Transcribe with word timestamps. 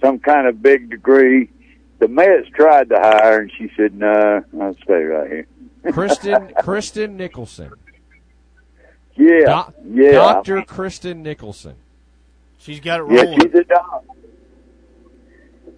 some 0.00 0.18
kind 0.18 0.46
of 0.46 0.62
big 0.62 0.90
degree. 0.90 1.50
The 1.98 2.08
Mets 2.08 2.48
tried 2.54 2.88
to 2.90 2.96
hire, 2.96 3.32
her, 3.32 3.40
and 3.40 3.52
she 3.56 3.70
said, 3.76 3.94
"No, 3.94 4.44
I'll 4.60 4.76
stay 4.84 5.02
right 5.02 5.30
here." 5.30 5.46
Kristen 5.92 6.52
Kristen 6.60 7.16
Nicholson. 7.16 7.72
Yeah, 9.16 9.40
Doc- 9.46 9.74
yeah, 9.90 10.12
Dr. 10.12 10.62
Kristen 10.62 11.22
Nicholson. 11.22 11.74
She's 12.58 12.80
got 12.80 13.00
it 13.00 13.02
rolling. 13.02 13.16
yeah. 13.16 13.24
rolling. 13.24 13.40
She's 13.40 13.54
a 13.54 13.64
doc. 13.64 14.04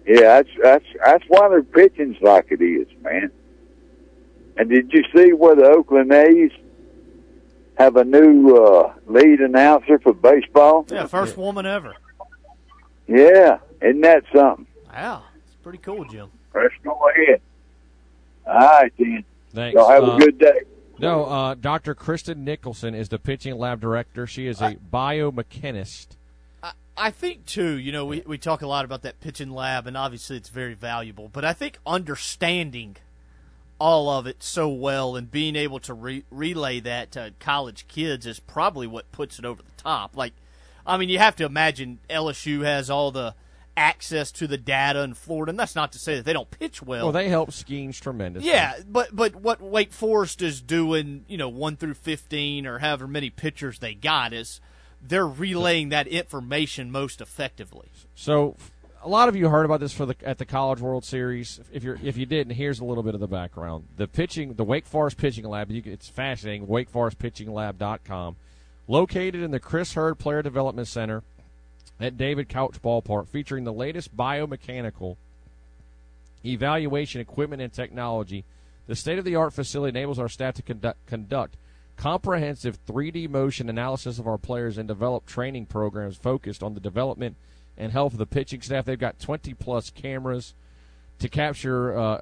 Yeah, 0.05 0.19
that's 0.19 0.49
that's 0.61 0.85
that's 1.05 1.23
why 1.27 1.49
their 1.49 1.63
pitching's 1.63 2.21
like 2.21 2.47
it 2.51 2.61
is, 2.61 2.87
man. 3.01 3.31
And 4.57 4.69
did 4.69 4.91
you 4.91 5.03
see 5.15 5.33
where 5.33 5.55
the 5.55 5.65
Oakland 5.65 6.11
A's 6.11 6.51
have 7.75 7.95
a 7.95 8.03
new 8.03 8.55
uh, 8.55 8.93
lead 9.07 9.39
announcer 9.39 9.99
for 9.99 10.13
baseball? 10.13 10.85
yeah, 10.91 11.07
first 11.07 11.37
woman 11.37 11.65
ever. 11.65 11.95
Yeah, 13.07 13.59
isn't 13.81 14.01
that 14.01 14.23
something? 14.33 14.67
Wow, 14.93 15.23
it's 15.45 15.55
pretty 15.63 15.79
cool, 15.79 16.05
Jim. 16.05 16.29
Let's 16.53 16.73
go 16.83 16.99
ahead. 17.09 17.41
All 18.45 18.53
right, 18.55 18.91
then. 18.97 19.23
Thanks. 19.53 19.75
Y'all 19.75 19.89
have 19.89 20.03
Uh, 20.03 20.15
a 20.15 20.19
good 20.19 20.37
day. 20.37 20.61
No, 20.99 21.25
uh, 21.25 21.55
Dr. 21.55 21.95
Kristen 21.95 22.43
Nicholson 22.43 22.93
is 22.93 23.09
the 23.09 23.17
pitching 23.17 23.57
lab 23.57 23.81
director. 23.81 24.27
She 24.27 24.45
is 24.47 24.61
a 24.61 24.75
biomechanist. 24.93 26.09
I, 26.61 26.71
I 26.95 27.09
think 27.09 27.45
too. 27.45 27.77
You 27.77 27.91
know, 27.91 28.05
we 28.05 28.21
we 28.25 28.37
talk 28.37 28.61
a 28.61 28.67
lot 28.67 28.85
about 28.85 29.01
that 29.01 29.19
pitching 29.19 29.49
lab, 29.51 29.87
and 29.87 29.97
obviously 29.97 30.37
it's 30.37 30.49
very 30.49 30.73
valuable. 30.75 31.27
But 31.31 31.43
I 31.45 31.53
think 31.53 31.79
understanding 31.87 32.97
all 33.79 34.09
of 34.11 34.27
it 34.27 34.43
so 34.43 34.69
well 34.69 35.15
and 35.15 35.31
being 35.31 35.55
able 35.55 35.79
to 35.79 35.91
re- 35.93 36.23
relay 36.29 36.79
that 36.81 37.11
to 37.11 37.33
college 37.39 37.87
kids 37.87 38.27
is 38.27 38.39
probably 38.39 38.85
what 38.85 39.11
puts 39.11 39.39
it 39.39 39.45
over 39.45 39.63
the 39.63 39.71
top. 39.81 40.15
Like, 40.15 40.33
I 40.85 40.97
mean, 40.97 41.09
you 41.09 41.17
have 41.17 41.35
to 41.37 41.45
imagine 41.45 41.97
LSU 42.07 42.63
has 42.63 42.91
all 42.91 43.09
the 43.09 43.33
access 43.77 44.31
to 44.33 44.47
the 44.47 44.57
data 44.57 45.01
in 45.01 45.13
Florida, 45.13 45.51
and 45.51 45.59
that's 45.59 45.75
not 45.75 45.91
to 45.93 45.99
say 45.99 46.15
that 46.15 46.25
they 46.25 46.33
don't 46.33 46.51
pitch 46.51 46.81
well. 46.81 47.05
Well, 47.05 47.13
they 47.13 47.29
help 47.29 47.51
Skenes 47.51 47.99
tremendously. 47.99 48.49
Yeah, 48.49 48.73
but 48.87 49.15
but 49.15 49.35
what 49.35 49.61
Wake 49.61 49.93
Forest 49.93 50.41
is 50.41 50.61
doing, 50.61 51.25
you 51.27 51.37
know, 51.37 51.49
one 51.49 51.77
through 51.77 51.95
fifteen 51.95 52.65
or 52.65 52.79
however 52.79 53.07
many 53.07 53.29
pitchers 53.29 53.79
they 53.79 53.93
got 53.93 54.33
is 54.33 54.59
they're 55.01 55.27
relaying 55.27 55.89
that 55.89 56.07
information 56.07 56.91
most 56.91 57.21
effectively. 57.21 57.89
So, 58.15 58.55
a 59.03 59.09
lot 59.09 59.29
of 59.29 59.35
you 59.35 59.49
heard 59.49 59.65
about 59.65 59.79
this 59.79 59.93
for 59.93 60.05
the 60.05 60.15
at 60.23 60.37
the 60.37 60.45
College 60.45 60.79
World 60.79 61.03
Series. 61.03 61.59
If 61.71 61.83
you're 61.83 61.97
if 62.03 62.17
you 62.17 62.25
didn't, 62.25 62.53
here's 62.53 62.79
a 62.79 62.85
little 62.85 63.03
bit 63.03 63.15
of 63.15 63.19
the 63.19 63.27
background. 63.27 63.87
The 63.97 64.07
pitching, 64.07 64.53
the 64.53 64.63
Wake 64.63 64.85
Forest 64.85 65.17
Pitching 65.17 65.45
Lab. 65.47 65.71
You 65.71 65.81
it's 65.85 66.07
fascinating. 66.07 66.67
WakeForestPitchingLab.com, 66.67 68.35
located 68.87 69.41
in 69.41 69.51
the 69.51 69.59
Chris 69.59 69.93
Hurd 69.93 70.19
Player 70.19 70.41
Development 70.41 70.87
Center 70.87 71.23
at 72.01 72.17
David 72.17 72.49
Couch 72.49 72.81
Ballpark, 72.81 73.27
featuring 73.27 73.63
the 73.63 73.73
latest 73.73 74.15
biomechanical 74.15 75.17
evaluation 76.45 77.21
equipment 77.21 77.61
and 77.61 77.71
technology. 77.71 78.43
The 78.87 78.95
state 78.95 79.19
of 79.19 79.25
the 79.25 79.35
art 79.35 79.53
facility 79.53 79.97
enables 79.97 80.19
our 80.19 80.29
staff 80.29 80.55
to 80.55 80.61
conduct, 80.61 81.05
conduct 81.05 81.55
comprehensive 81.97 82.83
3D 82.87 83.29
motion 83.29 83.69
analysis 83.69 84.17
of 84.17 84.27
our 84.27 84.39
players 84.39 84.77
and 84.77 84.87
develop 84.87 85.25
training 85.25 85.67
programs 85.67 86.17
focused 86.17 86.63
on 86.63 86.73
the 86.73 86.79
development 86.79 87.35
and 87.77 87.91
health 87.91 88.13
of 88.13 88.19
the 88.19 88.25
pitching 88.25 88.61
staff. 88.61 88.85
They've 88.85 88.97
got 88.97 89.19
20 89.19 89.53
plus 89.53 89.91
cameras 89.91 90.55
to 91.19 91.29
capture 91.29 91.97
uh, 91.97 92.21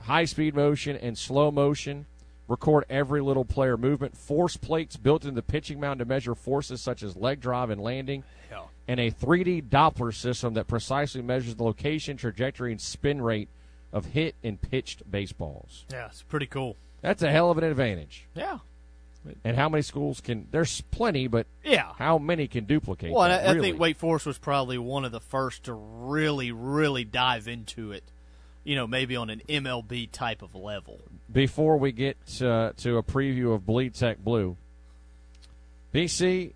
high 0.00 0.24
speed 0.24 0.54
motion 0.56 0.96
and 0.96 1.16
slow 1.16 1.52
motion, 1.52 2.06
record 2.48 2.84
every 2.90 3.20
little 3.20 3.44
player 3.44 3.76
movement, 3.76 4.16
force 4.16 4.56
plates 4.56 4.96
built 4.96 5.22
into 5.22 5.36
the 5.36 5.42
pitching 5.42 5.78
mound 5.78 6.00
to 6.00 6.04
measure 6.04 6.34
forces 6.34 6.80
such 6.80 7.04
as 7.04 7.16
leg 7.16 7.40
drive 7.40 7.70
and 7.70 7.80
landing, 7.80 8.24
and 8.88 8.98
a 9.00 9.10
3D 9.10 9.68
Doppler 9.68 10.14
system 10.14 10.54
that 10.54 10.66
precisely 10.66 11.22
measures 11.22 11.54
the 11.54 11.64
location, 11.64 12.16
trajectory, 12.16 12.72
and 12.72 12.80
spin 12.80 13.22
rate 13.22 13.48
of 13.92 14.06
hit 14.06 14.34
and 14.42 14.60
pitched 14.60 15.08
baseballs. 15.10 15.84
Yeah, 15.90 16.06
it's 16.06 16.22
pretty 16.22 16.46
cool. 16.46 16.76
That's 17.02 17.22
a 17.22 17.30
hell 17.30 17.50
of 17.50 17.58
an 17.58 17.64
advantage. 17.64 18.26
Yeah, 18.34 18.58
And 19.44 19.56
how 19.56 19.68
many 19.68 19.82
schools 19.82 20.20
can? 20.20 20.46
There's 20.50 20.80
plenty, 20.90 21.26
but 21.26 21.46
yeah. 21.64 21.92
how 21.98 22.18
many 22.18 22.46
can 22.46 22.64
duplicate? 22.64 23.12
Well, 23.12 23.28
that, 23.28 23.44
I, 23.44 23.48
I 23.48 23.52
really? 23.52 23.70
think 23.70 23.80
Wake 23.80 23.96
Forest 23.96 24.26
was 24.26 24.38
probably 24.38 24.78
one 24.78 25.04
of 25.04 25.12
the 25.12 25.20
first 25.20 25.64
to 25.64 25.74
really, 25.74 26.52
really 26.52 27.04
dive 27.04 27.48
into 27.48 27.92
it. 27.92 28.04
You 28.64 28.76
know, 28.76 28.86
maybe 28.86 29.16
on 29.16 29.28
an 29.30 29.42
MLB 29.48 30.10
type 30.12 30.40
of 30.40 30.54
level. 30.54 31.00
before 31.32 31.76
we 31.76 31.90
get 31.90 32.16
uh, 32.40 32.70
to 32.76 32.96
a 32.96 33.02
preview 33.02 33.52
of 33.54 33.66
Bleed 33.66 33.94
Tech 33.94 34.18
Blue, 34.18 34.56
BC 35.92 36.52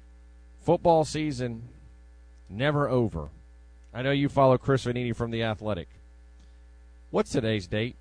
football 0.63 1.05
season 1.05 1.69
never 2.49 2.89
over. 2.89 3.29
I 3.93 4.03
know 4.03 4.11
you 4.11 4.29
follow 4.29 4.59
Chris 4.59 4.85
Vannini 4.85 5.15
from 5.15 5.31
the 5.31 5.43
Athletic. 5.43 5.89
What's 7.11 7.31
today's 7.31 7.67
date? 7.67 7.97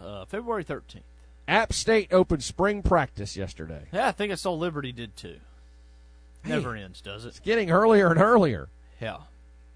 Uh, 0.00 0.24
February 0.24 0.64
thirteenth. 0.64 1.04
App 1.48 1.72
State 1.72 2.12
opened 2.12 2.44
spring 2.44 2.82
practice 2.82 3.36
yesterday. 3.36 3.86
Yeah, 3.92 4.08
I 4.08 4.12
think 4.12 4.32
I 4.32 4.36
saw 4.36 4.52
Liberty 4.52 4.92
did 4.92 5.16
too. 5.16 5.38
Never 6.44 6.74
ends, 6.74 7.00
does 7.00 7.24
it? 7.24 7.28
It's 7.28 7.40
getting 7.40 7.70
earlier 7.70 8.10
and 8.10 8.20
earlier. 8.20 8.68
Yeah. 9.00 9.18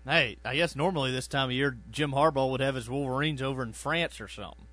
Hey, 0.07 0.37
I 0.45 0.57
guess 0.57 0.77
normally 0.77 1.11
this 1.13 1.27
time 1.27 1.49
of 1.49 1.53
year, 1.53 1.77
Jim 1.91 2.13
Harbaugh 2.13 2.51
would 2.51 2.61
have 2.61 2.75
his 2.75 2.89
Wolverines 2.89 3.43
over 3.43 3.63
in 3.63 3.73
France 3.73 4.21
or 4.21 4.29
something. 4.29 4.67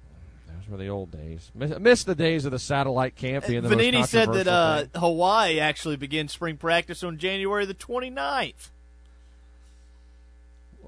Those 0.47 0.69
were 0.69 0.77
the 0.77 0.89
old 0.89 1.11
days. 1.11 1.51
Miss, 1.55 1.79
miss 1.79 2.03
the 2.03 2.15
days 2.15 2.45
of 2.45 2.51
the 2.51 2.59
satellite 2.59 3.15
camp 3.15 3.47
being 3.47 3.63
the 3.63 3.69
Vannini 3.69 4.05
said 4.05 4.31
that 4.33 4.47
uh. 4.47 4.85
Hawaii 4.95 5.59
actually 5.59 5.95
began 5.95 6.27
spring 6.27 6.57
practice 6.57 7.03
on 7.03 7.17
January 7.17 7.65
the 7.65 7.73
29th. 7.73 8.69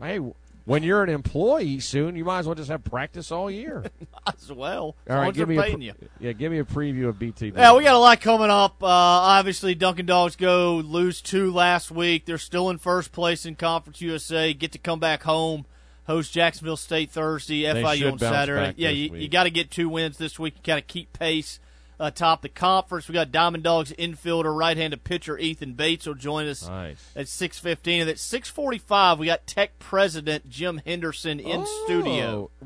Hey, 0.03 0.19
when 0.65 0.83
you're 0.83 1.03
an 1.03 1.09
employee 1.09 1.79
soon, 1.79 2.15
you 2.15 2.23
might 2.23 2.39
as 2.39 2.45
well 2.45 2.55
just 2.55 2.69
have 2.69 2.83
practice 2.83 3.31
all 3.31 3.51
year. 3.51 3.83
As 4.27 4.51
well. 4.51 4.95
All 5.09 5.17
right, 5.17 5.33
give 5.33 5.49
me 5.49 5.57
a 5.57 5.77
you. 5.77 5.93
yeah, 6.19 6.31
give 6.31 6.51
me 6.51 6.59
a 6.59 6.63
preview 6.63 7.09
of 7.09 7.19
BT. 7.19 7.51
Yeah, 7.53 7.75
we 7.75 7.83
got 7.83 7.95
a 7.95 7.99
lot 7.99 8.21
coming 8.21 8.49
up. 8.49 8.81
Uh, 8.81 8.87
obviously, 8.87 9.75
Dunkin' 9.75 10.05
Dogs 10.05 10.37
go 10.37 10.75
lose 10.75 11.21
two 11.21 11.51
last 11.51 11.91
week. 11.91 12.25
They're 12.25 12.37
still 12.37 12.69
in 12.69 12.77
first 12.77 13.11
place 13.11 13.45
in 13.45 13.55
Conference 13.55 13.99
USA. 13.99 14.53
Get 14.53 14.71
to 14.71 14.77
come 14.77 15.01
back 15.01 15.23
home, 15.23 15.65
host 16.05 16.31
Jacksonville 16.31 16.77
State 16.77 17.11
Thursday, 17.11 17.63
FIU 17.63 18.13
on 18.13 18.19
Saturday. 18.19 18.73
Yeah, 18.77 18.89
you, 18.89 19.13
you 19.15 19.27
got 19.27 19.43
to 19.43 19.51
get 19.51 19.69
two 19.69 19.89
wins 19.89 20.17
this 20.17 20.39
week. 20.39 20.53
You 20.55 20.61
got 20.63 20.75
to 20.75 20.81
keep 20.81 21.11
pace 21.11 21.59
atop 21.99 22.41
the 22.41 22.49
conference. 22.49 23.07
We 23.07 23.13
got 23.13 23.31
Diamond 23.31 23.63
Dogs 23.63 23.91
infielder, 23.93 24.55
right-handed 24.57 25.03
pitcher 25.03 25.37
Ethan 25.37 25.73
Bates 25.73 26.05
will 26.05 26.15
join 26.15 26.47
us 26.47 26.67
Nice. 26.67 27.03
at 27.15 27.27
six 27.27 27.59
fifteen, 27.59 28.01
and 28.01 28.09
at 28.09 28.19
six 28.19 28.49
forty-five 28.49 29.19
we 29.19 29.27
got 29.27 29.45
Tech 29.47 29.77
President 29.79 30.49
Jim 30.49 30.81
Henderson 30.85 31.39
in 31.39 31.65
studio. 31.85 32.49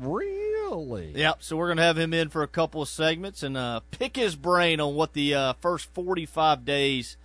Really? 0.70 1.12
Yep. 1.14 1.42
So 1.42 1.56
we're 1.56 1.68
gonna 1.68 1.82
have 1.82 1.96
him 1.98 2.12
in 2.12 2.28
for 2.28 2.42
a 2.42 2.48
couple 2.48 2.82
of 2.82 2.88
segments 2.88 3.42
and 3.42 3.56
uh, 3.56 3.80
pick 3.90 4.16
his 4.16 4.36
brain 4.36 4.80
on 4.80 4.94
what 4.94 5.12
the 5.14 5.34
uh, 5.34 5.52
first 5.54 5.88
forty-five 5.94 6.64
days 6.64 7.16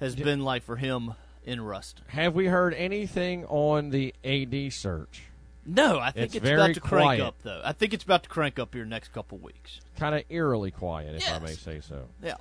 has 0.00 0.16
been 0.16 0.40
like 0.40 0.62
for 0.64 0.76
him 0.76 1.14
in 1.44 1.60
Ruston. 1.60 2.04
Have 2.08 2.34
we 2.34 2.46
heard 2.46 2.74
anything 2.74 3.44
on 3.46 3.90
the 3.90 4.14
AD 4.24 4.72
search? 4.72 5.22
No, 5.66 5.98
I 5.98 6.10
think 6.10 6.26
It's 6.26 6.36
it's, 6.36 6.44
very 6.44 6.60
about 6.60 6.74
to 6.74 6.80
crank 6.80 7.04
quiet. 7.04 7.20
up 7.20 7.36
though. 7.42 7.60
I 7.64 7.72
think 7.72 7.92
it's 7.92 8.04
about 8.04 8.22
to 8.22 8.28
crank 8.28 8.58
up 8.58 8.74
here 8.74 8.84
next 8.84 9.12
couple 9.12 9.36
of 9.36 9.44
weeks. 9.44 9.80
Kind 9.98 10.14
of 10.14 10.24
eerily 10.30 10.70
quiet, 10.70 11.16
if 11.16 11.30
I 11.30 11.38
may 11.38 11.52
say 11.52 11.80
so. 11.80 12.08
Yeah. 12.22 12.36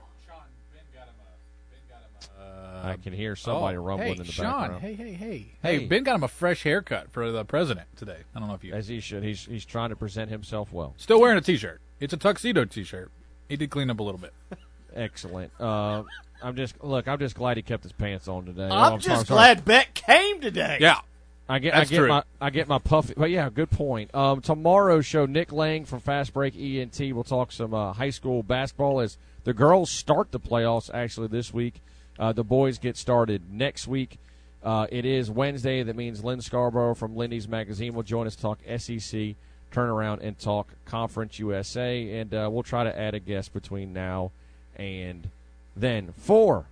I 2.84 2.96
can 2.96 3.14
hear 3.14 3.36
somebody 3.36 3.78
oh, 3.78 3.82
rumbling 3.82 4.14
hey, 4.14 4.20
in 4.20 4.26
the 4.26 4.32
Sean, 4.32 4.46
background. 4.46 4.82
Hey, 4.82 4.94
hey, 4.94 5.14
hey, 5.14 5.46
Hey. 5.62 5.80
hey! 5.80 5.86
Ben 5.86 6.04
got 6.04 6.16
him 6.16 6.24
a 6.24 6.28
fresh 6.28 6.64
haircut 6.64 7.12
for 7.12 7.32
the 7.32 7.44
president 7.46 7.88
today. 7.98 8.18
I 8.34 8.40
don't 8.40 8.48
know 8.48 8.56
if 8.56 8.64
you 8.64 8.74
As 8.74 8.88
he 8.88 9.00
should. 9.00 9.24
He's 9.24 9.46
he's 9.46 9.66
trying 9.66 9.90
to 9.90 9.96
present 9.96 10.30
himself 10.30 10.72
well. 10.72 10.94
still 10.98 11.20
wearing 11.20 11.38
a 11.38 11.42
t-shirt. 11.42 11.82
It's 12.00 12.14
a 12.14 12.18
tuxedo 12.18 12.66
t-shirt. 12.66 13.12
He 13.48 13.58
did 13.58 13.70
clean 13.70 13.90
up 13.90 14.00
a 14.00 14.04
little 14.04 14.20
bit. 14.20 14.34
Excellent. 14.96 15.52
Uh, 15.60 16.04
I'm 16.42 16.56
just 16.56 16.82
look. 16.84 17.08
I'm 17.08 17.20
just 17.20 17.36
glad 17.36 17.58
he 17.58 17.64
kept 17.64 17.84
his 17.84 17.92
pants 17.92 18.28
on 18.28 18.46
today. 18.46 18.70
Oh, 18.72 18.76
I'm, 18.76 19.02
sorry, 19.02 19.18
just 19.18 19.28
sorry. 19.28 19.38
glad 19.38 19.66
Beck 19.66 19.94
came 19.94 20.40
today. 20.40 20.78
Yeah, 20.80 21.00
I 21.50 21.58
get 21.58 21.74
That's 21.74 21.90
I 21.90 21.92
get 21.92 21.98
true. 21.98 22.08
my 22.08 22.24
I 22.40 22.50
get 22.52 22.68
my 22.68 22.78
puffy. 22.78 23.16
But 23.18 23.32
yeah, 23.32 23.50
good 23.50 23.72
point. 23.72 24.14
Um, 24.14 24.40
tomorrow's 24.40 25.08
show, 25.08 25.26
Nick 25.26 25.52
Lang 25.52 25.84
from 25.84 26.00
Fast 26.00 26.32
Break 26.32 26.56
ENT 26.56 27.00
will 27.16 27.24
talk 27.24 27.52
some 27.52 27.74
uh, 27.74 27.92
high 27.92 28.12
school 28.12 28.44
basketball 28.44 29.00
as 29.00 29.18
the 29.46 29.54
girls 29.54 29.90
start 29.90 30.32
the 30.32 30.40
playoffs 30.40 30.92
actually 30.94 31.28
this 31.28 31.52
week. 31.52 31.82
Uh, 32.20 32.34
the 32.34 32.44
boys 32.44 32.78
get 32.78 32.98
started 32.98 33.52
next 33.52 33.88
week. 33.88 34.20
Uh, 34.64 34.86
it 34.92 35.06
is 35.06 35.32
Wednesday. 35.32 35.82
That 35.82 35.96
means 35.96 36.24
Lynn 36.24 36.42
Scarborough 36.42 36.94
from 36.94 37.16
Lindy's 37.16 37.48
Magazine 37.48 37.96
will 37.96 38.04
join 38.04 38.28
us 38.28 38.36
to 38.36 38.42
talk 38.42 38.60
SEC, 38.78 39.36
turnaround 39.72 40.20
and 40.22 40.38
talk 40.38 40.68
Conference 40.86 41.40
USA, 41.40 42.20
and 42.20 42.32
uh, 42.34 42.48
we'll 42.52 42.62
try 42.64 42.84
to 42.84 42.96
add 43.00 43.16
a 43.16 43.20
guest 43.20 43.54
between 43.54 43.92
now 43.92 44.32
and 44.76 45.30
then. 45.76 46.14
For 46.16 46.66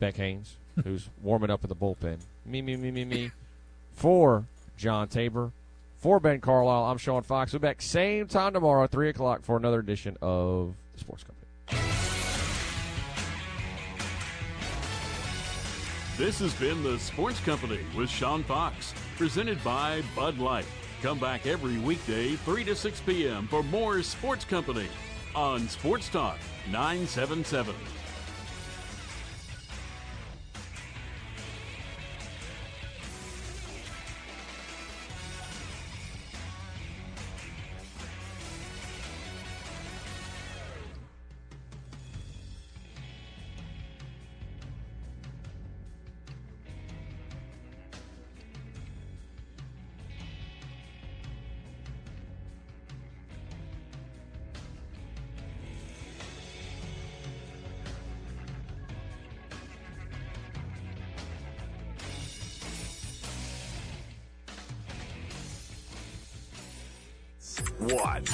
Beck 0.00 0.16
Haynes, 0.16 0.56
who's 0.82 1.10
warming 1.22 1.50
up 1.50 1.62
in 1.62 1.68
the 1.68 1.76
bullpen. 1.76 2.18
Me, 2.48 2.62
me, 2.62 2.76
me, 2.76 2.90
me, 2.90 3.04
me. 3.04 3.30
For 3.92 4.44
John 4.78 5.08
Tabor. 5.08 5.52
For 5.98 6.18
Ben 6.18 6.40
Carlisle, 6.40 6.84
I'm 6.84 6.96
Sean 6.96 7.22
Fox. 7.22 7.52
We'll 7.52 7.60
be 7.60 7.68
back 7.68 7.82
same 7.82 8.26
time 8.26 8.54
tomorrow, 8.54 8.86
3 8.86 9.10
o'clock, 9.10 9.42
for 9.42 9.56
another 9.56 9.80
edition 9.80 10.16
of 10.22 10.74
the 10.94 11.00
Sports 11.00 11.24
Company. 11.24 11.46
This 16.16 16.38
has 16.38 16.54
been 16.54 16.82
the 16.82 16.98
Sports 16.98 17.40
Company 17.40 17.80
with 17.96 18.08
Sean 18.08 18.42
Fox. 18.44 18.94
presented 19.16 19.62
by 19.62 20.02
Bud 20.16 20.38
Light. 20.38 20.66
Come 21.02 21.18
back 21.18 21.46
every 21.46 21.78
weekday, 21.78 22.36
3 22.36 22.64
to 22.64 22.74
6 22.74 23.00
p.m. 23.00 23.46
for 23.48 23.62
more 23.64 24.02
Sports 24.02 24.44
Company 24.44 24.86
on 25.34 25.68
Sports 25.68 26.08
Talk 26.08 26.38
977. 26.70 27.74
What? 67.78 68.24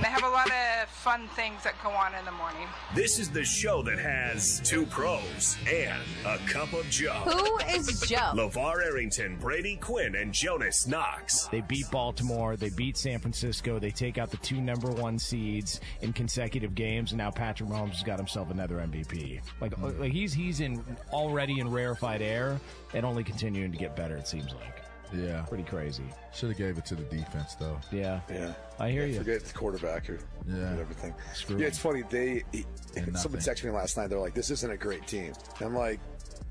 They 0.00 0.06
have 0.06 0.24
a 0.24 0.28
lot 0.28 0.50
of 0.50 0.88
fun 0.90 1.26
things 1.28 1.64
that 1.64 1.74
go 1.82 1.88
on 1.88 2.14
in 2.14 2.24
the 2.26 2.32
morning. 2.32 2.68
This 2.94 3.18
is 3.18 3.30
the 3.30 3.44
show 3.44 3.82
that 3.82 3.98
has 3.98 4.60
two 4.60 4.84
pros 4.86 5.56
and 5.66 6.02
a 6.26 6.36
cup 6.46 6.72
of 6.74 6.88
Joe. 6.90 7.12
Who 7.12 7.58
is 7.74 8.00
Joe? 8.02 8.32
LaVar 8.34 8.84
Arrington, 8.84 9.36
Brady 9.38 9.76
Quinn, 9.76 10.16
and 10.16 10.34
Jonas 10.34 10.86
Knox. 10.86 11.46
They 11.46 11.62
beat 11.62 11.90
Baltimore. 11.90 12.56
They 12.56 12.68
beat 12.70 12.98
San 12.98 13.18
Francisco. 13.18 13.78
They 13.78 13.90
take 13.90 14.18
out 14.18 14.30
the 14.30 14.36
two 14.38 14.60
number 14.60 14.90
one 14.90 15.18
seeds 15.18 15.80
in 16.02 16.12
consecutive 16.12 16.74
games, 16.74 17.12
and 17.12 17.18
now 17.18 17.30
Patrick 17.30 17.70
Mahomes 17.70 17.92
has 17.92 18.02
got 18.02 18.18
himself 18.18 18.50
another 18.50 18.76
MVP. 18.76 19.40
Like, 19.60 19.78
uh, 19.78 19.92
like 19.98 20.12
he's 20.12 20.34
he's 20.34 20.60
in 20.60 20.84
already 21.10 21.58
in 21.60 21.70
rarefied 21.70 22.20
air 22.20 22.60
and 22.92 23.06
only 23.06 23.24
continuing 23.24 23.72
to 23.72 23.78
get 23.78 23.96
better. 23.96 24.16
It 24.16 24.28
seems 24.28 24.52
like. 24.54 24.89
Yeah. 25.12 25.42
Pretty 25.42 25.64
crazy. 25.64 26.04
Should 26.34 26.50
have 26.50 26.58
gave 26.58 26.78
it 26.78 26.84
to 26.86 26.94
the 26.94 27.04
defense 27.04 27.54
though. 27.54 27.78
Yeah. 27.92 28.20
Yeah. 28.30 28.52
I 28.78 28.90
hear 28.90 29.06
you. 29.06 29.18
Forget 29.18 29.44
the 29.44 29.52
quarterback 29.54 30.08
or 30.10 30.18
Yeah. 30.46 30.54
and 30.54 30.80
everything. 30.80 31.14
Screw 31.34 31.56
yeah, 31.56 31.62
him. 31.62 31.68
it's 31.68 31.78
funny. 31.78 32.02
They 32.08 32.44
he, 32.52 32.64
someone 32.94 33.12
nothing. 33.12 33.40
texted 33.40 33.64
me 33.64 33.70
last 33.70 33.96
night. 33.96 34.08
They're 34.08 34.18
like, 34.18 34.34
"This 34.34 34.50
isn't 34.50 34.70
a 34.70 34.76
great 34.76 35.06
team." 35.06 35.32
And 35.58 35.66
I'm 35.68 35.74
like, 35.76 36.00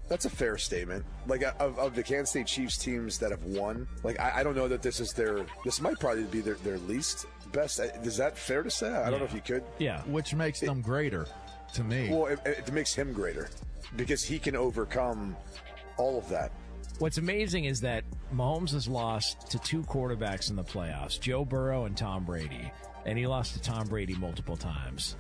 "That's 0.08 0.26
a 0.26 0.30
fair 0.30 0.58
statement." 0.58 1.06
Like 1.28 1.44
of, 1.60 1.78
of 1.80 1.96
the 1.96 2.04
Kansas 2.04 2.30
State 2.32 2.48
Chiefs 2.48 2.78
teams 2.78 3.18
that 3.20 3.32
have 3.32 3.44
won, 3.44 3.88
like 4.04 4.20
I, 4.20 4.40
I 4.40 4.44
don't 4.44 4.56
know 4.56 4.68
that 4.68 4.82
this 4.82 5.00
is 5.00 5.12
their. 5.14 5.46
This 5.66 5.82
might 5.82 6.00
probably 6.00 6.24
be 6.26 6.42
their, 6.42 6.56
their 6.56 6.78
least 6.80 7.26
best. 7.52 7.80
Uh, 7.80 7.84
is 8.04 8.18
that 8.18 8.38
fair 8.38 8.62
to 8.64 8.70
say? 8.72 8.92
I 8.94 9.10
don't 9.10 9.20
know 9.20 9.26
if 9.26 9.34
you 9.34 9.42
could. 9.42 9.64
Yeah. 9.80 10.02
Which 10.04 10.34
makes 10.36 10.60
them 10.60 10.82
greater 10.82 11.26
to 11.74 11.84
me. 11.84 12.10
Well, 12.12 12.28
it, 12.28 12.40
it 12.46 12.72
makes 12.72 12.94
him 12.94 13.14
greater 13.14 13.50
because 13.96 14.24
he 14.24 14.38
can 14.40 14.56
overcome 14.56 15.36
all 15.98 16.18
of 16.20 16.30
that. 16.30 16.52
What's 17.00 17.18
amazing 17.18 17.64
is 17.64 17.80
that 17.80 18.04
Mahomes 18.36 18.72
has 18.72 18.86
lost 18.86 19.50
to 19.52 19.60
two 19.60 19.84
quarterbacks 19.84 20.50
in 20.50 20.58
the 20.58 20.66
playoffs, 20.66 21.18
Joe 21.18 21.46
Burrow 21.46 21.86
and 21.86 21.96
Tom 21.96 22.26
Brady, 22.26 22.70
and 23.06 23.18
he 23.18 23.26
lost 23.26 23.54
to 23.54 23.62
Tom 23.62 23.88
Brady 23.88 24.16
multiple 24.16 24.58
times. 24.58 25.16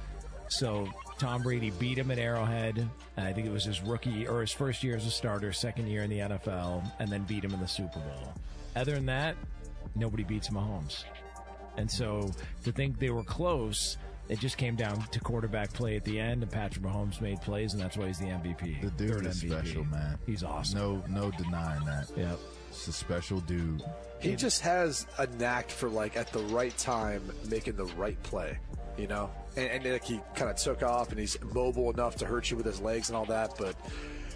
So 0.49 0.89
Tom 1.19 1.41
Brady 1.41 1.71
beat 1.71 1.97
him 1.97 2.11
at 2.11 2.19
Arrowhead. 2.19 2.85
I 3.15 3.31
think 3.31 3.47
it 3.47 3.51
was 3.53 3.63
his 3.63 3.81
rookie 3.81 4.27
or 4.27 4.41
his 4.41 4.51
first 4.51 4.83
year 4.83 4.97
as 4.97 5.05
a 5.05 5.09
starter, 5.09 5.53
second 5.53 5.87
year 5.87 6.03
in 6.03 6.09
the 6.09 6.19
NFL, 6.19 6.83
and 6.99 7.09
then 7.09 7.23
beat 7.23 7.45
him 7.45 7.53
in 7.53 7.61
the 7.61 7.67
Super 7.67 7.99
Bowl. 7.99 8.33
Other 8.75 8.95
than 8.95 9.05
that, 9.05 9.37
nobody 9.95 10.25
beats 10.25 10.49
Mahomes. 10.49 11.05
And 11.77 11.89
so 11.89 12.29
to 12.65 12.73
think 12.73 12.99
they 12.99 13.09
were 13.09 13.23
close, 13.23 13.95
it 14.29 14.39
just 14.39 14.57
came 14.57 14.75
down 14.75 15.01
to 15.11 15.19
quarterback 15.19 15.73
play 15.73 15.95
at 15.95 16.03
the 16.03 16.19
end, 16.19 16.43
and 16.43 16.51
Patrick 16.51 16.85
Mahomes 16.85 17.19
made 17.19 17.41
plays, 17.41 17.73
and 17.73 17.81
that's 17.81 17.97
why 17.97 18.07
he's 18.07 18.19
the 18.19 18.27
MVP. 18.27 18.81
the 18.81 18.91
dude 18.91 19.09
Third 19.09 19.25
is 19.25 19.43
MVP. 19.43 19.49
special, 19.51 19.83
man. 19.85 20.17
He's 20.25 20.43
awesome. 20.43 20.79
No, 20.79 21.03
no 21.09 21.31
denying 21.31 21.83
that. 21.85 22.09
Yep. 22.15 22.39
It's 22.69 22.87
a 22.87 22.91
special 22.93 23.39
dude. 23.41 23.81
He 24.19 24.35
just 24.35 24.61
has 24.61 25.07
a 25.17 25.25
knack 25.25 25.69
for 25.71 25.89
like 25.89 26.15
at 26.15 26.31
the 26.31 26.39
right 26.43 26.77
time 26.77 27.23
making 27.49 27.75
the 27.75 27.85
right 27.85 28.21
play, 28.21 28.59
you 28.97 29.07
know. 29.07 29.31
And, 29.57 29.69
and 29.69 29.93
like 29.93 30.03
he 30.03 30.21
kind 30.35 30.51
of 30.51 30.57
took 30.57 30.83
off, 30.83 31.09
and 31.09 31.19
he's 31.19 31.37
mobile 31.53 31.89
enough 31.89 32.15
to 32.17 32.25
hurt 32.25 32.51
you 32.51 32.57
with 32.57 32.67
his 32.67 32.79
legs 32.79 33.09
and 33.09 33.17
all 33.17 33.25
that. 33.25 33.53
But 33.57 33.75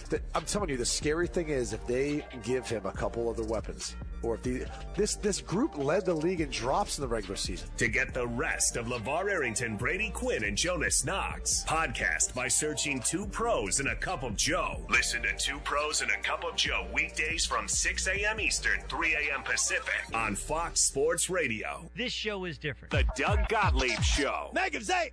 the, 0.10 0.20
I'm 0.34 0.46
telling 0.46 0.70
you, 0.70 0.78
the 0.78 0.86
scary 0.86 1.28
thing 1.28 1.50
is 1.50 1.72
if 1.72 1.86
they 1.86 2.26
give 2.42 2.68
him 2.68 2.86
a 2.88 2.92
couple 2.92 3.30
other 3.30 3.44
weapons, 3.44 3.96
or 4.24 4.36
if 4.36 4.42
the 4.44 4.66
this 4.96 5.16
this 5.16 5.42
group 5.42 5.78
led 5.78 6.06
the 6.06 6.14
league 6.14 6.42
in 6.42 6.50
drops 6.50 6.98
in 6.98 7.02
the 7.02 7.08
regular 7.08 7.36
season. 7.36 7.68
To 7.78 7.88
get 7.88 8.14
the 8.14 8.26
rest 8.28 8.78
of 8.78 8.88
LaVar 8.88 9.30
Arrington, 9.30 9.76
Brady 9.76 10.10
Quinn, 10.10 10.44
and 10.44 10.58
Jonas 10.58 11.06
Knox, 11.06 11.64
podcast 11.68 12.34
by 12.34 12.48
searching 12.48 13.02
Two 13.02 13.26
Pros 13.26 13.80
and 13.80 13.90
a 13.90 13.96
Cup 13.96 14.24
of 14.24 14.36
Joe. 14.36 14.86
Listen 14.90 15.22
to 15.24 15.36
Two 15.38 15.60
Pros 15.60 16.02
and 16.02 16.12
a 16.12 16.18
Cup 16.18 16.44
of 16.44 16.56
Joe 16.56 16.88
weekdays 16.94 17.46
from 17.46 17.68
6 17.68 18.08
a.m. 18.08 18.40
Eastern, 18.40 18.80
3 18.90 19.14
a.m. 19.16 19.44
Pacific 19.44 19.94
on 20.14 20.36
Fox 20.36 20.82
Sports 20.82 21.30
Radio. 21.30 21.90
This 21.96 22.14
show 22.14 22.46
is 22.46 22.58
different. 22.58 22.92
The 22.92 23.06
Doug 23.16 23.48
Gottlieb 23.50 24.02
Show. 24.02 24.52
Make 24.54 24.74
him 24.74 24.84
say, 24.84 25.12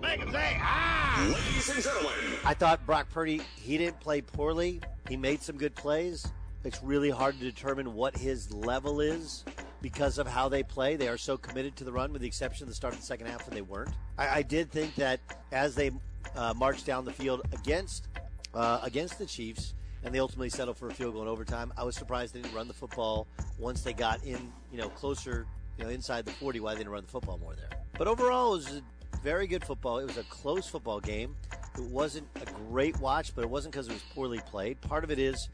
make 0.00 0.20
him 0.20 0.30
say, 0.30 0.56
ah! 0.60 1.26
Ladies 1.34 1.68
and 1.68 1.82
gentlemen, 1.82 2.12
I 2.44 2.54
thought 2.54 2.84
Brock 2.86 3.08
Purdy, 3.10 3.40
he 3.56 3.78
didn't 3.78 3.98
play 4.00 4.20
poorly. 4.20 4.80
He 5.08 5.16
made 5.16 5.42
some 5.42 5.56
good 5.56 5.74
plays. 5.74 6.26
It's 6.66 6.82
really 6.82 7.10
hard 7.10 7.38
to 7.38 7.44
determine 7.44 7.94
what 7.94 8.16
his 8.16 8.52
level 8.52 9.00
is 9.00 9.44
because 9.82 10.18
of 10.18 10.26
how 10.26 10.48
they 10.48 10.64
play. 10.64 10.96
They 10.96 11.06
are 11.06 11.16
so 11.16 11.36
committed 11.36 11.76
to 11.76 11.84
the 11.84 11.92
run, 11.92 12.12
with 12.12 12.22
the 12.22 12.26
exception 12.26 12.64
of 12.64 12.68
the 12.68 12.74
start 12.74 12.92
of 12.92 12.98
the 12.98 13.06
second 13.06 13.28
half 13.28 13.46
when 13.46 13.54
they 13.54 13.62
weren't. 13.62 13.94
I, 14.18 14.38
I 14.38 14.42
did 14.42 14.72
think 14.72 14.96
that 14.96 15.20
as 15.52 15.76
they 15.76 15.92
uh, 16.34 16.54
marched 16.56 16.84
down 16.84 17.04
the 17.04 17.12
field 17.12 17.42
against 17.52 18.08
uh, 18.52 18.80
against 18.82 19.16
the 19.16 19.26
Chiefs, 19.26 19.74
and 20.02 20.12
they 20.12 20.18
ultimately 20.18 20.48
settled 20.48 20.76
for 20.76 20.88
a 20.88 20.92
field 20.92 21.12
goal 21.12 21.22
in 21.22 21.28
overtime, 21.28 21.72
I 21.76 21.84
was 21.84 21.94
surprised 21.94 22.34
they 22.34 22.40
didn't 22.40 22.54
run 22.54 22.66
the 22.66 22.74
football 22.74 23.28
once 23.60 23.82
they 23.82 23.92
got 23.92 24.24
in, 24.24 24.52
you 24.72 24.78
know, 24.78 24.88
closer, 24.88 25.46
you 25.78 25.84
know, 25.84 25.90
inside 25.90 26.24
the 26.24 26.32
40. 26.32 26.58
Why 26.58 26.72
they 26.72 26.78
didn't 26.78 26.92
run 26.92 27.04
the 27.04 27.10
football 27.10 27.38
more 27.38 27.54
there? 27.54 27.78
But 27.96 28.08
overall, 28.08 28.54
it 28.54 28.56
was 28.56 28.82
a 29.12 29.16
very 29.22 29.46
good 29.46 29.64
football. 29.64 30.00
It 30.00 30.06
was 30.06 30.16
a 30.16 30.24
close 30.24 30.66
football 30.66 30.98
game. 30.98 31.36
It 31.76 31.84
wasn't 31.84 32.26
a 32.42 32.50
great 32.70 32.98
watch, 32.98 33.36
but 33.36 33.42
it 33.42 33.50
wasn't 33.50 33.72
because 33.72 33.86
it 33.86 33.92
was 33.92 34.02
poorly 34.14 34.40
played. 34.40 34.80
Part 34.80 35.04
of 35.04 35.12
it 35.12 35.20
is, 35.20 35.48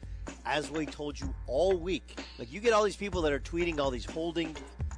as 0.45 0.69
we 0.69 0.85
told 0.85 1.19
you 1.19 1.33
all 1.47 1.77
week, 1.77 2.19
like 2.37 2.51
you 2.51 2.59
get 2.59 2.73
all 2.73 2.83
these 2.83 2.95
people 2.95 3.21
that 3.21 3.31
are 3.31 3.39
tweeting 3.39 3.79
all 3.79 3.91
these 3.91 4.05
holding, 4.05 4.55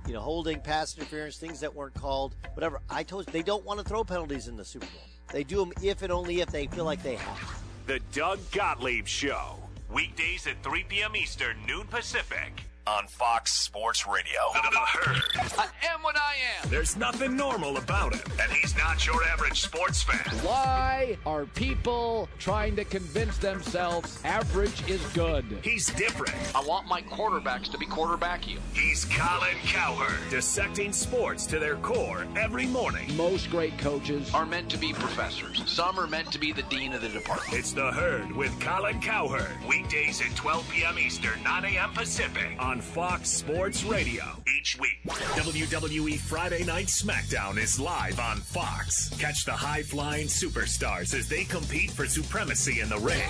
you 0.07 0.13
know, 0.13 0.19
holding, 0.19 0.59
pass 0.59 0.97
interference, 0.97 1.37
things 1.37 1.59
that 1.59 1.73
weren't 1.73 1.93
called, 1.93 2.35
whatever. 2.53 2.81
I 2.89 3.03
told 3.03 3.27
you 3.27 3.33
they 3.33 3.43
don't 3.43 3.65
want 3.65 3.79
to 3.79 3.85
throw 3.85 4.03
penalties 4.03 4.47
in 4.47 4.55
the 4.55 4.65
Super 4.65 4.85
Bowl. 4.87 5.03
They 5.31 5.43
do 5.43 5.57
them 5.57 5.73
if 5.81 6.01
and 6.01 6.11
only 6.11 6.41
if 6.41 6.49
they 6.49 6.67
feel 6.67 6.85
like 6.85 7.01
they 7.03 7.15
have. 7.15 7.63
The 7.87 7.99
Doug 8.11 8.39
Gottlieb 8.51 9.07
Show. 9.07 9.57
Weekdays 9.91 10.47
at 10.47 10.61
3 10.63 10.83
p.m. 10.89 11.15
Eastern, 11.15 11.57
noon 11.67 11.87
Pacific. 11.87 12.64
On 12.87 13.07
Fox 13.07 13.51
Sports 13.51 14.05
Radio. 14.05 14.39
The, 14.53 14.69
the 14.69 14.77
Herd. 14.77 15.23
I 15.57 15.67
am 15.91 16.03
what 16.03 16.15
I 16.15 16.35
am. 16.61 16.69
There's 16.69 16.95
nothing 16.95 17.35
normal 17.35 17.77
about 17.77 18.13
him, 18.13 18.21
and 18.39 18.51
he's 18.51 18.77
not 18.77 19.03
your 19.07 19.23
average 19.23 19.61
sports 19.61 20.03
fan. 20.03 20.19
Why 20.45 21.17
are 21.25 21.45
people 21.45 22.29
trying 22.37 22.75
to 22.75 22.85
convince 22.85 23.39
themselves 23.39 24.19
average 24.23 24.87
is 24.87 25.01
good? 25.13 25.45
He's 25.63 25.87
different. 25.87 26.35
I 26.53 26.63
want 26.63 26.85
my 26.87 27.01
quarterbacks 27.01 27.71
to 27.71 27.77
be 27.79 27.87
quarterbacky. 27.87 28.59
He's 28.75 29.05
Colin 29.05 29.57
Cowherd, 29.63 30.19
dissecting 30.29 30.93
sports 30.93 31.47
to 31.47 31.57
their 31.57 31.77
core 31.77 32.27
every 32.35 32.67
morning. 32.67 33.17
Most 33.17 33.49
great 33.49 33.75
coaches 33.79 34.31
are 34.31 34.45
meant 34.45 34.69
to 34.69 34.77
be 34.77 34.93
professors. 34.93 35.63
Some 35.65 35.99
are 35.99 36.07
meant 36.07 36.31
to 36.33 36.37
be 36.37 36.51
the 36.51 36.63
dean 36.63 36.93
of 36.93 37.01
the 37.01 37.09
department. 37.09 37.57
It's 37.57 37.71
the 37.71 37.91
Herd 37.91 38.31
with 38.31 38.57
Colin 38.59 39.01
Cowherd. 39.01 39.49
Weekdays 39.67 40.21
at 40.21 40.35
12 40.35 40.69
p.m. 40.69 40.99
Eastern, 40.99 41.41
9 41.41 41.65
a.m. 41.65 41.91
Pacific 41.93 42.55
on 42.59 42.74
Fox 42.81 43.29
Sports 43.29 43.83
Radio. 43.83 44.23
Each 44.57 44.77
week, 44.79 44.99
WWE 45.05 46.17
Friday 46.19 46.63
Night 46.63 46.87
SmackDown 46.87 47.57
is 47.57 47.79
live 47.79 48.19
on 48.19 48.37
Fox. 48.37 49.09
Catch 49.19 49.45
the 49.45 49.51
high 49.51 49.83
flying 49.83 50.27
superstars 50.27 51.13
as 51.13 51.27
they 51.27 51.43
compete 51.43 51.91
for 51.91 52.05
supremacy 52.05 52.81
in 52.81 52.89
the 52.89 52.97
ring. 52.97 53.29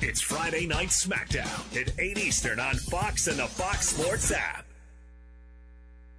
It's 0.00 0.20
Friday 0.20 0.66
Night 0.66 0.88
SmackDown 0.88 1.80
at 1.80 1.98
8 1.98 2.18
Eastern 2.18 2.60
on 2.60 2.74
Fox 2.76 3.26
and 3.26 3.38
the 3.38 3.46
Fox 3.46 3.88
Sports 3.88 4.30
app. 4.32 4.64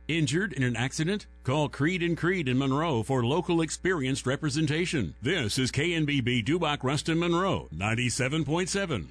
Injured 0.08 0.52
in 0.52 0.64
an 0.64 0.76
accident? 0.76 1.26
Call 1.46 1.70
Creed 1.70 2.04
and 2.04 2.18
Creed 2.18 2.50
in 2.50 2.58
Monroe 2.58 3.04
for 3.04 3.26
local 3.26 3.62
experienced 3.62 4.28
representation. 4.28 5.16
This 5.22 5.58
is 5.58 5.72
KNBB 5.72 6.46
Dubach 6.46 6.84
Ruston 6.84 7.20
Monroe, 7.20 7.70
97.7. 7.74 9.06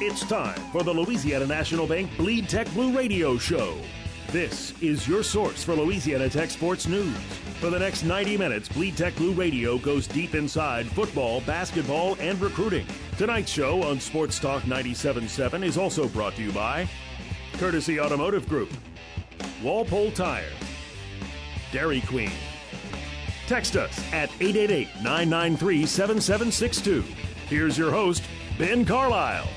It's 0.00 0.26
time 0.26 0.58
for 0.72 0.82
the 0.82 0.92
Louisiana 0.92 1.46
National 1.46 1.86
Bank 1.86 2.16
Bleed 2.16 2.48
Tech 2.48 2.68
Blue 2.72 2.96
Radio 2.96 3.38
Show. 3.38 3.78
This 4.32 4.74
is 4.82 5.06
your 5.06 5.22
source 5.22 5.62
for 5.62 5.76
Louisiana 5.76 6.28
Tech 6.28 6.50
sports 6.50 6.88
news. 6.88 7.16
For 7.60 7.70
the 7.70 7.78
next 7.78 8.02
90 8.02 8.36
minutes, 8.36 8.68
Bleed 8.68 8.96
Tech 8.96 9.14
Blue 9.14 9.32
Radio 9.32 9.78
goes 9.78 10.08
deep 10.08 10.34
inside 10.34 10.88
football, 10.88 11.42
basketball, 11.42 12.16
and 12.18 12.40
recruiting. 12.40 12.88
Tonight's 13.18 13.52
show 13.52 13.84
on 13.84 14.00
Sports 14.00 14.40
Talk 14.40 14.64
97.7 14.64 15.62
is 15.62 15.78
also 15.78 16.08
brought 16.08 16.34
to 16.34 16.42
you 16.42 16.50
by 16.50 16.88
Courtesy 17.52 18.00
Automotive 18.00 18.48
Group, 18.48 18.72
Walpole 19.62 20.10
Tire, 20.10 20.50
Dairy 21.70 22.00
Queen. 22.00 22.32
Text 23.46 23.76
us 23.76 23.96
at 24.12 24.28
888 24.40 24.88
993 25.04 25.86
7762. 25.86 27.04
Here's 27.48 27.78
your 27.78 27.92
host, 27.92 28.24
Ben 28.58 28.84
Carlisle. 28.84 29.48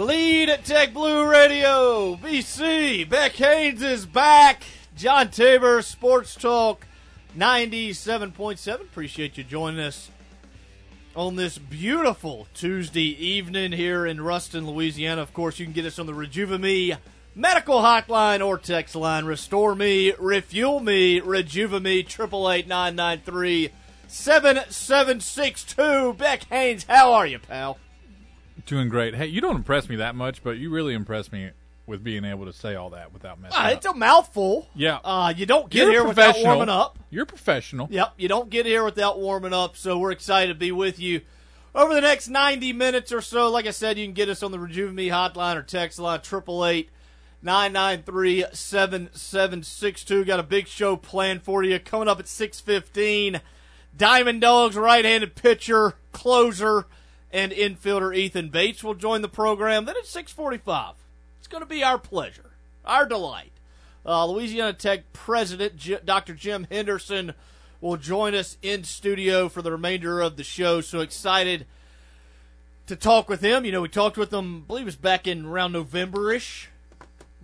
Bleed 0.00 0.48
at 0.48 0.64
Tech 0.64 0.94
Blue 0.94 1.28
Radio, 1.28 2.16
BC. 2.16 3.06
Beck 3.06 3.32
Haynes 3.32 3.82
is 3.82 4.06
back. 4.06 4.62
John 4.96 5.28
Tabor, 5.28 5.82
Sports 5.82 6.34
Talk 6.36 6.86
97.7. 7.36 8.80
Appreciate 8.80 9.36
you 9.36 9.44
joining 9.44 9.80
us 9.80 10.10
on 11.14 11.36
this 11.36 11.58
beautiful 11.58 12.48
Tuesday 12.54 13.14
evening 13.22 13.72
here 13.72 14.06
in 14.06 14.22
Ruston, 14.22 14.66
Louisiana. 14.66 15.20
Of 15.20 15.34
course, 15.34 15.58
you 15.58 15.66
can 15.66 15.74
get 15.74 15.84
us 15.84 15.98
on 15.98 16.06
the 16.06 16.14
Rejuvame 16.14 16.96
medical 17.34 17.82
hotline 17.82 18.42
or 18.42 18.56
text 18.56 18.96
line. 18.96 19.26
Restore 19.26 19.74
me, 19.74 20.14
refuel 20.18 20.80
me, 20.80 21.20
Rejuvame, 21.20 21.98
888 21.98 23.70
7762. 24.08 26.14
Beck 26.14 26.44
Haynes, 26.44 26.86
how 26.88 27.12
are 27.12 27.26
you, 27.26 27.38
pal? 27.38 27.76
Doing 28.66 28.88
great. 28.88 29.14
Hey, 29.14 29.26
you 29.26 29.40
don't 29.40 29.56
impress 29.56 29.88
me 29.88 29.96
that 29.96 30.14
much, 30.14 30.42
but 30.42 30.58
you 30.58 30.70
really 30.70 30.94
impress 30.94 31.32
me 31.32 31.50
with 31.86 32.04
being 32.04 32.24
able 32.24 32.44
to 32.46 32.52
say 32.52 32.74
all 32.76 32.90
that 32.90 33.12
without 33.12 33.40
messing 33.40 33.56
Ah, 33.58 33.66
up. 33.68 33.72
it's 33.72 33.86
a 33.86 33.94
mouthful. 33.94 34.68
Yeah. 34.74 34.98
Uh, 35.02 35.32
you 35.36 35.44
don't 35.46 35.68
get 35.70 35.82
You're 35.84 35.90
here 35.90 36.04
without 36.04 36.36
warming 36.38 36.68
up. 36.68 36.98
You're 37.10 37.26
professional. 37.26 37.88
Yep, 37.90 38.14
you 38.16 38.28
don't 38.28 38.48
get 38.48 38.64
here 38.66 38.84
without 38.84 39.18
warming 39.18 39.52
up, 39.52 39.76
so 39.76 39.98
we're 39.98 40.12
excited 40.12 40.52
to 40.52 40.58
be 40.58 40.70
with 40.70 41.00
you 41.00 41.22
over 41.74 41.92
the 41.92 42.00
next 42.00 42.28
90 42.28 42.72
minutes 42.72 43.10
or 43.10 43.20
so. 43.20 43.50
Like 43.50 43.66
I 43.66 43.70
said, 43.72 43.98
you 43.98 44.04
can 44.06 44.14
get 44.14 44.28
us 44.28 44.42
on 44.42 44.52
the 44.52 44.58
Rejuvame 44.58 45.10
hotline 45.10 45.56
or 45.56 45.62
text 45.62 45.98
line 45.98 46.20
888 46.20 46.90
993 47.42 48.44
7762. 48.52 50.24
Got 50.24 50.40
a 50.40 50.44
big 50.44 50.68
show 50.68 50.96
planned 50.96 51.42
for 51.42 51.62
you 51.64 51.78
coming 51.80 52.08
up 52.08 52.20
at 52.20 52.28
615. 52.28 53.40
Diamond 53.96 54.40
Dogs 54.40 54.76
right-handed 54.76 55.34
pitcher, 55.34 55.94
closer, 56.12 56.86
and 57.32 57.52
infielder 57.52 58.16
Ethan 58.16 58.48
Bates 58.48 58.82
will 58.82 58.94
join 58.94 59.22
the 59.22 59.28
program. 59.28 59.84
Then 59.84 59.96
at 59.96 60.06
645, 60.06 60.94
it's 61.38 61.48
going 61.48 61.62
to 61.62 61.68
be 61.68 61.82
our 61.82 61.98
pleasure, 61.98 62.50
our 62.84 63.06
delight. 63.06 63.52
Uh, 64.04 64.26
Louisiana 64.26 64.72
Tech 64.72 65.12
President 65.12 66.04
Dr. 66.04 66.34
Jim 66.34 66.66
Henderson 66.70 67.34
will 67.80 67.96
join 67.96 68.34
us 68.34 68.56
in 68.62 68.84
studio 68.84 69.48
for 69.48 69.62
the 69.62 69.72
remainder 69.72 70.20
of 70.20 70.36
the 70.36 70.44
show. 70.44 70.80
So 70.80 71.00
excited 71.00 71.66
to 72.86 72.96
talk 72.96 73.28
with 73.28 73.40
him. 73.40 73.64
You 73.64 73.72
know, 73.72 73.82
we 73.82 73.88
talked 73.88 74.16
with 74.16 74.32
him, 74.32 74.64
I 74.64 74.66
believe 74.66 74.82
it 74.82 74.86
was 74.86 74.96
back 74.96 75.26
in 75.26 75.46
around 75.46 75.72
November 75.72 76.32
ish. 76.32 76.68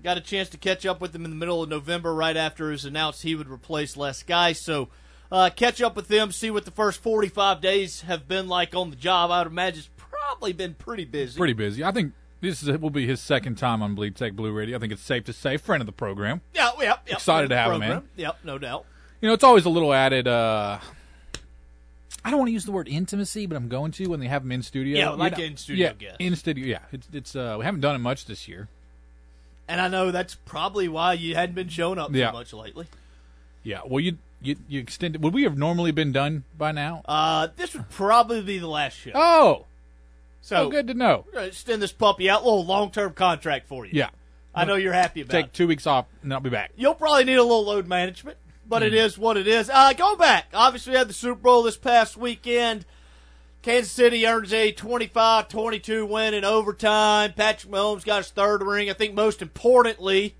Got 0.03 0.19
a 0.19 0.21
chance 0.21 0.49
to 0.51 0.59
catch 0.59 0.85
up 0.85 1.01
with 1.01 1.15
him 1.15 1.25
in 1.25 1.31
the 1.31 1.37
middle 1.37 1.63
of 1.63 1.69
November, 1.69 2.15
right 2.15 2.37
after 2.37 2.69
it 2.69 2.73
was 2.73 2.85
announced 2.85 3.23
he 3.23 3.35
would 3.35 3.49
replace 3.49 3.97
Les 3.97 4.23
Guice. 4.23 4.61
So, 4.61 4.89
uh, 5.31 5.51
catch 5.55 5.81
up 5.83 5.97
with 5.97 6.09
them, 6.09 6.33
see 6.33 6.51
what 6.51 6.65
the 6.65 6.71
first 6.71 7.01
45 7.03 7.61
days 7.61 8.03
have 8.03 8.27
been 8.29 8.49
like 8.49 8.75
on 8.75 8.91
the 8.91 8.97
job. 8.97 9.31
I 9.31 9.39
would 9.41 9.49
imagine 9.53 9.81
it's 9.81 9.91
probably 9.97 10.53
been 10.53 10.75
pretty 10.75 11.05
busy. 11.05 11.39
Pretty 11.39 11.53
busy. 11.53 11.83
I 11.85 11.93
think 11.93 12.13
this 12.41 12.63
is, 12.63 12.79
will 12.79 12.91
be 12.91 13.07
his 13.07 13.21
second 13.21 13.57
time 13.57 13.83
on 13.83 13.95
Bleed 13.95 14.15
Tech 14.17 14.35
Blue 14.35 14.53
Radio. 14.53 14.77
I 14.77 14.81
think 14.81 14.93
it's 14.93 15.03
safe 15.03 15.25
to 15.25 15.33
say, 15.33 15.57
friend 15.57 15.81
of 15.81 15.87
the 15.87 15.93
program. 15.93 16.41
Yeah, 16.55 16.71
yep, 16.81 17.03
yep. 17.07 17.17
Excited 17.17 17.49
to 17.49 17.57
have 17.57 17.73
him 17.73 17.81
Program. 17.81 17.99
in. 18.17 18.23
Yep, 18.23 18.39
no 18.45 18.59
doubt. 18.59 18.85
You 19.21 19.29
know, 19.29 19.35
it's 19.35 19.45
always 19.45 19.65
a 19.65 19.71
little 19.71 19.93
added. 19.93 20.29
uh 20.29 20.79
I 22.25 22.31
don't 22.31 22.39
want 22.41 22.49
to 22.49 22.53
use 22.53 22.65
the 22.65 22.73
word 22.73 22.89
intimacy, 22.89 23.47
but 23.47 23.57
I'm 23.57 23.69
going 23.69 23.93
to 23.93 24.07
when 24.09 24.19
they 24.19 24.27
have 24.27 24.43
him 24.43 24.51
in 24.51 24.61
studio. 24.63 24.99
Yeah, 24.99 25.11
like 25.11 25.39
in 25.39 25.57
studio 25.57 25.87
yeah, 25.87 25.93
guest. 25.93 26.17
in 26.19 26.35
studio. 26.35 26.67
Yeah, 26.67 26.79
it's 26.91 27.09
it's. 27.13 27.37
Uh, 27.37 27.55
we 27.59 27.65
haven't 27.65 27.83
done 27.83 27.95
it 27.95 28.01
much 28.01 28.27
this 28.27 28.49
year. 28.49 28.69
And 29.69 29.81
I 29.81 29.87
know 29.87 30.11
that's 30.11 30.35
probably 30.35 30.89
why 30.89 31.13
you 31.13 31.37
hadn't 31.37 31.55
been 31.55 31.69
showing 31.69 31.99
up 32.01 32.13
Yeah. 32.13 32.31
so 32.31 32.37
much 32.37 32.53
lately. 32.53 32.87
Yeah. 33.63 33.81
Well, 33.87 34.01
you 34.01 34.19
you 34.47 34.57
you 34.69 34.81
extended. 34.81 35.23
Would 35.23 35.35
we 35.35 35.43
have 35.45 35.59
normally 35.59 35.91
been 35.91 36.13
done 36.13 36.45
by 36.57 36.73
now? 36.73 37.03
Uh, 37.07 37.49
this 37.57 37.75
would 37.75 37.89
probably 37.91 38.43
be 38.43 38.59
the 38.59 38.69
last 38.69 38.95
show. 38.97 39.11
Oh, 39.15 39.67
so 40.41 40.57
oh, 40.57 40.71
good 40.71 40.87
to 40.89 40.95
know. 40.95 41.25
We're 41.27 41.33
gonna 41.33 41.47
extend 41.47 41.83
this 41.83 41.93
puppy 41.93 42.31
out, 42.31 42.43
a 42.43 42.45
little 42.45 42.65
long 42.65 42.91
term 42.91 43.13
contract 43.15 43.67
for 43.69 43.85
you. 43.85 43.93
Yeah. 43.95 44.11
I 44.55 44.65
know 44.65 44.77
you're 44.77 44.93
happy 44.95 45.21
about 45.21 45.35
it. 45.35 45.37
Take 45.37 45.47
it. 45.47 45.53
two 45.53 45.67
weeks 45.67 45.87
off, 45.87 46.07
and 46.23 46.33
I'll 46.33 46.41
be 46.41 46.49
back. 46.49 46.71
You'll 46.77 46.95
probably 46.95 47.25
need 47.25 47.35
a 47.35 47.43
little 47.43 47.65
load 47.67 47.87
management, 47.87 48.39
but 48.67 48.83
Mm. 48.83 48.87
it 48.87 48.95
is 48.95 49.19
what 49.19 49.37
it 49.37 49.47
is. 49.47 49.69
Uh, 49.69 49.93
go 49.93 50.17
back. 50.17 50.47
Obviously, 50.55 50.93
we 50.93 50.97
had 50.99 51.09
the 51.09 51.13
Super 51.13 51.41
Bowl 51.43 51.63
this 51.63 51.77
past 51.77 52.17
weekend. 52.17 52.87
Kansas 53.61 53.93
City 53.93 54.27
earns 54.27 54.53
a 54.55 54.73
25-22 54.73 56.09
win 56.09 56.33
in 56.33 56.45
overtime. 56.45 57.33
Patrick 57.35 57.71
Mahomes 57.73 58.05
got 58.05 58.19
his 58.19 58.31
third 58.31 58.63
ring. 58.63 58.89
I 58.89 58.93
think 58.95 59.13
most 59.15 59.43
importantly, 59.43 60.35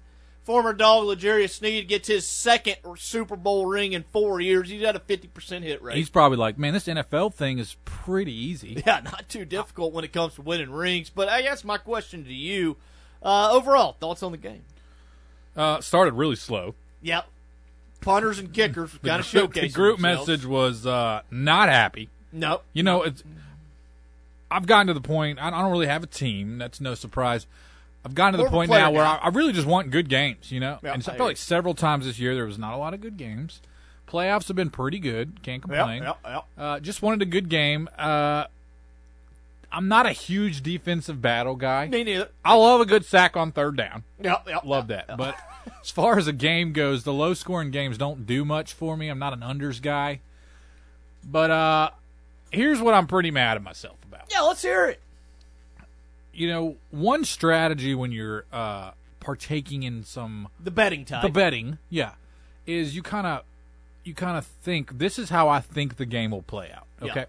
former 0.47 0.73
dog 0.73 1.05
L'Jarius 1.05 1.51
Sneed 1.51 1.89
gets 1.89 2.07
his 2.07 2.25
second 2.25 2.77
Super 2.97 3.35
Bowl 3.35 3.67
ring 3.67 3.93
in 3.93 4.05
four 4.13 4.41
years. 4.41 4.71
He's 4.71 4.83
at 4.85 4.95
a 4.95 5.01
50% 5.01 5.63
hit 5.63 5.83
rate. 5.83 5.97
He's 5.97 6.09
probably 6.09 6.39
like, 6.39 6.57
man, 6.57 6.73
this 6.73 6.87
NFL 6.87 7.35
thing 7.35 7.59
is 7.59 7.77
pretty 7.85 8.33
easy. 8.33 8.81
Yeah, 8.87 9.01
not 9.03 9.29
too 9.29 9.45
difficult 9.45 9.93
when 9.93 10.05
it 10.05 10.13
comes 10.13 10.35
to 10.35 10.43
winning 10.43 10.71
rings. 10.71 11.11
But 11.11 11.29
I 11.29 11.43
guess 11.43 11.65
my 11.65 11.77
question 11.77 12.25
to 12.25 12.33
you, 12.33 12.77
uh, 13.21 13.51
overall 13.51 13.97
thoughts 13.99 14.23
on 14.23 14.31
the 14.31 14.39
game? 14.39 14.63
Uh, 15.57 15.81
started 15.81 16.15
really 16.15 16.37
slow. 16.37 16.77
Yep. 17.03 17.27
Punters 18.01 18.39
and 18.39 18.53
kickers 18.53 18.93
The 19.03 19.09
kind 19.09 19.25
showcase. 19.25 19.73
The 19.73 19.77
group 19.77 19.99
themselves. 19.99 20.29
message 20.29 20.47
was 20.47 20.87
uh, 20.87 21.23
not 21.33 21.69
happy. 21.69 22.09
No. 22.31 22.61
You 22.73 22.85
know, 22.85 23.03
it's. 23.03 23.25
I've 24.49 24.67
gotten 24.67 24.87
to 24.87 24.95
the 24.95 25.01
point. 25.01 25.41
I 25.41 25.51
don't 25.51 25.73
really 25.73 25.89
have 25.89 26.05
a 26.05 26.07
team. 26.07 26.59
That's 26.59 26.81
no 26.81 26.95
surprise. 26.95 27.49
I've 28.07 28.15
gotten 28.15 28.39
to 28.39 28.45
the 28.45 28.51
point 28.51 28.71
now 28.71 28.93
where 28.93 29.03
guy. 29.03 29.17
I, 29.17 29.27
I 29.27 29.29
really 29.31 29.53
just 29.53 29.67
want 29.67 29.91
good 29.91 30.09
games. 30.09 30.53
You 30.53 30.61
know, 30.61 30.79
Yeah, 30.81 30.93
and 30.95 31.05
so 31.05 31.11
I 31.11 31.15
I 31.15 31.19
feel 31.19 31.27
like 31.27 31.37
several 31.37 31.75
times 31.75 32.07
this 32.07 32.21
year 32.21 32.37
there 32.37 32.47
was 32.47 32.57
not 32.57 32.73
a 32.73 32.77
lot 32.77 32.95
of 32.95 33.01
good 33.01 33.17
games. 33.17 33.61
Playoffs 34.07 34.47
have 34.47 34.57
been 34.57 34.71
pretty 34.71 35.01
good. 35.01 35.43
Can't 35.43 35.61
complain. 35.61 36.05
Yep, 36.05 36.19
yep, 36.25 36.45
Uh, 36.57 36.79
just 36.79 37.03
wanted 37.03 37.21
a 37.23 37.25
good 37.27 37.49
game. 37.49 37.89
Uh, 37.99 38.45
I'm 39.73 39.89
not 39.89 40.07
a 40.07 40.13
huge 40.13 40.63
defensive 40.63 41.21
battle 41.21 41.57
guy. 41.57 41.89
Me 41.89 42.05
neither. 42.05 42.29
I 42.45 42.55
love 42.55 42.81
a 42.81 42.87
good 42.87 43.05
sack 43.05 43.37
on 43.37 43.51
third 43.51 43.77
down. 43.77 44.05
Yep, 44.23 44.45
yep, 44.49 44.65
Love 44.65 44.87
that. 44.87 45.17
But 45.19 45.35
as 45.83 45.91
far 45.91 46.17
as 46.17 46.29
a 46.29 46.33
game 46.33 46.73
goes, 46.73 47.03
the 47.03 47.13
low 47.13 47.35
scoring 47.35 47.73
games 47.73 47.99
don't 47.99 48.25
do 48.25 48.45
much 48.45 48.73
for 48.73 48.97
me. 48.97 49.09
I'm 49.09 49.19
not 49.19 49.33
an 49.33 49.41
unders 49.41 49.83
guy. 49.83 50.21
But 51.29 51.51
uh 51.51 51.91
here's 52.53 52.81
what 52.81 52.95
I'm 52.95 53.09
pretty 53.09 53.33
mad 53.33 53.57
at 53.57 53.63
myself 53.65 53.97
about. 54.05 54.29
Yeah, 54.31 54.43
let's 54.43 54.63
hear 54.63 54.87
it. 54.87 55.01
You 56.37 56.49
know, 56.49 56.77
one 56.91 57.25
strategy 57.25 57.95
when 57.95 58.13
you're 58.13 58.45
uh 58.53 58.91
partaking 59.21 59.83
in 59.83 60.05
some 60.05 60.49
The 60.63 60.71
betting 60.71 61.05
type. 61.05 61.23
the 61.23 61.29
betting, 61.29 61.79
yeah, 61.91 62.13
is 62.67 62.95
you 62.95 63.03
kind 63.03 63.27
of 63.27 63.43
you 64.05 64.15
kind 64.15 64.37
of 64.39 64.47
think 64.47 64.99
this 64.99 65.19
is 65.19 65.31
how 65.31 65.49
I 65.49 65.61
think 65.61 65.97
the 65.97 66.07
game 66.07 66.31
will 66.31 66.43
play 66.43 66.71
out. 66.73 66.87
Yeah. 67.03 67.11
Okay. 67.11 67.25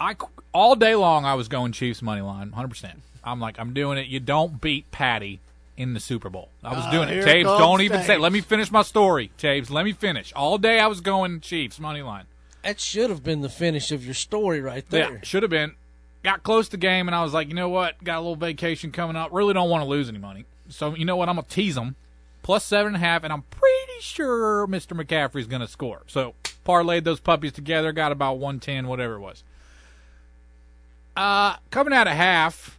I 0.00 0.12
c- 0.14 0.20
all 0.52 0.76
day 0.76 0.94
long 0.94 1.24
I 1.24 1.34
was 1.34 1.48
going 1.48 1.72
Chiefs 1.72 2.02
money 2.02 2.20
line, 2.20 2.50
100%. 2.52 2.92
I'm 3.24 3.40
like 3.40 3.58
I'm 3.58 3.72
doing 3.74 3.98
it. 3.98 4.06
You 4.06 4.20
don't 4.20 4.60
beat 4.60 4.90
Patty 4.90 5.40
in 5.76 5.92
the 5.94 6.00
Super 6.00 6.30
Bowl. 6.30 6.48
I 6.62 6.74
was 6.74 6.84
Ah, 6.86 6.90
doing 6.90 7.08
it. 7.08 7.14
here 7.14 7.24
Taves, 7.24 7.58
don't 7.58 7.82
even 7.82 8.02
say. 8.04 8.16
Let 8.16 8.32
me 8.32 8.40
finish 8.40 8.70
my 8.70 8.82
story. 8.82 9.30
Taves, 9.38 9.68
let 9.70 9.84
me 9.84 9.92
finish. 9.92 10.32
All 10.34 10.56
day 10.58 10.80
I 10.80 10.86
was 10.86 11.00
going 11.00 11.40
Chiefs 11.40 11.78
money 11.80 12.02
line. 12.02 12.24
That 12.62 12.80
should 12.80 13.10
have 13.10 13.22
been 13.22 13.42
the 13.42 13.48
finish 13.48 13.92
of 13.92 14.04
your 14.04 14.14
story 14.14 14.60
right 14.60 14.88
there. 14.90 15.12
Yeah, 15.14 15.18
should 15.22 15.42
have 15.42 15.50
been. 15.50 15.74
Got 16.26 16.42
close 16.42 16.68
to 16.70 16.76
game, 16.76 17.06
and 17.06 17.14
I 17.14 17.22
was 17.22 17.32
like, 17.32 17.46
you 17.46 17.54
know 17.54 17.68
what? 17.68 18.02
Got 18.02 18.16
a 18.16 18.18
little 18.18 18.34
vacation 18.34 18.90
coming 18.90 19.14
up. 19.14 19.32
Really 19.32 19.54
don't 19.54 19.70
want 19.70 19.84
to 19.84 19.88
lose 19.88 20.08
any 20.08 20.18
money. 20.18 20.44
So 20.68 20.96
you 20.96 21.04
know 21.04 21.14
what? 21.14 21.28
I'm 21.28 21.36
gonna 21.36 21.46
tease 21.48 21.76
them. 21.76 21.94
Plus 22.42 22.64
seven 22.64 22.88
and 22.88 22.96
a 22.96 22.98
half, 22.98 23.22
and 23.22 23.32
I'm 23.32 23.42
pretty 23.42 24.00
sure 24.00 24.66
Mr. 24.66 25.00
McCaffrey's 25.00 25.46
gonna 25.46 25.68
score. 25.68 26.02
So 26.08 26.34
parlayed 26.66 27.04
those 27.04 27.20
puppies 27.20 27.52
together, 27.52 27.92
got 27.92 28.10
about 28.10 28.38
one 28.38 28.58
ten, 28.58 28.88
whatever 28.88 29.14
it 29.14 29.20
was. 29.20 29.44
Uh, 31.16 31.58
coming 31.70 31.94
out 31.94 32.08
of 32.08 32.14
half, 32.14 32.76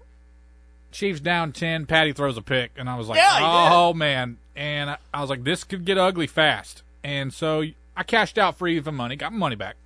Chiefs 0.91 1.21
down 1.21 1.53
ten. 1.53 1.85
Patty 1.85 2.11
throws 2.11 2.35
a 2.35 2.41
pick, 2.41 2.71
and 2.75 2.89
I 2.89 2.97
was 2.97 3.07
like, 3.07 3.15
Yeah, 3.15 3.69
oh 3.71 3.93
man! 3.93 4.39
And 4.57 4.89
I, 4.89 4.97
I 5.13 5.21
was 5.21 5.29
like, 5.29 5.45
this 5.45 5.63
could 5.63 5.85
get 5.85 5.97
ugly 5.97 6.27
fast. 6.27 6.83
And 7.01 7.33
so 7.33 7.63
I 7.95 8.03
cashed 8.03 8.37
out 8.37 8.57
free 8.57 8.75
for 8.75 8.81
even 8.81 8.95
money, 8.95 9.15
got 9.15 9.31
my 9.31 9.37
money 9.37 9.55
back. 9.55 9.77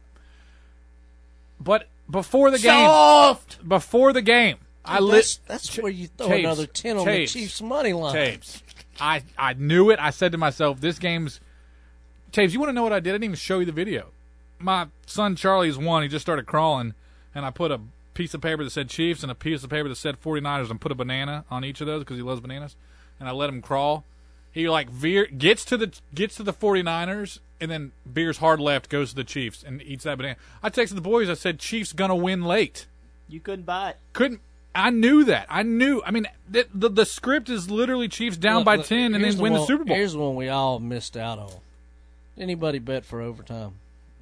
But 1.60 1.88
before 2.12 2.52
the 2.52 2.60
game, 2.60 2.86
Soft! 2.86 3.68
before 3.68 4.14
the 4.14 4.22
game, 4.22 4.58
I 4.86 4.98
Dude, 5.00 5.04
lit. 5.08 5.12
that's- 5.14 5.40
that's 5.48 5.78
where 5.80 5.92
you 5.92 6.08
throw 6.08 6.28
Tapes, 6.28 6.40
another 6.46 6.66
10 6.68 6.98
on 6.98 7.06
the 7.06 7.26
Chiefs' 7.28 7.62
money 7.62 7.94
line. 7.94 8.14
Tapes. 8.14 8.62
I 9.00 9.24
I 9.38 9.54
knew 9.54 9.90
it. 9.90 10.00
I 10.00 10.10
said 10.12 10.32
to 10.34 10.38
myself, 10.38 10.80
this 10.82 11.00
game's. 11.00 11.40
Taves, 12.32 12.52
you 12.54 12.60
want 12.60 12.70
to 12.70 12.74
know 12.74 12.84
what 12.84 12.94
I 12.94 13.00
did? 13.00 13.10
I 13.12 13.14
didn't 13.14 13.24
even 13.26 13.36
show 13.36 13.60
you 13.60 13.66
the 13.66 13.72
video. 13.72 14.08
My 14.60 14.88
son 15.06 15.36
Charlie's 15.36 15.78
one. 15.78 16.04
He 16.04 16.08
just 16.10 16.24
started 16.24 16.46
crawling, 16.46 16.94
and 17.34 17.46
I 17.46 17.50
put 17.50 17.72
a 17.72 17.80
piece 18.14 18.34
of 18.34 18.42
paper 18.42 18.64
that 18.64 18.70
said 18.70 18.90
Chiefs 18.90 19.24
and 19.24 19.32
a 19.32 19.36
piece 19.36 19.64
of 19.64 19.70
paper 19.70 19.90
that 19.90 19.96
said 19.96 20.22
49ers 20.22 20.70
and 20.70 20.80
put 20.80 20.92
a 20.92 20.96
banana 20.96 21.46
on 21.50 21.66
each 21.66 21.82
of 21.82 21.88
those 21.88 22.02
because 22.02 22.18
he 22.18 22.24
loves 22.24 22.42
bananas. 22.42 22.76
And 23.20 23.28
I 23.28 23.32
let 23.32 23.50
him 23.50 23.62
crawl. 23.62 24.04
He 24.52 24.68
like 24.70 24.90
veer 24.90 25.26
gets 25.28 25.64
to 25.66 25.78
the 25.78 25.92
gets 26.14 26.36
to 26.36 26.44
the 26.44 26.54
49ers 26.54 27.40
and 27.62 27.72
then 27.72 27.92
veers 28.06 28.38
hard 28.38 28.60
left, 28.60 28.90
goes 28.90 29.12
to 29.12 29.16
the 29.16 29.24
Chiefs 29.24 29.64
and 29.64 29.82
eats 29.82 30.04
that 30.04 30.18
banana. 30.18 30.36
I 30.62 30.70
texted 30.70 30.96
the 30.96 31.02
boys. 31.02 31.30
I 31.30 31.36
said 31.36 31.60
Chiefs 31.60 31.94
gonna 31.94 32.16
win 32.16 32.44
late. 32.44 32.86
You 33.30 33.40
couldn't 33.40 33.66
buy 33.66 33.92
it. 33.92 33.98
Couldn't. 34.14 34.42
I 34.76 34.90
knew 34.90 35.24
that. 35.26 35.48
I 35.50 35.64
knew. 35.64 36.02
I 36.06 36.12
mean, 36.12 36.28
the 36.50 36.68
the, 36.74 36.90
the 36.90 37.06
script 37.06 37.50
is 37.50 37.70
literally 37.70 38.08
Chiefs 38.08 38.38
down 38.38 38.58
Look, 38.58 38.66
by 38.66 38.76
look, 38.78 38.86
ten 38.88 39.14
and 39.14 39.24
here's 39.24 39.36
then 39.36 39.44
win 39.44 39.54
the 39.54 39.66
Super 39.66 39.84
Bowl. 39.86 39.96
Here's 39.96 40.14
the 40.14 40.20
one 40.20 40.36
we 40.36 40.50
all 40.50 40.80
missed 40.80 41.16
out 41.18 41.40
on. 41.40 41.52
Anybody 42.38 42.80
bet 42.80 43.06
for 43.06 43.22
overtime? 43.22 43.74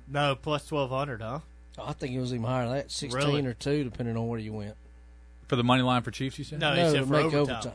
No, 0.07 0.35
plus 0.35 0.65
twelve 0.67 0.89
hundred, 0.89 1.21
huh? 1.21 1.39
Oh, 1.77 1.83
I 1.87 1.93
think 1.93 2.13
it 2.13 2.19
was 2.19 2.33
even 2.33 2.45
higher 2.45 2.65
than 2.65 2.75
that, 2.75 2.91
sixteen 2.91 3.21
Really? 3.23 3.45
or 3.45 3.53
two, 3.53 3.83
depending 3.83 4.17
on 4.17 4.27
where 4.27 4.39
you 4.39 4.53
went. 4.53 4.75
for 5.47 5.55
the 5.55 5.63
money 5.63 5.81
line 5.83 6.01
for 6.01 6.11
Chiefs. 6.11 6.37
You 6.37 6.43
said 6.45 6.59
No, 6.59 6.73
he 6.73 6.81
No, 6.81 6.91
said 6.91 6.99
to 7.01 7.05
for 7.05 7.11
make 7.13 7.25
overtime. 7.25 7.55
overtime. 7.57 7.73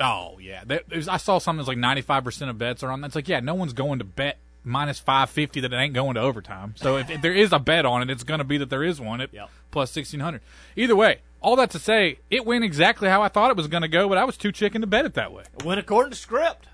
Oh 0.00 0.38
yeah, 0.40 0.62
There- 0.66 0.80
there's- 0.88 1.08
I 1.08 1.18
saw 1.18 1.38
something 1.38 1.58
that's 1.58 1.68
like 1.68 1.76
95 1.78 2.24
percent 2.24 2.50
of 2.50 2.58
bets 2.58 2.82
are 2.82 2.90
on. 2.90 3.00
That's 3.00 3.14
like 3.14 3.28
yeah, 3.28 3.40
no 3.40 3.54
one's 3.54 3.72
going 3.74 3.98
to 3.98 4.04
bet 4.04 4.38
minus 4.64 4.98
550 4.98 5.60
that 5.60 5.72
it 5.72 5.76
ain't 5.76 5.94
going 5.94 6.14
to 6.14 6.20
overtime. 6.20 6.74
So 6.76 6.96
if, 6.98 7.10
if 7.10 7.22
there 7.22 7.32
is 7.32 7.52
a 7.52 7.58
bet 7.58 7.84
on 7.86 8.02
it, 8.02 8.10
it's 8.10 8.24
going 8.24 8.38
to 8.38 8.44
be 8.44 8.58
that 8.58 8.70
there 8.70 8.82
is 8.84 9.00
one 9.00 9.20
at 9.20 9.32
Yep. 9.32 9.48
plus 9.70 9.94
1600. 9.94 10.40
Either 10.76 10.94
way, 10.96 11.18
all 11.40 11.56
that 11.56 11.70
to 11.70 11.78
say, 11.78 12.18
it 12.30 12.44
went 12.44 12.64
exactly 12.64 13.08
how 13.08 13.22
I 13.22 13.28
thought 13.28 13.50
it 13.50 13.56
was 13.56 13.68
going 13.68 13.82
to 13.82 13.88
go, 13.88 14.08
but 14.08 14.18
I 14.18 14.24
was 14.24 14.36
too 14.36 14.52
chicken 14.52 14.80
to 14.82 14.86
bet 14.86 15.06
it 15.06 15.14
that 15.14 15.32
way. 15.32 15.44
It 15.58 15.64
Went 15.64 15.80
according 15.80 16.10
to 16.12 16.16
script. 16.16 16.66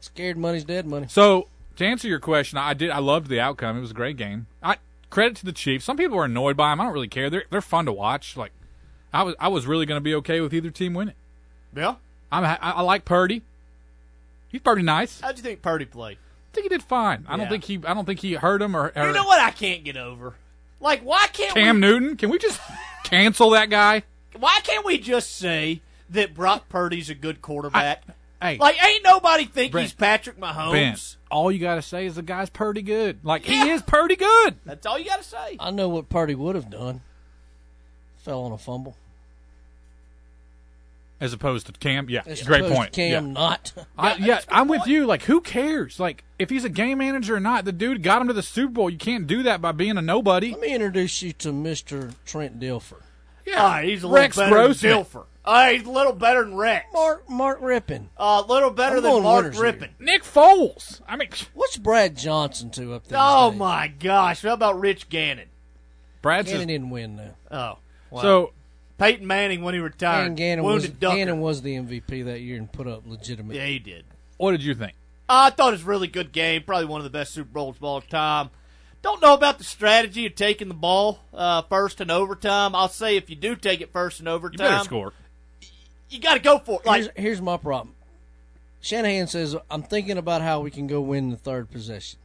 Scared 0.00 0.36
money's 0.36 0.62
dead 0.64 0.86
money. 0.86 1.06
So 1.08 1.48
to 1.76 1.84
answer 1.84 2.06
your 2.06 2.20
question, 2.20 2.58
I 2.58 2.74
did. 2.74 2.90
I 2.90 2.98
loved 2.98 3.28
the 3.28 3.40
outcome. 3.40 3.76
It 3.76 3.80
was 3.80 3.90
a 3.90 3.94
great 3.94 4.16
game. 4.16 4.46
I 4.62 4.76
credit 5.10 5.36
to 5.38 5.44
the 5.44 5.52
Chiefs. 5.52 5.84
Some 5.84 5.96
people 5.96 6.18
are 6.18 6.24
annoyed 6.24 6.56
by 6.56 6.70
them. 6.70 6.80
I 6.80 6.84
don't 6.84 6.92
really 6.92 7.08
care. 7.08 7.30
They're 7.30 7.44
they're 7.50 7.60
fun 7.60 7.86
to 7.86 7.92
watch. 7.92 8.36
Like 8.36 8.52
I 9.12 9.24
was 9.24 9.34
I 9.40 9.48
was 9.48 9.66
really 9.66 9.86
going 9.86 9.96
to 9.96 10.04
be 10.04 10.14
okay 10.16 10.40
with 10.40 10.54
either 10.54 10.70
team 10.70 10.94
winning. 10.94 11.14
Yeah. 11.74 11.96
I'm 12.30 12.44
I, 12.44 12.58
I 12.60 12.82
like 12.82 13.04
Purdy. 13.04 13.42
He's 14.48 14.60
pretty 14.60 14.82
nice. 14.82 15.20
How'd 15.20 15.36
you 15.36 15.42
think 15.42 15.62
Purdy 15.62 15.84
played? 15.84 16.16
I 16.18 16.54
think 16.54 16.64
he 16.64 16.68
did 16.68 16.82
fine. 16.82 17.24
I 17.28 17.32
don't 17.36 17.40
Yeah. 17.46 17.48
think 17.50 17.64
he. 17.64 17.80
I 17.86 17.94
don't 17.94 18.04
think 18.04 18.20
he 18.20 18.34
hurt 18.34 18.62
him 18.62 18.74
or. 18.76 18.92
or 18.96 19.06
You 19.06 19.12
know 19.12 19.24
what 19.24 19.40
I 19.40 19.50
can't 19.50 19.84
get 19.84 19.96
over? 19.96 20.34
Like, 20.80 21.02
why 21.02 21.26
can't 21.32 21.54
Cam 21.54 21.76
we, 21.76 21.80
Newton. 21.80 22.16
Can 22.16 22.30
we 22.30 22.38
just 22.38 22.60
cancel 23.04 23.50
that 23.50 23.70
guy? 23.70 24.02
why 24.38 24.60
can't 24.62 24.84
we 24.84 24.98
just 24.98 25.34
say 25.36 25.80
that 26.10 26.32
Brock 26.34 26.68
Purdy's 26.68 27.10
a 27.10 27.14
good 27.14 27.42
quarterback? 27.42 28.04
Hey, 28.40 28.56
like, 28.56 28.76
ain't 28.84 29.02
nobody 29.02 29.46
think 29.46 29.72
Brent, 29.72 29.86
he's 29.86 29.92
Patrick 29.94 30.38
Mahomes. 30.38 30.70
Ben, 30.72 30.96
all 31.28 31.50
you 31.50 31.58
got 31.58 31.74
to 31.74 31.82
say 31.82 32.06
is 32.06 32.14
the 32.14 32.22
guy's 32.22 32.48
pretty 32.48 32.82
good. 32.82 33.18
Like 33.24 33.44
he 33.44 33.70
is 33.70 33.82
pretty 33.82 34.14
good. 34.14 34.54
That's 34.64 34.86
all 34.86 34.96
you 34.96 35.06
got 35.06 35.18
to 35.22 35.28
say. 35.28 35.56
I 35.58 35.72
know 35.72 35.88
what 35.88 36.08
Purdy 36.08 36.36
would 36.36 36.54
have 36.54 36.70
done. 36.70 37.00
Fell 38.18 38.42
on 38.42 38.52
a 38.52 38.58
fumble. 38.58 38.96
As 41.20 41.32
opposed 41.32 41.66
to 41.66 41.72
Cam, 41.72 42.08
yeah, 42.08 42.22
As 42.26 42.42
great 42.44 42.60
opposed 42.60 42.72
to 42.74 42.78
point. 42.78 42.92
Cam 42.92 43.26
yeah. 43.26 43.32
not. 43.32 43.72
I, 43.98 44.14
yeah, 44.16 44.40
I'm 44.48 44.68
with 44.68 44.86
you. 44.86 45.04
Like, 45.04 45.22
who 45.24 45.40
cares? 45.40 45.98
Like, 45.98 46.22
if 46.38 46.48
he's 46.48 46.64
a 46.64 46.68
game 46.68 46.98
manager 46.98 47.34
or 47.34 47.40
not, 47.40 47.64
the 47.64 47.72
dude 47.72 48.04
got 48.04 48.22
him 48.22 48.28
to 48.28 48.34
the 48.34 48.42
Super 48.42 48.72
Bowl. 48.72 48.88
You 48.90 48.98
can't 48.98 49.26
do 49.26 49.42
that 49.42 49.60
by 49.60 49.72
being 49.72 49.98
a 49.98 50.02
nobody. 50.02 50.52
Let 50.52 50.60
me 50.60 50.72
introduce 50.74 51.20
you 51.22 51.32
to 51.34 51.48
Mr. 51.52 52.14
Trent 52.24 52.60
Dilfer. 52.60 53.02
Yeah, 53.44 53.62
All 53.62 53.68
right, 53.68 53.88
he's 53.88 54.02
a 54.04 54.06
little 54.06 54.22
Rex 54.22 54.36
better 54.36 54.54
Grossman. 54.54 54.90
than 54.92 55.04
Dilfer. 55.04 55.24
All 55.44 55.54
right, 55.54 55.78
he's 55.78 55.88
a 55.88 55.90
little 55.90 56.12
better 56.12 56.44
than 56.44 56.54
Rex. 56.54 56.84
Mark 56.92 57.28
Mark 57.30 57.60
Rypien. 57.62 58.08
Ah, 58.18 58.44
a 58.44 58.46
little 58.46 58.70
better 58.70 58.98
I'm 58.98 59.02
than 59.02 59.22
Mark 59.22 59.44
winners 59.44 59.56
here. 59.56 59.72
Rypien. 59.72 59.88
Nick 59.98 60.22
Foles. 60.22 61.00
I 61.08 61.16
mean, 61.16 61.30
What's 61.54 61.78
Brad 61.78 62.14
Johnson 62.16 62.68
to 62.72 62.92
up 62.92 63.08
there? 63.08 63.18
Oh 63.20 63.50
my 63.50 63.88
gosh! 63.88 64.42
How 64.42 64.52
about 64.52 64.78
Rich 64.78 65.08
Gannon? 65.08 65.48
Brad 66.20 66.44
Gannon 66.46 66.68
didn't 66.68 66.90
win 66.90 67.16
though. 67.16 67.34
Oh, 67.50 67.78
well, 68.10 68.22
so 68.22 68.52
Peyton 68.98 69.26
Manning 69.26 69.62
when 69.62 69.74
he 69.74 69.80
retired, 69.80 70.26
And 70.26 70.36
Gannon 70.36 70.64
was, 70.64 70.82
wounded 70.82 71.00
ducker. 71.00 71.16
Gannon 71.16 71.40
was 71.40 71.62
the 71.62 71.74
MVP 71.76 72.24
that 72.26 72.40
year 72.40 72.58
and 72.58 72.70
put 72.70 72.86
up 72.86 73.04
legitimate. 73.06 73.56
Yeah, 73.56 73.66
he 73.66 73.78
did. 73.78 74.04
what 74.36 74.50
did 74.52 74.62
you 74.62 74.74
think? 74.74 74.94
I 75.28 75.50
thought 75.50 75.68
it 75.68 75.72
was 75.72 75.82
a 75.82 75.86
really 75.86 76.08
good 76.08 76.32
game. 76.32 76.62
Probably 76.64 76.86
one 76.86 77.00
of 77.00 77.04
the 77.04 77.10
best 77.10 77.32
Super 77.34 77.50
Bowls 77.50 77.76
of 77.76 77.84
all 77.84 78.00
time. 78.00 78.50
Don't 79.02 79.22
know 79.22 79.34
about 79.34 79.58
the 79.58 79.64
strategy 79.64 80.26
of 80.26 80.34
taking 80.34 80.68
the 80.68 80.74
ball 80.74 81.20
uh, 81.32 81.62
first 81.62 82.00
in 82.00 82.10
overtime. 82.10 82.74
I'll 82.74 82.88
say 82.88 83.16
if 83.16 83.30
you 83.30 83.36
do 83.36 83.54
take 83.54 83.80
it 83.80 83.92
first 83.92 84.20
in 84.20 84.26
You 84.26 84.32
overtime, 84.32 84.70
better 84.70 84.84
score. 84.84 85.12
You 86.10 86.18
got 86.20 86.34
to 86.34 86.40
go 86.40 86.58
for 86.58 86.80
it. 86.80 86.86
Like 86.86 87.02
here's, 87.02 87.10
here's 87.16 87.42
my 87.42 87.56
problem. 87.58 87.94
Shanahan 88.80 89.26
says, 89.28 89.54
"I'm 89.70 89.82
thinking 89.82 90.16
about 90.18 90.40
how 90.42 90.60
we 90.60 90.70
can 90.70 90.86
go 90.86 91.00
win 91.00 91.30
the 91.30 91.36
third 91.36 91.70
possession." 91.70 92.18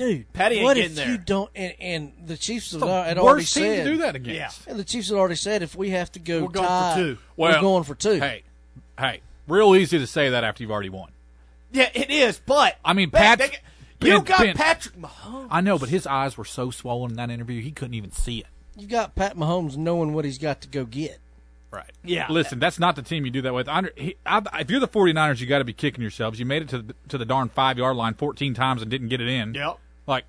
Dude, 0.00 0.32
Patty 0.32 0.56
ain't 0.56 0.64
what 0.64 0.74
getting 0.76 0.90
if 0.92 0.96
there. 0.96 1.10
you 1.10 1.18
don't? 1.18 1.50
And, 1.54 1.74
and 1.78 2.12
the 2.26 2.36
Chiefs 2.36 2.72
had, 2.72 2.80
the 2.80 2.86
had 2.86 3.16
worst 3.18 3.26
already 3.26 3.44
team 3.44 3.62
to 3.64 3.76
said 3.76 3.84
do 3.84 3.96
that 3.98 4.16
against. 4.16 4.66
And 4.66 4.78
the 4.78 4.84
Chiefs 4.84 5.08
had 5.10 5.16
already 5.18 5.34
said 5.34 5.62
if 5.62 5.74
we 5.76 5.90
have 5.90 6.10
to 6.12 6.18
go, 6.18 6.42
We're 6.44 6.48
going 6.48 6.64
for 6.66 6.70
tie, 6.70 6.94
two. 6.96 7.18
we're 7.36 7.48
Well, 7.50 7.60
going 7.60 7.84
for 7.84 7.94
two. 7.94 8.18
Hey, 8.18 8.42
hey, 8.98 9.20
real 9.46 9.74
easy 9.76 9.98
to 9.98 10.06
say 10.06 10.30
that 10.30 10.42
after 10.42 10.62
you've 10.62 10.70
already 10.72 10.88
won. 10.88 11.10
yeah, 11.72 11.90
it 11.94 12.10
is. 12.10 12.40
But 12.44 12.76
I 12.84 12.94
mean, 12.94 13.10
Pat. 13.10 13.38
they- 13.38 13.58
you 14.02 14.14
Ben- 14.16 14.24
got 14.24 14.38
Ben- 14.40 14.56
Patrick 14.56 14.96
Mahomes. 14.96 15.48
I 15.50 15.60
know, 15.60 15.78
but 15.78 15.90
his 15.90 16.06
eyes 16.06 16.38
were 16.38 16.46
so 16.46 16.70
swollen 16.70 17.10
in 17.10 17.16
that 17.18 17.28
interview, 17.30 17.60
he 17.60 17.70
couldn't 17.70 17.92
even 17.92 18.10
see 18.12 18.38
it. 18.38 18.46
You 18.76 18.86
got 18.86 19.14
Pat 19.14 19.36
Mahomes 19.36 19.76
knowing 19.76 20.14
what 20.14 20.24
he's 20.24 20.38
got 20.38 20.62
to 20.62 20.68
go 20.68 20.86
get. 20.86 21.18
Right. 21.70 21.90
Yeah. 22.02 22.26
Listen, 22.30 22.58
that's 22.58 22.78
not 22.78 22.96
the 22.96 23.02
team 23.02 23.26
you 23.26 23.30
do 23.30 23.42
that 23.42 23.52
with. 23.52 23.68
Under, 23.68 23.92
he, 23.94 24.16
I, 24.24 24.40
if 24.58 24.70
you're 24.70 24.80
the 24.80 24.88
49ers, 24.88 25.38
you 25.40 25.46
got 25.46 25.58
to 25.58 25.64
be 25.64 25.74
kicking 25.74 26.00
yourselves. 26.00 26.40
You 26.40 26.46
made 26.46 26.62
it 26.62 26.68
to 26.70 26.78
the, 26.82 26.94
to 27.10 27.18
the 27.18 27.24
darn 27.26 27.50
five 27.50 27.76
yard 27.78 27.94
line 27.94 28.14
14 28.14 28.54
times 28.54 28.80
and 28.82 28.90
didn't 28.90 29.08
get 29.08 29.20
it 29.20 29.28
in. 29.28 29.52
Yep. 29.54 29.78
Like, 30.10 30.24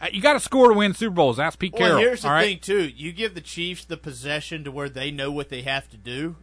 uh, 0.00 0.08
you 0.12 0.20
got 0.20 0.32
to 0.32 0.40
score 0.40 0.68
to 0.68 0.74
win 0.74 0.94
Super 0.94 1.14
Bowls. 1.14 1.38
Ask 1.38 1.58
Pete 1.58 1.72
Well, 1.74 1.80
Carroll. 1.82 1.98
here's 2.00 2.22
the 2.22 2.28
right? 2.30 2.44
thing 2.44 2.58
too. 2.60 2.88
You 2.88 3.12
give 3.12 3.34
the 3.34 3.40
Chiefs 3.40 3.84
the 3.84 3.96
possession 3.96 4.64
to 4.64 4.72
where 4.72 4.88
they 4.88 5.10
know 5.10 5.30
what 5.30 5.50
they 5.50 5.62
have 5.62 5.88
to 5.90 5.96
do. 5.96 6.36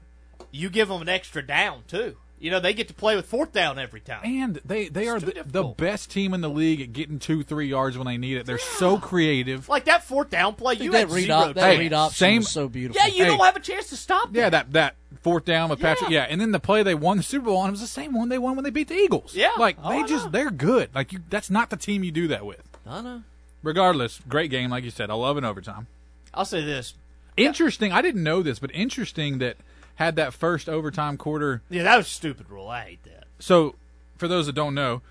You 0.51 0.69
give 0.69 0.87
them 0.87 1.01
an 1.01 1.09
extra 1.09 1.45
down 1.45 1.83
too. 1.87 2.15
You 2.41 2.49
know 2.51 2.59
they 2.59 2.73
get 2.73 2.87
to 2.87 2.93
play 2.93 3.15
with 3.15 3.27
fourth 3.27 3.53
down 3.53 3.77
every 3.79 3.99
time. 4.01 4.21
And 4.23 4.59
they, 4.65 4.87
they 4.89 5.07
are 5.07 5.19
the, 5.19 5.43
the 5.45 5.63
best 5.63 6.09
team 6.09 6.33
in 6.33 6.41
the 6.41 6.49
league 6.49 6.81
at 6.81 6.91
getting 6.91 7.19
two, 7.19 7.43
three 7.43 7.67
yards 7.67 7.97
when 7.97 8.07
they 8.07 8.17
need 8.17 8.37
it. 8.37 8.47
They're 8.47 8.57
so 8.57 8.97
creative. 8.97 9.69
Like 9.69 9.85
that 9.85 10.03
fourth 10.03 10.31
down 10.31 10.55
play, 10.55 10.73
you 10.73 10.91
that 10.91 10.97
had 11.07 11.11
read 11.11 11.25
zero 11.25 11.37
op- 11.37 11.53
that 11.55 11.61
chance. 11.61 11.79
read 11.79 11.93
option 11.93 12.15
same- 12.17 12.37
was 12.39 12.49
so 12.49 12.67
beautiful. 12.67 12.99
Yeah, 12.99 13.07
you 13.13 13.23
Hey. 13.23 13.29
don't 13.29 13.45
have 13.45 13.55
a 13.55 13.59
chance 13.59 13.89
to 13.89 13.95
stop. 13.95 14.29
Yeah, 14.33 14.49
that. 14.49 14.71
that 14.73 14.95
that 15.11 15.19
fourth 15.21 15.45
down 15.45 15.69
with 15.69 15.79
Patrick. 15.79 16.09
Yeah, 16.09 16.25
and 16.27 16.41
then 16.41 16.51
the 16.51 16.59
play 16.59 16.81
they 16.81 16.95
won 16.95 17.17
the 17.17 17.23
Super 17.23 17.45
Bowl 17.45 17.57
on 17.57 17.67
it 17.69 17.71
was 17.71 17.81
the 17.81 17.85
same 17.87 18.13
one 18.13 18.29
they 18.29 18.39
won 18.39 18.55
when 18.55 18.63
they 18.63 18.71
beat 18.71 18.87
the 18.87 18.95
Eagles. 18.95 19.35
Yeah. 19.35 19.51
like 19.59 19.77
Oh, 19.83 19.89
they 19.91 19.99
I 19.99 20.07
just 20.07 20.25
know. 20.25 20.31
they're 20.31 20.49
good. 20.51 20.89
Like 20.95 21.13
you, 21.13 21.19
that's 21.29 21.51
not 21.51 21.69
the 21.69 21.77
team 21.77 22.03
you 22.03 22.11
do 22.11 22.27
that 22.29 22.43
with. 22.43 22.63
I 22.87 23.01
know. 23.01 23.21
Regardless, 23.61 24.19
great 24.27 24.49
game, 24.49 24.71
like 24.71 24.83
you 24.83 24.89
said. 24.89 25.11
I 25.11 25.13
love 25.13 25.37
an 25.37 25.45
overtime. 25.45 25.85
I'll 26.33 26.45
say 26.45 26.65
this. 26.65 26.95
Interesting. 27.37 27.91
I 27.91 28.01
didn't 28.01 28.23
know 28.23 28.41
this, 28.41 28.57
but 28.57 28.71
interesting 28.73 29.37
that 29.37 29.57
had 30.01 30.15
that 30.17 30.33
first 30.33 30.67
overtime 30.67 31.17
quarter. 31.17 31.61
Yeah, 31.69 31.83
that 31.83 31.97
was 31.97 32.07
a 32.07 32.09
stupid 32.09 32.49
rule. 32.49 32.67
I 32.67 32.81
hate 32.83 33.03
that. 33.03 33.25
So, 33.39 33.75
for 34.17 34.27
those 34.27 34.45
that 34.47 34.53
don't 34.53 34.73
know, 34.75 35.01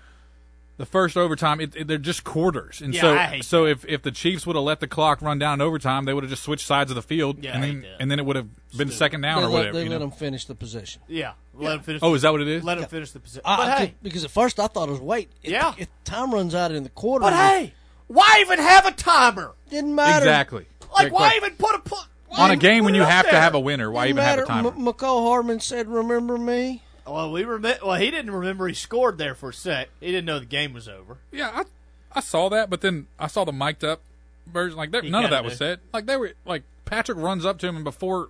the 0.77 0.85
first 0.85 1.15
overtime 1.15 1.59
it, 1.61 1.75
it- 1.75 1.87
they're 1.87 1.97
just 1.97 2.23
quarters, 2.23 2.81
and 2.81 2.93
Yeah, 2.93 3.01
so 3.01 3.13
I 3.13 3.23
hate 3.23 3.45
so 3.45 3.65
if 3.65 3.85
if 3.85 4.01
the 4.01 4.09
Chiefs 4.11 4.47
would 4.47 4.55
have 4.55 4.63
let 4.65 4.79
the 4.79 4.87
clock 4.87 5.21
run 5.21 5.37
down 5.37 5.55
in 5.55 5.61
overtime, 5.61 6.05
they 6.05 6.13
would 6.13 6.23
have 6.23 6.31
just 6.31 6.43
switched 6.43 6.65
sides 6.65 6.89
of 6.91 6.95
the 6.95 7.01
field, 7.03 7.43
Yeah, 7.43 7.53
and 7.55 7.63
I 7.63 7.67
then 7.67 7.85
and 7.99 8.11
then 8.11 8.19
it 8.19 8.25
would 8.25 8.35
have 8.35 8.47
been 8.75 8.89
second 8.89 9.21
down 9.21 9.41
they 9.41 9.47
or 9.47 9.49
let, 9.49 9.53
whatever. 9.57 9.77
they 9.77 9.83
you 9.83 9.89
let 9.89 9.95
know? 9.99 10.07
them 10.07 10.11
finish 10.11 10.45
the 10.45 10.55
possession. 10.55 11.01
Yeah, 11.07 11.33
let 11.53 11.75
him 11.75 11.81
finish. 11.83 12.01
Oh, 12.03 12.13
is 12.15 12.23
that 12.23 12.31
what 12.31 12.41
it 12.41 12.47
is? 12.47 12.63
Let 12.63 12.77
him 12.79 12.85
finish 12.85 13.11
the 13.11 13.19
possession. 13.19 13.41
I- 13.45 13.53
uh, 13.53 13.57
But 13.57 13.67
I 13.67 13.77
hey, 13.85 13.93
because 14.01 14.23
at 14.23 14.31
first 14.31 14.59
I 14.59 14.67
thought 14.67 14.89
it 14.89 14.93
was 14.93 15.01
wait. 15.01 15.29
If, 15.43 15.51
Yeah. 15.51 15.73
if 15.77 15.87
time 16.03 16.33
runs 16.33 16.55
out 16.55 16.71
in 16.71 16.83
the 16.83 16.89
quarter, 16.89 17.23
but 17.23 17.33
hey, 17.33 17.73
why 18.07 18.39
even 18.41 18.57
have 18.59 18.85
a 18.87 18.91
timer? 18.91 19.53
didn't 19.69 19.93
matter. 19.95 20.17
Exactly. 20.17 20.65
Like, 20.93 21.03
Great 21.03 21.13
why 21.13 21.19
question. 21.29 21.43
even 21.45 21.55
put 21.57 21.75
a 21.75 21.79
put 21.79 22.05
on 22.37 22.51
a 22.51 22.55
game 22.55 22.83
when 22.83 22.95
you 22.95 23.01
it 23.01 23.05
up 23.05 23.09
have 23.11 23.29
to 23.29 23.39
have 23.39 23.53
a 23.55 23.59
winner? 23.59 23.91
Why 23.91 24.07
Didn't 24.07 24.17
even 24.19 24.23
have 24.23 24.33
a 24.39 24.41
matter. 24.41 24.47
timer? 24.47 24.69
M- 24.69 24.85
Mecole 24.85 25.27
Hardman 25.27 25.59
said, 25.59 25.87
"Remember 25.87 26.37
me." 26.37 26.83
Well, 27.05 27.31
we 27.31 27.43
rem- 27.43 27.61
Well, 27.83 27.95
he 27.99 28.11
didn't 28.11 28.31
remember 28.31 28.67
he 28.67 28.73
scored 28.73 29.17
there 29.17 29.35
for 29.35 29.49
a 29.49 29.53
sec. 29.53 29.89
He 29.99 30.07
didn't 30.07 30.25
know 30.25 30.39
the 30.39 30.45
game 30.45 30.73
was 30.73 30.87
over. 30.87 31.17
Yeah, 31.31 31.51
I 31.53 31.63
I 32.13 32.19
saw 32.21 32.49
that, 32.49 32.69
but 32.69 32.81
then 32.81 33.07
I 33.19 33.27
saw 33.27 33.43
the 33.45 33.51
mic'd 33.51 33.83
up 33.83 34.01
version. 34.47 34.77
Like 34.77 34.91
there, 34.91 35.01
none 35.01 35.23
of 35.25 35.29
kinda 35.31 35.35
that 35.37 35.43
was 35.43 35.57
said. 35.57 35.79
Like 35.93 36.05
they 36.05 36.15
were 36.17 36.33
like 36.45 36.63
Patrick 36.85 37.17
runs 37.17 37.45
up 37.45 37.57
to 37.59 37.67
him, 37.67 37.75
and 37.75 37.83
before 37.83 38.29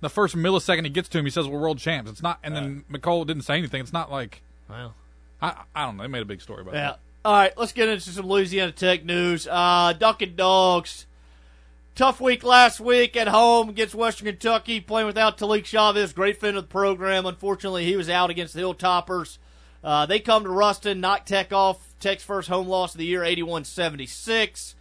the 0.00 0.10
first 0.10 0.34
millisecond 0.36 0.84
he 0.84 0.90
gets 0.90 1.08
to 1.10 1.18
him, 1.18 1.24
he 1.24 1.30
says, 1.30 1.46
"We're 1.48 1.58
world 1.60 1.78
champs." 1.78 2.10
It's 2.10 2.22
not, 2.22 2.38
and 2.42 2.54
then 2.54 2.84
Mecole 2.90 3.26
didn't 3.26 3.42
say 3.42 3.56
anything. 3.58 3.80
It's 3.80 3.92
not 3.92 4.10
like 4.10 4.42
Well, 4.68 4.94
I 5.40 5.62
I 5.74 5.84
don't 5.86 5.96
know. 5.96 6.02
They 6.04 6.08
made 6.08 6.22
a 6.22 6.26
big 6.26 6.42
story 6.42 6.62
about 6.62 6.74
yeah. 6.74 6.80
that. 6.80 6.98
All 7.24 7.32
right, 7.32 7.56
let's 7.56 7.72
get 7.72 7.88
into 7.88 8.10
some 8.10 8.26
Louisiana 8.26 8.72
Tech 8.72 9.04
news. 9.04 9.46
Uh, 9.48 9.92
Dunkin' 9.96 10.34
Dogs. 10.36 11.06
Tough 11.94 12.22
week 12.22 12.42
last 12.42 12.80
week 12.80 13.18
at 13.18 13.28
home 13.28 13.68
against 13.68 13.94
Western 13.94 14.24
Kentucky, 14.24 14.80
playing 14.80 15.06
without 15.06 15.36
Talik 15.36 15.66
Chavez, 15.66 16.14
great 16.14 16.40
friend 16.40 16.56
of 16.56 16.64
the 16.64 16.68
program. 16.68 17.26
Unfortunately, 17.26 17.84
he 17.84 17.96
was 17.96 18.08
out 18.08 18.30
against 18.30 18.54
the 18.54 18.62
Hilltoppers. 18.62 19.36
Uh, 19.84 20.06
they 20.06 20.18
come 20.18 20.44
to 20.44 20.48
Ruston, 20.48 21.02
knock 21.02 21.26
Tech 21.26 21.52
off. 21.52 21.94
Tech's 22.00 22.24
first 22.24 22.48
home 22.48 22.66
loss 22.66 22.94
of 22.94 22.98
the 22.98 23.04
year, 23.04 23.22
81 23.22 23.64
76. 23.64 24.74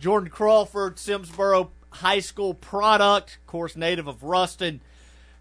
Jordan 0.00 0.30
Crawford, 0.30 0.96
Simsboro 0.96 1.68
High 1.90 2.20
School 2.20 2.54
product, 2.54 3.36
of 3.42 3.46
course, 3.46 3.76
native 3.76 4.06
of 4.06 4.22
Ruston, 4.22 4.80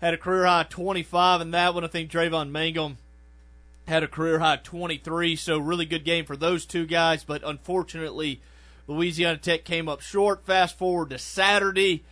had 0.02 0.14
a 0.14 0.18
career 0.18 0.46
high 0.46 0.64
25 0.64 1.40
in 1.40 1.52
that 1.52 1.74
one. 1.74 1.86
I 1.86 1.88
think 1.88 2.12
Trayvon 2.12 2.50
Mangum 2.50 2.98
had 3.88 4.04
a 4.04 4.10
career 4.10 4.40
high 4.40 4.58
23, 4.58 5.38
so 5.38 5.58
really 5.58 5.86
good 5.86 6.04
game 6.04 6.26
for 6.26 6.36
those 6.36 6.66
two 6.66 6.86
guys, 6.86 7.24
but 7.24 7.42
unfortunately, 7.46 8.42
Louisiana 8.88 9.38
Tech 9.38 9.64
came 9.64 9.88
up 9.88 10.02
short. 10.02 10.46
Fast 10.46 10.78
forward 10.78 11.10
to 11.12 11.18
Saturday. 11.18 12.04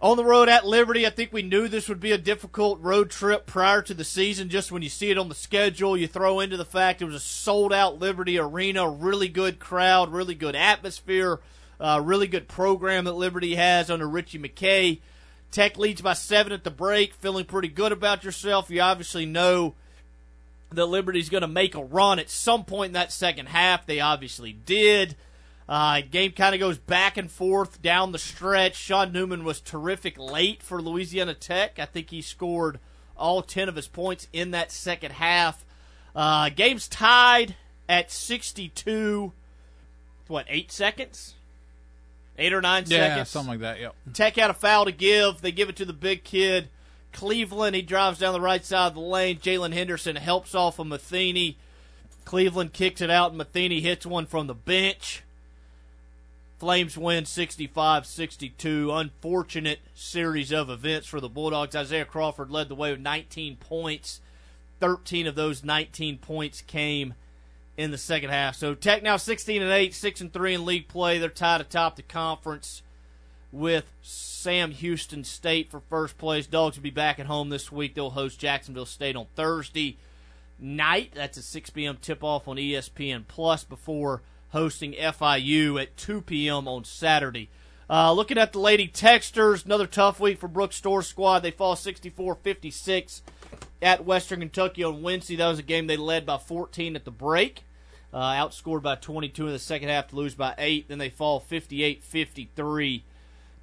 On 0.00 0.16
the 0.18 0.24
road 0.24 0.50
at 0.50 0.66
Liberty, 0.66 1.06
I 1.06 1.10
think 1.10 1.32
we 1.32 1.42
knew 1.42 1.68
this 1.68 1.88
would 1.88 2.00
be 2.00 2.12
a 2.12 2.18
difficult 2.18 2.78
road 2.80 3.10
trip 3.10 3.46
prior 3.46 3.80
to 3.82 3.94
the 3.94 4.04
season. 4.04 4.50
Just 4.50 4.70
when 4.70 4.82
you 4.82 4.90
see 4.90 5.10
it 5.10 5.16
on 5.16 5.30
the 5.30 5.34
schedule, 5.34 5.96
you 5.96 6.06
throw 6.06 6.40
into 6.40 6.58
the 6.58 6.66
fact 6.66 7.00
it 7.00 7.06
was 7.06 7.14
a 7.14 7.20
sold 7.20 7.72
out 7.72 7.98
Liberty 7.98 8.38
arena, 8.38 8.88
really 8.88 9.28
good 9.28 9.58
crowd, 9.58 10.12
really 10.12 10.34
good 10.34 10.54
atmosphere. 10.54 11.40
Uh, 11.78 12.00
really 12.02 12.26
good 12.26 12.48
program 12.48 13.04
that 13.04 13.12
Liberty 13.12 13.54
has 13.54 13.90
under 13.90 14.08
Ritchie 14.08 14.38
McKay. 14.38 15.00
Tech 15.50 15.78
leads 15.78 16.00
by 16.00 16.14
seven 16.14 16.52
at 16.52 16.64
the 16.64 16.70
break. 16.70 17.14
Feeling 17.14 17.44
pretty 17.44 17.68
good 17.68 17.92
about 17.92 18.24
yourself. 18.24 18.70
You 18.70 18.80
obviously 18.80 19.26
know 19.26 19.74
that 20.72 20.86
Liberty's 20.86 21.28
going 21.28 21.42
to 21.42 21.48
make 21.48 21.74
a 21.74 21.84
run 21.84 22.18
at 22.18 22.30
some 22.30 22.64
point 22.64 22.90
in 22.90 22.94
that 22.94 23.12
second 23.12 23.46
half. 23.46 23.86
They 23.86 24.00
obviously 24.00 24.52
did. 24.52 25.16
Uh, 25.68 26.00
game 26.08 26.30
kind 26.32 26.54
of 26.54 26.60
goes 26.60 26.78
back 26.78 27.16
and 27.16 27.30
forth 27.30 27.82
down 27.82 28.12
the 28.12 28.18
stretch. 28.18 28.76
Sean 28.76 29.12
Newman 29.12 29.44
was 29.44 29.60
terrific 29.60 30.16
late 30.18 30.62
for 30.62 30.80
Louisiana 30.80 31.34
Tech. 31.34 31.78
I 31.78 31.86
think 31.86 32.10
he 32.10 32.22
scored 32.22 32.78
all 33.16 33.42
10 33.42 33.68
of 33.68 33.74
his 33.76 33.88
points 33.88 34.28
in 34.32 34.52
that 34.52 34.70
second 34.70 35.12
half. 35.12 35.64
Uh, 36.14 36.50
game's 36.50 36.86
tied 36.86 37.56
at 37.88 38.10
62. 38.12 39.32
What, 40.28 40.46
eight 40.48 40.70
seconds? 40.70 41.34
Eight 42.38 42.52
or 42.52 42.60
nine 42.60 42.84
Yeah, 42.86 43.08
seconds? 43.08 43.28
something 43.30 43.50
like 43.52 43.60
that. 43.60 43.80
Yep. 43.80 43.94
Tech 44.12 44.36
had 44.36 44.50
a 44.50 44.54
foul 44.54 44.84
to 44.84 44.92
give. 44.92 45.40
They 45.40 45.52
give 45.52 45.68
it 45.68 45.76
to 45.76 45.84
the 45.84 45.92
big 45.92 46.22
kid. 46.22 46.68
Cleveland, 47.12 47.74
he 47.74 47.82
drives 47.82 48.18
down 48.18 48.34
the 48.34 48.40
right 48.40 48.64
side 48.64 48.88
of 48.88 48.94
the 48.94 49.00
lane. 49.00 49.38
Jalen 49.38 49.72
Henderson 49.72 50.16
helps 50.16 50.54
off 50.54 50.78
of 50.78 50.86
Metheny. 50.86 51.56
Cleveland 52.24 52.72
kicks 52.72 53.00
it 53.00 53.10
out, 53.10 53.32
and 53.32 53.40
Metheny 53.40 53.80
hits 53.80 54.04
one 54.04 54.26
from 54.26 54.46
the 54.48 54.54
bench. 54.54 55.22
Flames 56.58 56.96
win 56.96 57.26
65 57.26 58.06
62. 58.06 58.90
Unfortunate 58.92 59.80
series 59.94 60.52
of 60.52 60.70
events 60.70 61.06
for 61.06 61.20
the 61.20 61.28
Bulldogs. 61.28 61.76
Isaiah 61.76 62.06
Crawford 62.06 62.50
led 62.50 62.68
the 62.68 62.74
way 62.74 62.92
with 62.92 63.00
19 63.00 63.56
points. 63.56 64.20
13 64.80 65.26
of 65.26 65.34
those 65.34 65.64
19 65.64 66.18
points 66.18 66.62
came 66.62 67.14
in 67.76 67.90
the 67.90 67.98
second 67.98 68.30
half. 68.30 68.56
So 68.56 68.74
Tech 68.74 69.02
now 69.02 69.18
16 69.18 69.60
and 69.60 69.70
8, 69.70 69.94
6 69.94 70.20
and 70.22 70.32
3 70.32 70.54
in 70.54 70.64
league 70.64 70.88
play. 70.88 71.18
They're 71.18 71.28
tied 71.28 71.60
atop 71.60 71.96
the 71.96 72.02
conference 72.02 72.82
with 73.52 73.84
Sam 74.00 74.70
Houston 74.70 75.24
State 75.24 75.70
for 75.70 75.80
first 75.80 76.16
place. 76.16 76.46
Dogs 76.46 76.76
will 76.76 76.82
be 76.82 76.90
back 76.90 77.18
at 77.18 77.26
home 77.26 77.50
this 77.50 77.70
week. 77.70 77.94
They'll 77.94 78.10
host 78.10 78.40
Jacksonville 78.40 78.86
State 78.86 79.16
on 79.16 79.26
Thursday 79.34 79.98
night. 80.58 81.12
That's 81.14 81.36
a 81.36 81.42
6 81.42 81.70
p.m. 81.70 81.98
tip 82.00 82.24
off 82.24 82.48
on 82.48 82.56
ESPN 82.56 83.26
Plus 83.28 83.62
before 83.62 84.22
hosting 84.50 84.92
FIU 84.92 85.80
at 85.80 85.96
2 85.96 86.22
p.m. 86.22 86.68
on 86.68 86.84
Saturday. 86.84 87.48
Uh, 87.88 88.12
looking 88.12 88.38
at 88.38 88.52
the 88.52 88.58
Lady 88.58 88.88
Techsters, 88.88 89.64
another 89.64 89.86
tough 89.86 90.18
week 90.18 90.38
for 90.38 90.48
Brooke 90.48 90.72
Stoehr's 90.72 91.06
squad. 91.06 91.40
They 91.40 91.52
fall 91.52 91.76
64 91.76 92.34
56 92.34 93.22
at 93.80 94.04
Western 94.04 94.40
Kentucky 94.40 94.82
on 94.82 95.02
Wednesday. 95.02 95.36
That 95.36 95.48
was 95.48 95.60
a 95.60 95.62
game 95.62 95.86
they 95.86 95.96
led 95.96 96.26
by 96.26 96.38
14 96.38 96.96
at 96.96 97.04
the 97.04 97.10
break. 97.10 97.62
Uh, 98.12 98.32
outscored 98.32 98.82
by 98.82 98.94
22 98.94 99.46
in 99.46 99.52
the 99.52 99.58
second 99.58 99.88
half 99.88 100.08
to 100.08 100.16
lose 100.16 100.34
by 100.34 100.54
8. 100.56 100.88
Then 100.88 100.98
they 100.98 101.10
fall 101.10 101.38
58 101.38 102.02
53 102.02 103.04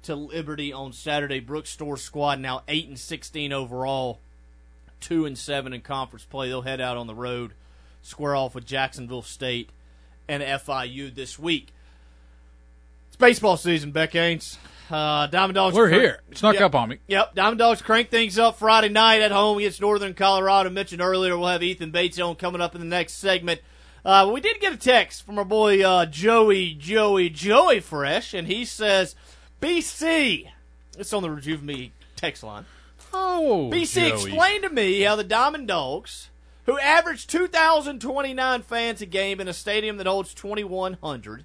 to 0.04 0.14
Liberty 0.14 0.72
on 0.72 0.92
Saturday. 0.92 1.40
Brooke 1.40 1.66
Stoehr's 1.66 2.02
squad 2.02 2.40
now 2.40 2.62
8 2.68 2.88
and 2.88 2.98
16 2.98 3.52
overall, 3.52 4.20
2 5.00 5.26
and 5.26 5.36
7 5.36 5.72
in 5.72 5.80
conference 5.80 6.24
play. 6.24 6.48
They'll 6.48 6.62
head 6.62 6.80
out 6.80 6.96
on 6.96 7.06
the 7.06 7.14
road, 7.14 7.52
square 8.00 8.36
off 8.36 8.54
with 8.54 8.64
Jacksonville 8.64 9.22
State 9.22 9.70
and 10.28 10.42
FIU 10.42 11.14
this 11.14 11.38
week. 11.38 11.68
It's 13.08 13.16
baseball 13.16 13.56
season, 13.56 13.90
Beck 13.92 14.12
Haynes. 14.12 14.58
Uh, 14.90 15.26
Diamond 15.28 15.54
Dogs. 15.54 15.74
We're 15.74 15.88
crank- 15.88 16.02
here. 16.02 16.20
Snuck 16.34 16.54
Yep. 16.54 16.62
up 16.62 16.74
on 16.74 16.88
me. 16.90 16.98
Yep, 17.08 17.34
Diamond 17.34 17.58
Dogs 17.58 17.80
crank 17.80 18.10
things 18.10 18.38
up 18.38 18.58
Friday 18.58 18.90
night 18.90 19.22
at 19.22 19.30
home 19.32 19.58
against 19.58 19.80
Northern 19.80 20.12
Colorado. 20.14 20.68
Mentioned 20.68 21.00
earlier, 21.00 21.36
we'll 21.38 21.48
have 21.48 21.62
Ethan 21.62 21.90
Bates 21.90 22.18
on 22.20 22.34
coming 22.36 22.60
up 22.60 22.74
in 22.74 22.80
the 22.80 22.86
next 22.86 23.14
segment. 23.14 23.60
Uh, 24.04 24.30
we 24.32 24.40
did 24.42 24.60
get 24.60 24.74
a 24.74 24.76
text 24.76 25.24
from 25.24 25.38
our 25.38 25.44
boy 25.46 25.82
uh, 25.82 26.04
Joey, 26.04 26.74
Joey, 26.74 27.30
Joey 27.30 27.80
Fresh, 27.80 28.34
and 28.34 28.46
he 28.46 28.64
says, 28.66 29.14
"BC." 29.62 30.50
It's 30.98 31.12
on 31.14 31.22
the 31.22 31.30
Rejuve 31.30 31.62
Me 31.62 31.92
text 32.14 32.42
line. 32.42 32.66
Oh, 33.14 33.70
BC, 33.72 34.08
Joey. 34.10 34.10
explain 34.10 34.62
to 34.62 34.68
me 34.68 35.00
how 35.00 35.16
the 35.16 35.24
Diamond 35.24 35.68
Dogs, 35.68 36.28
who 36.66 36.78
averaged 36.78 37.30
2,029 37.30 38.62
fans 38.62 39.02
a 39.02 39.06
game 39.06 39.40
in 39.40 39.48
a 39.48 39.52
stadium 39.52 39.96
that 39.98 40.06
holds 40.06 40.34
2,100, 40.34 41.44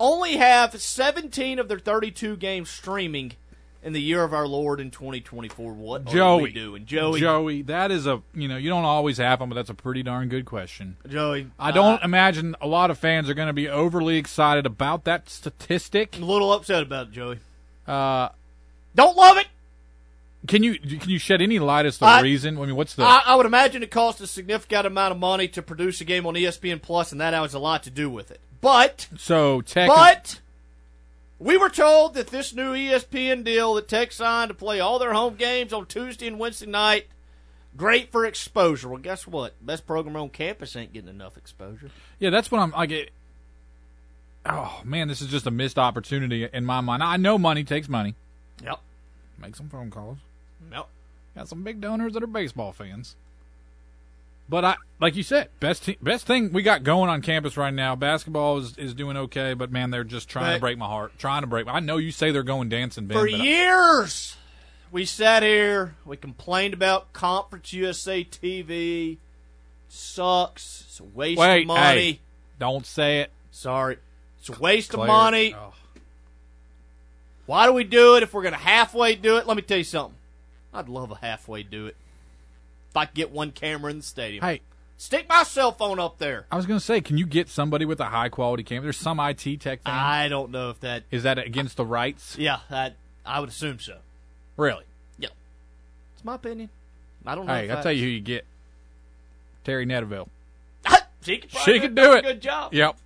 only 0.00 0.36
have 0.36 0.80
17 0.80 1.58
of 1.58 1.68
their 1.68 1.78
32 1.78 2.36
games 2.36 2.70
streaming 2.70 3.32
in 3.84 3.92
the 3.92 4.00
year 4.00 4.24
of 4.24 4.32
our 4.32 4.48
Lord 4.48 4.80
in 4.80 4.90
2024. 4.90 5.72
What 5.74 6.08
are 6.08 6.12
Joey 6.12 6.42
we 6.44 6.52
doing, 6.52 6.86
Joey? 6.86 7.20
Joey, 7.20 7.62
that 7.62 7.90
is 7.90 8.06
a 8.06 8.22
you 8.32 8.48
know 8.48 8.56
you 8.56 8.70
don't 8.70 8.84
always 8.84 9.18
have 9.18 9.38
them, 9.38 9.50
but 9.50 9.54
that's 9.54 9.70
a 9.70 9.74
pretty 9.74 10.02
darn 10.02 10.28
good 10.28 10.46
question. 10.46 10.96
Joey, 11.06 11.50
I 11.58 11.70
don't 11.70 12.02
uh, 12.02 12.04
imagine 12.04 12.56
a 12.60 12.66
lot 12.66 12.90
of 12.90 12.98
fans 12.98 13.28
are 13.28 13.34
going 13.34 13.48
to 13.48 13.52
be 13.52 13.68
overly 13.68 14.16
excited 14.16 14.66
about 14.66 15.04
that 15.04 15.28
statistic. 15.28 16.16
I'm 16.16 16.22
a 16.22 16.26
little 16.26 16.52
upset 16.52 16.82
about 16.82 17.08
it, 17.08 17.12
Joey. 17.12 17.38
Uh, 17.86 18.30
don't 18.94 19.16
love 19.16 19.36
it. 19.36 19.46
Can 20.46 20.62
you 20.62 20.78
can 20.78 21.08
you 21.08 21.18
shed 21.18 21.40
any 21.40 21.58
light 21.58 21.86
as 21.86 21.94
to 21.94 22.00
the 22.00 22.06
I- 22.06 22.20
reason? 22.20 22.58
I 22.58 22.66
mean, 22.66 22.76
what's 22.76 22.94
the 22.94 23.04
I, 23.04 23.22
I 23.26 23.34
would 23.36 23.46
imagine 23.46 23.82
it 23.82 23.90
costs 23.90 24.20
a 24.20 24.26
significant 24.26 24.86
amount 24.86 25.12
of 25.12 25.18
money 25.18 25.48
to 25.48 25.62
produce 25.62 26.00
a 26.00 26.04
game 26.04 26.26
on 26.26 26.34
ESPN 26.34 26.82
Plus, 26.82 27.12
and 27.12 27.20
that 27.20 27.32
has 27.32 27.54
a 27.54 27.58
lot 27.58 27.82
to 27.84 27.90
do 27.90 28.10
with 28.10 28.30
it. 28.30 28.40
But 28.60 29.08
so 29.16 29.60
tech? 29.62 29.88
But 29.88 30.40
we 31.38 31.56
were 31.56 31.70
told 31.70 32.14
that 32.14 32.28
this 32.28 32.54
new 32.54 32.72
ESPN 32.74 33.44
deal 33.44 33.74
that 33.74 33.88
Tech 33.88 34.12
signed 34.12 34.48
to 34.48 34.54
play 34.54 34.80
all 34.80 34.98
their 34.98 35.12
home 35.12 35.34
games 35.36 35.72
on 35.72 35.86
Tuesday 35.86 36.26
and 36.26 36.38
Wednesday 36.38 36.66
night, 36.66 37.06
great 37.76 38.12
for 38.12 38.24
exposure. 38.24 38.88
Well, 38.88 38.98
guess 38.98 39.26
what? 39.26 39.54
Best 39.64 39.86
program 39.86 40.16
on 40.16 40.30
campus 40.30 40.76
ain't 40.76 40.92
getting 40.92 41.08
enough 41.10 41.36
exposure. 41.36 41.90
yeah, 42.18 42.30
that's 42.30 42.50
what 42.50 42.60
I'm 42.60 42.72
I 42.74 42.86
get. 42.86 43.10
oh 44.46 44.82
man, 44.84 45.08
this 45.08 45.20
is 45.22 45.28
just 45.28 45.46
a 45.46 45.50
missed 45.50 45.78
opportunity 45.78 46.48
in 46.52 46.64
my 46.64 46.80
mind. 46.80 47.02
I 47.02 47.16
know 47.16 47.38
money 47.38 47.64
takes 47.64 47.88
money. 47.88 48.14
Yep. 48.62 48.78
Make 49.38 49.56
some 49.56 49.68
phone 49.68 49.90
calls. 49.90 50.18
Yep. 50.72 50.86
Got 51.36 51.48
some 51.48 51.62
big 51.62 51.80
donors 51.80 52.14
that 52.14 52.22
are 52.22 52.26
baseball 52.28 52.72
fans. 52.72 53.16
But 54.48 54.64
I, 54.64 54.76
like 55.00 55.16
you 55.16 55.22
said, 55.22 55.48
best 55.58 55.84
te- 55.84 55.96
best 56.02 56.26
thing 56.26 56.52
we 56.52 56.62
got 56.62 56.82
going 56.84 57.08
on 57.08 57.22
campus 57.22 57.56
right 57.56 57.72
now. 57.72 57.96
Basketball 57.96 58.58
is, 58.58 58.76
is 58.76 58.92
doing 58.92 59.16
okay, 59.16 59.54
but 59.54 59.72
man, 59.72 59.90
they're 59.90 60.04
just 60.04 60.28
trying 60.28 60.54
to 60.54 60.60
break 60.60 60.76
my 60.76 60.86
heart. 60.86 61.12
Trying 61.18 61.40
to 61.40 61.46
break. 61.46 61.66
I 61.66 61.80
know 61.80 61.96
you 61.96 62.10
say 62.10 62.30
they're 62.30 62.42
going 62.42 62.68
dancing, 62.68 63.06
Ben. 63.06 63.16
For 63.18 63.24
but 63.24 63.40
I- 63.40 63.42
years, 63.42 64.36
we 64.92 65.06
sat 65.06 65.42
here, 65.42 65.94
we 66.04 66.18
complained 66.18 66.74
about 66.74 67.12
Conference 67.14 67.72
USA 67.72 68.22
TV. 68.22 69.16
Sucks. 69.88 70.84
It's 70.88 71.00
a 71.00 71.04
waste 71.04 71.38
Wait, 71.38 71.62
of 71.62 71.66
money. 71.68 72.00
hey, 72.00 72.20
don't 72.58 72.84
say 72.84 73.20
it. 73.20 73.30
Sorry. 73.50 73.96
It's 74.40 74.50
a 74.50 74.60
waste 74.60 74.90
Claire. 74.90 75.04
of 75.04 75.08
money. 75.08 75.54
Oh. 75.54 75.72
Why 77.46 77.66
do 77.66 77.72
we 77.72 77.84
do 77.84 78.16
it 78.16 78.22
if 78.22 78.34
we're 78.34 78.42
going 78.42 78.52
to 78.54 78.58
halfway 78.60 79.14
do 79.14 79.36
it? 79.38 79.46
Let 79.46 79.56
me 79.56 79.62
tell 79.62 79.78
you 79.78 79.84
something. 79.84 80.16
I'd 80.74 80.88
love 80.88 81.10
a 81.10 81.14
halfway 81.16 81.62
do 81.62 81.86
it. 81.86 81.96
If 82.90 82.96
I 82.96 83.06
could 83.06 83.14
get 83.14 83.30
one 83.30 83.50
camera 83.52 83.90
in 83.90 83.98
the 83.98 84.02
stadium. 84.04 84.44
Hey. 84.44 84.60
Stick 84.96 85.28
my 85.28 85.42
cell 85.42 85.72
phone 85.72 85.98
up 85.98 86.18
there. 86.18 86.46
I 86.52 86.56
was 86.56 86.66
going 86.66 86.78
to 86.78 86.84
say, 86.84 87.00
can 87.00 87.18
you 87.18 87.26
get 87.26 87.48
somebody 87.48 87.84
with 87.84 87.98
a 87.98 88.04
high 88.04 88.28
quality 88.28 88.62
camera? 88.62 88.84
There's 88.84 88.96
some 88.96 89.18
IT 89.18 89.40
tech 89.60 89.82
thing. 89.82 89.92
I 89.92 90.28
don't 90.28 90.52
know 90.52 90.70
if 90.70 90.80
that. 90.80 91.02
Is 91.10 91.24
that 91.24 91.36
against 91.38 91.76
the 91.76 91.84
rights? 91.84 92.36
Yeah, 92.38 92.60
that, 92.70 92.94
I 93.26 93.40
would 93.40 93.48
assume 93.48 93.80
so. 93.80 93.98
Really? 94.56 94.84
Yeah. 95.18 95.30
It's 96.14 96.24
my 96.24 96.36
opinion. 96.36 96.70
I 97.26 97.34
don't 97.34 97.46
know. 97.46 97.54
Hey, 97.54 97.68
I'll 97.70 97.78
I- 97.78 97.82
tell 97.82 97.92
you 97.92 98.02
who 98.04 98.08
you 98.08 98.20
get. 98.20 98.44
Terry 99.64 99.84
Netterville. 99.84 100.28
Ah, 100.86 101.04
she 101.22 101.38
could, 101.38 101.50
She 101.50 101.80
could 101.80 101.94
do 101.96 102.02
do 102.02 102.12
it. 102.14 102.22
Good 102.24 102.40
job. 102.40 102.72
Yep. 102.72 102.96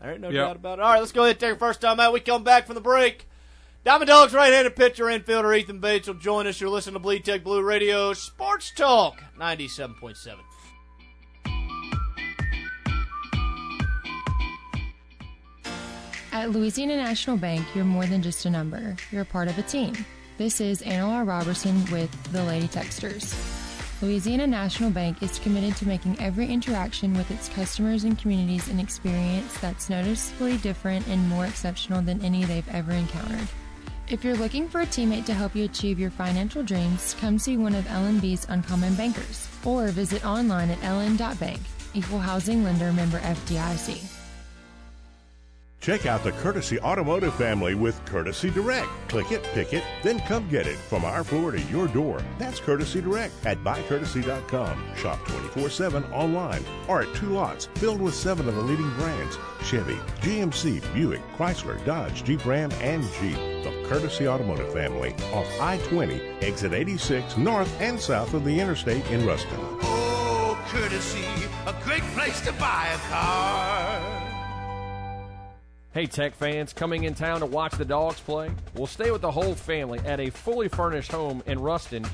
There 0.00 0.10
ain't 0.12 0.20
no 0.20 0.30
Yep. 0.30 0.46
doubt 0.46 0.56
about 0.56 0.78
it. 0.80 0.82
All 0.82 0.90
right, 0.92 1.00
let's 1.00 1.12
go 1.12 1.22
ahead 1.22 1.36
and 1.36 1.40
take 1.40 1.50
our 1.52 1.56
first 1.58 1.80
time 1.80 2.00
out. 2.00 2.12
We 2.12 2.18
come 2.20 2.42
back 2.42 2.66
from 2.66 2.74
the 2.74 2.80
break. 2.80 3.27
Diamond 3.88 4.08
Dogs 4.08 4.34
right-handed 4.34 4.76
pitcher 4.76 5.04
infielder 5.04 5.58
Ethan 5.58 5.78
Bates 5.78 6.08
will 6.08 6.14
join 6.14 6.46
us. 6.46 6.60
You're 6.60 6.68
listening 6.68 6.96
to 6.96 6.98
Bleed 6.98 7.24
Tech 7.24 7.42
Blue 7.42 7.62
Radio 7.62 8.12
Sports 8.12 8.70
Talk 8.70 9.22
97.7. 9.40 10.34
At 16.32 16.50
Louisiana 16.50 16.98
National 16.98 17.38
Bank, 17.38 17.64
you're 17.74 17.86
more 17.86 18.04
than 18.04 18.20
just 18.20 18.44
a 18.44 18.50
number. 18.50 18.94
You're 19.10 19.22
a 19.22 19.24
part 19.24 19.48
of 19.48 19.56
a 19.56 19.62
team. 19.62 19.94
This 20.36 20.60
is 20.60 20.82
Anna 20.82 21.24
Robertson 21.24 21.82
with 21.90 22.10
the 22.30 22.44
Lady 22.44 22.68
Techsters. 22.68 23.34
Louisiana 24.02 24.46
National 24.46 24.90
Bank 24.90 25.22
is 25.22 25.38
committed 25.38 25.74
to 25.76 25.88
making 25.88 26.20
every 26.20 26.46
interaction 26.46 27.14
with 27.14 27.30
its 27.30 27.48
customers 27.48 28.04
and 28.04 28.18
communities 28.18 28.68
an 28.68 28.80
experience 28.80 29.58
that's 29.60 29.88
noticeably 29.88 30.58
different 30.58 31.08
and 31.08 31.26
more 31.26 31.46
exceptional 31.46 32.02
than 32.02 32.22
any 32.22 32.44
they've 32.44 32.68
ever 32.68 32.92
encountered. 32.92 33.48
If 34.10 34.24
you're 34.24 34.36
looking 34.36 34.70
for 34.70 34.80
a 34.80 34.86
teammate 34.86 35.26
to 35.26 35.34
help 35.34 35.54
you 35.54 35.64
achieve 35.64 35.98
your 35.98 36.10
financial 36.10 36.62
dreams, 36.62 37.14
come 37.20 37.38
see 37.38 37.58
one 37.58 37.74
of 37.74 37.84
LNB's 37.84 38.46
Uncommon 38.48 38.94
Bankers 38.94 39.46
or 39.66 39.88
visit 39.88 40.24
online 40.24 40.70
at 40.70 40.78
ln.bank. 40.80 41.60
Equal 41.92 42.18
Housing 42.18 42.64
Lender 42.64 42.90
Member 42.90 43.18
FDIC. 43.18 44.17
Check 45.80 46.06
out 46.06 46.24
the 46.24 46.32
Courtesy 46.32 46.80
Automotive 46.80 47.32
family 47.34 47.74
with 47.74 48.04
Courtesy 48.04 48.50
Direct. 48.50 48.88
Click 49.06 49.30
it, 49.30 49.42
pick 49.54 49.72
it, 49.72 49.84
then 50.02 50.18
come 50.20 50.48
get 50.48 50.66
it 50.66 50.76
from 50.76 51.04
our 51.04 51.22
floor 51.22 51.52
to 51.52 51.60
your 51.62 51.86
door. 51.86 52.20
That's 52.36 52.58
Courtesy 52.58 53.00
Direct 53.00 53.32
at 53.46 53.62
buycourtesy.com. 53.62 54.96
Shop 54.96 55.24
24 55.26 55.70
7 55.70 56.04
online 56.12 56.64
or 56.88 57.02
at 57.02 57.14
two 57.14 57.28
lots 57.28 57.66
filled 57.76 58.02
with 58.02 58.14
seven 58.14 58.48
of 58.48 58.56
the 58.56 58.60
leading 58.60 58.92
brands 58.96 59.38
Chevy, 59.62 59.96
GMC, 60.20 60.82
Buick, 60.92 61.22
Chrysler, 61.36 61.82
Dodge, 61.84 62.24
Jeep 62.24 62.44
Ram, 62.44 62.72
and 62.80 63.04
Jeep. 63.20 63.36
The 63.36 63.84
Courtesy 63.86 64.26
Automotive 64.26 64.72
family 64.72 65.14
off 65.32 65.46
I 65.60 65.78
20, 65.78 66.20
exit 66.40 66.72
86, 66.72 67.36
north 67.36 67.80
and 67.80 67.98
south 68.00 68.34
of 68.34 68.44
the 68.44 68.58
interstate 68.58 69.06
in 69.10 69.24
Ruston. 69.24 69.58
Oh, 69.82 70.58
courtesy, 70.68 71.24
a 71.66 71.74
great 71.84 72.02
place 72.14 72.40
to 72.42 72.52
buy 72.54 72.88
a 72.92 72.98
car. 73.10 74.27
Hey, 75.94 76.04
Tech 76.04 76.34
fans, 76.34 76.74
coming 76.74 77.04
in 77.04 77.14
town 77.14 77.40
to 77.40 77.46
watch 77.46 77.72
the 77.72 77.84
dogs 77.84 78.20
play? 78.20 78.50
We'll 78.74 78.86
stay 78.86 79.10
with 79.10 79.22
the 79.22 79.30
whole 79.30 79.54
family 79.54 79.98
at 80.00 80.20
a 80.20 80.28
fully 80.28 80.68
furnished 80.68 81.10
home 81.10 81.42
in 81.46 81.58
Ruston, 81.58 82.04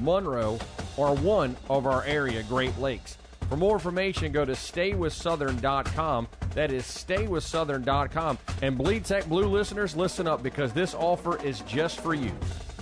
Monroe, 0.00 0.58
or 0.98 1.16
one 1.16 1.56
of 1.70 1.86
our 1.86 2.04
area 2.04 2.42
Great 2.42 2.78
Lakes. 2.78 3.16
For 3.48 3.56
more 3.56 3.72
information, 3.72 4.32
go 4.32 4.44
to 4.44 4.52
staywithsouthern.com. 4.52 6.28
That 6.54 6.72
is 6.72 6.84
staywithsouthern.com. 6.84 8.38
And 8.60 8.76
Bleed 8.76 9.06
Tech 9.06 9.26
Blue 9.26 9.46
listeners, 9.46 9.96
listen 9.96 10.28
up 10.28 10.42
because 10.42 10.74
this 10.74 10.94
offer 10.94 11.42
is 11.42 11.60
just 11.60 12.00
for 12.00 12.14
you. 12.14 12.32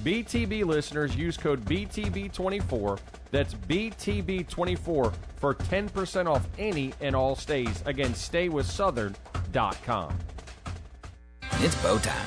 BTB 0.01 0.65
listeners 0.65 1.15
use 1.15 1.37
code 1.37 1.65
BTB24. 1.65 2.99
That's 3.31 3.55
BTB24 3.55 5.15
for 5.37 5.55
10% 5.55 6.27
off 6.27 6.49
any 6.59 6.93
and 7.01 7.15
all 7.15 7.37
stays. 7.37 7.85
Again, 7.87 8.15
staywithsouthern.com. 8.15 10.19
It's 11.63 11.75
Bo 11.83 11.99
Time. 11.99 12.27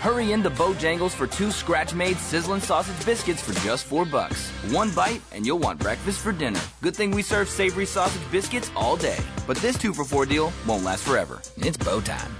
Hurry 0.00 0.32
in 0.32 0.40
into 0.40 0.48
Bojangles 0.48 1.10
for 1.10 1.26
two 1.26 1.50
scratch-made 1.50 2.16
sizzling 2.16 2.62
sausage 2.62 3.04
biscuits 3.04 3.42
for 3.42 3.52
just 3.60 3.84
four 3.84 4.06
bucks. 4.06 4.48
One 4.72 4.90
bite 4.92 5.20
and 5.32 5.44
you'll 5.44 5.58
want 5.58 5.78
breakfast 5.78 6.20
for 6.20 6.32
dinner. 6.32 6.60
Good 6.80 6.96
thing 6.96 7.10
we 7.10 7.20
serve 7.20 7.50
savory 7.50 7.84
sausage 7.84 8.22
biscuits 8.32 8.70
all 8.74 8.96
day. 8.96 9.18
But 9.46 9.58
this 9.58 9.76
two 9.76 9.92
for 9.92 10.04
four 10.04 10.24
deal 10.24 10.54
won't 10.66 10.84
last 10.84 11.04
forever. 11.04 11.42
It's 11.58 11.76
Bo 11.76 12.00
Time. 12.00 12.34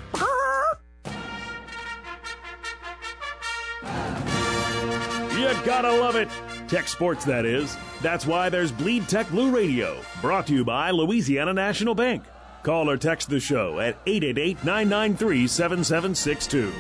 You 5.39 5.53
gotta 5.67 5.93
love 5.93 6.17
it. 6.17 6.31
Tech 6.67 6.89
Sports, 6.89 7.27
that 7.27 7.45
is. 7.45 7.77
That's 8.01 8.25
why 8.25 8.49
there's 8.49 8.73
Bleed 8.73 9.07
Tech 9.07 9.29
Blue 9.29 9.55
Radio, 9.55 10.01
brought 10.23 10.47
to 10.47 10.55
you 10.55 10.65
by 10.65 10.93
Louisiana 10.93 11.53
National 11.53 11.95
Bank. 11.95 12.25
Call 12.62 12.90
or 12.90 12.96
text 12.96 13.31
the 13.31 13.40
show 13.40 13.81
at 13.81 13.96
888 14.07 14.64
993 14.64 15.46
7762. 15.46 16.73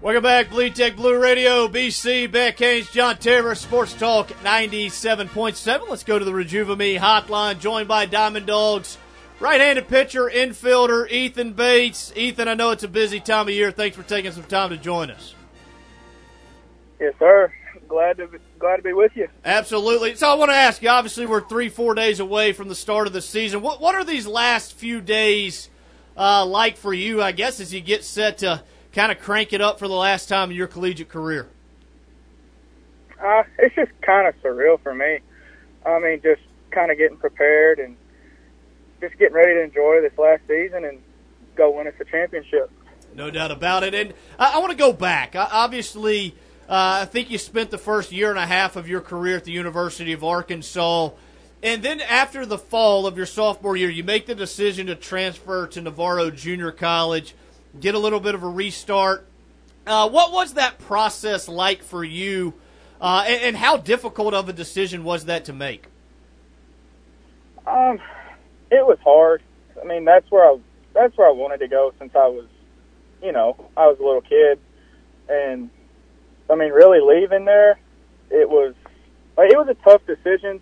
Welcome 0.00 0.22
back, 0.22 0.50
Bleed 0.50 0.74
Tech 0.74 0.96
Blue 0.96 1.20
Radio, 1.20 1.68
BC, 1.68 2.30
Beck 2.30 2.58
Haynes, 2.58 2.90
John 2.90 3.18
Terry, 3.18 3.54
Sports 3.54 3.92
Talk 3.94 4.28
97.7. 4.42 5.88
Let's 5.88 6.04
go 6.04 6.18
to 6.18 6.24
the 6.24 6.32
Rejuva 6.32 6.98
hotline, 6.98 7.60
joined 7.60 7.88
by 7.88 8.06
Diamond 8.06 8.46
Dogs 8.46 8.96
right-handed 9.40 9.88
pitcher, 9.88 10.30
infielder, 10.32 11.10
Ethan 11.10 11.54
Bates. 11.54 12.12
Ethan, 12.14 12.46
I 12.46 12.54
know 12.54 12.70
it's 12.70 12.84
a 12.84 12.88
busy 12.88 13.18
time 13.18 13.48
of 13.48 13.54
year. 13.54 13.70
Thanks 13.70 13.96
for 13.96 14.02
taking 14.02 14.30
some 14.32 14.44
time 14.44 14.70
to 14.70 14.76
join 14.76 15.10
us. 15.10 15.34
Yes, 17.00 17.14
sir. 17.18 17.52
Glad 17.88 18.18
to 18.18 18.28
be, 18.28 18.38
glad 18.60 18.76
to 18.76 18.82
be 18.82 18.92
with 18.92 19.16
you. 19.16 19.28
Absolutely. 19.44 20.14
So 20.14 20.30
I 20.30 20.34
want 20.34 20.50
to 20.52 20.56
ask 20.56 20.80
you. 20.82 20.88
Obviously, 20.88 21.26
we're 21.26 21.40
three, 21.40 21.68
four 21.68 21.94
days 21.94 22.20
away 22.20 22.52
from 22.52 22.68
the 22.68 22.74
start 22.76 23.08
of 23.08 23.12
the 23.12 23.22
season. 23.22 23.62
What 23.62 23.80
what 23.80 23.96
are 23.96 24.04
these 24.04 24.26
last 24.26 24.74
few 24.74 25.00
days 25.00 25.68
uh, 26.16 26.46
like 26.46 26.76
for 26.76 26.94
you? 26.94 27.20
I 27.20 27.32
guess 27.32 27.58
as 27.58 27.74
you 27.74 27.80
get 27.80 28.04
set 28.04 28.38
to 28.38 28.62
kind 28.92 29.10
of 29.10 29.20
crank 29.20 29.52
it 29.52 29.60
up 29.60 29.78
for 29.78 29.88
the 29.88 29.94
last 29.94 30.28
time 30.28 30.50
in 30.50 30.56
your 30.56 30.66
collegiate 30.66 31.08
career. 31.08 31.48
Uh, 33.20 33.42
it's 33.58 33.74
just 33.74 33.92
kind 34.02 34.28
of 34.28 34.34
surreal 34.42 34.80
for 34.80 34.94
me. 34.94 35.18
I 35.84 35.98
mean, 35.98 36.20
just 36.22 36.42
kind 36.70 36.90
of 36.90 36.98
getting 36.98 37.16
prepared 37.16 37.78
and 37.78 37.96
just 39.00 39.18
getting 39.18 39.34
ready 39.34 39.54
to 39.54 39.62
enjoy 39.62 40.00
this 40.02 40.16
last 40.18 40.42
season 40.46 40.84
and 40.84 41.00
go 41.56 41.70
win 41.76 41.86
us 41.86 41.94
a 42.00 42.04
championship. 42.04 42.70
No 43.14 43.30
doubt 43.30 43.50
about 43.50 43.82
it. 43.82 43.94
And 43.94 44.14
I, 44.38 44.54
I 44.54 44.58
want 44.58 44.70
to 44.70 44.76
go 44.76 44.92
back. 44.92 45.34
I, 45.34 45.48
obviously, 45.50 46.34
uh, 46.70 47.00
I 47.02 47.04
think 47.04 47.30
you 47.30 47.38
spent 47.38 47.72
the 47.72 47.78
first 47.78 48.12
year 48.12 48.30
and 48.30 48.38
a 48.38 48.46
half 48.46 48.76
of 48.76 48.88
your 48.88 49.00
career 49.00 49.36
at 49.36 49.42
the 49.42 49.50
University 49.50 50.12
of 50.12 50.22
Arkansas. 50.22 51.10
And 51.64 51.82
then 51.82 52.00
after 52.00 52.46
the 52.46 52.58
fall 52.58 53.08
of 53.08 53.16
your 53.16 53.26
sophomore 53.26 53.76
year, 53.76 53.90
you 53.90 54.04
make 54.04 54.26
the 54.26 54.36
decision 54.36 54.86
to 54.86 54.94
transfer 54.94 55.66
to 55.66 55.80
Navarro 55.80 56.30
Junior 56.30 56.70
College, 56.70 57.34
get 57.80 57.96
a 57.96 57.98
little 57.98 58.20
bit 58.20 58.36
of 58.36 58.44
a 58.44 58.48
restart. 58.48 59.26
Uh, 59.84 60.08
what 60.08 60.30
was 60.30 60.54
that 60.54 60.78
process 60.78 61.48
like 61.48 61.82
for 61.82 62.04
you, 62.04 62.54
uh, 63.00 63.24
and, 63.26 63.42
and 63.42 63.56
how 63.56 63.76
difficult 63.76 64.32
of 64.32 64.48
a 64.48 64.52
decision 64.52 65.02
was 65.02 65.24
that 65.24 65.46
to 65.46 65.52
make? 65.52 65.86
Um, 67.66 67.98
it 68.70 68.86
was 68.86 68.98
hard. 69.02 69.42
I 69.82 69.84
mean, 69.84 70.04
that's 70.04 70.30
where 70.30 70.44
I 70.44 70.56
that's 70.92 71.16
where 71.16 71.26
I 71.26 71.32
wanted 71.32 71.58
to 71.58 71.68
go 71.68 71.92
since 71.98 72.14
I 72.14 72.28
was, 72.28 72.46
you 73.20 73.32
know, 73.32 73.56
I 73.76 73.88
was 73.88 73.98
a 73.98 74.02
little 74.02 74.20
kid, 74.20 74.60
and 75.28 75.70
I 76.50 76.56
mean, 76.56 76.72
really 76.72 77.00
leaving 77.00 77.44
there, 77.44 77.78
it 78.30 78.48
was 78.48 78.74
like, 79.36 79.50
it 79.50 79.56
was 79.56 79.68
a 79.68 79.74
tough 79.84 80.04
decision, 80.06 80.60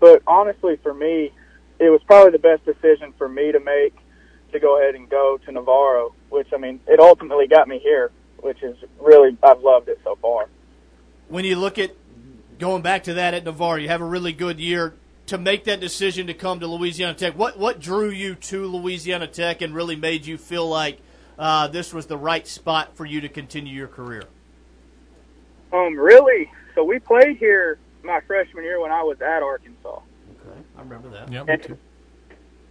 but 0.00 0.22
honestly, 0.26 0.76
for 0.82 0.94
me, 0.94 1.32
it 1.78 1.90
was 1.90 2.00
probably 2.06 2.32
the 2.32 2.38
best 2.38 2.64
decision 2.64 3.12
for 3.18 3.28
me 3.28 3.52
to 3.52 3.60
make 3.60 3.94
to 4.52 4.60
go 4.60 4.80
ahead 4.80 4.94
and 4.94 5.08
go 5.08 5.38
to 5.44 5.52
Navarro. 5.52 6.14
Which 6.30 6.48
I 6.54 6.56
mean, 6.56 6.80
it 6.86 7.00
ultimately 7.00 7.46
got 7.46 7.68
me 7.68 7.78
here, 7.78 8.10
which 8.38 8.62
is 8.62 8.76
really 9.00 9.36
I've 9.42 9.60
loved 9.60 9.88
it 9.88 10.00
so 10.04 10.16
far. 10.20 10.48
When 11.28 11.44
you 11.44 11.56
look 11.56 11.78
at 11.78 11.92
going 12.58 12.82
back 12.82 13.04
to 13.04 13.14
that 13.14 13.34
at 13.34 13.44
Navarro, 13.44 13.78
you 13.78 13.88
have 13.88 14.00
a 14.00 14.06
really 14.06 14.32
good 14.32 14.60
year 14.60 14.94
to 15.26 15.38
make 15.38 15.64
that 15.64 15.80
decision 15.80 16.28
to 16.28 16.34
come 16.34 16.60
to 16.60 16.66
Louisiana 16.66 17.14
Tech. 17.14 17.36
What 17.36 17.58
what 17.58 17.80
drew 17.80 18.10
you 18.10 18.34
to 18.34 18.66
Louisiana 18.66 19.26
Tech 19.26 19.60
and 19.60 19.74
really 19.74 19.96
made 19.96 20.24
you 20.24 20.38
feel 20.38 20.68
like 20.68 21.00
uh, 21.38 21.68
this 21.68 21.92
was 21.92 22.06
the 22.06 22.16
right 22.16 22.46
spot 22.46 22.96
for 22.96 23.04
you 23.04 23.20
to 23.20 23.28
continue 23.28 23.74
your 23.74 23.88
career? 23.88 24.22
Um, 25.76 25.96
really? 25.98 26.50
So 26.74 26.84
we 26.84 26.98
played 26.98 27.36
here 27.36 27.78
my 28.02 28.20
freshman 28.26 28.64
year 28.64 28.80
when 28.80 28.92
I 28.92 29.02
was 29.02 29.20
at 29.20 29.42
Arkansas. 29.42 29.98
Okay, 29.98 30.60
I 30.76 30.80
remember 30.80 31.08
that. 31.10 31.30
Yeah, 31.30 31.44
me 31.44 31.56
too. 31.58 31.78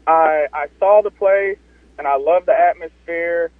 I 0.07 0.47
I 0.53 0.67
saw 0.79 1.01
the 1.01 1.11
place 1.11 1.57
and 1.97 2.07
I 2.07 2.17
loved 2.17 2.47
the 2.47 2.53
atmosphere. 2.53 3.51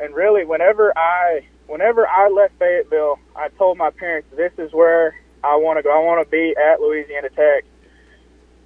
And 0.00 0.14
really, 0.14 0.44
whenever 0.44 0.96
I 0.96 1.46
whenever 1.66 2.06
I 2.06 2.28
left 2.28 2.58
Fayetteville, 2.58 3.18
I 3.36 3.48
told 3.50 3.78
my 3.78 3.90
parents 3.90 4.28
this 4.36 4.52
is 4.58 4.72
where 4.72 5.14
I 5.42 5.56
want 5.56 5.78
to 5.78 5.82
go. 5.82 5.90
I 5.90 6.02
want 6.04 6.24
to 6.24 6.30
be 6.30 6.54
at 6.56 6.80
Louisiana 6.80 7.28
Tech. 7.30 7.64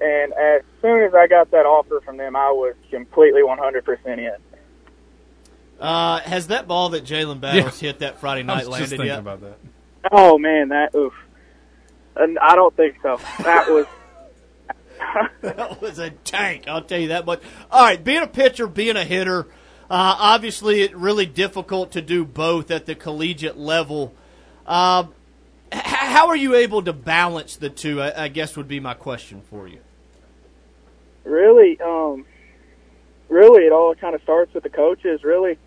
And 0.00 0.32
as 0.34 0.62
soon 0.80 1.02
as 1.02 1.14
I 1.14 1.26
got 1.26 1.50
that 1.50 1.66
offer 1.66 2.00
from 2.04 2.18
them, 2.18 2.36
I 2.36 2.50
was 2.50 2.74
completely 2.88 3.42
100% 3.42 4.18
in. 4.18 4.36
Uh, 5.80 6.20
has 6.20 6.48
that 6.48 6.68
ball 6.68 6.90
that 6.90 7.04
Jalen 7.04 7.40
Battles 7.40 7.80
hit 7.80 7.98
that 7.98 8.20
Friday 8.20 8.44
night 8.44 8.52
I 8.52 8.56
was 8.56 8.66
just 8.66 8.70
landed 8.70 8.90
thinking 8.90 9.06
yet? 9.06 9.18
about 9.18 9.40
that. 9.40 9.58
Oh 10.10 10.38
man, 10.38 10.68
that 10.68 10.94
oof. 10.94 11.12
And 12.16 12.38
I 12.38 12.54
don't 12.56 12.74
think 12.76 12.96
so. 13.02 13.20
That 13.44 13.68
was 13.70 13.86
that 15.42 15.80
was 15.80 15.98
a 15.98 16.10
tank. 16.10 16.64
I'll 16.66 16.82
tell 16.82 16.98
you 17.00 17.08
that 17.08 17.26
much. 17.26 17.40
All 17.70 17.82
right, 17.84 18.02
being 18.02 18.22
a 18.22 18.26
pitcher, 18.26 18.66
being 18.66 18.96
a 18.96 19.04
hitter, 19.04 19.46
uh, 19.90 20.16
obviously 20.18 20.82
it's 20.82 20.94
really 20.94 21.26
difficult 21.26 21.92
to 21.92 22.02
do 22.02 22.24
both 22.24 22.70
at 22.70 22.86
the 22.86 22.94
collegiate 22.94 23.56
level. 23.56 24.14
Um, 24.66 25.14
h- 25.72 25.80
how 25.82 26.28
are 26.28 26.36
you 26.36 26.54
able 26.56 26.82
to 26.82 26.92
balance 26.92 27.56
the 27.56 27.70
two? 27.70 28.00
I, 28.00 28.24
I 28.24 28.28
guess 28.28 28.56
would 28.56 28.68
be 28.68 28.80
my 28.80 28.94
question 28.94 29.42
for 29.48 29.68
you. 29.68 29.80
really 31.24 31.78
um 31.80 32.24
really 33.28 33.64
it 33.64 33.72
all 33.72 33.94
kind 33.94 34.14
of 34.14 34.22
starts 34.22 34.52
with 34.54 34.62
the 34.62 34.70
coaches. 34.70 35.22
Really 35.22 35.58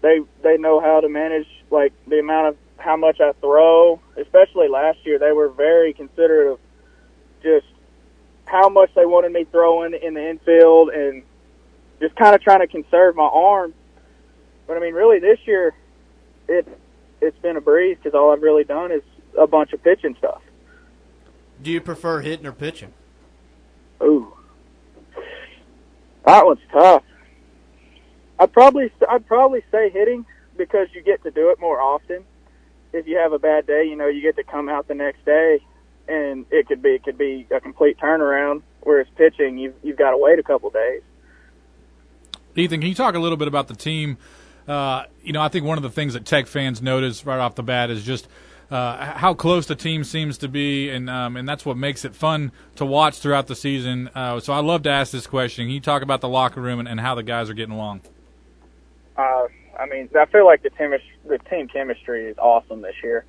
they 0.00 0.20
they 0.42 0.56
know 0.56 0.80
how 0.80 1.00
to 1.00 1.08
manage 1.08 1.46
like 1.70 1.92
the 2.06 2.18
amount 2.20 2.48
of 2.48 2.56
how 2.78 2.96
much 2.96 3.20
I 3.20 3.32
throw, 3.40 4.00
especially 4.16 4.68
last 4.68 4.98
year 5.04 5.18
they 5.18 5.32
were 5.32 5.48
very 5.48 5.92
considerate 5.92 6.52
of 6.52 6.58
just 7.42 7.66
how 8.46 8.68
much 8.68 8.90
they 8.94 9.04
wanted 9.04 9.32
me 9.32 9.44
throwing 9.44 9.94
in 9.94 10.14
the 10.14 10.30
infield 10.30 10.90
and 10.90 11.22
just 12.00 12.14
kind 12.16 12.34
of 12.34 12.40
trying 12.40 12.60
to 12.60 12.66
conserve 12.66 13.16
my 13.16 13.24
arm. 13.24 13.74
But 14.66 14.76
I 14.76 14.80
mean, 14.80 14.94
really, 14.94 15.18
this 15.18 15.38
year 15.44 15.74
it 16.48 16.66
it's 17.20 17.38
been 17.38 17.56
a 17.56 17.60
breeze 17.60 17.98
because 18.02 18.16
all 18.16 18.32
I've 18.32 18.42
really 18.42 18.64
done 18.64 18.92
is 18.92 19.02
a 19.38 19.46
bunch 19.46 19.72
of 19.72 19.82
pitching 19.82 20.14
stuff. 20.18 20.40
Do 21.62 21.70
you 21.70 21.80
prefer 21.80 22.20
hitting 22.20 22.46
or 22.46 22.52
pitching? 22.52 22.92
Ooh, 24.02 24.32
that 26.24 26.46
one's 26.46 26.60
tough. 26.72 27.02
I'd 28.38 28.52
probably 28.52 28.92
I'd 29.08 29.26
probably 29.26 29.62
say 29.72 29.90
hitting 29.90 30.24
because 30.56 30.88
you 30.92 31.02
get 31.02 31.22
to 31.24 31.30
do 31.30 31.50
it 31.50 31.60
more 31.60 31.80
often. 31.80 32.24
If 32.92 33.06
you 33.06 33.18
have 33.18 33.32
a 33.32 33.38
bad 33.38 33.66
day, 33.66 33.84
you 33.84 33.96
know 33.96 34.06
you 34.06 34.22
get 34.22 34.36
to 34.36 34.44
come 34.44 34.68
out 34.68 34.88
the 34.88 34.94
next 34.94 35.24
day, 35.24 35.60
and 36.08 36.46
it 36.50 36.66
could 36.66 36.82
be 36.82 36.90
it 36.90 37.04
could 37.04 37.18
be 37.18 37.46
a 37.50 37.60
complete 37.60 37.98
turnaround. 37.98 38.62
Whereas 38.82 39.06
pitching, 39.16 39.58
you've 39.58 39.74
you've 39.82 39.98
got 39.98 40.12
to 40.12 40.16
wait 40.16 40.38
a 40.38 40.42
couple 40.42 40.70
days. 40.70 41.02
Ethan, 42.56 42.80
can 42.80 42.88
you 42.88 42.94
talk 42.94 43.14
a 43.14 43.18
little 43.18 43.36
bit 43.36 43.48
about 43.48 43.68
the 43.68 43.76
team? 43.76 44.18
Uh, 44.66 45.04
you 45.22 45.32
know, 45.32 45.40
I 45.40 45.48
think 45.48 45.64
one 45.64 45.78
of 45.78 45.82
the 45.82 45.90
things 45.90 46.14
that 46.14 46.24
Tech 46.24 46.46
fans 46.46 46.82
notice 46.82 47.24
right 47.24 47.38
off 47.38 47.54
the 47.54 47.62
bat 47.62 47.90
is 47.90 48.04
just 48.04 48.28
uh, 48.70 49.14
how 49.14 49.32
close 49.32 49.66
the 49.66 49.74
team 49.76 50.04
seems 50.04 50.38
to 50.38 50.48
be, 50.48 50.90
and 50.90 51.08
um, 51.08 51.36
and 51.36 51.48
that's 51.48 51.64
what 51.64 51.76
makes 51.76 52.04
it 52.04 52.14
fun 52.14 52.52
to 52.76 52.84
watch 52.84 53.18
throughout 53.18 53.46
the 53.46 53.56
season. 53.56 54.10
Uh, 54.14 54.40
so 54.40 54.52
I 54.52 54.60
love 54.60 54.82
to 54.82 54.90
ask 54.90 55.12
this 55.12 55.26
question. 55.26 55.66
Can 55.66 55.74
you 55.74 55.80
talk 55.80 56.02
about 56.02 56.20
the 56.20 56.28
locker 56.28 56.60
room 56.60 56.78
and, 56.78 56.88
and 56.88 57.00
how 57.00 57.14
the 57.14 57.22
guys 57.22 57.48
are 57.48 57.54
getting 57.54 57.74
along? 57.74 58.02
Uh, 59.78 59.82
I 59.82 59.86
mean, 59.86 60.08
I 60.18 60.26
feel 60.26 60.46
like 60.46 60.62
the 60.62 60.70
team 60.70 60.92
the 61.26 61.38
team 61.38 61.68
chemistry 61.68 62.26
is 62.26 62.38
awesome 62.38 62.82
this 62.82 62.96
year. 63.02 63.24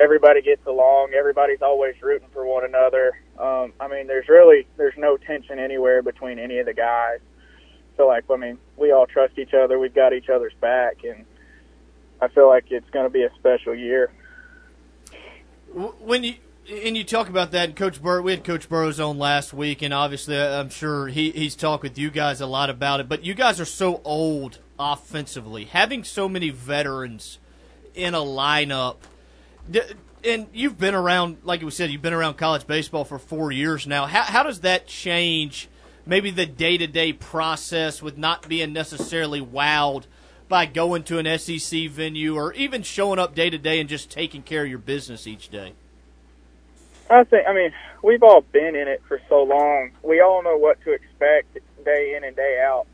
Everybody 0.00 0.42
gets 0.42 0.64
along. 0.66 1.12
Everybody's 1.16 1.62
always 1.62 2.00
rooting 2.00 2.28
for 2.32 2.46
one 2.46 2.64
another. 2.64 3.18
Um, 3.38 3.72
I 3.80 3.88
mean, 3.88 4.06
there's 4.06 4.28
really 4.28 4.66
there's 4.76 4.96
no 4.96 5.16
tension 5.16 5.58
anywhere 5.58 6.02
between 6.02 6.38
any 6.38 6.58
of 6.58 6.66
the 6.66 6.74
guys. 6.74 7.20
So 7.96 8.06
like, 8.06 8.24
I 8.30 8.36
mean, 8.36 8.58
we 8.76 8.92
all 8.92 9.06
trust 9.06 9.38
each 9.38 9.54
other. 9.54 9.78
We've 9.78 9.94
got 9.94 10.12
each 10.12 10.28
other's 10.28 10.54
back, 10.60 10.98
and 11.04 11.24
I 12.20 12.28
feel 12.28 12.48
like 12.48 12.70
it's 12.70 12.88
going 12.90 13.06
to 13.06 13.10
be 13.10 13.24
a 13.24 13.30
special 13.34 13.74
year. 13.74 14.10
When 15.72 16.22
you 16.22 16.34
and 16.70 16.96
you 16.96 17.02
talk 17.02 17.28
about 17.28 17.50
that, 17.52 17.74
Coach 17.76 18.00
Burroughs, 18.00 18.24
we 18.24 18.32
had 18.32 18.44
Coach 18.44 18.68
Burroughs 18.68 19.00
on 19.00 19.18
last 19.18 19.52
week, 19.52 19.82
and 19.82 19.92
obviously, 19.92 20.38
I'm 20.38 20.70
sure 20.70 21.08
he, 21.08 21.30
he's 21.30 21.56
talked 21.56 21.82
with 21.82 21.98
you 21.98 22.10
guys 22.10 22.40
a 22.40 22.46
lot 22.46 22.70
about 22.70 23.00
it. 23.00 23.08
But 23.08 23.24
you 23.24 23.34
guys 23.34 23.58
are 23.58 23.64
so 23.64 24.00
old 24.04 24.58
offensively, 24.78 25.64
having 25.64 26.04
so 26.04 26.28
many 26.28 26.50
veterans 26.50 27.38
in 27.94 28.14
a 28.14 28.18
lineup, 28.18 28.96
and 30.24 30.46
you've 30.52 30.78
been 30.78 30.94
around, 30.94 31.38
like 31.44 31.62
we 31.62 31.70
said, 31.70 31.90
you've 31.90 32.02
been 32.02 32.12
around 32.12 32.36
college 32.36 32.66
baseball 32.66 33.04
for 33.04 33.18
four 33.18 33.52
years 33.52 33.86
now. 33.86 34.06
How, 34.06 34.22
how 34.22 34.42
does 34.42 34.60
that 34.60 34.86
change 34.86 35.68
maybe 36.06 36.30
the 36.30 36.46
day 36.46 36.78
to 36.78 36.86
day 36.86 37.12
process 37.12 38.02
with 38.02 38.16
not 38.16 38.48
being 38.48 38.72
necessarily 38.72 39.40
wowed 39.40 40.04
by 40.48 40.64
going 40.64 41.02
to 41.04 41.18
an 41.18 41.38
SEC 41.38 41.88
venue 41.90 42.34
or 42.34 42.52
even 42.54 42.82
showing 42.82 43.18
up 43.18 43.34
day 43.34 43.50
to 43.50 43.58
day 43.58 43.80
and 43.80 43.88
just 43.88 44.10
taking 44.10 44.42
care 44.42 44.62
of 44.62 44.68
your 44.68 44.78
business 44.78 45.26
each 45.26 45.50
day? 45.50 45.74
I 47.10 47.24
think, 47.24 47.46
I 47.46 47.54
mean, 47.54 47.72
we've 48.02 48.22
all 48.22 48.42
been 48.52 48.74
in 48.74 48.88
it 48.88 49.02
for 49.06 49.20
so 49.28 49.42
long. 49.42 49.90
We 50.02 50.20
all 50.20 50.42
know 50.42 50.56
what 50.56 50.82
to 50.84 50.92
expect 50.92 51.58
day 51.84 52.14
in 52.16 52.24
and 52.24 52.36
day 52.36 52.62
out. 52.64 52.86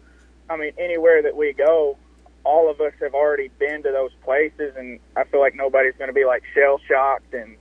I 0.49 0.57
mean, 0.57 0.73
anywhere 0.79 1.23
that 1.23 1.37
we 1.37 1.53
go, 1.53 1.97
all 2.45 2.71
of 2.71 2.81
us 2.81 2.93
have 3.01 3.15
already 3.15 3.49
been 3.59 3.83
to 3.83 3.91
those 3.91 4.13
places, 4.23 4.75
and 4.77 5.01
I 5.17 5.25
feel 5.25 5.41
like 5.41 5.55
nobody's 5.55 5.95
going 5.97 6.09
to 6.09 6.15
be 6.15 6.25
like 6.25 6.43
shell 6.55 6.81
shocked 6.87 7.33
and 7.33 7.57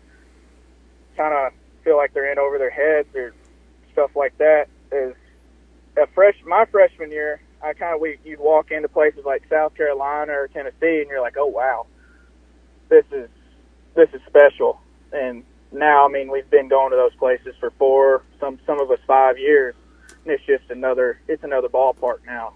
kind 1.15 1.33
of 1.33 1.53
feel 1.83 1.95
like 1.97 2.13
they're 2.13 2.31
in 2.31 2.39
over 2.39 2.57
their 2.57 2.69
heads 2.69 3.07
or 3.15 3.33
stuff 3.93 4.11
like 4.15 4.37
that. 4.39 4.67
Is 4.91 5.15
a 5.97 6.07
fresh 6.13 6.35
my 6.45 6.65
freshman 6.65 7.11
year, 7.11 7.41
I 7.61 7.73
kind 7.73 7.95
of 7.95 8.01
we 8.01 8.17
you'd 8.25 8.39
walk 8.39 8.71
into 8.71 8.89
places 8.89 9.23
like 9.25 9.43
South 9.49 9.75
Carolina 9.75 10.33
or 10.33 10.47
Tennessee, 10.49 11.01
and 11.01 11.09
you're 11.09 11.21
like, 11.21 11.37
oh 11.37 11.47
wow, 11.47 11.87
this 12.89 13.05
is 13.11 13.29
this 13.95 14.09
is 14.13 14.21
special. 14.27 14.79
And 15.13 15.43
now, 15.71 16.05
I 16.05 16.09
mean, 16.09 16.31
we've 16.31 16.49
been 16.49 16.67
going 16.67 16.91
to 16.91 16.97
those 16.97 17.15
places 17.15 17.55
for 17.59 17.71
four, 17.79 18.23
some 18.39 18.59
some 18.65 18.81
of 18.81 18.91
us 18.91 18.99
five 19.07 19.37
years, 19.37 19.75
and 20.25 20.33
it's 20.33 20.43
just 20.45 20.69
another 20.69 21.19
it's 21.27 21.43
another 21.43 21.69
ballpark 21.69 22.25
now. 22.25 22.53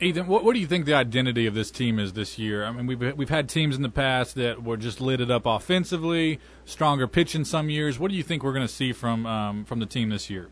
Ethan, 0.00 0.28
what, 0.28 0.44
what 0.44 0.54
do 0.54 0.60
you 0.60 0.66
think 0.66 0.86
the 0.86 0.94
identity 0.94 1.46
of 1.46 1.54
this 1.54 1.72
team 1.72 1.98
is 1.98 2.12
this 2.12 2.38
year? 2.38 2.64
I 2.64 2.70
mean, 2.70 2.86
we've 2.86 3.16
we've 3.16 3.28
had 3.28 3.48
teams 3.48 3.74
in 3.74 3.82
the 3.82 3.88
past 3.88 4.36
that 4.36 4.62
were 4.62 4.76
just 4.76 5.00
lit 5.00 5.20
it 5.20 5.30
up 5.30 5.44
offensively, 5.44 6.38
stronger 6.64 7.08
pitching 7.08 7.44
some 7.44 7.68
years. 7.68 7.98
What 7.98 8.10
do 8.10 8.16
you 8.16 8.22
think 8.22 8.44
we're 8.44 8.52
going 8.52 8.66
to 8.66 8.72
see 8.72 8.92
from 8.92 9.26
um, 9.26 9.64
from 9.64 9.80
the 9.80 9.86
team 9.86 10.10
this 10.10 10.30
year? 10.30 10.48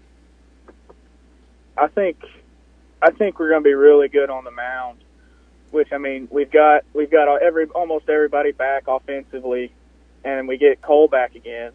I 1.79 1.87
think 1.87 2.19
I 3.01 3.11
think 3.11 3.39
we're 3.39 3.51
going 3.51 3.63
to 3.63 3.69
be 3.69 3.75
really 3.75 4.09
good 4.09 4.31
on 4.31 4.45
the 4.45 4.51
mound. 4.51 4.99
Which 5.71 5.93
I 5.93 5.99
mean, 5.99 6.27
we've 6.31 6.51
got 6.51 6.83
we've 6.93 7.11
got 7.11 7.41
every 7.41 7.67
almost 7.67 8.09
everybody 8.09 8.51
back 8.51 8.85
offensively, 8.89 9.73
and 10.25 10.49
we 10.49 10.57
get 10.57 10.83
Cole 10.83 11.07
back 11.07 11.37
again. 11.37 11.71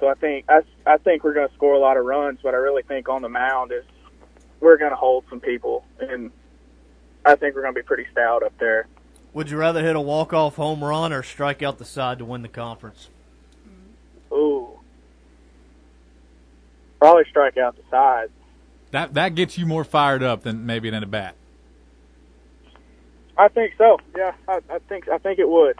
So 0.00 0.08
I 0.08 0.14
think 0.14 0.44
I, 0.50 0.62
I 0.84 0.98
think 0.98 1.24
we're 1.24 1.34
going 1.34 1.48
to 1.48 1.54
score 1.54 1.74
a 1.74 1.78
lot 1.78 1.96
of 1.96 2.04
runs. 2.04 2.40
But 2.42 2.52
I 2.52 2.58
really 2.58 2.82
think 2.82 3.08
on 3.08 3.22
the 3.22 3.28
mound 3.30 3.72
is 3.72 3.84
we're 4.60 4.76
going 4.76 4.90
to 4.90 4.96
hold 4.96 5.24
some 5.30 5.40
people, 5.40 5.84
and 5.98 6.30
I 7.24 7.34
think 7.36 7.54
we're 7.54 7.62
going 7.62 7.74
to 7.74 7.80
be 7.80 7.86
pretty 7.86 8.06
stout 8.12 8.42
up 8.42 8.56
there. 8.58 8.86
Would 9.32 9.50
you 9.50 9.58
rather 9.58 9.82
hit 9.82 9.94
a 9.94 10.00
walk 10.00 10.32
off 10.32 10.56
home 10.56 10.82
run 10.82 11.12
or 11.12 11.22
strike 11.22 11.62
out 11.62 11.78
the 11.78 11.84
side 11.84 12.18
to 12.18 12.24
win 12.24 12.42
the 12.42 12.48
conference? 12.48 13.08
Ooh, 14.32 14.78
probably 16.98 17.24
strike 17.28 17.56
out 17.56 17.76
the 17.76 17.82
side. 17.90 18.30
That 18.90 19.14
that 19.14 19.34
gets 19.34 19.56
you 19.56 19.66
more 19.66 19.84
fired 19.84 20.22
up 20.22 20.42
than 20.42 20.66
maybe 20.66 20.88
an 20.88 20.94
at 20.94 21.02
a 21.02 21.06
bat. 21.06 21.36
I 23.36 23.48
think 23.48 23.74
so. 23.78 23.98
Yeah, 24.16 24.32
I, 24.48 24.60
I 24.68 24.78
think 24.88 25.08
I 25.08 25.18
think 25.18 25.38
it 25.38 25.48
would. 25.48 25.78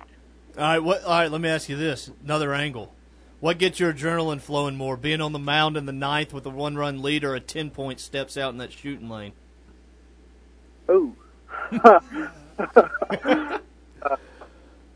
All 0.57 0.65
right, 0.65 0.79
what, 0.79 1.05
all 1.05 1.11
right. 1.11 1.31
Let 1.31 1.41
me 1.41 1.49
ask 1.49 1.69
you 1.69 1.77
this: 1.77 2.11
another 2.25 2.55
angle. 2.55 2.93
What 3.41 3.59
gets 3.59 3.81
your 3.81 3.93
adrenaline 3.93 4.41
flowing 4.41 4.77
more, 4.77 4.97
being 4.97 5.21
on 5.21 5.33
the 5.33 5.39
mound 5.39 5.77
in 5.77 5.87
the 5.87 5.93
ninth 5.93 6.35
with 6.35 6.45
a 6.45 6.51
one-run 6.51 7.03
lead, 7.03 7.25
or 7.25 7.35
a 7.35 7.41
ten-point 7.41 7.99
steps 7.99 8.37
out 8.37 8.53
in 8.53 8.59
that 8.59 8.73
shooting 8.73 9.09
lane? 9.09 9.33
Ooh. 10.91 11.17
Uh, 11.85 12.01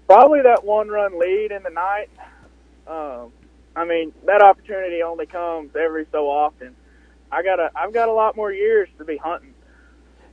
probably 0.06 0.42
that 0.42 0.64
one-run 0.64 1.18
lead 1.18 1.52
in 1.52 1.62
the 1.62 1.70
night. 1.70 2.10
Um, 2.86 3.32
I 3.76 3.84
mean, 3.84 4.12
that 4.26 4.42
opportunity 4.42 5.02
only 5.02 5.26
comes 5.26 5.74
every 5.74 6.06
so 6.12 6.28
often. 6.28 6.76
I 7.32 7.42
got 7.42 7.58
a 7.58 7.70
I've 7.74 7.92
got 7.92 8.08
a 8.08 8.12
lot 8.12 8.36
more 8.36 8.52
years 8.52 8.88
to 8.98 9.04
be 9.04 9.16
hunting. 9.16 9.54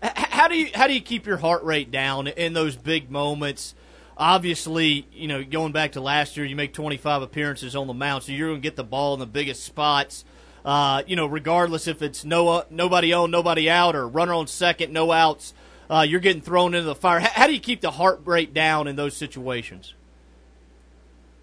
How 0.04 0.48
do 0.48 0.56
you 0.56 0.70
how 0.74 0.88
do 0.88 0.94
you 0.94 1.02
keep 1.02 1.26
your 1.26 1.38
heart 1.38 1.63
rate 1.63 1.91
down 1.91 2.28
in 2.28 2.54
those 2.54 2.76
big 2.76 3.10
moments? 3.10 3.76
Obviously, 4.17 5.08
you 5.12 5.28
know, 5.28 5.44
going 5.44 5.72
back 5.72 5.94
to 5.94 6.02
last 6.02 6.38
year, 6.38 6.46
you 6.46 6.56
make 6.56 6.74
25 6.74 7.24
appearances 7.24 7.76
on 7.76 7.88
the 7.88 7.94
mound, 7.94 8.24
so 8.24 8.32
you're 8.32 8.50
going 8.50 8.62
to 8.62 8.63
get 8.63 8.76
the 8.76 8.84
ball 8.84 9.13
in 9.15 9.20
the 9.20 9.26
biggest 9.26 9.63
spots. 9.63 10.26
Uh, 10.63 11.02
you 11.08 11.15
know, 11.15 11.26
regardless 11.26 11.88
if 11.88 12.04
it's 12.04 12.24
no 12.24 12.63
nobody 12.70 13.13
on, 13.13 13.32
nobody 13.32 13.70
out, 13.70 13.96
or 13.96 14.08
runner 14.08 14.34
on 14.34 14.46
second, 14.46 14.94
no 14.94 15.12
outs, 15.12 15.54
uh, 15.91 16.04
you're 16.04 16.21
getting 16.21 16.41
thrown 16.41 16.73
into 16.73 16.86
the 16.86 16.95
fire. 16.95 17.19
How, 17.19 17.30
how, 17.30 17.47
do 17.47 17.54
you 17.54 17.60
keep 17.60 17.82
the 17.82 17.91
heart 17.91 18.21
rate 18.23 18.54
down 18.54 18.88
in 18.88 18.95
those 18.95 19.15
situations? 19.15 19.93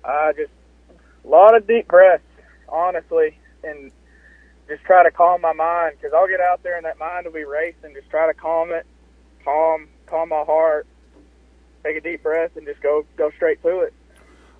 Uh, 0.03 0.33
just 0.33 0.51
a 1.25 1.29
lot 1.29 1.55
of 1.55 1.67
deep 1.67 1.87
breaths, 1.87 2.25
honestly, 2.67 3.39
and 3.63 3.93
just 4.67 4.83
try 4.85 5.03
to 5.03 5.11
calm 5.11 5.43
my 5.43 5.53
mind 5.53 5.97
because 5.97 6.15
I'll 6.15 6.27
get 6.29 6.41
out 6.41 6.63
there 6.63 6.77
and 6.77 6.87
that 6.87 6.99
mind 6.99 7.27
will 7.27 7.33
be 7.33 7.45
racing. 7.45 7.93
Just 7.95 8.09
try 8.09 8.27
to 8.27 8.33
calm 8.33 8.73
it, 8.73 8.87
calm, 9.45 9.87
calm 10.07 10.31
my 10.31 10.45
heart, 10.45 10.87
take 11.85 11.99
a 11.99 12.01
deep 12.01 12.23
breath, 12.23 12.57
and 12.57 12.67
just 12.67 12.81
go 12.81 13.05
go 13.19 13.31
straight 13.37 13.63
to 13.63 13.81
it. 13.81 13.93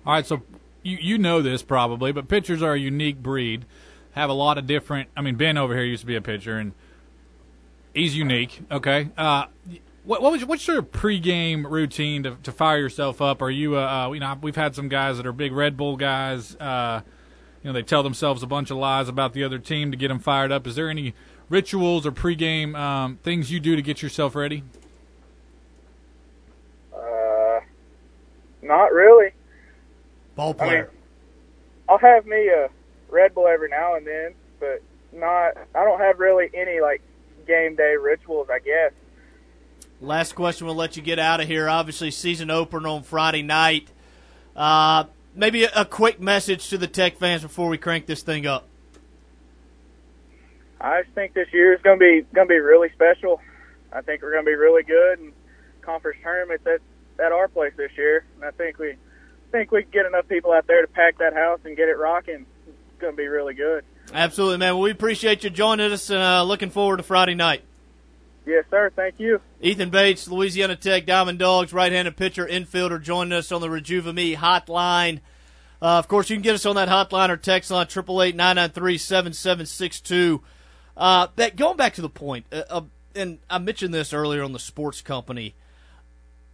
All 0.05 0.13
right, 0.13 0.25
so 0.25 0.43
you 0.83 0.97
you 1.01 1.17
know 1.17 1.41
this 1.41 1.63
probably, 1.63 2.11
but 2.11 2.27
pitchers 2.27 2.61
are 2.61 2.73
a 2.73 2.79
unique 2.79 3.23
breed. 3.23 3.65
Have 4.11 4.29
a 4.29 4.33
lot 4.33 4.59
of 4.59 4.67
different. 4.67 5.09
I 5.17 5.21
mean, 5.21 5.35
Ben 5.35 5.57
over 5.57 5.75
here 5.75 5.83
used 5.83 6.01
to 6.01 6.07
be 6.07 6.15
a 6.15 6.21
pitcher, 6.21 6.57
and 6.57 6.73
he's 7.93 8.15
unique. 8.15 8.61
Okay, 8.71 9.09
uh, 9.17 9.45
what, 10.03 10.21
what 10.21 10.31
was 10.31 10.45
what's 10.45 10.67
your 10.67 10.81
pregame 10.81 11.69
routine 11.69 12.23
to, 12.23 12.35
to 12.43 12.51
fire 12.51 12.79
yourself 12.79 13.21
up? 13.21 13.41
Are 13.41 13.51
you 13.51 13.77
uh, 13.77 14.07
uh, 14.07 14.11
you 14.11 14.19
know 14.19 14.37
we've 14.41 14.55
had 14.55 14.75
some 14.75 14.89
guys 14.89 15.17
that 15.17 15.25
are 15.25 15.31
big 15.31 15.51
Red 15.51 15.77
Bull 15.77 15.97
guys. 15.97 16.55
Uh, 16.55 17.01
you 17.63 17.69
know 17.69 17.73
they 17.73 17.83
tell 17.83 18.03
themselves 18.03 18.41
a 18.41 18.47
bunch 18.47 18.71
of 18.71 18.77
lies 18.77 19.07
about 19.07 19.33
the 19.33 19.43
other 19.43 19.59
team 19.59 19.91
to 19.91 19.97
get 19.97 20.07
them 20.07 20.19
fired 20.19 20.51
up. 20.51 20.65
Is 20.65 20.75
there 20.75 20.89
any 20.89 21.13
rituals 21.49 22.05
or 22.05 22.11
pregame 22.11 22.75
um, 22.75 23.17
things 23.17 23.51
you 23.51 23.59
do 23.59 23.75
to 23.75 23.81
get 23.81 24.01
yourself 24.01 24.35
ready? 24.35 24.63
Uh, 26.93 27.59
not 28.61 28.91
really. 28.93 29.31
Ball 30.35 30.53
player. 30.53 30.69
I 30.69 30.81
mean, 30.81 31.01
I'll 31.89 31.97
have 31.97 32.25
me 32.25 32.47
a 32.47 32.69
Red 33.09 33.33
Bull 33.33 33.47
every 33.47 33.69
now 33.69 33.95
and 33.95 34.07
then, 34.07 34.33
but 34.59 34.81
not. 35.11 35.53
I 35.75 35.83
don't 35.83 35.99
have 35.99 36.19
really 36.19 36.49
any 36.53 36.79
like 36.79 37.01
game 37.49 37.75
day 37.75 37.95
rituals. 37.99 38.47
I 38.49 38.59
guess. 38.59 38.93
Last 40.01 40.33
question. 40.33 40.65
We'll 40.65 40.75
let 40.75 40.95
you 40.95 41.01
get 41.01 41.19
out 41.19 41.41
of 41.41 41.47
here. 41.47 41.67
Obviously, 41.67 42.11
season 42.11 42.49
opener 42.49 42.87
on 42.87 43.03
Friday 43.03 43.41
night. 43.41 43.89
Uh, 44.55 45.05
maybe 45.35 45.65
a, 45.65 45.71
a 45.75 45.85
quick 45.85 46.21
message 46.21 46.69
to 46.69 46.77
the 46.77 46.87
Tech 46.87 47.17
fans 47.17 47.41
before 47.41 47.67
we 47.67 47.77
crank 47.77 48.05
this 48.05 48.21
thing 48.21 48.45
up. 48.45 48.67
I 50.79 51.01
just 51.01 51.13
think 51.13 51.33
this 51.33 51.51
year 51.51 51.73
is 51.73 51.81
going 51.81 51.99
to 51.99 52.05
be 52.05 52.25
going 52.33 52.47
to 52.47 52.53
be 52.53 52.59
really 52.59 52.89
special. 52.93 53.41
I 53.91 54.01
think 54.01 54.21
we're 54.21 54.31
going 54.31 54.45
to 54.45 54.49
be 54.49 54.55
really 54.55 54.83
good 54.83 55.19
and 55.19 55.33
conference 55.81 56.19
tournaments 56.23 56.65
at 56.65 56.79
at 57.23 57.31
our 57.31 57.47
place 57.47 57.73
this 57.75 57.91
year. 57.97 58.23
And 58.35 58.45
I 58.45 58.51
think 58.51 58.79
we 58.79 58.95
think 59.51 59.71
we 59.71 59.81
can 59.81 59.91
get 59.91 60.05
enough 60.05 60.27
people 60.27 60.51
out 60.51 60.67
there 60.67 60.81
to 60.81 60.87
pack 60.87 61.17
that 61.17 61.33
house 61.33 61.59
and 61.65 61.75
get 61.75 61.89
it 61.89 61.97
rocking. 61.97 62.45
It's 62.67 63.01
going 63.01 63.13
to 63.13 63.17
be 63.17 63.27
really 63.27 63.53
good. 63.53 63.83
Absolutely, 64.13 64.57
man. 64.57 64.73
Well, 64.73 64.83
we 64.83 64.91
appreciate 64.91 65.43
you 65.43 65.49
joining 65.49 65.91
us 65.91 66.09
and 66.09 66.21
uh, 66.21 66.43
looking 66.43 66.69
forward 66.69 66.97
to 66.97 67.03
Friday 67.03 67.35
night. 67.35 67.63
Yes, 68.45 68.65
sir. 68.71 68.91
Thank 68.95 69.19
you. 69.19 69.39
Ethan 69.61 69.91
Bates, 69.91 70.27
Louisiana 70.27 70.75
Tech 70.75 71.05
Diamond 71.05 71.37
Dogs, 71.37 71.71
right-handed 71.71 72.17
pitcher, 72.17 72.47
infielder, 72.47 72.99
joining 73.01 73.33
us 73.33 73.51
on 73.51 73.61
the 73.61 73.67
Rejuva 73.67 74.13
Me 74.13 74.35
hotline. 74.35 75.19
Uh, 75.81 75.99
of 75.99 76.07
course, 76.07 76.29
you 76.29 76.35
can 76.35 76.41
get 76.41 76.55
us 76.55 76.65
on 76.65 76.75
that 76.75 76.89
hotline 76.89 77.29
or 77.29 77.37
text 77.37 77.71
line, 77.71 77.85
888-993-7762. 77.85 80.41
Uh, 80.97 81.27
going 81.55 81.77
back 81.77 81.93
to 81.93 82.01
the 82.01 82.09
point, 82.09 82.45
uh, 82.51 82.63
uh, 82.69 82.81
and 83.15 83.39
I 83.49 83.59
mentioned 83.59 83.93
this 83.93 84.11
earlier 84.13 84.43
on 84.43 84.51
the 84.51 84.59
sports 84.59 85.01
company. 85.01 85.55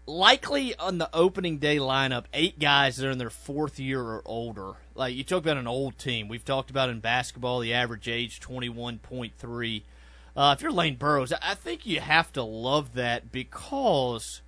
Likely 0.08 0.76
on 0.76 1.00
the 1.00 1.10
opening 1.14 1.58
day 1.58 1.78
lineup, 1.78 2.26
eight 2.34 2.60
guys 2.60 2.98
that 2.98 3.08
are 3.08 3.12
in 3.12 3.18
their 3.18 3.32
fourth 3.32 3.80
year 3.80 4.02
or 4.02 4.22
older. 4.26 4.74
Like 4.94 5.16
you 5.16 5.24
talk 5.24 5.44
about 5.44 5.58
an 5.58 5.68
old 5.68 5.98
team. 5.98 6.28
We've 6.28 6.46
talked 6.46 6.70
about 6.70 6.90
in 6.90 7.00
basketball 7.00 7.60
the 7.60 7.74
average 7.74 8.08
age 8.08 8.40
twenty 8.40 8.70
one 8.70 9.00
point 9.00 9.34
three. 9.38 9.84
Uh, 10.36 10.54
if 10.56 10.62
you're 10.62 10.72
Lane 10.72 10.96
Burroughs, 10.96 11.34
I 11.42 11.56
think 11.56 11.86
you 11.86 12.02
have 12.02 12.32
to 12.34 12.44
love 12.44 12.94
that 12.94 13.32
because 13.32 14.42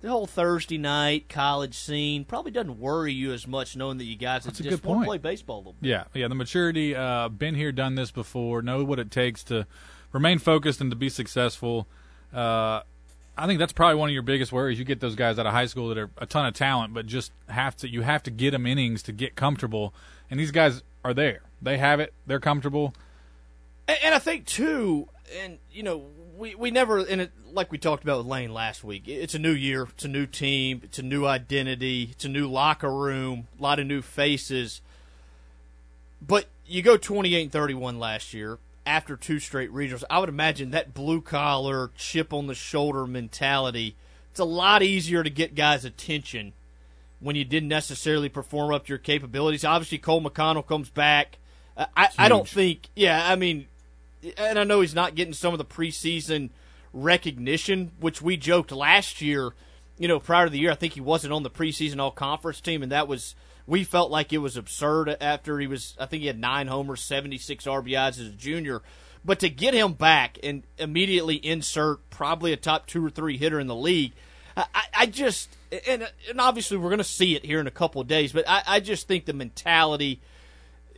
the 0.00 0.08
whole 0.08 0.26
Thursday 0.26 0.78
night 0.78 1.28
college 1.28 1.74
scene 1.74 2.24
probably 2.24 2.50
doesn't 2.50 2.80
worry 2.80 3.12
you 3.12 3.32
as 3.32 3.46
much 3.46 3.76
knowing 3.76 3.98
that 3.98 4.04
you 4.04 4.16
guys 4.16 4.44
That's 4.44 4.58
just 4.58 4.84
want 4.84 5.02
to 5.02 5.06
play 5.06 5.18
baseball 5.18 5.56
a 5.56 5.58
little 5.58 5.76
bit. 5.80 5.88
Yeah, 5.88 6.04
yeah. 6.14 6.28
The 6.28 6.34
maturity, 6.34 6.94
uh, 6.96 7.28
been 7.28 7.54
here, 7.54 7.72
done 7.72 7.96
this 7.96 8.10
before, 8.10 8.62
know 8.62 8.82
what 8.84 8.98
it 8.98 9.10
takes 9.10 9.42
to 9.44 9.66
remain 10.12 10.38
focused 10.38 10.80
and 10.80 10.90
to 10.90 10.96
be 10.96 11.08
successful. 11.08 11.86
Uh, 12.32 12.80
I 13.38 13.46
think 13.46 13.60
that's 13.60 13.72
probably 13.72 13.94
one 13.94 14.08
of 14.08 14.12
your 14.12 14.24
biggest 14.24 14.50
worries. 14.50 14.80
You 14.80 14.84
get 14.84 14.98
those 14.98 15.14
guys 15.14 15.38
out 15.38 15.46
of 15.46 15.52
high 15.52 15.66
school 15.66 15.88
that 15.90 15.98
are 15.98 16.10
a 16.18 16.26
ton 16.26 16.44
of 16.44 16.54
talent, 16.54 16.92
but 16.92 17.06
just 17.06 17.30
have 17.48 17.76
to 17.76 17.88
you 17.88 18.02
have 18.02 18.24
to 18.24 18.32
get 18.32 18.50
them 18.50 18.66
innings 18.66 19.00
to 19.04 19.12
get 19.12 19.36
comfortable. 19.36 19.94
And 20.28 20.40
these 20.40 20.50
guys 20.50 20.82
are 21.04 21.14
there. 21.14 21.42
They 21.62 21.78
have 21.78 22.00
it. 22.00 22.12
They're 22.26 22.40
comfortable. 22.40 22.94
And, 23.86 23.96
and 24.02 24.14
I 24.14 24.18
think 24.18 24.44
too, 24.44 25.08
and 25.40 25.58
you 25.70 25.84
know, 25.84 26.06
we 26.36 26.56
we 26.56 26.72
never 26.72 26.98
and 26.98 27.20
it 27.20 27.32
like 27.52 27.70
we 27.70 27.78
talked 27.78 28.02
about 28.02 28.18
with 28.18 28.26
Lane 28.26 28.52
last 28.52 28.82
week. 28.82 29.06
It's 29.06 29.36
a 29.36 29.38
new 29.38 29.52
year, 29.52 29.84
it's 29.84 30.04
a 30.04 30.08
new 30.08 30.26
team, 30.26 30.80
it's 30.82 30.98
a 30.98 31.04
new 31.04 31.24
identity, 31.24 32.08
it's 32.10 32.24
a 32.24 32.28
new 32.28 32.48
locker 32.48 32.92
room, 32.92 33.46
a 33.56 33.62
lot 33.62 33.78
of 33.78 33.86
new 33.86 34.02
faces. 34.02 34.80
But 36.20 36.46
you 36.66 36.82
go 36.82 36.96
twenty 36.96 37.36
eight 37.36 37.42
and 37.42 37.52
thirty 37.52 37.74
one 37.74 38.00
last 38.00 38.34
year 38.34 38.58
after 38.88 39.16
two 39.16 39.38
straight 39.38 39.70
regionals. 39.70 40.02
I 40.08 40.18
would 40.18 40.30
imagine 40.30 40.70
that 40.70 40.94
blue 40.94 41.20
collar, 41.20 41.90
chip 41.96 42.32
on 42.32 42.46
the 42.46 42.54
shoulder 42.54 43.06
mentality. 43.06 43.96
It's 44.30 44.40
a 44.40 44.44
lot 44.44 44.82
easier 44.82 45.22
to 45.22 45.28
get 45.30 45.54
guys' 45.54 45.84
attention 45.84 46.54
when 47.20 47.36
you 47.36 47.44
didn't 47.44 47.68
necessarily 47.68 48.30
perform 48.30 48.72
up 48.72 48.86
to 48.86 48.88
your 48.88 48.98
capabilities. 48.98 49.64
Obviously, 49.64 49.98
Cole 49.98 50.22
McConnell 50.22 50.66
comes 50.66 50.88
back. 50.88 51.38
Uh, 51.76 51.84
I, 51.94 52.08
I 52.16 52.28
don't 52.28 52.48
think, 52.48 52.88
yeah, 52.96 53.30
I 53.30 53.36
mean, 53.36 53.66
and 54.38 54.58
I 54.58 54.64
know 54.64 54.80
he's 54.80 54.94
not 54.94 55.14
getting 55.14 55.34
some 55.34 55.52
of 55.52 55.58
the 55.58 55.64
preseason 55.66 56.48
recognition, 56.94 57.92
which 58.00 58.22
we 58.22 58.38
joked 58.38 58.72
last 58.72 59.20
year. 59.20 59.52
You 59.98 60.08
know, 60.08 60.18
prior 60.18 60.46
to 60.46 60.50
the 60.50 60.58
year, 60.58 60.70
I 60.70 60.76
think 60.76 60.94
he 60.94 61.00
wasn't 61.00 61.34
on 61.34 61.42
the 61.42 61.50
preseason 61.50 62.00
all 62.00 62.10
conference 62.10 62.60
team, 62.60 62.82
and 62.82 62.90
that 62.90 63.06
was 63.06 63.34
we 63.68 63.84
felt 63.84 64.10
like 64.10 64.32
it 64.32 64.38
was 64.38 64.56
absurd 64.56 65.14
after 65.20 65.60
he 65.60 65.66
was. 65.66 65.94
I 66.00 66.06
think 66.06 66.22
he 66.22 66.26
had 66.26 66.40
nine 66.40 66.66
homers, 66.66 67.02
seventy 67.02 67.38
six 67.38 67.66
RBIs 67.66 68.18
as 68.18 68.20
a 68.20 68.30
junior. 68.30 68.82
But 69.24 69.40
to 69.40 69.50
get 69.50 69.74
him 69.74 69.92
back 69.92 70.38
and 70.42 70.62
immediately 70.78 71.34
insert 71.36 72.08
probably 72.08 72.52
a 72.52 72.56
top 72.56 72.86
two 72.86 73.04
or 73.04 73.10
three 73.10 73.36
hitter 73.36 73.60
in 73.60 73.66
the 73.66 73.74
league, 73.74 74.12
I, 74.56 74.64
I- 74.96 75.06
just 75.06 75.54
and 75.86 76.08
and 76.28 76.40
obviously 76.40 76.78
we're 76.78 76.88
going 76.88 76.98
to 76.98 77.04
see 77.04 77.36
it 77.36 77.44
here 77.44 77.60
in 77.60 77.66
a 77.66 77.70
couple 77.70 78.00
of 78.00 78.08
days, 78.08 78.32
but 78.32 78.48
I, 78.48 78.62
I 78.66 78.80
just 78.80 79.06
think 79.06 79.26
the 79.26 79.34
mentality 79.34 80.20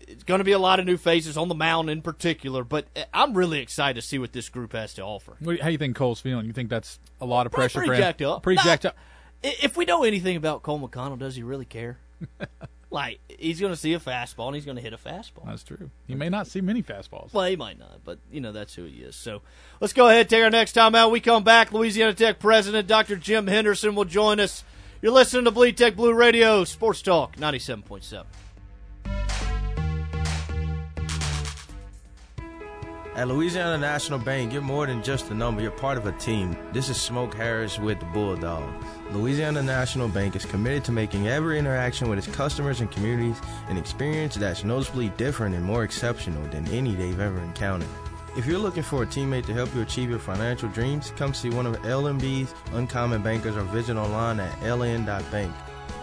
it's 0.07 0.25
going 0.25 0.39
to 0.39 0.45
be 0.45 0.53
a 0.53 0.59
lot 0.59 0.81
of 0.81 0.87
new 0.87 0.97
faces 0.97 1.37
on 1.37 1.49
the 1.49 1.55
mound 1.55 1.89
in 1.91 2.03
particular. 2.03 2.65
But 2.65 2.87
I'm 3.13 3.35
really 3.35 3.61
excited 3.61 4.01
to 4.01 4.07
see 4.07 4.19
what 4.19 4.33
this 4.33 4.49
group 4.49 4.73
has 4.73 4.95
to 4.95 5.03
offer. 5.03 5.37
How 5.45 5.53
do 5.53 5.71
you 5.73 5.79
think 5.79 5.97
Cole's 5.97 6.21
feeling? 6.21 6.47
You 6.47 6.53
think 6.53 6.69
that's 6.71 6.99
a 7.21 7.27
lot 7.27 7.47
of 7.47 7.53
pressure 7.53 7.79
Pretty 7.79 7.91
for 7.91 7.95
him? 7.95 8.01
jacked 8.01 8.23
up. 8.23 8.43
Pretty 8.43 8.63
jacked 8.63 8.87
up. 8.87 8.97
If 9.43 9.77
we 9.77 9.85
know 9.85 10.05
anything 10.05 10.37
about 10.37 10.63
Cole 10.63 10.81
McConnell, 10.81 11.19
does 11.19 11.37
he 11.37 11.43
really 11.43 11.65
care? 11.65 11.99
like 12.91 13.21
he's 13.29 13.61
going 13.61 13.73
to 13.73 13.79
see 13.79 13.95
a 13.95 14.01
fastball 14.01 14.47
and 14.47 14.57
he's 14.57 14.65
going 14.65 14.77
to 14.77 14.83
hit 14.83 14.93
a 14.93 14.99
fastball. 14.99 15.47
That's 15.47 15.63
true. 15.63 15.91
He 16.07 16.15
may 16.15 16.29
not 16.29 16.47
see 16.47 16.61
many 16.61 16.83
fastballs. 16.83 17.33
Well, 17.33 17.47
he 17.47 17.57
might 17.57 17.79
not, 17.79 18.01
but 18.05 18.19
you 18.31 18.41
know 18.41 18.53
that's 18.53 18.75
who 18.75 18.85
he 18.85 18.99
is. 19.03 19.17
So 19.17 19.43
let's 19.81 19.93
go 19.93 20.09
ahead 20.09 20.29
take 20.29 20.43
our 20.43 20.51
next 20.51 20.73
time 20.73 20.95
out. 20.95 21.11
We 21.11 21.21
come 21.21 21.45
back. 21.45 21.73
Louisiana 21.73 22.15
Tech 22.15 22.39
President 22.39 22.89
Dr. 22.89 23.17
Jim 23.17 23.47
Henderson 23.47 23.95
will 23.95 24.05
join 24.05 24.41
us. 24.41 24.65
You're 25.03 25.13
listening 25.13 25.45
to 25.45 25.51
Bleed 25.51 25.79
Tech 25.79 25.97
Blue 25.97 26.13
Radio 26.13 26.65
Sports 26.65 27.01
Talk 27.01 27.37
97.7. 27.37 28.25
At 33.21 33.29
Louisiana 33.29 33.77
National 33.77 34.19
Bank, 34.19 34.51
you're 34.51 34.63
more 34.63 34.87
than 34.87 35.03
just 35.03 35.31
a 35.31 35.35
number, 35.35 35.61
you're 35.61 35.71
part 35.71 35.99
of 35.99 36.07
a 36.07 36.13
team. 36.13 36.57
This 36.73 36.89
is 36.89 36.99
Smoke 36.99 37.35
Harris 37.35 37.79
with 37.79 38.01
the 38.01 38.07
Bulldogs. 38.07 38.83
Louisiana 39.11 39.63
National 39.63 40.09
Bank 40.09 40.37
is 40.37 40.47
committed 40.47 40.85
to 40.85 40.93
making 40.93 41.29
every 41.29 41.59
interaction 41.59 42.09
with 42.09 42.19
its 42.19 42.35
customers 42.35 42.81
and 42.81 42.91
communities 42.91 43.39
an 43.69 43.77
experience 43.77 44.37
that's 44.37 44.65
noticeably 44.65 45.11
different 45.19 45.55
and 45.55 45.63
more 45.63 45.85
exceptional 45.85 46.43
than 46.45 46.67
any 46.69 46.95
they've 46.95 47.21
ever 47.21 47.39
encountered. 47.41 47.91
If 48.39 48.47
you're 48.47 48.59
looking 48.59 48.83
for 48.83 49.03
a 49.03 49.07
teammate 49.07 49.45
to 49.49 49.53
help 49.53 49.75
you 49.75 49.83
achieve 49.83 50.09
your 50.09 50.19
financial 50.19 50.71
dreams, 50.71 51.13
come 51.15 51.35
see 51.35 51.51
one 51.51 51.67
of 51.67 51.77
LNB's 51.83 52.55
uncommon 52.73 53.21
bankers 53.21 53.55
or 53.55 53.65
visit 53.65 53.99
online 53.99 54.41
at 54.41 54.59
ln.bank. 54.61 55.53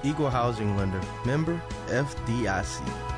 Equal 0.03 0.29
housing 0.29 0.77
lender, 0.77 1.01
member 1.25 1.59
FDIC. 1.87 3.16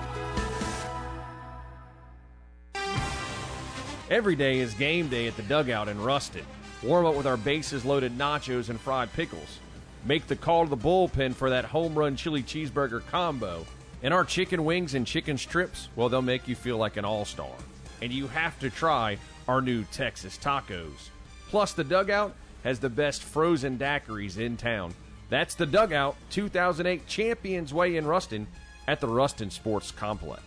Every 4.10 4.36
day 4.36 4.58
is 4.58 4.74
game 4.74 5.08
day 5.08 5.28
at 5.28 5.38
the 5.38 5.44
dugout 5.44 5.88
in 5.88 6.02
Ruston. 6.02 6.46
Warm 6.82 7.06
up 7.06 7.14
with 7.14 7.28
our 7.28 7.38
bases 7.38 7.86
loaded 7.86 8.18
nachos 8.18 8.70
and 8.70 8.82
fried 8.82 9.14
pickles. 9.14 9.60
Make 10.04 10.26
the 10.26 10.36
call 10.36 10.64
to 10.64 10.70
the 10.72 10.78
bullpen 10.78 11.36
for 11.36 11.52
that 11.52 11.66
home 11.66 11.94
run 11.94 12.16
chili 12.16 12.42
cheeseburger 12.42 13.06
combo. 13.06 13.68
And 14.02 14.12
our 14.12 14.26
chicken 14.26 14.66
wings 14.66 14.96
and 14.96 15.06
chicken 15.06 15.38
strips, 15.38 15.90
well, 15.96 16.10
they'll 16.10 16.24
make 16.24 16.48
you 16.48 16.56
feel 16.56 16.78
like 16.78 16.98
an 16.98 17.06
all 17.06 17.24
star. 17.24 17.54
And 18.02 18.12
you 18.12 18.26
have 18.30 18.58
to 18.62 18.72
try 18.72 19.20
our 19.48 19.62
new 19.62 19.84
Texas 19.92 20.40
tacos. 20.42 21.10
Plus, 21.50 21.74
the 21.74 21.84
dugout 21.84 22.34
has 22.64 22.80
the 22.80 22.90
best 22.90 23.22
frozen 23.22 23.78
daiquiris 23.78 24.40
in 24.40 24.58
town. 24.58 24.96
That's 25.30 25.54
the 25.54 25.68
dugout 25.68 26.16
2008 26.32 27.06
Champions 27.06 27.76
Way 27.76 27.98
in 27.98 28.08
Ruston 28.08 28.48
at 28.88 29.02
the 29.02 29.08
Ruston 29.08 29.52
Sports 29.52 29.92
Complex. 29.92 30.42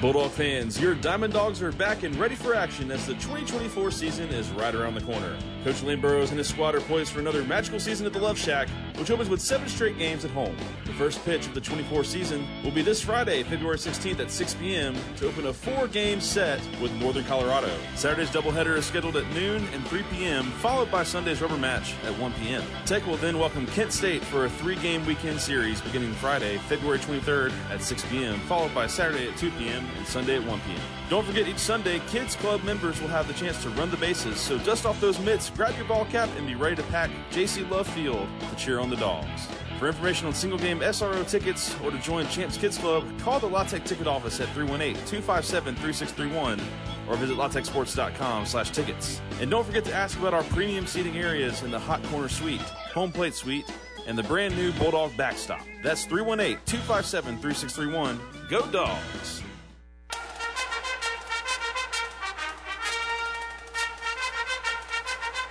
Bulldog 0.00 0.30
fans, 0.30 0.80
your 0.80 0.94
Diamond 0.94 1.32
Dogs 1.32 1.60
are 1.60 1.72
back 1.72 2.04
and 2.04 2.14
ready 2.14 2.36
for 2.36 2.54
action 2.54 2.92
as 2.92 3.04
the 3.04 3.14
2024 3.14 3.90
season 3.90 4.28
is 4.28 4.48
right 4.50 4.72
around 4.72 4.94
the 4.94 5.00
corner. 5.00 5.36
Coach 5.64 5.82
Lane 5.82 6.00
Burroughs 6.00 6.30
and 6.30 6.38
his 6.38 6.46
squad 6.46 6.76
are 6.76 6.80
poised 6.80 7.12
for 7.12 7.18
another 7.18 7.42
magical 7.42 7.80
season 7.80 8.06
at 8.06 8.12
the 8.12 8.18
Love 8.20 8.38
Shack, 8.38 8.68
which 8.96 9.10
opens 9.10 9.28
with 9.28 9.40
seven 9.40 9.66
straight 9.68 9.98
games 9.98 10.24
at 10.24 10.30
home. 10.30 10.56
The 10.84 10.92
first 10.92 11.24
pitch 11.24 11.48
of 11.48 11.54
the 11.54 11.60
24 11.60 12.04
season 12.04 12.46
will 12.62 12.70
be 12.70 12.80
this 12.80 13.00
Friday, 13.00 13.42
February 13.42 13.76
16th 13.76 14.20
at 14.20 14.30
6 14.30 14.54
p.m. 14.54 14.94
to 15.16 15.26
open 15.26 15.46
a 15.48 15.52
four-game 15.52 16.20
set 16.20 16.60
with 16.80 16.92
Northern 16.92 17.24
Colorado. 17.24 17.76
Saturday's 17.96 18.30
doubleheader 18.30 18.76
is 18.76 18.86
scheduled 18.86 19.16
at 19.16 19.28
noon 19.32 19.66
and 19.72 19.84
3 19.88 20.04
p.m., 20.12 20.44
followed 20.60 20.92
by 20.92 21.02
Sunday's 21.02 21.42
rubber 21.42 21.58
match 21.58 21.94
at 22.04 22.16
1 22.20 22.32
p.m. 22.34 22.62
Tech 22.86 23.04
will 23.04 23.16
then 23.16 23.40
welcome 23.40 23.66
Kent 23.66 23.92
State 23.92 24.22
for 24.22 24.44
a 24.44 24.50
three-game 24.50 25.04
weekend 25.06 25.40
series 25.40 25.80
beginning 25.80 26.12
Friday, 26.14 26.58
February 26.68 27.00
23rd 27.00 27.52
at 27.70 27.82
6 27.82 28.04
p.m., 28.06 28.38
followed 28.42 28.72
by 28.72 28.86
Saturday 28.86 29.28
at 29.28 29.36
2 29.36 29.50
p.m. 29.52 29.87
and 29.96 30.06
Sunday 30.06 30.36
at 30.36 30.46
1 30.46 30.60
p.m. 30.60 30.80
Don't 31.08 31.24
forget, 31.24 31.48
each 31.48 31.58
Sunday, 31.58 32.00
Kids 32.08 32.36
Club 32.36 32.62
members 32.64 33.00
will 33.00 33.08
have 33.08 33.26
the 33.26 33.32
chance 33.34 33.60
to 33.62 33.70
run 33.70 33.90
the 33.90 33.96
bases, 33.96 34.38
so 34.38 34.58
dust 34.58 34.86
off 34.86 35.00
those 35.00 35.18
mitts, 35.20 35.50
grab 35.50 35.74
your 35.76 35.86
ball 35.86 36.04
cap, 36.06 36.28
and 36.36 36.46
be 36.46 36.54
ready 36.54 36.76
to 36.76 36.82
pack 36.84 37.10
JC 37.30 37.68
Love 37.70 37.88
Field 37.88 38.28
to 38.50 38.56
cheer 38.56 38.78
on 38.78 38.90
the 38.90 38.96
dogs. 38.96 39.48
For 39.78 39.86
information 39.86 40.26
on 40.26 40.34
single 40.34 40.58
game 40.58 40.80
SRO 40.80 41.26
tickets 41.28 41.76
or 41.84 41.92
to 41.92 41.98
join 41.98 42.26
Champs 42.28 42.56
Kids 42.56 42.78
Club, 42.78 43.04
call 43.20 43.38
the 43.38 43.46
La 43.46 43.62
Tech 43.62 43.84
ticket 43.84 44.08
office 44.08 44.40
at 44.40 44.48
318-257-3631 44.48 46.60
or 47.08 47.16
visit 47.16 47.36
latechsports.com 47.36 48.44
slash 48.44 48.70
tickets. 48.70 49.20
And 49.40 49.48
don't 49.50 49.64
forget 49.64 49.84
to 49.84 49.94
ask 49.94 50.18
about 50.18 50.34
our 50.34 50.42
premium 50.44 50.86
seating 50.86 51.16
areas 51.16 51.62
in 51.62 51.70
the 51.70 51.78
Hot 51.78 52.02
Corner 52.04 52.28
Suite, 52.28 52.60
Home 52.60 53.12
Plate 53.12 53.34
Suite, 53.34 53.66
and 54.08 54.18
the 54.18 54.24
brand 54.24 54.56
new 54.56 54.72
Bulldog 54.72 55.16
Backstop. 55.16 55.64
That's 55.82 56.04
318-257-3631. 56.06 58.48
Go 58.48 58.66
Dogs! 58.66 59.44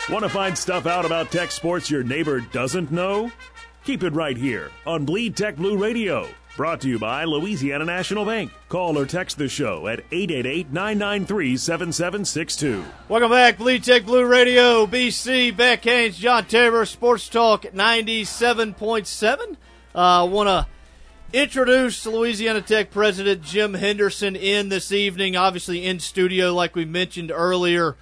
Want 0.09 0.23
to 0.23 0.29
find 0.29 0.57
stuff 0.57 0.85
out 0.85 1.05
about 1.05 1.33
tech 1.33 1.51
sports 1.51 1.91
your 1.91 2.01
neighbor 2.01 2.39
doesn't 2.39 2.93
know? 2.93 3.29
Keep 3.83 4.03
it 4.03 4.13
right 4.13 4.37
here 4.37 4.71
on 4.85 5.03
Bleed 5.03 5.35
Tech 5.35 5.57
Blue 5.57 5.77
Radio. 5.77 6.29
Brought 6.55 6.79
to 6.81 6.87
you 6.87 6.97
by 6.97 7.25
Louisiana 7.25 7.83
National 7.83 8.23
Bank. 8.23 8.53
Call 8.69 8.97
or 8.97 9.05
text 9.05 9.37
the 9.37 9.49
show 9.49 9.85
at 9.87 9.99
888 10.13 10.71
993 10.71 11.57
7762. 11.57 12.85
Welcome 13.09 13.31
back, 13.31 13.57
Bleed 13.57 13.83
Tech 13.83 14.05
Blue 14.05 14.25
Radio, 14.25 14.87
BC, 14.87 15.57
Beck 15.57 15.83
Haynes, 15.83 16.17
John 16.17 16.45
Tabor, 16.45 16.85
Sports 16.85 17.27
Talk 17.27 17.63
97.7. 17.63 19.57
I 19.93 20.19
uh, 20.21 20.25
want 20.25 20.47
to 20.47 20.67
introduce 21.37 22.05
Louisiana 22.05 22.61
Tech 22.61 22.91
President 22.91 23.41
Jim 23.41 23.73
Henderson 23.73 24.37
in 24.37 24.69
this 24.69 24.93
evening, 24.93 25.35
obviously 25.35 25.85
in 25.85 25.99
studio, 25.99 26.53
like 26.53 26.77
we 26.77 26.85
mentioned 26.85 27.29
earlier. 27.29 27.97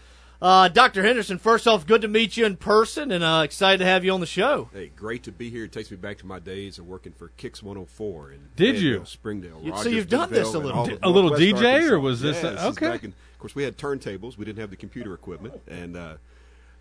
Uh, 0.45 0.67
Dr. 0.67 1.01
Henderson, 1.01 1.39
first 1.39 1.67
off, 1.67 1.87
good 1.87 2.01
to 2.03 2.07
meet 2.07 2.37
you 2.37 2.45
in 2.45 2.55
person 2.55 3.11
and 3.11 3.23
uh, 3.23 3.41
excited 3.43 3.79
to 3.79 3.85
have 3.85 4.05
you 4.05 4.11
on 4.13 4.19
the 4.19 4.27
show. 4.27 4.69
Hey, 4.71 4.91
great 4.95 5.23
to 5.23 5.31
be 5.31 5.49
here. 5.49 5.63
It 5.63 5.71
takes 5.71 5.89
me 5.89 5.97
back 5.97 6.19
to 6.19 6.27
my 6.27 6.37
days 6.37 6.77
of 6.77 6.85
working 6.87 7.13
for 7.13 7.29
Kicks 7.29 7.63
104 7.63 8.31
in 8.31 8.39
Did 8.55 8.75
Fayetteville, 8.75 8.99
you? 8.99 9.05
Springdale. 9.05 9.59
You- 9.63 9.71
so 9.71 9.77
Rogers, 9.77 9.93
you've 9.93 10.07
done 10.09 10.29
this 10.29 10.49
a 10.49 10.51
Denville, 10.53 10.55
and 10.59 10.65
little 10.67 10.79
all 10.81 10.85
of 10.85 10.99
A 11.01 11.09
little 11.09 11.29
Northwest 11.31 11.63
DJ, 11.63 11.63
or 11.63 11.95
Arkansas. 11.95 11.97
was 11.97 12.21
this 12.21 12.43
Yeah, 12.43 12.49
a- 12.49 12.53
is 12.53 12.77
okay. 12.77 12.89
back 12.89 13.03
in- 13.05 13.09
of 13.33 13.39
course, 13.39 13.55
we 13.55 13.63
had 13.63 13.75
turntables. 13.79 14.37
We 14.37 14.45
didn't 14.45 14.59
have 14.59 14.69
the 14.69 14.75
computer 14.75 15.15
equipment, 15.15 15.59
and 15.67 15.97
uh, 15.97 16.13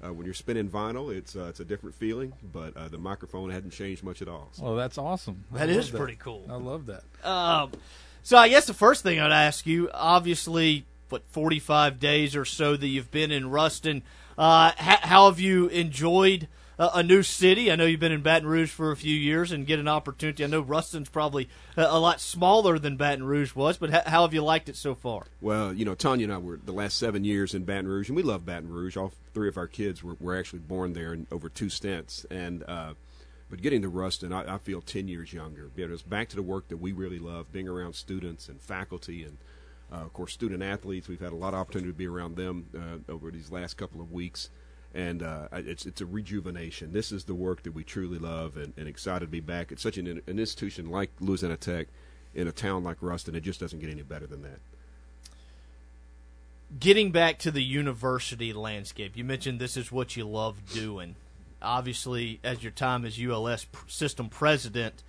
uh, 0.04 0.12
when 0.12 0.26
you're 0.26 0.34
spinning 0.34 0.68
vinyl, 0.68 1.10
it's 1.10 1.34
uh, 1.34 1.46
it's 1.48 1.60
a 1.60 1.64
different 1.64 1.94
feeling. 1.94 2.34
But 2.52 2.76
uh, 2.76 2.88
the 2.88 2.98
microphone 2.98 3.48
hadn't 3.48 3.70
changed 3.70 4.02
much 4.04 4.20
at 4.20 4.28
all. 4.28 4.50
So. 4.52 4.64
Well, 4.64 4.76
that's 4.76 4.98
awesome. 4.98 5.44
That 5.52 5.70
I 5.70 5.72
is 5.72 5.90
love 5.90 6.00
pretty 6.02 6.16
cool. 6.18 6.44
I 6.50 6.56
love 6.56 6.84
that. 6.84 7.04
Um, 7.26 7.70
so 8.22 8.36
I 8.36 8.50
guess 8.50 8.66
the 8.66 8.74
first 8.74 9.02
thing 9.02 9.20
I'd 9.20 9.32
ask 9.32 9.64
you, 9.66 9.88
obviously, 9.94 10.84
what 11.08 11.22
forty-five 11.28 11.98
days 11.98 12.36
or 12.36 12.44
so 12.44 12.76
that 12.76 12.88
you've 12.88 13.10
been 13.10 13.30
in 13.30 13.50
Ruston, 13.50 14.02
uh, 14.36 14.72
ha- 14.76 15.00
how 15.02 15.30
have 15.30 15.40
you 15.40 15.68
enjoyed 15.68 16.48
uh, 16.78 16.90
a 16.94 17.02
new 17.02 17.22
city? 17.22 17.70
I 17.70 17.76
know 17.76 17.84
you've 17.84 18.00
been 18.00 18.10
in 18.10 18.22
Baton 18.22 18.48
Rouge 18.48 18.70
for 18.70 18.90
a 18.90 18.96
few 18.96 19.14
years 19.14 19.52
and 19.52 19.66
get 19.66 19.78
an 19.78 19.86
opportunity. 19.86 20.42
I 20.42 20.48
know 20.48 20.60
Ruston's 20.60 21.08
probably 21.08 21.48
a, 21.76 21.82
a 21.82 21.98
lot 22.00 22.20
smaller 22.20 22.78
than 22.78 22.96
Baton 22.96 23.24
Rouge 23.24 23.54
was, 23.54 23.76
but 23.76 23.90
ha- 23.90 24.02
how 24.06 24.22
have 24.22 24.34
you 24.34 24.42
liked 24.42 24.68
it 24.68 24.76
so 24.76 24.94
far? 24.94 25.26
Well, 25.40 25.72
you 25.72 25.84
know, 25.84 25.94
Tanya 25.94 26.24
and 26.24 26.32
I 26.32 26.38
were 26.38 26.58
the 26.64 26.72
last 26.72 26.98
seven 26.98 27.24
years 27.24 27.54
in 27.54 27.64
Baton 27.64 27.86
Rouge, 27.86 28.08
and 28.08 28.16
we 28.16 28.22
love 28.22 28.44
Baton 28.44 28.70
Rouge. 28.70 28.96
All 28.96 29.12
three 29.32 29.48
of 29.48 29.56
our 29.56 29.68
kids 29.68 30.02
were, 30.02 30.16
were 30.18 30.36
actually 30.36 30.60
born 30.60 30.94
there 30.94 31.12
in 31.12 31.26
over 31.30 31.48
two 31.48 31.68
stints, 31.68 32.26
and 32.30 32.64
uh, 32.66 32.94
but 33.50 33.62
getting 33.62 33.82
to 33.82 33.88
Ruston, 33.88 34.32
I, 34.32 34.54
I 34.54 34.58
feel 34.58 34.80
ten 34.80 35.06
years 35.06 35.32
younger. 35.32 35.70
Us 35.78 36.02
back 36.02 36.28
to 36.30 36.36
the 36.36 36.42
work 36.42 36.68
that 36.68 36.78
we 36.78 36.90
really 36.90 37.20
love, 37.20 37.52
being 37.52 37.68
around 37.68 37.94
students 37.94 38.48
and 38.48 38.60
faculty, 38.60 39.22
and 39.22 39.36
uh, 39.36 39.36
of 39.92 40.12
course 40.12 40.32
student 40.32 40.62
athletes. 40.62 41.08
We've 41.08 41.20
had 41.20 41.32
a 41.32 41.36
lot 41.36 41.54
of 41.54 41.60
opportunity 41.60 41.90
to 41.92 41.96
be 41.96 42.06
around 42.06 42.36
them 42.36 42.66
uh, 42.76 43.12
over 43.12 43.30
these 43.30 43.50
last 43.50 43.74
couple 43.76 44.00
of 44.00 44.12
weeks. 44.12 44.50
And 44.94 45.22
uh, 45.24 45.48
it's 45.52 45.86
it's 45.86 46.00
a 46.00 46.06
rejuvenation. 46.06 46.92
This 46.92 47.10
is 47.10 47.24
the 47.24 47.34
work 47.34 47.64
that 47.64 47.72
we 47.72 47.82
truly 47.82 48.18
love, 48.18 48.56
and, 48.56 48.72
and 48.76 48.86
excited 48.88 49.26
to 49.26 49.30
be 49.30 49.40
back 49.40 49.72
at 49.72 49.80
such 49.80 49.98
an, 49.98 50.06
an 50.06 50.38
institution 50.38 50.88
like 50.88 51.10
Louisiana 51.20 51.56
Tech, 51.56 51.88
in 52.34 52.46
a 52.48 52.52
town 52.52 52.84
like 52.84 52.98
Ruston. 53.00 53.34
It 53.34 53.42
just 53.42 53.58
doesn't 53.60 53.80
get 53.80 53.90
any 53.90 54.02
better 54.02 54.26
than 54.26 54.42
that. 54.42 54.60
getting 56.78 57.10
back 57.10 57.38
to 57.40 57.50
the 57.50 57.62
university 57.62 58.52
landscape, 58.52 59.16
you 59.16 59.24
mentioned 59.24 59.60
this 59.60 59.76
is 59.76 59.92
what 59.92 60.16
you 60.16 60.24
love 60.26 60.72
doing. 60.72 61.16
Obviously, 61.62 62.40
as 62.44 62.62
your 62.62 62.72
time 62.72 63.04
as 63.04 63.18
ULS 63.18 63.66
system 63.86 64.28
president, 64.28 65.02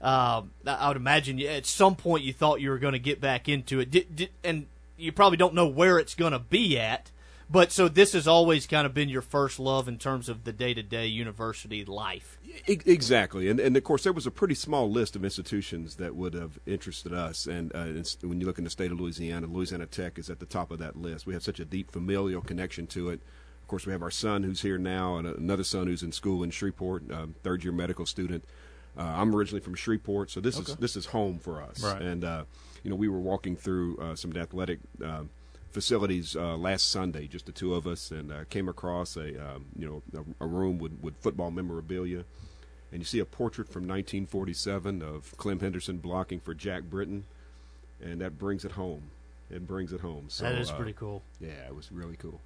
um, 0.00 0.50
I 0.66 0.88
would 0.88 0.96
imagine 0.96 1.40
at 1.40 1.66
some 1.66 1.96
point 1.96 2.24
you 2.24 2.32
thought 2.32 2.60
you 2.60 2.70
were 2.70 2.78
going 2.78 2.92
to 2.92 2.98
get 2.98 3.20
back 3.20 3.48
into 3.48 3.80
it, 3.80 3.90
did, 3.90 4.16
did, 4.16 4.30
and 4.42 4.66
you 4.96 5.12
probably 5.12 5.36
don't 5.36 5.54
know 5.54 5.66
where 5.66 5.98
it's 5.98 6.14
going 6.14 6.32
to 6.32 6.38
be 6.38 6.78
at. 6.78 7.10
But 7.50 7.72
so 7.72 7.88
this 7.88 8.14
has 8.14 8.26
always 8.26 8.66
kind 8.66 8.86
of 8.86 8.94
been 8.94 9.08
your 9.08 9.22
first 9.22 9.58
love 9.58 9.86
in 9.86 9.98
terms 9.98 10.28
of 10.28 10.44
the 10.44 10.52
day 10.52 10.72
to 10.74 10.82
day 10.82 11.06
university 11.06 11.84
life. 11.84 12.38
Exactly, 12.66 13.48
and 13.48 13.60
and 13.60 13.76
of 13.76 13.84
course 13.84 14.04
there 14.04 14.12
was 14.12 14.26
a 14.26 14.30
pretty 14.30 14.54
small 14.54 14.90
list 14.90 15.14
of 15.14 15.24
institutions 15.24 15.96
that 15.96 16.16
would 16.16 16.34
have 16.34 16.58
interested 16.66 17.12
us. 17.12 17.46
And 17.46 17.70
uh, 17.74 18.02
when 18.26 18.40
you 18.40 18.46
look 18.46 18.58
in 18.58 18.64
the 18.64 18.70
state 18.70 18.92
of 18.92 19.00
Louisiana, 19.00 19.46
Louisiana 19.46 19.86
Tech 19.86 20.18
is 20.18 20.30
at 20.30 20.40
the 20.40 20.46
top 20.46 20.70
of 20.70 20.78
that 20.78 20.96
list. 20.96 21.26
We 21.26 21.34
have 21.34 21.42
such 21.42 21.60
a 21.60 21.64
deep 21.64 21.90
familial 21.90 22.40
connection 22.40 22.86
to 22.88 23.10
it. 23.10 23.20
Of 23.62 23.68
course, 23.68 23.86
we 23.86 23.92
have 23.92 24.02
our 24.02 24.10
son 24.10 24.42
who's 24.42 24.62
here 24.62 24.78
now, 24.78 25.16
and 25.16 25.26
another 25.26 25.64
son 25.64 25.86
who's 25.86 26.02
in 26.02 26.12
school 26.12 26.42
in 26.42 26.50
Shreveport, 26.50 27.10
um, 27.10 27.34
third 27.42 27.62
year 27.64 27.72
medical 27.72 28.06
student. 28.06 28.44
Uh, 28.96 29.02
I'm 29.02 29.34
originally 29.34 29.60
from 29.60 29.74
Shreveport, 29.74 30.30
so 30.30 30.40
this 30.40 30.58
is 30.58 30.76
this 30.76 30.96
is 30.96 31.06
home 31.06 31.38
for 31.38 31.62
us. 31.62 31.82
Right. 31.82 32.00
And 32.00 32.24
uh, 32.24 32.44
you 32.82 32.90
know, 32.90 32.96
we 32.96 33.08
were 33.08 33.18
walking 33.18 33.56
through 33.56 33.98
uh, 33.98 34.14
some 34.14 34.36
athletic. 34.36 34.80
Uh, 35.04 35.24
facilities 35.74 36.36
uh, 36.36 36.56
last 36.56 36.88
Sunday, 36.88 37.26
just 37.26 37.46
the 37.46 37.52
two 37.52 37.74
of 37.74 37.84
us, 37.84 38.12
and 38.12 38.30
uh, 38.30 38.44
came 38.48 38.68
across 38.68 39.16
a 39.16 39.30
um, 39.44 39.66
you 39.76 39.84
know 40.14 40.24
a, 40.40 40.44
a 40.44 40.46
room 40.46 40.78
with, 40.78 40.92
with 41.02 41.16
football 41.16 41.50
memorabilia, 41.50 42.24
and 42.92 43.00
you 43.00 43.04
see 43.04 43.18
a 43.18 43.24
portrait 43.24 43.68
from 43.68 43.82
1947 43.82 45.02
of 45.02 45.36
Clem 45.36 45.58
Henderson 45.58 45.98
blocking 45.98 46.38
for 46.38 46.54
Jack 46.54 46.84
Britton, 46.84 47.24
and 48.00 48.20
that 48.20 48.38
brings 48.38 48.64
it 48.64 48.72
home. 48.72 49.10
It 49.50 49.66
brings 49.66 49.92
it 49.92 50.00
home. 50.00 50.26
So, 50.28 50.44
That 50.44 50.54
is 50.54 50.70
uh, 50.70 50.76
pretty 50.76 50.94
cool. 50.94 51.22
Yeah, 51.40 51.66
it 51.66 51.74
was 51.74 51.90
really 51.92 52.16
cool. 52.16 52.40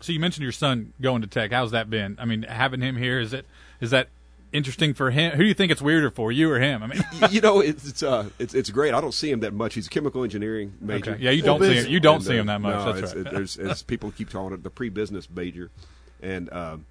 So 0.00 0.12
you 0.12 0.20
mentioned 0.20 0.42
your 0.42 0.52
son 0.52 0.92
going 1.00 1.22
to 1.22 1.28
Tech. 1.28 1.52
How's 1.52 1.70
that 1.70 1.90
been? 1.90 2.16
I 2.18 2.24
mean, 2.24 2.42
having 2.42 2.80
him 2.80 2.96
here 2.96 3.20
is 3.20 3.32
it 3.32 3.46
is 3.80 3.90
that 3.90 4.08
interesting 4.52 4.94
for 4.94 5.10
him? 5.10 5.32
Who 5.32 5.42
do 5.42 5.48
you 5.48 5.54
think 5.54 5.70
it's 5.72 5.82
weirder 5.82 6.10
for, 6.10 6.30
you 6.32 6.50
or 6.50 6.58
him? 6.60 6.82
I 6.82 6.86
mean, 6.88 7.02
you 7.30 7.40
know, 7.40 7.60
it's 7.60 7.86
it's, 7.88 8.02
uh, 8.02 8.28
it's 8.38 8.54
it's 8.54 8.70
great. 8.70 8.94
I 8.94 9.00
don't 9.00 9.14
see 9.14 9.30
him 9.30 9.40
that 9.40 9.52
much. 9.54 9.74
He's 9.74 9.86
a 9.86 9.90
chemical 9.90 10.22
engineering 10.24 10.74
major. 10.80 11.12
Okay. 11.12 11.22
Yeah, 11.24 11.30
you 11.30 11.42
don't 11.42 11.60
see 11.60 11.74
him- 11.74 11.86
you 11.88 12.00
don't 12.00 12.16
And, 12.16 12.24
see 12.24 12.36
him 12.36 12.46
that 12.46 12.60
much. 12.60 12.74
No, 12.74 12.92
That's 12.92 13.12
it's, 13.12 13.14
right. 13.16 13.26
it- 13.26 13.32
there's, 13.32 13.56
it's, 13.60 13.82
people 13.82 14.10
keep 14.10 14.30
calling 14.30 14.52
it 14.54 14.62
the 14.62 14.70
pre-business 14.70 15.28
major, 15.30 15.70
and 16.22 16.52
um, 16.52 16.86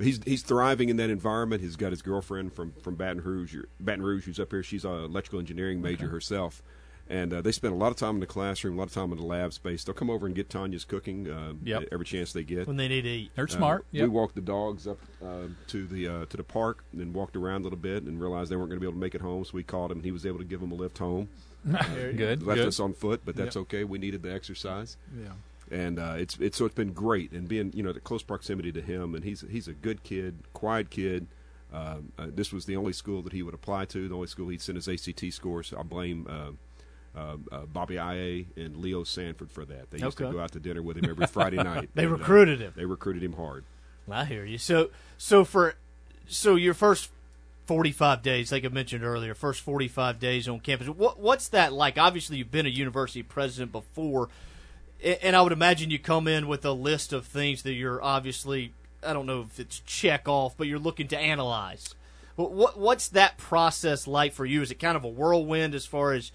he's 0.00 0.20
he's 0.24 0.42
thriving 0.42 0.88
in 0.88 0.96
that 0.98 1.10
environment. 1.10 1.62
He's 1.62 1.76
got 1.76 1.90
his 1.90 2.02
girlfriend 2.02 2.52
from 2.52 2.72
from 2.82 2.94
Baton 2.94 3.22
Rouge, 3.22 3.54
Baton 3.80 4.02
Rouge, 4.02 4.24
who's 4.24 4.38
up 4.40 4.50
here. 4.52 4.62
She's 4.62 4.84
an 4.84 4.92
electrical 5.04 5.38
engineering 5.40 5.80
major 5.82 6.04
Okay. 6.04 6.12
herself. 6.12 6.62
And 7.10 7.32
uh, 7.32 7.40
they 7.40 7.52
spend 7.52 7.72
a 7.72 7.76
lot 7.76 7.90
of 7.90 7.96
time 7.96 8.16
in 8.16 8.20
the 8.20 8.26
classroom, 8.26 8.74
a 8.74 8.78
lot 8.80 8.88
of 8.88 8.92
time 8.92 9.10
in 9.12 9.16
the 9.18 9.24
lab 9.24 9.54
space. 9.54 9.82
They'll 9.82 9.94
come 9.94 10.10
over 10.10 10.26
and 10.26 10.34
get 10.34 10.50
Tanya's 10.50 10.84
cooking 10.84 11.28
uh, 11.30 11.54
Yep. 11.64 11.84
every 11.90 12.04
chance 12.04 12.34
they 12.34 12.44
get. 12.44 12.66
When 12.66 12.76
they 12.76 12.86
need 12.86 13.02
to 13.02 13.08
eat. 13.08 13.30
They're 13.34 13.46
Uh, 13.46 13.48
smart. 13.48 13.86
We 13.92 14.06
walked 14.08 14.34
the 14.34 14.42
dogs 14.42 14.86
up 14.86 14.98
uh, 15.24 15.44
to 15.68 15.86
the 15.86 16.06
uh, 16.08 16.24
to 16.26 16.36
the 16.36 16.44
park 16.44 16.84
and 16.92 17.00
then 17.00 17.14
walked 17.14 17.34
around 17.34 17.62
a 17.62 17.64
little 17.64 17.78
bit 17.78 18.02
and 18.02 18.20
realized 18.20 18.50
they 18.50 18.56
weren't 18.56 18.68
going 18.68 18.76
to 18.78 18.80
be 18.80 18.86
able 18.86 18.92
to 18.98 19.00
make 19.00 19.14
it 19.14 19.22
home. 19.22 19.42
So 19.46 19.52
we 19.54 19.62
called 19.62 19.90
him 19.90 19.98
and 19.98 20.04
he 20.04 20.12
was 20.12 20.26
able 20.26 20.38
to 20.38 20.44
give 20.44 20.60
them 20.60 20.70
a 20.70 20.74
lift 20.74 20.98
home. 20.98 21.30
Very 21.64 22.12
good, 22.12 22.42
Left 22.42 22.58
good. 22.58 22.68
us 22.68 22.78
on 22.78 22.92
foot, 22.92 23.22
but 23.24 23.36
that's 23.36 23.56
Yep. 23.56 23.62
okay. 23.62 23.84
We 23.84 23.98
needed 23.98 24.22
the 24.22 24.32
exercise. 24.32 24.96
Yeah. 25.18 25.32
And 25.70 25.98
uh, 25.98 26.14
it's 26.18 26.36
it's 26.38 26.58
so 26.58 26.66
it's 26.66 26.74
been 26.74 26.92
great 26.92 27.32
and 27.32 27.48
being 27.48 27.72
you 27.74 27.82
know 27.82 27.92
the 27.94 28.00
close 28.00 28.22
proximity 28.22 28.70
to 28.72 28.82
him 28.82 29.14
and 29.14 29.24
he's 29.24 29.42
he's 29.50 29.66
a 29.66 29.72
good 29.72 30.02
kid, 30.02 30.40
quiet 30.52 30.90
kid. 30.90 31.26
Um, 31.72 32.12
uh, 32.18 32.26
this 32.34 32.52
was 32.52 32.64
the 32.66 32.76
only 32.76 32.92
school 32.94 33.20
that 33.22 33.32
he 33.32 33.42
would 33.42 33.52
apply 33.54 33.84
to, 33.86 34.08
the 34.08 34.14
only 34.14 34.26
school 34.26 34.48
he'd 34.48 34.62
send 34.62 34.76
his 34.76 34.88
ACT 34.88 35.32
scores. 35.32 35.72
I 35.76 35.82
blame 35.82 36.26
uh, 37.18 37.36
uh, 37.52 37.56
uh, 37.56 37.66
Bobby 37.66 37.94
Ia 37.94 38.44
and 38.56 38.76
Leo 38.76 39.04
Sanford 39.04 39.50
for 39.50 39.64
that. 39.64 39.90
They 39.90 39.98
used 39.98 40.18
to 40.18 40.30
go 40.30 40.40
out 40.40 40.52
to 40.52 40.60
dinner 40.60 40.82
with 40.82 40.96
him 40.96 41.08
every 41.08 41.26
Friday 41.28 41.56
night. 41.56 41.90
They 41.94 42.04
and, 42.04 42.12
uh, 42.12 42.16
recruited 42.16 42.60
him. 42.60 42.72
They 42.76 42.84
recruited 42.84 43.22
him 43.22 43.34
hard. 43.34 43.64
I 44.10 44.24
hear 44.24 44.44
you. 44.44 44.58
So, 44.58 44.90
so 45.18 45.44
for 45.44 45.74
so 46.26 46.54
your 46.54 46.74
first 46.74 47.10
forty-five 47.66 48.22
days, 48.22 48.50
like 48.52 48.64
I 48.64 48.68
mentioned 48.68 49.04
earlier, 49.04 49.34
first 49.34 49.60
forty-five 49.60 50.18
days 50.18 50.48
on 50.48 50.60
campus. 50.60 50.88
What 50.88 51.18
what's 51.18 51.48
that 51.48 51.72
like? 51.72 51.98
Obviously, 51.98 52.38
you've 52.38 52.50
been 52.50 52.66
a 52.66 52.70
university 52.70 53.22
president 53.22 53.72
before, 53.72 54.28
and 55.02 55.36
I 55.36 55.42
would 55.42 55.52
imagine 55.52 55.90
you 55.90 55.98
come 55.98 56.26
in 56.26 56.48
with 56.48 56.64
a 56.64 56.72
list 56.72 57.12
of 57.12 57.26
things 57.26 57.62
that 57.62 57.74
you're 57.74 58.02
obviously 58.02 58.72
I 59.06 59.12
don't 59.12 59.26
know 59.26 59.42
if 59.42 59.60
it's 59.60 59.80
check 59.80 60.28
off, 60.28 60.56
but 60.56 60.66
you're 60.66 60.78
looking 60.78 61.08
to 61.08 61.18
analyze. 61.18 61.94
What, 62.36 62.52
what 62.52 62.78
what's 62.78 63.08
that 63.08 63.36
process 63.36 64.06
like 64.06 64.32
for 64.32 64.46
you? 64.46 64.62
Is 64.62 64.70
it 64.70 64.76
kind 64.76 64.96
of 64.96 65.04
a 65.04 65.08
whirlwind 65.08 65.74
as 65.74 65.86
far 65.86 66.12
as 66.12 66.32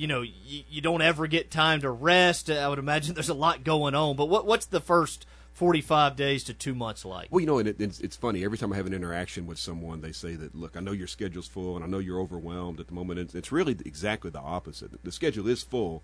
you 0.00 0.06
know 0.06 0.22
you, 0.22 0.62
you 0.68 0.80
don't 0.80 1.02
ever 1.02 1.26
get 1.26 1.50
time 1.50 1.82
to 1.82 1.90
rest? 1.90 2.50
I 2.50 2.68
would 2.68 2.78
imagine 2.78 3.14
there's 3.14 3.28
a 3.28 3.34
lot 3.34 3.64
going 3.64 3.94
on. 3.94 4.16
But 4.16 4.26
what 4.26 4.46
what's 4.46 4.66
the 4.66 4.80
first 4.80 5.26
45 5.52 6.16
days 6.16 6.42
to 6.44 6.54
two 6.54 6.74
months 6.74 7.04
like? 7.04 7.28
Well, 7.30 7.40
you 7.40 7.46
know, 7.46 7.58
and 7.58 7.68
it, 7.68 7.80
it's, 7.80 8.00
it's 8.00 8.16
funny. 8.16 8.44
Every 8.44 8.56
time 8.56 8.72
I 8.72 8.76
have 8.76 8.86
an 8.86 8.94
interaction 8.94 9.46
with 9.46 9.58
someone, 9.58 10.00
they 10.00 10.12
say 10.12 10.34
that, 10.36 10.54
look, 10.54 10.76
I 10.76 10.80
know 10.80 10.92
your 10.92 11.06
schedule's 11.06 11.48
full, 11.48 11.76
and 11.76 11.84
I 11.84 11.88
know 11.88 11.98
you're 11.98 12.20
overwhelmed 12.20 12.80
at 12.80 12.86
the 12.86 12.94
moment. 12.94 13.18
It's, 13.18 13.34
it's 13.34 13.52
really 13.52 13.76
exactly 13.84 14.30
the 14.30 14.40
opposite. 14.40 15.04
The 15.04 15.12
schedule 15.12 15.46
is 15.48 15.62
full, 15.62 16.02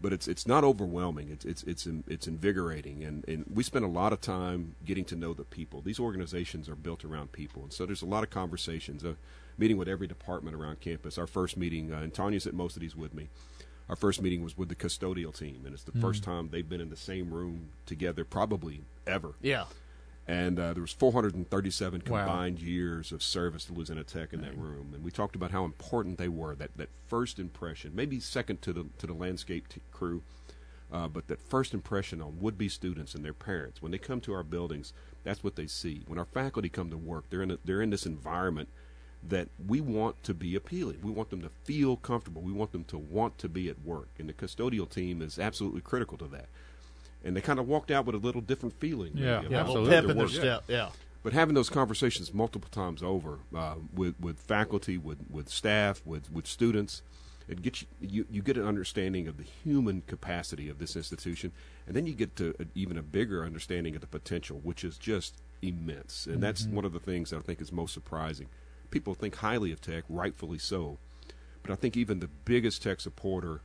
but 0.00 0.12
it's 0.12 0.26
it's 0.26 0.46
not 0.46 0.64
overwhelming. 0.64 1.30
It's 1.30 1.44
it's 1.44 1.62
it's 1.62 1.86
it's 2.08 2.26
invigorating, 2.26 3.04
and 3.04 3.28
and 3.28 3.44
we 3.52 3.62
spend 3.62 3.84
a 3.84 3.88
lot 3.88 4.12
of 4.12 4.20
time 4.20 4.74
getting 4.84 5.04
to 5.06 5.16
know 5.16 5.32
the 5.32 5.44
people. 5.44 5.80
These 5.80 6.00
organizations 6.00 6.68
are 6.68 6.74
built 6.74 7.04
around 7.04 7.30
people, 7.30 7.62
and 7.62 7.72
so 7.72 7.86
there's 7.86 8.02
a 8.02 8.06
lot 8.06 8.24
of 8.24 8.30
conversations. 8.30 9.04
Uh, 9.04 9.14
meeting 9.58 9.76
with 9.76 9.88
every 9.88 10.06
department 10.06 10.56
around 10.56 10.80
campus. 10.80 11.18
Our 11.18 11.26
first 11.26 11.56
meeting, 11.56 11.92
uh, 11.92 11.98
and 11.98 12.14
Tanya's 12.14 12.46
at 12.46 12.54
most 12.54 12.76
of 12.76 12.80
these 12.80 12.96
with 12.96 13.12
me. 13.12 13.28
Our 13.88 13.96
first 13.96 14.22
meeting 14.22 14.42
was 14.42 14.56
with 14.56 14.68
the 14.68 14.74
custodial 14.74 15.36
team, 15.36 15.62
and 15.64 15.74
it's 15.74 15.82
the 15.82 15.92
Mm. 15.92 16.00
first 16.00 16.22
time 16.22 16.48
they've 16.50 16.68
been 16.68 16.80
in 16.80 16.90
the 16.90 16.96
same 16.96 17.30
room 17.32 17.70
together, 17.86 18.24
probably 18.24 18.82
ever. 19.06 19.32
Yeah. 19.42 19.64
And 20.26 20.58
uh, 20.58 20.74
there 20.74 20.82
was 20.82 20.92
437 20.92 22.02
Wow. 22.06 22.18
combined 22.26 22.60
years 22.60 23.12
of 23.12 23.22
service 23.22 23.64
to 23.64 23.72
Louisiana 23.72 24.04
Tech 24.04 24.34
in 24.34 24.42
that 24.42 24.56
room, 24.58 24.90
and 24.94 25.02
we 25.02 25.10
talked 25.10 25.34
about 25.34 25.52
how 25.52 25.64
important 25.64 26.18
they 26.18 26.28
were. 26.28 26.54
That 26.54 26.76
that 26.76 26.90
first 27.06 27.38
impression, 27.38 27.92
maybe 27.94 28.20
second 28.20 28.60
to 28.62 28.74
the 28.74 28.86
to 28.98 29.06
the 29.06 29.14
landscape 29.14 29.68
t- 29.68 29.80
crew, 29.90 30.22
uh, 30.92 31.08
but 31.08 31.28
that 31.28 31.40
first 31.40 31.72
impression 31.72 32.20
on 32.20 32.38
would-be 32.40 32.68
students 32.68 33.14
and 33.14 33.24
their 33.24 33.32
parents 33.32 33.80
when 33.80 33.90
they 33.90 33.96
come 33.96 34.20
to 34.20 34.34
our 34.34 34.42
buildings, 34.42 34.92
that's 35.24 35.42
what 35.42 35.56
they 35.56 35.66
see. 35.66 36.02
When 36.06 36.18
our 36.18 36.26
faculty 36.26 36.68
come 36.68 36.90
to 36.90 36.98
work, 36.98 37.24
they're 37.30 37.42
in 37.42 37.52
a, 37.52 37.58
they're 37.64 37.80
in 37.80 37.88
this 37.88 38.04
environment 38.04 38.68
that 39.26 39.48
we 39.66 39.80
want 39.80 40.22
to 40.24 40.34
be 40.34 40.54
appealing. 40.54 40.98
We 41.02 41.10
want 41.10 41.30
them 41.30 41.42
to 41.42 41.50
feel 41.64 41.96
comfortable. 41.96 42.40
We 42.42 42.52
want 42.52 42.72
them 42.72 42.84
to 42.84 42.98
want 42.98 43.38
to 43.38 43.48
be 43.48 43.68
at 43.68 43.84
work, 43.84 44.08
and 44.18 44.28
the 44.28 44.32
custodial 44.32 44.88
team 44.88 45.20
is 45.22 45.38
absolutely 45.38 45.80
critical 45.80 46.16
to 46.18 46.26
that. 46.28 46.46
And 47.24 47.36
they 47.36 47.40
kind 47.40 47.58
of 47.58 47.66
walked 47.66 47.90
out 47.90 48.06
with 48.06 48.14
a 48.14 48.18
little 48.18 48.40
different 48.40 48.78
feeling. 48.78 49.12
Yeah, 49.16 49.42
yeah, 49.42 49.48
their 49.48 49.60
absolutely. 49.60 49.90
Pep 49.90 50.04
in 50.04 50.18
their 50.18 50.28
step, 50.28 50.64
yeah. 50.68 50.90
But 51.24 51.32
having 51.32 51.54
those 51.56 51.68
conversations 51.68 52.32
multiple 52.32 52.70
times 52.70 53.02
over 53.02 53.40
uh, 53.54 53.74
with 53.92 54.14
with 54.20 54.38
faculty, 54.38 54.96
with 54.96 55.18
with 55.28 55.48
staff, 55.48 56.00
with 56.06 56.30
with 56.30 56.46
students, 56.46 57.02
it 57.48 57.60
gets 57.60 57.82
you, 58.00 58.08
you 58.08 58.26
you 58.30 58.40
get 58.42 58.56
an 58.56 58.64
understanding 58.66 59.26
of 59.26 59.36
the 59.36 59.42
human 59.42 60.02
capacity 60.06 60.68
of 60.68 60.78
this 60.78 60.94
institution, 60.94 61.50
and 61.88 61.96
then 61.96 62.06
you 62.06 62.14
get 62.14 62.36
to 62.36 62.54
a, 62.60 62.66
even 62.76 62.96
a 62.96 63.02
bigger 63.02 63.44
understanding 63.44 63.96
of 63.96 64.00
the 64.00 64.06
potential, 64.06 64.60
which 64.62 64.84
is 64.84 64.96
just 64.96 65.34
immense. 65.60 66.26
And 66.28 66.40
that's 66.40 66.62
Mhm. 66.66 66.70
one 66.74 66.84
of 66.84 66.92
the 66.92 67.00
things 67.00 67.30
that 67.30 67.38
I 67.38 67.40
think 67.40 67.60
is 67.60 67.72
most 67.72 67.92
surprising. 67.92 68.46
People 68.90 69.14
think 69.14 69.36
highly 69.36 69.72
of 69.72 69.80
Tech, 69.80 70.04
rightfully 70.08 70.58
so, 70.58 70.98
but 71.62 71.72
I 71.72 71.74
think 71.74 71.96
even 71.96 72.20
the 72.20 72.30
biggest 72.44 72.82
Tech 72.82 73.00
supporter 73.00 73.60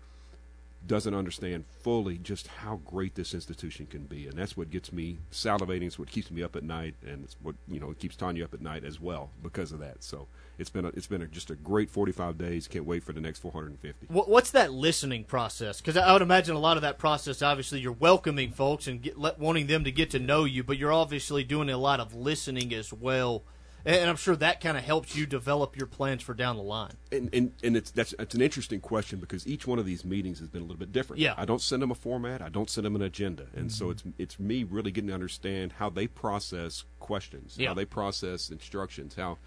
doesn't 0.86 1.14
understand 1.14 1.64
fully 1.82 2.18
just 2.18 2.48
how 2.48 2.82
great 2.86 3.16
this 3.16 3.34
institution 3.34 3.86
can 3.86 4.04
be, 4.04 4.28
and 4.28 4.38
that's 4.38 4.58
what 4.58 4.70
gets 4.70 4.92
me 4.92 5.18
salivating. 5.32 5.84
It's 5.84 5.98
what 5.98 6.10
keeps 6.10 6.30
me 6.30 6.44
up 6.44 6.56
at 6.56 6.64
night, 6.64 6.96
and 7.06 7.24
it's 7.24 7.36
what 7.42 7.56
you 7.68 7.80
know 7.80 7.92
it 7.92 8.00
keeps 8.00 8.16
Tanya 8.16 8.44
up 8.44 8.54
at 8.54 8.62
night 8.62 8.84
as 8.84 9.00
well 9.00 9.30
because 9.42 9.72
of 9.72 9.80
that. 9.80 10.04
So 10.04 10.28
it's 10.58 10.70
been 10.70 10.86
a, 10.86 10.90
it's 10.90 11.08
been 11.08 11.22
a, 11.22 11.28
just 11.28 11.50
a 11.50 11.56
great 11.56 11.90
45 11.90 12.38
days. 12.38 12.68
Can't 12.68 12.86
wait 12.86 13.04
for 13.04 13.14
the 13.14 13.22
next 13.22 13.40
450. 13.40 14.08
What's 14.10 14.52
that 14.52 14.74
listening 14.74 15.24
process? 15.24 15.80
Because 15.80 15.98
I 15.98 16.12
would 16.12 16.22
imagine 16.22 16.56
a 16.56 16.60
lot 16.60 16.78
of 16.78 16.82
that 16.82 16.98
process. 16.98 17.42
Obviously, 17.42 17.80
you're 17.80 17.92
welcoming 17.94 18.52
folks 18.52 18.88
and 18.88 19.02
get, 19.02 19.18
let, 19.18 19.40
wanting 19.40 19.68
them 19.68 19.84
to 19.86 19.92
get 19.92 20.10
to 20.12 20.20
know 20.20 20.44
you, 20.44 20.64
but 20.64 20.78
you're 20.78 20.94
obviously 20.94 21.44
doing 21.44 21.70
a 21.70 21.78
lot 21.78 22.00
of 22.00 22.14
listening 22.14 22.74
as 22.74 22.92
well. 22.92 23.44
And, 23.86 24.10
I'm 24.10 24.16
sure 24.16 24.36
that 24.38 24.62
kind 24.62 24.78
of 24.78 24.84
helps 24.84 25.16
you 25.16 25.26
develop 25.26 25.76
your 25.76 25.88
plans 25.88 26.24
for 26.24 26.34
down 26.34 26.56
the 26.56 26.64
line. 26.64 26.94
And, 27.12 27.30
and 27.34 27.52
and 27.64 27.76
it's 27.76 27.92
that's 27.92 28.14
it's 28.18 28.34
an 28.34 28.42
interesting 28.42 28.80
question 28.80 29.20
because 29.20 29.46
each 29.46 29.68
one 29.68 29.78
of 29.78 29.86
these 29.86 30.06
meetings 30.06 30.40
has 30.40 30.48
been 30.48 30.62
a 30.62 30.66
little 30.66 30.78
bit 30.80 30.92
different. 30.94 31.20
Yeah. 31.22 31.34
I 31.38 31.44
don't 31.46 31.62
send 31.62 31.82
them 31.82 31.92
a 31.92 31.96
format. 31.96 32.42
I 32.42 32.50
don't 32.50 32.70
send 32.70 32.86
them 32.86 32.96
an 32.96 33.02
agenda, 33.02 33.48
and 33.54 33.72
so 33.72 33.88
Mhm. 33.88 33.92
it's 33.92 34.04
it's 34.18 34.40
me 34.40 34.64
really 34.64 34.92
getting 34.92 35.10
to 35.10 35.14
understand 35.14 35.74
how 35.74 35.90
they 35.90 36.08
process 36.08 36.86
questions, 37.00 37.58
Yeah. 37.60 37.70
how 37.70 37.74
they 37.74 37.86
process 37.86 38.50
instructions, 38.50 39.16
how 39.16 39.38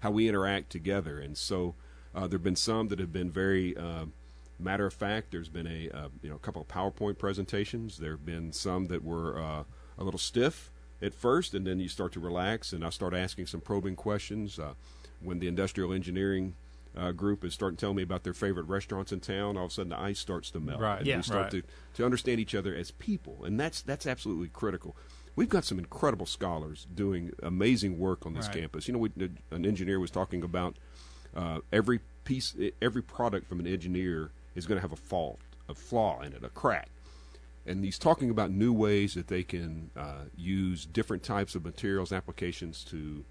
how 0.00 0.10
we 0.10 0.26
interact 0.26 0.70
together. 0.70 1.18
And 1.20 1.36
so 1.36 1.74
uh, 2.14 2.26
there've 2.26 2.42
been 2.42 2.56
some 2.56 2.88
that 2.88 2.98
have 2.98 3.12
been 3.12 3.30
very 3.30 3.76
uh, 3.76 4.06
matter 4.58 4.86
of 4.86 4.94
fact. 4.94 5.30
There's 5.32 5.48
been 5.50 5.66
a 5.66 5.90
uh, 5.90 6.08
you 6.22 6.30
know 6.30 6.36
a 6.36 6.40
couple 6.40 6.62
of 6.62 6.68
PowerPoint 6.68 7.18
presentations. 7.18 7.98
There 7.98 8.12
have 8.12 8.24
been 8.24 8.52
some 8.52 8.86
that 8.86 9.04
were 9.04 9.38
uh, 9.38 9.64
a 9.98 10.02
little 10.04 10.18
stiff 10.18 10.71
at 11.02 11.12
first, 11.14 11.52
and 11.54 11.66
then 11.66 11.80
you 11.80 11.88
start 11.88 12.12
to 12.12 12.20
relax, 12.20 12.72
and 12.72 12.84
I 12.84 12.90
start 12.90 13.12
asking 13.12 13.46
some 13.46 13.60
probing 13.60 13.96
questions. 13.96 14.58
Uh, 14.58 14.74
when 15.20 15.38
the 15.38 15.46
industrial 15.48 15.92
engineering 15.92 16.54
uh, 16.96 17.12
group 17.12 17.44
is 17.44 17.54
starting 17.54 17.76
to 17.76 17.80
tell 17.80 17.94
me 17.94 18.02
about 18.02 18.22
their 18.24 18.32
favorite 18.34 18.66
restaurants 18.66 19.12
in 19.12 19.20
town, 19.20 19.56
all 19.56 19.66
of 19.66 19.70
a 19.70 19.74
sudden 19.74 19.90
the 19.90 19.98
ice 20.00 20.18
starts 20.18 20.50
to 20.50 20.60
melt. 20.60 20.80
Right. 20.80 20.98
And 20.98 21.06
Yeah. 21.06 21.16
we 21.18 21.22
start 21.22 21.52
Right. 21.52 21.62
to, 21.62 21.62
to 21.94 22.04
understand 22.04 22.40
each 22.40 22.54
other 22.54 22.74
as 22.74 22.90
people, 22.92 23.44
and 23.44 23.58
that's 23.58 23.82
that's 23.82 24.06
absolutely 24.06 24.48
critical. 24.48 24.96
We've 25.36 25.48
got 25.48 25.64
some 25.64 25.78
incredible 25.78 26.26
scholars 26.26 26.86
doing 26.94 27.32
amazing 27.42 27.98
work 27.98 28.26
on 28.26 28.34
this 28.34 28.46
Right. 28.48 28.56
campus. 28.62 28.86
You 28.88 28.94
know, 28.94 28.98
we, 28.98 29.10
an 29.50 29.64
engineer 29.64 29.98
was 30.00 30.10
talking 30.10 30.42
about 30.42 30.76
uh, 31.34 31.60
every 31.72 32.00
piece, 32.24 32.54
every 32.82 33.02
product 33.02 33.48
from 33.48 33.58
an 33.60 33.66
engineer 33.66 34.30
is 34.54 34.66
going 34.66 34.76
to 34.76 34.82
have 34.82 34.92
a 34.92 34.96
fault, 34.96 35.38
a 35.68 35.74
flaw 35.74 36.20
in 36.20 36.32
it, 36.34 36.44
a 36.44 36.50
crack. 36.50 36.90
And 37.66 37.84
he's 37.84 37.98
talking 37.98 38.30
about 38.30 38.50
new 38.50 38.72
ways 38.72 39.14
that 39.14 39.28
they 39.28 39.42
can 39.42 39.90
uh, 39.96 40.24
use 40.36 40.84
different 40.84 41.22
types 41.22 41.54
of 41.54 41.64
materials, 41.64 42.12
applications 42.12 42.82
to 42.84 43.24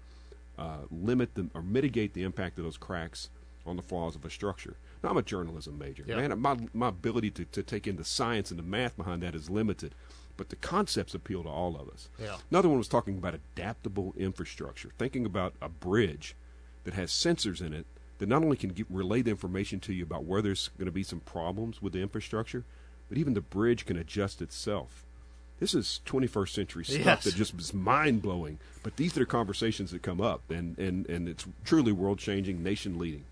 uh, 0.58 0.78
limit 0.90 1.34
them 1.34 1.50
or 1.54 1.62
mitigate 1.62 2.14
the 2.14 2.22
impact 2.22 2.58
of 2.58 2.64
those 2.64 2.78
cracks 2.78 3.28
on 3.66 3.76
the 3.76 3.82
flaws 3.82 4.16
of 4.16 4.24
a 4.24 4.30
structure. 4.30 4.76
Now, 5.02 5.10
I'm 5.10 5.16
a 5.16 5.22
journalism 5.22 5.78
major. 5.78 6.04
Yeah. 6.06 6.16
Man, 6.16 6.38
my, 6.40 6.56
my 6.72 6.88
ability 6.88 7.30
to, 7.32 7.44
to 7.46 7.62
take 7.62 7.86
in 7.86 7.96
the 7.96 8.04
science 8.04 8.50
and 8.50 8.58
the 8.58 8.64
math 8.64 8.96
behind 8.96 9.22
that 9.22 9.34
is 9.34 9.50
limited, 9.50 9.94
but 10.36 10.48
the 10.48 10.56
concepts 10.56 11.14
appeal 11.14 11.42
to 11.42 11.48
all 11.48 11.76
of 11.76 11.88
us. 11.88 12.08
Yeah. 12.18 12.36
Another 12.50 12.68
one 12.68 12.78
was 12.78 12.88
talking 12.88 13.18
about 13.18 13.34
adaptable 13.34 14.14
infrastructure, 14.16 14.90
thinking 14.98 15.26
about 15.26 15.54
a 15.60 15.68
bridge 15.68 16.36
that 16.84 16.94
has 16.94 17.10
sensors 17.10 17.60
in 17.60 17.72
it 17.72 17.86
that 18.18 18.28
not 18.28 18.42
only 18.42 18.56
can 18.56 18.70
get, 18.70 18.86
relay 18.88 19.22
the 19.22 19.30
information 19.30 19.80
to 19.80 19.92
you 19.92 20.04
about 20.04 20.24
where 20.24 20.42
there's 20.42 20.68
going 20.78 20.86
to 20.86 20.92
be 20.92 21.02
some 21.02 21.20
problems 21.20 21.82
with 21.82 21.92
the 21.92 22.00
infrastructure, 22.00 22.64
but 23.12 23.18
even 23.18 23.34
the 23.34 23.42
bridge 23.42 23.84
can 23.84 23.98
adjust 23.98 24.40
itself. 24.40 25.04
This 25.60 25.74
is 25.74 26.00
21st 26.06 26.48
century 26.48 26.82
stuff 26.86 27.04
Yes. 27.04 27.24
that 27.24 27.34
just 27.34 27.52
is 27.60 27.74
mind 27.74 28.22
blowing. 28.22 28.58
But 28.82 28.96
these 28.96 29.18
are 29.18 29.26
conversations 29.26 29.90
that 29.90 30.00
come 30.00 30.18
up, 30.18 30.50
and, 30.50 30.78
and, 30.78 31.06
and 31.10 31.28
it's 31.28 31.46
truly 31.62 31.92
world 31.92 32.18
changing, 32.18 32.62
nation 32.62 32.98
leading. 32.98 33.24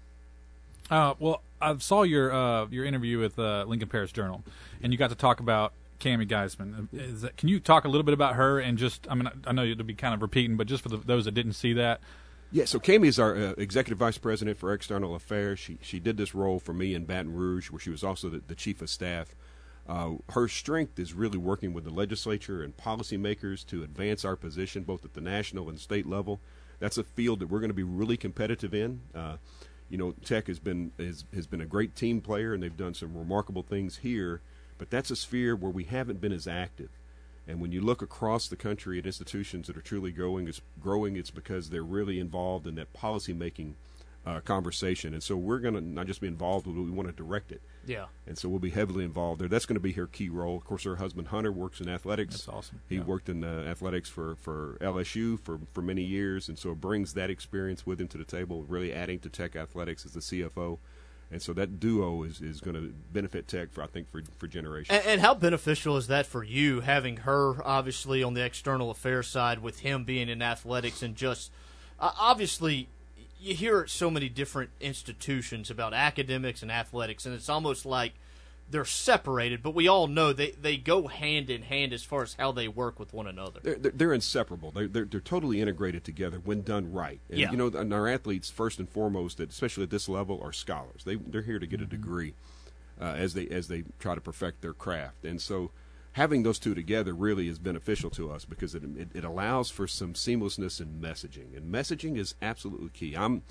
Uh, 0.90 1.14
well, 1.18 1.40
I 1.62 1.78
saw 1.78 2.02
your 2.02 2.30
uh, 2.30 2.66
your 2.66 2.84
interview 2.84 3.20
with 3.20 3.38
uh, 3.38 3.64
Lincoln 3.66 3.88
Parish 3.88 4.12
Journal, 4.12 4.44
and 4.82 4.92
you 4.92 4.98
got 4.98 5.08
to 5.08 5.16
talk 5.16 5.40
about 5.40 5.72
Cami 5.98 6.28
Geisman. 6.28 6.88
Is 6.92 7.22
that, 7.22 7.38
can 7.38 7.48
you 7.48 7.58
talk 7.58 7.86
a 7.86 7.88
little 7.88 8.02
bit 8.04 8.12
about 8.12 8.34
her 8.34 8.60
and 8.60 8.76
just? 8.76 9.06
I 9.10 9.14
mean, 9.14 9.30
I 9.46 9.52
know 9.52 9.64
it'll 9.64 9.84
be 9.86 9.94
kind 9.94 10.12
of 10.12 10.20
repeating, 10.20 10.58
but 10.58 10.66
just 10.66 10.82
for 10.82 10.90
the, 10.90 10.98
those 10.98 11.24
that 11.24 11.32
didn't 11.32 11.54
see 11.54 11.72
that, 11.72 12.00
Yeah, 12.52 12.66
so 12.66 12.78
Cami 12.78 13.06
is 13.06 13.18
our 13.18 13.34
uh, 13.34 13.54
executive 13.56 13.96
vice 13.96 14.18
president 14.18 14.58
for 14.58 14.74
external 14.74 15.14
affairs. 15.14 15.58
She 15.58 15.78
she 15.80 15.98
did 16.00 16.18
this 16.18 16.34
role 16.34 16.58
for 16.58 16.74
me 16.74 16.94
in 16.94 17.06
Baton 17.06 17.32
Rouge, 17.34 17.70
where 17.70 17.80
she 17.80 17.88
was 17.88 18.04
also 18.04 18.28
the, 18.28 18.42
the 18.46 18.54
chief 18.54 18.82
of 18.82 18.90
staff. 18.90 19.34
Uh, 19.88 20.12
her 20.30 20.46
strength 20.46 20.98
is 20.98 21.14
really 21.14 21.38
working 21.38 21.72
with 21.72 21.84
the 21.84 21.90
legislature 21.90 22.62
and 22.62 22.76
policymakers 22.76 23.66
to 23.66 23.82
advance 23.82 24.24
our 24.24 24.36
position 24.36 24.84
both 24.84 25.04
at 25.04 25.14
the 25.14 25.20
national 25.20 25.68
and 25.68 25.80
state 25.80 26.06
level. 26.06 26.40
That's 26.78 26.98
a 26.98 27.04
field 27.04 27.40
that 27.40 27.48
we're 27.48 27.60
going 27.60 27.70
to 27.70 27.74
be 27.74 27.82
really 27.82 28.16
competitive 28.16 28.72
in. 28.72 29.00
Uh, 29.14 29.36
you 29.88 29.98
know, 29.98 30.14
Tech 30.24 30.46
has 30.46 30.58
been 30.58 30.92
has, 30.98 31.24
has 31.34 31.46
been 31.46 31.60
a 31.60 31.66
great 31.66 31.96
team 31.96 32.20
player, 32.20 32.54
and 32.54 32.62
they've 32.62 32.76
done 32.76 32.94
some 32.94 33.16
remarkable 33.16 33.62
things 33.62 33.98
here. 33.98 34.40
But 34.78 34.88
that's 34.88 35.10
a 35.10 35.16
sphere 35.16 35.54
where 35.54 35.70
we 35.70 35.84
haven't 35.84 36.20
been 36.20 36.32
as 36.32 36.46
active. 36.46 36.88
And 37.46 37.60
when 37.60 37.72
you 37.72 37.80
look 37.80 38.00
across 38.00 38.46
the 38.46 38.56
country 38.56 38.98
at 38.98 39.06
institutions 39.06 39.66
that 39.66 39.76
are 39.76 39.82
truly 39.82 40.12
growing, 40.12 40.46
it's 40.46 40.60
growing. 40.80 41.16
It's 41.16 41.30
because 41.30 41.68
they're 41.68 41.82
really 41.82 42.20
involved 42.20 42.66
in 42.66 42.76
that 42.76 42.92
policy 42.92 43.32
making 43.32 43.74
uh, 44.26 44.40
conversation. 44.40 45.14
And 45.14 45.22
so 45.22 45.36
we're 45.36 45.60
going 45.60 45.74
to 45.74 45.80
not 45.80 46.06
just 46.06 46.20
be 46.20 46.26
involved, 46.26 46.66
but 46.66 46.74
we 46.74 46.90
want 46.90 47.08
to 47.08 47.14
direct 47.14 47.52
it. 47.52 47.62
Yeah. 47.86 48.06
And 48.26 48.36
so 48.36 48.48
we'll 48.48 48.58
be 48.58 48.70
heavily 48.70 49.04
involved 49.04 49.40
there. 49.40 49.48
That's 49.48 49.64
going 49.66 49.76
to 49.76 49.80
be 49.80 49.92
her 49.92 50.06
key 50.06 50.28
role. 50.28 50.56
Of 50.56 50.64
course, 50.64 50.84
her 50.84 50.96
husband 50.96 51.28
Hunter 51.28 51.50
works 51.50 51.80
in 51.80 51.88
athletics. 51.88 52.34
That's 52.34 52.48
awesome. 52.48 52.80
He 52.88 52.96
Yeah. 52.96 53.04
worked 53.04 53.28
in 53.28 53.42
uh, 53.42 53.64
athletics 53.68 54.08
for, 54.10 54.36
for 54.36 54.76
LSU 54.80 55.40
for, 55.40 55.60
for 55.72 55.80
many 55.80 56.02
years, 56.02 56.48
and 56.48 56.58
so 56.58 56.72
it 56.72 56.80
brings 56.80 57.14
that 57.14 57.30
experience 57.30 57.86
with 57.86 58.00
him 58.00 58.08
to 58.08 58.18
the 58.18 58.24
table, 58.24 58.64
really 58.68 58.92
adding 58.92 59.18
to 59.20 59.30
Tech 59.30 59.56
athletics 59.56 60.04
as 60.04 60.12
the 60.12 60.20
CFO. 60.20 60.78
And 61.32 61.40
so 61.40 61.52
that 61.52 61.78
duo 61.78 62.24
is, 62.24 62.40
is 62.40 62.60
going 62.60 62.74
to 62.74 62.92
benefit 63.12 63.46
Tech 63.46 63.70
for 63.72 63.84
I 63.84 63.86
think 63.86 64.10
for 64.10 64.20
for 64.38 64.48
generations. 64.48 64.98
And, 64.98 65.06
and 65.06 65.20
how 65.20 65.32
beneficial 65.34 65.96
is 65.96 66.08
that 66.08 66.26
for 66.26 66.42
you, 66.42 66.80
having 66.80 67.18
her 67.18 67.64
obviously 67.64 68.22
on 68.24 68.34
the 68.34 68.44
external 68.44 68.90
affairs 68.90 69.28
side 69.28 69.60
with 69.60 69.78
him 69.80 70.02
being 70.04 70.28
in 70.28 70.42
athletics 70.42 71.02
and 71.04 71.14
just 71.14 71.52
uh, 72.00 72.10
obviously 72.18 72.88
you 73.40 73.54
hear 73.54 73.80
at 73.80 73.90
so 73.90 74.10
many 74.10 74.28
different 74.28 74.70
institutions 74.80 75.70
about 75.70 75.94
academics 75.94 76.62
and 76.62 76.70
athletics, 76.70 77.26
and 77.26 77.34
it's 77.34 77.48
almost 77.48 77.86
like 77.86 78.12
they're 78.70 78.84
separated, 78.84 79.62
but 79.62 79.74
we 79.74 79.88
all 79.88 80.06
know 80.06 80.32
they, 80.32 80.52
they 80.52 80.76
go 80.76 81.08
hand 81.08 81.50
in 81.50 81.62
hand 81.62 81.92
as 81.92 82.04
far 82.04 82.22
as 82.22 82.34
how 82.38 82.52
they 82.52 82.68
work 82.68 83.00
with 83.00 83.12
one 83.12 83.26
another. 83.26 83.60
They're, 83.62 83.74
they're, 83.74 83.92
they're 83.92 84.12
inseparable. 84.12 84.70
They're, 84.70 84.86
they're, 84.86 85.04
they're 85.04 85.20
totally 85.20 85.60
integrated 85.60 86.04
together 86.04 86.38
when 86.38 86.62
done 86.62 86.92
right. 86.92 87.20
And, 87.28 87.38
Yeah. 87.38 87.50
You 87.50 87.56
know, 87.56 87.66
and 87.66 87.92
our 87.92 88.06
athletes, 88.06 88.48
first 88.48 88.78
and 88.78 88.88
foremost, 88.88 89.40
especially 89.40 89.84
at 89.84 89.90
this 89.90 90.08
level, 90.08 90.40
are 90.42 90.52
scholars. 90.52 91.02
They, 91.04 91.16
they're 91.16 91.42
here 91.42 91.58
to 91.58 91.66
get 91.66 91.80
a 91.80 91.86
degree 91.86 92.34
uh, 93.00 93.14
as 93.16 93.34
they 93.34 93.48
as 93.48 93.68
they 93.68 93.84
try 93.98 94.14
to 94.14 94.20
perfect 94.20 94.60
their 94.60 94.74
craft. 94.74 95.24
And 95.24 95.40
so, 95.40 95.70
having 96.12 96.42
those 96.42 96.58
two 96.58 96.74
together 96.74 97.12
really 97.14 97.48
is 97.48 97.58
beneficial 97.58 98.10
to 98.10 98.30
us 98.30 98.44
because 98.44 98.74
it, 98.74 98.82
it, 98.96 99.08
it 99.14 99.24
allows 99.24 99.70
for 99.70 99.86
some 99.86 100.14
seamlessness 100.14 100.80
in 100.80 101.00
messaging. 101.00 101.56
And 101.56 101.72
messaging 101.72 102.18
is 102.18 102.34
absolutely 102.42 102.90
key. 102.90 103.14
I'm 103.14 103.42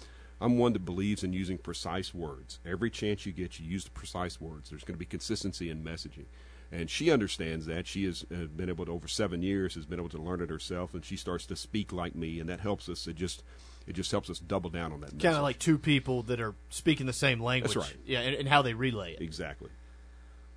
I'm 0.42 0.58
one 0.58 0.74
that 0.74 0.86
believes 0.86 1.24
in 1.24 1.34
using 1.34 1.58
precise 1.58 2.14
words. 2.14 2.60
Every 2.66 2.90
chance 2.90 3.26
you 3.26 3.34
get, 3.34 3.60
you 3.60 3.70
use 3.70 3.84
the 3.84 3.92
precise 3.92 4.40
words. 4.40 4.70
There's 4.70 4.84
going 4.84 4.96
to 4.96 5.00
be 5.00 5.06
consistency 5.06 5.70
in 5.70 5.84
messaging. 5.84 6.26
And 6.72 6.90
she 6.90 7.12
understands 7.12 7.66
that. 7.66 7.88
She 7.88 8.06
has 8.06 8.26
uh, 8.32 8.46
been 8.46 8.70
able 8.70 8.86
to, 8.86 8.92
over 8.92 9.08
seven 9.08 9.42
years, 9.42 9.76
has 9.76 9.86
been 9.86 10.00
able 10.00 10.10
to 10.10 10.22
learn 10.22 10.40
it 10.40 10.50
herself, 10.50 10.94
and 10.94 11.04
she 11.04 11.18
starts 11.18 11.46
to 11.48 11.56
speak 11.56 11.92
like 11.92 12.16
me, 12.16 12.40
and 12.40 12.48
that 12.48 12.60
helps 12.60 12.88
us. 12.88 13.08
It 13.08 13.16
just, 13.16 13.44
it 13.88 13.94
just 13.94 14.12
helps 14.12 14.30
us 14.30 14.40
double 14.40 14.70
down 14.70 14.94
on 14.94 15.02
that. 15.02 15.20
Kind 15.20 15.36
of 15.36 15.42
like 15.42 15.58
two 15.58 15.80
people 15.80 16.24
that 16.24 16.40
are 16.40 16.54
speaking 16.70 17.08
the 17.08 17.12
same 17.12 17.42
language. 17.42 17.76
right. 17.76 17.98
Yeah, 18.06 18.20
and, 18.20 18.36
and 18.36 18.48
how 18.48 18.62
they 18.62 18.76
relay 18.76 19.14
it. 19.14 19.22
Exactly. 19.22 19.72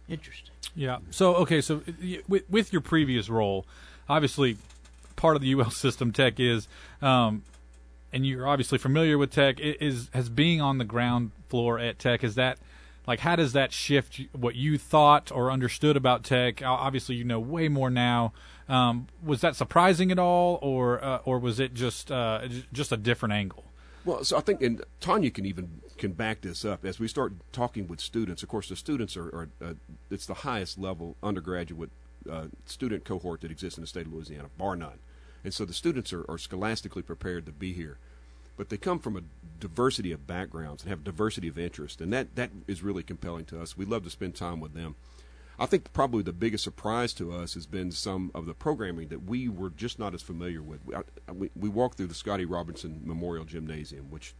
Interesting. 0.08 0.54
Yeah. 0.74 0.98
So 1.10 1.34
okay. 1.36 1.60
So 1.60 1.82
with, 2.28 2.48
with 2.50 2.72
your 2.72 2.82
previous 2.82 3.28
role, 3.28 3.66
obviously, 4.08 4.56
part 5.16 5.36
of 5.36 5.42
the 5.42 5.54
UL 5.54 5.70
system 5.70 6.12
tech 6.12 6.40
is, 6.40 6.68
um, 7.00 7.42
and 8.12 8.26
you're 8.26 8.46
obviously 8.46 8.78
familiar 8.78 9.18
with 9.18 9.30
tech. 9.30 9.60
Is 9.60 10.08
has 10.14 10.28
being 10.28 10.60
on 10.60 10.78
the 10.78 10.84
ground 10.84 11.32
floor 11.48 11.78
at 11.78 11.98
tech 11.98 12.24
is 12.24 12.34
that 12.36 12.58
like 13.06 13.20
how 13.20 13.36
does 13.36 13.52
that 13.52 13.72
shift 13.72 14.20
what 14.32 14.54
you 14.54 14.78
thought 14.78 15.32
or 15.32 15.50
understood 15.50 15.96
about 15.96 16.24
tech? 16.24 16.62
Obviously, 16.62 17.16
you 17.16 17.24
know 17.24 17.40
way 17.40 17.68
more 17.68 17.90
now. 17.90 18.32
Um, 18.68 19.08
was 19.24 19.40
that 19.40 19.56
surprising 19.56 20.12
at 20.12 20.18
all, 20.18 20.58
or 20.62 21.02
uh, 21.02 21.18
or 21.24 21.38
was 21.38 21.58
it 21.58 21.74
just 21.74 22.12
uh, 22.12 22.46
just 22.72 22.92
a 22.92 22.96
different 22.96 23.34
angle? 23.34 23.64
Well, 24.04 24.24
so 24.24 24.36
I 24.36 24.40
think, 24.40 24.62
and 24.62 24.82
Tanya 25.00 25.30
can 25.30 25.46
even 25.46 25.80
can 25.96 26.12
back 26.12 26.40
this 26.40 26.64
up 26.64 26.84
as 26.84 26.98
we 26.98 27.06
start 27.06 27.34
talking 27.52 27.86
with 27.86 28.00
students. 28.00 28.42
Of 28.42 28.48
course, 28.48 28.68
the 28.68 28.76
students 28.76 29.16
are, 29.16 29.28
are 29.28 29.48
uh, 29.64 29.74
it's 30.10 30.26
the 30.26 30.34
highest 30.34 30.78
level 30.78 31.16
undergraduate 31.22 31.90
uh, 32.28 32.46
student 32.66 33.04
cohort 33.04 33.40
that 33.42 33.50
exists 33.50 33.78
in 33.78 33.82
the 33.82 33.86
state 33.86 34.06
of 34.06 34.12
Louisiana, 34.12 34.48
bar 34.58 34.74
none. 34.76 34.98
And 35.44 35.54
so 35.54 35.64
the 35.64 35.72
students 35.72 36.12
are, 36.12 36.24
are 36.28 36.38
scholastically 36.38 37.02
prepared 37.02 37.46
to 37.46 37.52
be 37.52 37.72
here. 37.72 37.98
but 38.56 38.68
they 38.68 38.76
come 38.76 38.98
from 38.98 39.16
a 39.16 39.22
diversity 39.60 40.12
of 40.12 40.26
backgrounds 40.26 40.82
and 40.82 40.90
have 40.90 41.04
diversity 41.04 41.48
of 41.48 41.58
interest, 41.58 42.00
and 42.00 42.12
that 42.12 42.34
that 42.36 42.50
is 42.66 42.82
really 42.82 43.02
compelling 43.02 43.44
to 43.46 43.60
us. 43.60 43.76
We 43.76 43.84
love 43.84 44.04
to 44.04 44.10
spend 44.10 44.34
time 44.34 44.60
with 44.60 44.74
them. 44.74 44.94
I 45.58 45.66
think 45.66 45.92
probably 45.92 46.22
the 46.22 46.32
biggest 46.32 46.64
surprise 46.64 47.12
to 47.14 47.32
us 47.32 47.54
has 47.54 47.66
been 47.66 47.92
some 47.92 48.30
of 48.34 48.46
the 48.46 48.54
programming 48.54 49.08
that 49.08 49.24
we 49.24 49.48
were 49.48 49.70
just 49.70 49.98
not 49.98 50.14
as 50.14 50.22
familiar 50.22 50.62
with. 50.62 50.84
We, 50.84 50.94
I, 50.96 51.02
we, 51.32 51.50
we 51.54 51.68
walked 51.68 51.96
through 51.98 52.06
the 52.08 52.14
Scotty 52.14 52.44
Robinson 52.44 53.00
Memorial 53.04 53.44
Gymnasium, 53.44 54.10
which 54.10 54.34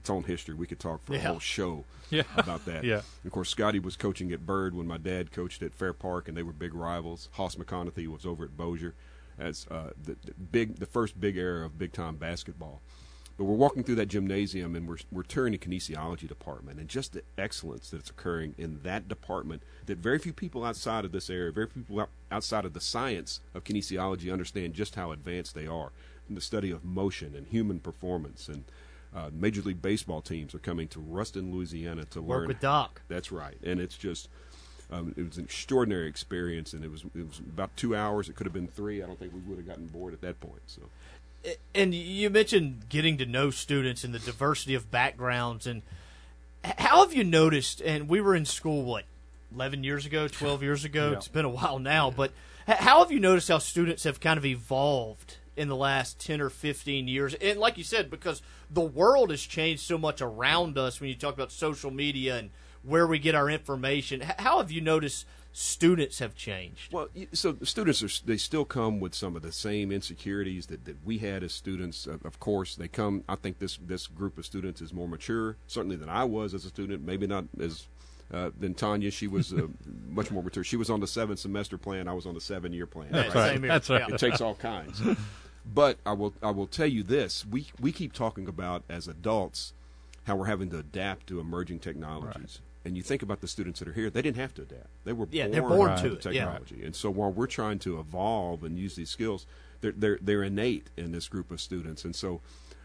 its 0.00 0.10
own 0.10 0.24
history. 0.24 0.54
We 0.54 0.66
could 0.66 0.78
talk 0.80 1.04
for 1.04 1.14
a 1.14 1.18
whole 1.20 1.38
show 1.40 1.84
Yeah. 2.10 2.22
about 2.36 2.64
that. 2.66 2.84
Yeah. 2.84 3.02
Of 3.24 3.32
course, 3.32 3.48
Scotty 3.50 3.78
was 3.80 3.96
coaching 3.96 4.30
at 4.32 4.46
Byrd 4.46 4.74
when 4.74 4.86
my 4.86 4.98
dad 4.98 5.32
coached 5.32 5.62
at 5.62 5.74
Fair 5.74 5.92
Park, 5.92 6.28
and 6.28 6.36
they 6.36 6.42
were 6.44 6.52
big 6.52 6.74
rivals. 6.74 7.28
Hoss 7.32 7.56
McConaughey 7.56 8.06
was 8.06 8.24
over 8.24 8.44
at 8.44 8.56
Bossier 8.56 8.94
as 9.38 9.66
uh, 9.70 9.90
the, 10.02 10.16
the 10.24 10.32
big, 10.34 10.76
the 10.76 10.86
first 10.86 11.20
big 11.20 11.36
era 11.36 11.66
of 11.66 11.78
big 11.78 11.92
time 11.92 12.16
basketball. 12.16 12.80
But 13.36 13.44
we're 13.44 13.54
walking 13.54 13.84
through 13.84 13.96
that 13.96 14.06
gymnasium, 14.06 14.74
and 14.74 14.88
we're 14.88 14.98
we're 15.12 15.22
touring 15.22 15.52
the 15.52 15.58
kinesiology 15.58 16.26
department, 16.26 16.78
and 16.78 16.88
just 16.88 17.12
the 17.12 17.22
excellence 17.36 17.90
that's 17.90 18.08
occurring 18.10 18.54
in 18.56 18.80
that 18.82 19.08
department 19.08 19.62
that 19.84 19.98
very 19.98 20.18
few 20.18 20.32
people 20.32 20.64
outside 20.64 21.04
of 21.04 21.12
this 21.12 21.28
area, 21.28 21.52
very 21.52 21.66
few 21.66 21.82
people 21.82 22.08
outside 22.30 22.64
of 22.64 22.72
the 22.72 22.80
science 22.80 23.40
of 23.54 23.64
kinesiology 23.64 24.32
understand 24.32 24.74
just 24.74 24.94
how 24.94 25.12
advanced 25.12 25.54
they 25.54 25.66
are 25.66 25.92
in 26.28 26.34
the 26.34 26.40
study 26.40 26.70
of 26.70 26.84
motion 26.84 27.34
and 27.36 27.46
human 27.48 27.80
performance 27.80 28.48
and. 28.48 28.64
Uh, 29.14 29.30
Major 29.32 29.62
League 29.62 29.80
Baseball 29.80 30.20
teams 30.20 30.54
are 30.54 30.58
coming 30.58 30.88
to 30.88 31.00
Ruston, 31.00 31.50
Louisiana, 31.50 32.04
to 32.06 32.20
Work 32.20 32.40
learn 32.40 32.48
with 32.48 32.60
Doc. 32.60 33.00
that's 33.08 33.32
right, 33.32 33.56
and 33.64 33.80
it's 33.80 33.96
just 33.96 34.28
um, 34.90 35.14
it 35.16 35.26
was 35.26 35.38
an 35.38 35.44
extraordinary 35.44 36.06
experience, 36.06 36.72
and 36.72 36.84
it 36.84 36.90
was 36.90 37.04
it 37.14 37.26
was 37.26 37.38
about 37.38 37.74
two 37.76 37.96
hours. 37.96 38.28
It 38.28 38.36
could 38.36 38.46
have 38.46 38.52
been 38.52 38.68
three. 38.68 39.02
I 39.02 39.06
don't 39.06 39.18
think 39.18 39.32
we 39.32 39.40
would 39.40 39.58
have 39.58 39.66
gotten 39.66 39.86
bored 39.86 40.12
at 40.12 40.20
that 40.20 40.38
point. 40.40 40.60
So 40.66 40.82
And 41.74 41.94
you 41.94 42.30
mentioned 42.30 42.88
getting 42.88 43.18
to 43.18 43.26
know 43.26 43.50
students 43.50 44.04
and 44.04 44.14
the 44.14 44.18
diversity 44.18 44.74
of 44.74 44.90
backgrounds. 44.90 45.66
And 45.66 45.82
how 46.64 47.02
have 47.04 47.14
you 47.14 47.24
noticed? 47.24 47.80
And 47.80 48.08
we 48.08 48.20
were 48.20 48.34
in 48.34 48.44
school, 48.44 48.82
what, 48.82 49.04
11 49.54 49.84
years 49.84 50.06
ago, 50.06 50.28
12 50.28 50.62
years 50.62 50.84
ago? 50.84 51.10
Yeah. 51.10 51.16
It's 51.16 51.28
been 51.28 51.44
a 51.44 51.50
while 51.50 51.78
now. 51.78 52.10
But 52.10 52.32
how 52.66 53.00
have 53.00 53.12
you 53.12 53.20
noticed 53.20 53.48
how 53.48 53.58
students 53.58 54.04
have 54.04 54.20
kind 54.20 54.38
of 54.38 54.44
evolved 54.44 55.36
in 55.56 55.68
the 55.68 55.76
last 55.76 56.18
10 56.18 56.40
or 56.40 56.50
15 56.50 57.08
years? 57.08 57.34
And 57.34 57.58
like 57.58 57.78
you 57.78 57.84
said, 57.84 58.10
because 58.10 58.42
the 58.70 58.80
world 58.80 59.30
has 59.30 59.42
changed 59.42 59.82
so 59.82 59.98
much 59.98 60.20
around 60.20 60.76
us 60.76 61.00
when 61.00 61.08
you 61.08 61.16
talk 61.16 61.34
about 61.34 61.52
social 61.52 61.90
media 61.90 62.36
and 62.38 62.50
where 62.82 63.06
we 63.06 63.18
get 63.18 63.34
our 63.34 63.48
information, 63.48 64.20
how 64.38 64.58
have 64.58 64.70
you 64.70 64.80
noticed 64.80 65.26
students 65.56 66.18
have 66.18 66.34
changed? 66.34 66.92
Well, 66.92 67.08
so 67.32 67.56
students 67.62 68.02
are 68.02 68.26
they 68.26 68.36
still 68.36 68.66
come 68.66 69.00
with 69.00 69.14
some 69.14 69.36
of 69.36 69.42
the 69.42 69.52
same 69.52 69.90
insecurities 69.90 70.66
that, 70.66 70.84
that 70.84 70.96
we 71.02 71.18
had 71.18 71.42
as 71.42 71.52
students. 71.52 72.06
Of, 72.06 72.24
of 72.26 72.38
course, 72.38 72.76
they 72.76 72.88
come. 72.88 73.24
I 73.26 73.36
think 73.36 73.58
this 73.58 73.78
this 73.78 74.06
group 74.06 74.36
of 74.36 74.44
students 74.44 74.82
is 74.82 74.92
more 74.92 75.08
mature, 75.08 75.56
certainly 75.66 75.96
than 75.96 76.10
I 76.10 76.24
was 76.24 76.52
as 76.52 76.66
a 76.66 76.68
student. 76.68 77.06
Maybe 77.06 77.26
not 77.26 77.44
as 77.58 77.86
uh, 78.32 78.50
than 78.58 78.74
Tanya. 78.74 79.10
She 79.10 79.26
was 79.26 79.54
uh, 79.54 79.68
much 80.08 80.30
more 80.30 80.42
mature. 80.42 80.62
She 80.62 80.76
was 80.76 80.90
on 80.90 81.00
the 81.00 81.06
seven 81.06 81.38
semester 81.38 81.78
plan. 81.78 82.06
I 82.06 82.12
was 82.12 82.26
on 82.26 82.34
the 82.34 82.40
seven 82.40 82.74
year 82.74 82.86
plan. 82.86 83.08
That's 83.10 83.34
right. 83.34 83.52
Same 83.52 83.62
here. 83.62 83.72
That's 83.72 83.88
right. 83.88 84.08
It 84.10 84.18
takes 84.18 84.42
all 84.42 84.54
kinds. 84.54 85.00
But 85.64 85.98
I 86.04 86.12
will 86.12 86.34
I 86.42 86.50
will 86.50 86.66
tell 86.66 86.86
you 86.86 87.02
this: 87.02 87.46
we 87.46 87.68
we 87.80 87.92
keep 87.92 88.12
talking 88.12 88.46
about 88.46 88.84
as 88.90 89.08
adults 89.08 89.72
how 90.24 90.36
we're 90.36 90.46
having 90.46 90.68
to 90.70 90.78
adapt 90.78 91.28
to 91.28 91.40
emerging 91.40 91.78
technologies. 91.78 92.60
And 92.86 92.96
you 92.96 93.02
think 93.02 93.22
about 93.22 93.40
the 93.40 93.48
students 93.48 93.80
that 93.80 93.88
are 93.88 93.92
here; 93.92 94.08
they 94.10 94.22
didn't 94.22 94.36
have 94.38 94.54
to 94.54 94.62
adapt. 94.62 94.86
They 95.04 95.12
were 95.12 95.26
Yeah, 95.30 95.44
born, 95.48 95.52
they're 95.52 95.62
born 95.68 95.90
with 95.92 96.00
to 96.02 96.08
the 96.10 96.16
it, 96.28 96.34
yeah. 96.34 96.44
technology. 96.44 96.84
And 96.84 96.94
so 96.94 97.10
while 97.10 97.32
we're 97.32 97.46
trying 97.48 97.80
to 97.80 97.98
evolve 97.98 98.62
and 98.62 98.78
use 98.78 98.94
these 98.94 99.10
skills, 99.10 99.44
they're 99.80 99.92
they're 99.92 100.18
they're 100.22 100.42
innate 100.44 100.90
in 100.96 101.10
this 101.10 101.26
group 101.28 101.50
of 101.50 101.60
students. 101.60 102.04
And 102.04 102.14
so 102.14 102.40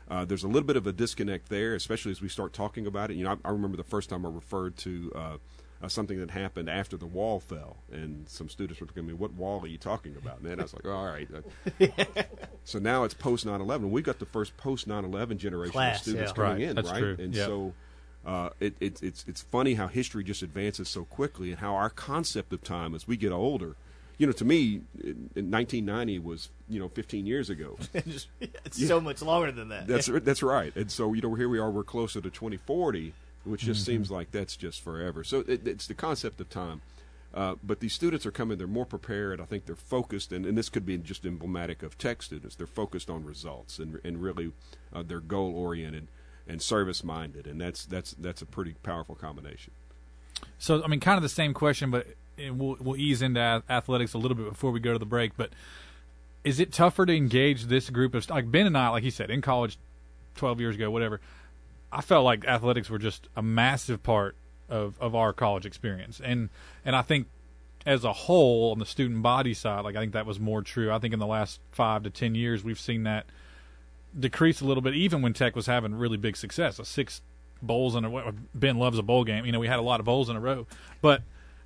uh, 0.10 0.26
there's 0.26 0.43
a 0.43 0.47
little 0.47 0.66
bit 0.66 0.76
of 0.76 0.88
a 0.88 0.91
disconnect 0.91 1.49
there, 1.49 1.76
especially 1.76 2.12
as 2.12 2.20
we 2.22 2.28
start 2.30 2.52
talking 2.52 2.88
about 2.88 3.12
it. 3.12 3.16
You 3.16 3.26
know, 3.26 3.38
I, 3.45 3.49
I 3.49 3.52
remember 3.52 3.78
the 3.78 3.84
first 3.84 4.10
time 4.10 4.26
I 4.26 4.30
referred 4.30 4.76
to. 4.78 5.12
Uh, 5.16 5.38
uh, 5.84 5.88
something 5.88 6.20
that 6.20 6.30
happened 6.30 6.70
after 6.70 6.95
the 6.95 7.08
wall 7.08 7.39
fell, 7.39 7.78
and 7.91 8.30
some 8.30 8.47
students 8.49 8.80
were 8.80 8.86
looking 8.86 9.02
at 9.02 9.08
me, 9.08 9.14
"What 9.16 9.34
wall 9.34 9.64
are 9.64 9.68
you 9.68 9.80
talking 9.80 10.16
about?" 10.16 10.43
Man, 10.43 10.60
I 10.60 10.62
was 10.62 10.76
like, 10.76 10.86
"All 10.86 11.06
right." 11.08 11.28
so 12.66 12.78
now 12.78 13.04
it's 13.04 13.16
post 13.16 13.47
9/11. 13.47 13.89
We 13.89 14.04
got 14.04 14.20
the 14.20 14.28
first 14.28 14.56
post 14.58 14.88
9/11 14.88 15.38
generation 15.38 15.72
Class, 15.72 15.95
of 15.97 16.02
students 16.04 16.30
yeah. 16.32 16.36
coming 16.36 16.52
Right, 16.52 16.62
in, 16.70 16.76
that's 16.76 16.91
right? 16.91 16.99
true. 16.99 17.16
And 17.20 17.34
Yep. 17.34 17.47
so 17.47 17.74
uh, 18.26 18.49
it, 18.59 18.76
it, 18.80 19.01
it's 19.01 19.26
it's 19.28 19.41
funny 19.41 19.74
how 19.76 19.88
history 19.88 20.24
just 20.24 20.41
advances 20.43 20.88
so 20.89 21.03
quickly, 21.05 21.49
and 21.51 21.59
how 21.59 21.74
our 21.76 21.89
concept 21.89 22.53
of 22.53 22.63
time 22.63 22.93
as 22.95 23.07
we 23.07 23.17
get 23.17 23.32
older. 23.32 23.76
You 24.17 24.28
know, 24.28 24.34
to 24.34 24.45
me, 24.45 24.82
in, 25.03 25.32
in 25.36 25.49
1990 25.49 26.19
was 26.19 26.49
you 26.69 26.80
know 26.80 26.89
15 26.89 27.26
years 27.26 27.49
ago. 27.49 27.78
it's 27.93 28.28
Yeah. 28.78 28.88
so 28.88 29.01
much 29.01 29.22
longer 29.24 29.51
than 29.51 29.69
that. 29.69 29.88
That's 29.88 30.05
that's 30.24 30.43
right. 30.43 30.76
And 30.76 30.91
so 30.91 31.13
you 31.13 31.22
know 31.22 31.34
here 31.34 31.49
we 31.49 31.57
are. 31.59 31.72
We're 31.72 31.84
closer 31.84 32.22
to 32.22 32.30
2040, 32.30 33.13
which 33.43 33.61
just 33.61 33.82
Mhm. 33.82 33.86
seems 33.86 34.11
like 34.11 34.32
that's 34.32 34.55
just 34.55 34.82
forever. 34.82 35.24
So 35.24 35.39
it, 35.47 35.67
it's 35.67 35.88
the 35.88 35.95
concept 35.95 36.39
of 36.39 36.49
time. 36.49 36.82
Uh, 37.34 37.55
but 37.63 37.80
these 37.80 37.93
students 37.93 38.26
are 38.26 38.32
coming. 38.32 38.57
They're 38.57 38.67
more 38.67 38.86
prepared. 38.86 39.39
I 39.39 39.45
think 39.45 39.65
they're 39.65 39.74
focused, 39.76 40.34
and, 40.34 40.45
and 40.45 40.57
this 40.57 40.67
could 40.67 40.86
be 40.86 40.97
just 40.97 41.26
emblematic 41.26 41.82
of 41.82 41.97
tech 41.97 42.22
students. 42.22 42.55
They're 42.55 42.67
focused 42.67 43.09
on 43.09 43.24
results 43.26 43.80
and 43.80 43.99
and 44.03 44.22
really 44.22 44.51
uh, 44.93 45.01
they're 45.01 45.22
goal 45.22 45.55
oriented 45.55 46.07
and 46.52 46.62
service 46.62 47.02
minded, 47.02 47.47
and 47.47 47.60
that's 47.60 47.86
that's 47.86 48.12
that's 48.20 48.41
a 48.41 48.45
pretty 48.45 48.76
powerful 48.84 49.16
combination. 49.16 49.72
So, 50.58 50.84
I 50.84 50.88
mean, 50.88 50.99
kind 50.99 51.16
of 51.16 51.24
the 51.24 51.30
same 51.30 51.54
question, 51.54 51.91
but 51.91 52.08
we'll, 52.38 52.76
we'll 52.80 52.97
ease 52.97 53.22
into 53.22 53.64
athletics 53.70 54.14
a 54.14 54.18
little 54.18 54.36
bit 54.36 54.49
before 54.49 54.72
we 54.72 54.80
go 54.80 54.91
to 54.91 54.99
the 54.99 55.06
break. 55.06 55.38
But 55.38 55.52
is 56.43 56.60
it 56.60 56.74
tougher 56.74 57.06
to 57.06 57.16
engage 57.16 57.66
this 57.66 57.89
group 57.89 58.14
of 58.14 58.30
like 58.30 58.52
Ben 58.52 58.68
and 58.68 58.78
I, 58.78 58.89
like 58.89 59.04
he 59.04 59.12
said, 59.12 59.32
in 59.32 59.41
college, 59.41 59.80
twelve 60.36 60.60
years 60.60 60.76
ago, 60.76 60.91
whatever? 60.91 61.22
I 61.89 62.02
felt 62.02 62.26
like 62.26 62.45
athletics 62.45 62.89
were 62.89 62.99
just 62.99 63.30
a 63.36 63.41
massive 63.41 64.04
part 64.04 64.36
of, 64.70 64.95
of 64.99 65.16
our 65.16 65.32
college 65.32 65.66
experience, 65.66 66.20
and 66.24 66.49
and 66.84 66.97
I 66.97 67.02
think 67.02 67.28
as 67.86 68.04
a 68.04 68.14
whole 68.14 68.74
on 68.74 68.80
the 68.80 68.86
student 68.86 69.22
body 69.24 69.54
side, 69.54 69.86
like 69.86 69.95
I 69.95 69.99
think 69.99 70.14
that 70.14 70.26
was 70.26 70.39
more 70.39 70.62
true. 70.62 70.91
I 70.91 70.99
think 70.99 71.14
in 71.14 71.20
the 71.20 71.28
last 71.28 71.62
five 71.72 72.04
to 72.04 72.10
ten 72.10 72.36
years, 72.36 72.62
we've 72.62 72.80
seen 72.80 73.04
that 73.04 73.26
decrease 74.18 74.62
a 74.62 74.66
little 74.66 74.82
bit, 74.82 74.93
even 74.95 75.22
when 75.22 75.34
Tech 75.34 75.55
was 75.55 75.66
having 75.68 75.95
really 75.95 76.18
big 76.18 76.36
success. 76.38 76.80
A 76.80 76.86
six 76.86 77.22
bowls 77.62 77.95
in 77.95 78.05
a 78.05 78.34
Ben 78.53 78.78
loves 78.78 78.97
a 78.97 79.03
bowl 79.03 79.24
game. 79.24 79.45
You 79.45 79.51
know, 79.51 79.59
we 79.59 79.68
had 79.68 79.80
a 79.80 79.84
lot 79.84 79.99
of 79.99 80.05
bowls 80.05 80.30
in 80.30 80.36
a 80.36 80.39
row, 80.39 80.66
but 81.01 81.22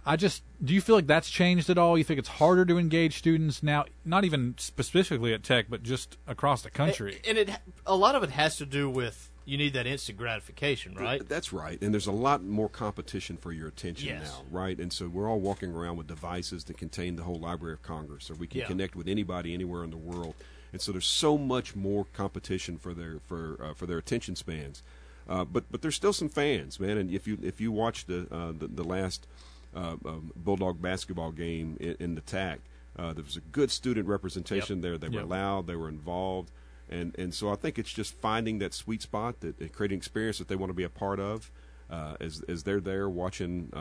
I 0.06 0.16
just 0.18 0.44
do 0.64 0.74
you 0.74 0.82
feel 0.82 0.96
like 0.96 1.08
that's 1.08 1.30
changed 1.30 1.70
at 1.70 1.78
all? 1.78 1.98
You 1.98 2.04
think 2.04 2.20
it's 2.20 2.30
harder 2.30 2.66
to 2.66 2.78
engage 2.78 3.18
students 3.18 3.64
now, 3.64 3.86
not 4.04 4.24
even 4.26 4.56
specifically 4.58 5.34
at 5.34 5.42
Tech, 5.44 5.66
but 5.70 5.84
just 5.84 6.18
across 6.28 6.62
the 6.62 6.70
country? 6.70 7.20
And 7.28 7.38
it 7.38 7.50
a 7.86 7.96
lot 7.96 8.14
of 8.16 8.24
it 8.24 8.30
has 8.32 8.58
to 8.58 8.66
do 8.66 8.90
with 8.90 9.32
you 9.48 9.58
need 9.58 9.74
that 9.74 9.86
instant 9.86 10.18
gratification, 10.18 10.96
right? 10.96 11.28
That's 11.30 11.54
right. 11.54 11.80
And 11.82 11.94
there's 11.94 12.08
a 12.08 12.12
lot 12.12 12.44
more 12.44 12.68
competition 12.68 13.38
for 13.38 13.52
your 13.52 13.68
attention 13.68 14.08
Yes. 14.08 14.24
now, 14.24 14.44
right? 14.50 14.78
And 14.80 14.92
so 14.92 15.08
we're 15.08 15.30
all 15.30 15.40
walking 15.40 15.72
around 15.72 15.98
with 15.98 16.08
devices 16.08 16.64
that 16.64 16.78
contain 16.80 17.16
the 17.16 17.22
whole 17.24 17.40
Library 17.40 17.74
of 17.74 17.84
Congress, 17.84 18.26
so 18.26 18.34
we 18.34 18.48
can 18.48 18.62
Yeah. 18.62 18.66
connect 18.68 18.96
with 18.96 19.08
anybody 19.08 19.54
anywhere 19.54 19.84
in 19.84 19.92
the 19.92 19.98
world. 19.98 20.34
And 20.76 20.82
so 20.82 20.92
there's 20.92 21.08
so 21.08 21.38
much 21.38 21.74
more 21.74 22.06
competition 22.12 22.78
for 22.78 22.94
their 22.94 23.20
for 23.26 23.58
uh, 23.64 23.74
for 23.74 23.86
their 23.86 23.98
attention 23.98 24.36
spans. 24.36 24.84
Uh, 25.26 25.46
but 25.46 25.64
but 25.72 25.82
there's 25.82 25.96
still 25.96 26.12
some 26.12 26.28
fans, 26.28 26.82
man. 26.82 26.98
And 26.98 27.10
if 27.10 27.26
you 27.30 27.38
if 27.42 27.62
you 27.62 27.72
watch 27.72 28.08
the 28.08 28.28
uh, 28.30 28.52
the, 28.52 28.68
the 28.68 28.84
last 28.84 29.26
uh, 29.74 29.96
um, 30.06 30.34
Bulldog 30.36 30.82
basketball 30.82 31.32
game 31.32 31.78
in, 31.80 31.96
in 32.02 32.16
the 32.16 32.20
TAC, 32.20 32.60
uh, 33.00 33.14
there 33.14 33.24
was 33.24 33.38
a 33.38 33.42
good 33.54 33.72
student 33.72 34.10
representation 34.10 34.82
there. 34.82 34.98
They 34.98 35.08
were 35.08 35.22
Yep. 35.22 35.30
loud, 35.30 35.68
they 35.68 35.78
were 35.78 35.88
involved, 35.88 36.52
and 36.90 37.16
and 37.18 37.34
so 37.34 37.50
I 37.50 37.56
think 37.56 37.80
it's 37.80 37.94
just 37.94 38.14
finding 38.14 38.60
that 38.60 38.74
sweet 38.74 39.02
spot, 39.02 39.40
that 39.40 39.60
that 39.60 39.72
creating 39.72 40.00
experience 40.00 40.40
that 40.40 40.50
they 40.50 40.58
want 40.58 40.72
to 40.72 40.76
be 40.76 40.84
a 40.84 40.90
part 40.90 41.22
of, 41.22 41.52
uh, 41.90 42.18
as 42.20 42.44
as 42.50 42.64
they're 42.64 42.82
there 42.82 43.08
watching. 43.08 43.72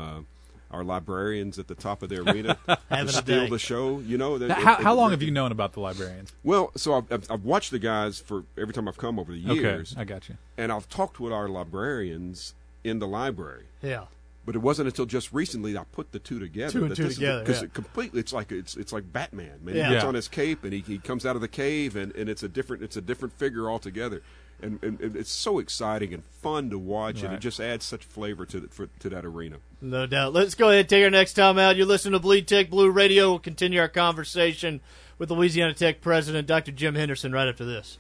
Our 0.74 0.84
librarians 0.84 1.58
at 1.58 1.68
the 1.68 1.74
top 1.74 2.02
of 2.02 2.08
the 2.08 2.20
arena 2.20 2.58
to 2.90 3.08
steal 3.08 3.48
the 3.48 3.58
show, 3.58 4.00
you 4.00 4.18
know. 4.18 4.36
that- 4.38 4.50
how, 4.50 4.74
it- 4.74 4.80
how 4.82 4.92
it- 4.92 4.96
long 4.96 5.10
have 5.12 5.22
you 5.22 5.30
known 5.30 5.52
about 5.52 5.72
the 5.72 5.80
librarians? 5.80 6.32
well, 6.42 6.72
so 6.76 6.94
I've, 6.94 7.12
I've, 7.12 7.30
I've 7.30 7.44
watched 7.44 7.70
the 7.70 7.78
guys 7.78 8.18
for 8.18 8.44
every 8.58 8.74
time 8.74 8.88
I've 8.88 8.98
come 8.98 9.18
over 9.18 9.32
the 9.32 9.44
Okay, 9.50 9.60
years. 9.60 9.94
I 9.96 10.04
got 10.04 10.28
you. 10.28 10.36
And 10.58 10.72
I've 10.72 10.88
talked 10.88 11.20
with 11.20 11.32
our 11.32 11.48
librarians 11.48 12.54
in 12.82 12.98
the 12.98 13.06
library. 13.06 13.64
Yeah. 13.82 14.04
But 14.46 14.54
it 14.54 14.58
wasn't 14.58 14.88
until 14.88 15.06
just 15.06 15.32
recently 15.32 15.78
I 15.78 15.84
put 15.92 16.12
the 16.12 16.18
two 16.18 16.38
together. 16.38 16.72
Two 16.80 16.84
and 16.84 16.94
two 16.94 17.08
together, 17.08 17.40
because 17.40 17.60
yeah. 17.62 17.64
it 17.64 17.72
completely 17.72 18.20
it's 18.20 18.32
like 18.32 18.52
it's 18.52 18.76
it's 18.76 18.92
like 18.92 19.10
Batman. 19.10 19.60
Man, 19.62 19.74
Yeah. 19.74 19.86
he 19.86 19.92
gets 19.94 20.02
Yeah. 20.02 20.08
on 20.08 20.14
his 20.14 20.28
cape 20.28 20.64
and 20.64 20.72
he, 20.74 20.80
he 20.80 20.98
comes 20.98 21.24
out 21.24 21.34
of 21.34 21.40
the 21.40 21.48
cave 21.48 21.96
and, 21.96 22.14
and 22.14 22.28
it's 22.28 22.42
a 22.42 22.48
different 22.48 22.82
it's 22.82 22.96
a 22.96 23.00
different 23.00 23.32
figure 23.38 23.70
altogether. 23.70 24.20
And, 24.62 24.78
and, 24.82 25.00
and 25.00 25.16
it's 25.16 25.30
so 25.30 25.58
exciting 25.58 26.14
and 26.14 26.24
fun 26.24 26.70
to 26.70 26.78
watch, 26.78 27.22
and 27.22 27.34
it 27.34 27.40
just 27.40 27.60
adds 27.60 27.84
such 27.84 28.04
flavor 28.04 28.46
to 28.46 28.60
the, 28.60 28.68
for, 28.68 28.86
to 29.00 29.10
that 29.10 29.24
arena. 29.24 29.56
No 29.80 30.06
doubt. 30.06 30.32
Let's 30.32 30.54
go 30.54 30.68
ahead 30.68 30.80
and 30.80 30.88
take 30.88 31.04
our 31.04 31.10
next 31.10 31.34
time 31.34 31.58
out. 31.58 31.76
You're 31.76 31.86
listening 31.86 32.12
to 32.12 32.18
Bleed 32.18 32.48
Tech 32.48 32.70
Blue 32.70 32.90
Radio. 32.90 33.30
We'll 33.30 33.38
continue 33.40 33.80
our 33.80 33.88
conversation 33.88 34.80
with 35.18 35.30
Louisiana 35.30 35.74
Tech 35.74 36.00
President 36.00 36.46
Dr. 36.46 36.72
Jim 36.72 36.94
Henderson 36.94 37.32
right 37.32 37.48
after 37.48 37.64
this. 37.64 37.98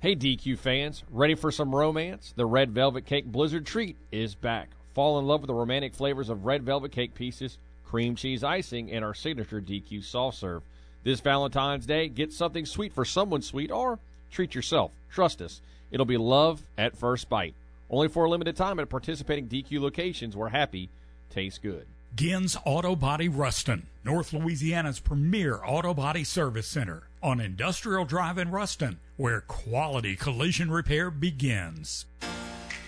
Hey, 0.00 0.14
DQ 0.14 0.58
fans, 0.58 1.02
ready 1.10 1.34
for 1.34 1.50
some 1.50 1.74
romance? 1.74 2.32
The 2.36 2.46
Red 2.46 2.70
Velvet 2.70 3.06
Cake 3.06 3.26
Blizzard 3.26 3.66
Treat 3.66 3.96
is 4.12 4.34
back. 4.34 4.68
Fall 4.94 5.18
in 5.18 5.26
love 5.26 5.40
with 5.40 5.48
the 5.48 5.54
romantic 5.54 5.94
flavors 5.94 6.28
of 6.28 6.46
red 6.46 6.62
velvet 6.62 6.90
cake 6.90 7.14
pieces, 7.14 7.58
cream 7.84 8.14
cheese 8.14 8.42
icing, 8.42 8.90
and 8.90 9.04
our 9.04 9.14
signature 9.14 9.60
DQ 9.60 10.04
soft 10.04 10.38
serve. 10.38 10.62
This 11.06 11.20
Valentine's 11.20 11.86
Day, 11.86 12.08
get 12.08 12.32
something 12.32 12.66
sweet 12.66 12.92
for 12.92 13.04
someone 13.04 13.40
sweet 13.40 13.70
or 13.70 14.00
treat 14.32 14.56
yourself. 14.56 14.90
Trust 15.08 15.40
us, 15.40 15.60
it'll 15.92 16.04
be 16.04 16.16
love 16.16 16.60
at 16.76 16.96
first 16.96 17.28
bite. 17.28 17.54
Only 17.88 18.08
for 18.08 18.24
a 18.24 18.28
limited 18.28 18.56
time 18.56 18.80
at 18.80 18.88
participating 18.88 19.46
DQ 19.46 19.80
locations 19.80 20.34
where 20.34 20.48
happy 20.48 20.88
tastes 21.30 21.60
good. 21.60 21.86
Ginn's 22.16 22.56
Auto 22.64 22.96
Body 22.96 23.28
Ruston, 23.28 23.86
North 24.02 24.32
Louisiana's 24.32 24.98
premier 24.98 25.60
auto 25.64 25.94
body 25.94 26.24
service 26.24 26.66
center 26.66 27.04
on 27.22 27.38
Industrial 27.38 28.04
Drive 28.04 28.38
in 28.38 28.50
Ruston, 28.50 28.98
where 29.16 29.42
quality 29.42 30.16
collision 30.16 30.72
repair 30.72 31.12
begins. 31.12 32.06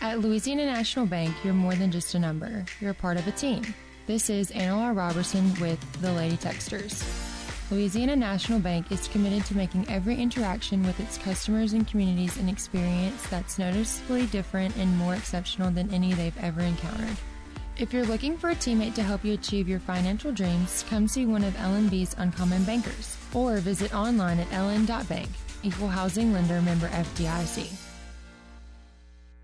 At 0.01 0.19
Louisiana 0.19 0.67
National 0.67 1.07
Bank, 1.07 1.37
you're 1.45 1.55
more 1.55 1.77
than 1.77 1.93
just 1.93 2.17
a 2.17 2.19
number. 2.19 2.67
You're 2.81 2.91
a 2.91 2.95
part 2.95 3.17
of 3.17 3.29
a 3.29 3.33
team. 3.33 3.63
This 4.09 4.29
is 4.29 4.51
Anna 4.51 4.77
Larr 4.77 4.95
Roberson 4.95 5.55
with 5.61 5.81
the 6.03 6.11
Lady 6.11 6.37
Techsters. 6.37 7.37
Louisiana 7.71 8.17
National 8.17 8.59
Bank 8.59 8.91
is 8.91 9.09
committed 9.09 9.45
to 9.45 9.57
making 9.57 9.87
every 9.91 10.17
interaction 10.17 10.83
with 10.85 10.99
its 11.01 11.19
customers 11.19 11.75
and 11.75 11.87
communities 11.87 12.39
an 12.39 12.49
experience 12.49 13.23
that's 13.29 13.59
noticeably 13.59 14.25
different 14.27 14.75
and 14.77 14.97
more 14.97 15.15
exceptional 15.15 15.71
than 15.71 15.93
any 15.93 16.15
they've 16.15 16.39
ever 16.43 16.63
encountered. 16.63 17.15
If 17.77 17.93
you're 17.93 18.07
looking 18.07 18.39
for 18.39 18.51
a 18.51 18.55
teammate 18.55 18.95
to 18.95 19.03
help 19.03 19.23
you 19.23 19.35
achieve 19.35 19.69
your 19.69 19.81
financial 19.81 20.33
dreams, 20.33 20.83
come 20.89 21.07
see 21.07 21.27
one 21.27 21.45
of 21.45 21.53
LNB's 21.57 22.17
Uncommon 22.17 22.65
Bankers 22.65 23.19
or 23.35 23.59
visit 23.59 23.95
online 23.95 24.41
at 24.41 24.49
ln.bank. 24.49 25.29
Equal 25.63 25.89
Housing 25.89 26.33
Lender 26.33 26.63
member 26.63 26.89
FDIC. 26.89 27.71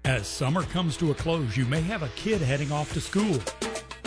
As 0.07 0.27
summer 0.27 0.63
comes 0.63 0.97
to 0.97 1.11
a 1.11 1.15
close, 1.15 1.57
you 1.57 1.67
may 1.67 1.83
have 1.83 2.03
a 2.03 2.09
kid 2.09 2.41
heading 2.41 2.73
off 2.73 2.93
to 2.95 3.01
school. 3.01 3.39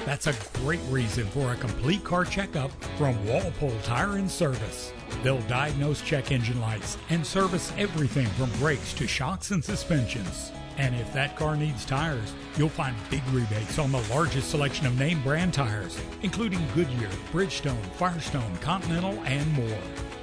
That's 0.08 0.28
a 0.28 0.60
great 0.60 0.80
reason 0.90 1.26
for 1.28 1.52
a 1.52 1.58
complete 1.58 2.02
car 2.02 2.24
checkup 2.24 2.72
from 2.98 3.26
Walpole 3.26 3.78
Tire 3.84 4.16
and 4.16 4.32
Service. 4.32 4.94
They'll 5.22 5.42
diagnose 5.50 6.02
check 6.02 6.32
engine 6.32 6.62
lights 6.62 6.98
and 7.10 7.28
service 7.28 7.74
everything 7.78 8.28
from 8.28 8.50
brakes 8.52 8.94
to 8.94 9.06
shocks 9.06 9.52
and 9.52 9.62
suspensions. 9.62 10.54
And 10.78 10.96
if 10.96 11.12
that 11.12 11.36
car 11.36 11.58
needs 11.58 11.84
tires, 11.84 12.34
you'll 12.56 12.70
find 12.70 12.96
big 13.10 13.22
rebates 13.34 13.80
on 13.80 13.92
the 13.92 14.02
largest 14.10 14.50
selection 14.50 14.88
of 14.88 14.98
name 14.98 15.22
brand 15.24 15.54
tires, 15.54 16.00
including 16.22 16.66
Goodyear, 16.74 17.10
Bridgestone, 17.34 17.86
Firestone, 17.98 18.56
Continental, 18.62 19.22
and 19.26 19.52
more. 19.56 19.80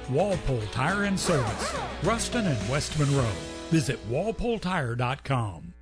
Walpole 0.09 0.65
Tire 0.71 1.03
and 1.03 1.19
Service, 1.19 1.75
Ruston 2.01 2.47
and 2.47 2.69
West 2.69 2.97
Monroe. 2.97 3.29
Visit 3.69 3.99
walpoletire.com. 4.09 5.74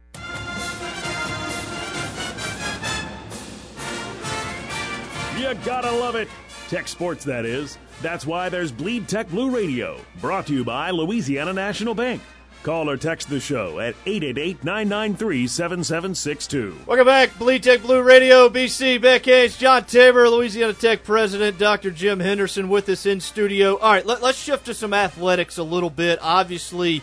You 5.43 5.53
gotta 5.65 5.91
love 5.91 6.15
it. 6.15 6.29
Tech 6.69 6.87
sports, 6.87 7.25
that 7.25 7.43
is. 7.45 7.77
That's 8.01 8.25
why 8.25 8.47
there's 8.47 8.71
Bleed 8.71 9.09
Tech 9.09 9.27
Blue 9.27 9.53
Radio, 9.53 9.99
brought 10.21 10.47
to 10.47 10.53
you 10.53 10.63
by 10.63 10.89
Louisiana 10.91 11.51
National 11.51 11.93
Bank. 11.93 12.21
Call 12.63 12.89
or 12.89 12.95
text 12.95 13.29
the 13.29 13.41
show 13.41 13.77
at 13.81 13.93
888 14.05 14.63
993 14.63 15.47
7762. 15.47 16.77
Welcome 16.87 17.05
back, 17.05 17.37
Bleed 17.37 17.61
Tech 17.61 17.81
Blue 17.81 18.01
Radio, 18.01 18.47
BC 18.47 19.01
Backcage. 19.01 19.57
John 19.57 19.83
Tabor, 19.83 20.29
Louisiana 20.29 20.71
Tech 20.71 21.03
President, 21.03 21.59
Dr. 21.59 21.91
Jim 21.91 22.21
Henderson 22.21 22.69
with 22.69 22.87
us 22.87 23.05
in 23.05 23.19
studio. 23.19 23.77
All 23.79 23.91
right, 23.91 24.05
let, 24.05 24.23
us 24.23 24.37
shift 24.37 24.67
to 24.67 24.73
some 24.73 24.93
athletics 24.93 25.57
a 25.57 25.63
little 25.63 25.89
bit. 25.89 26.19
Obviously, 26.21 27.01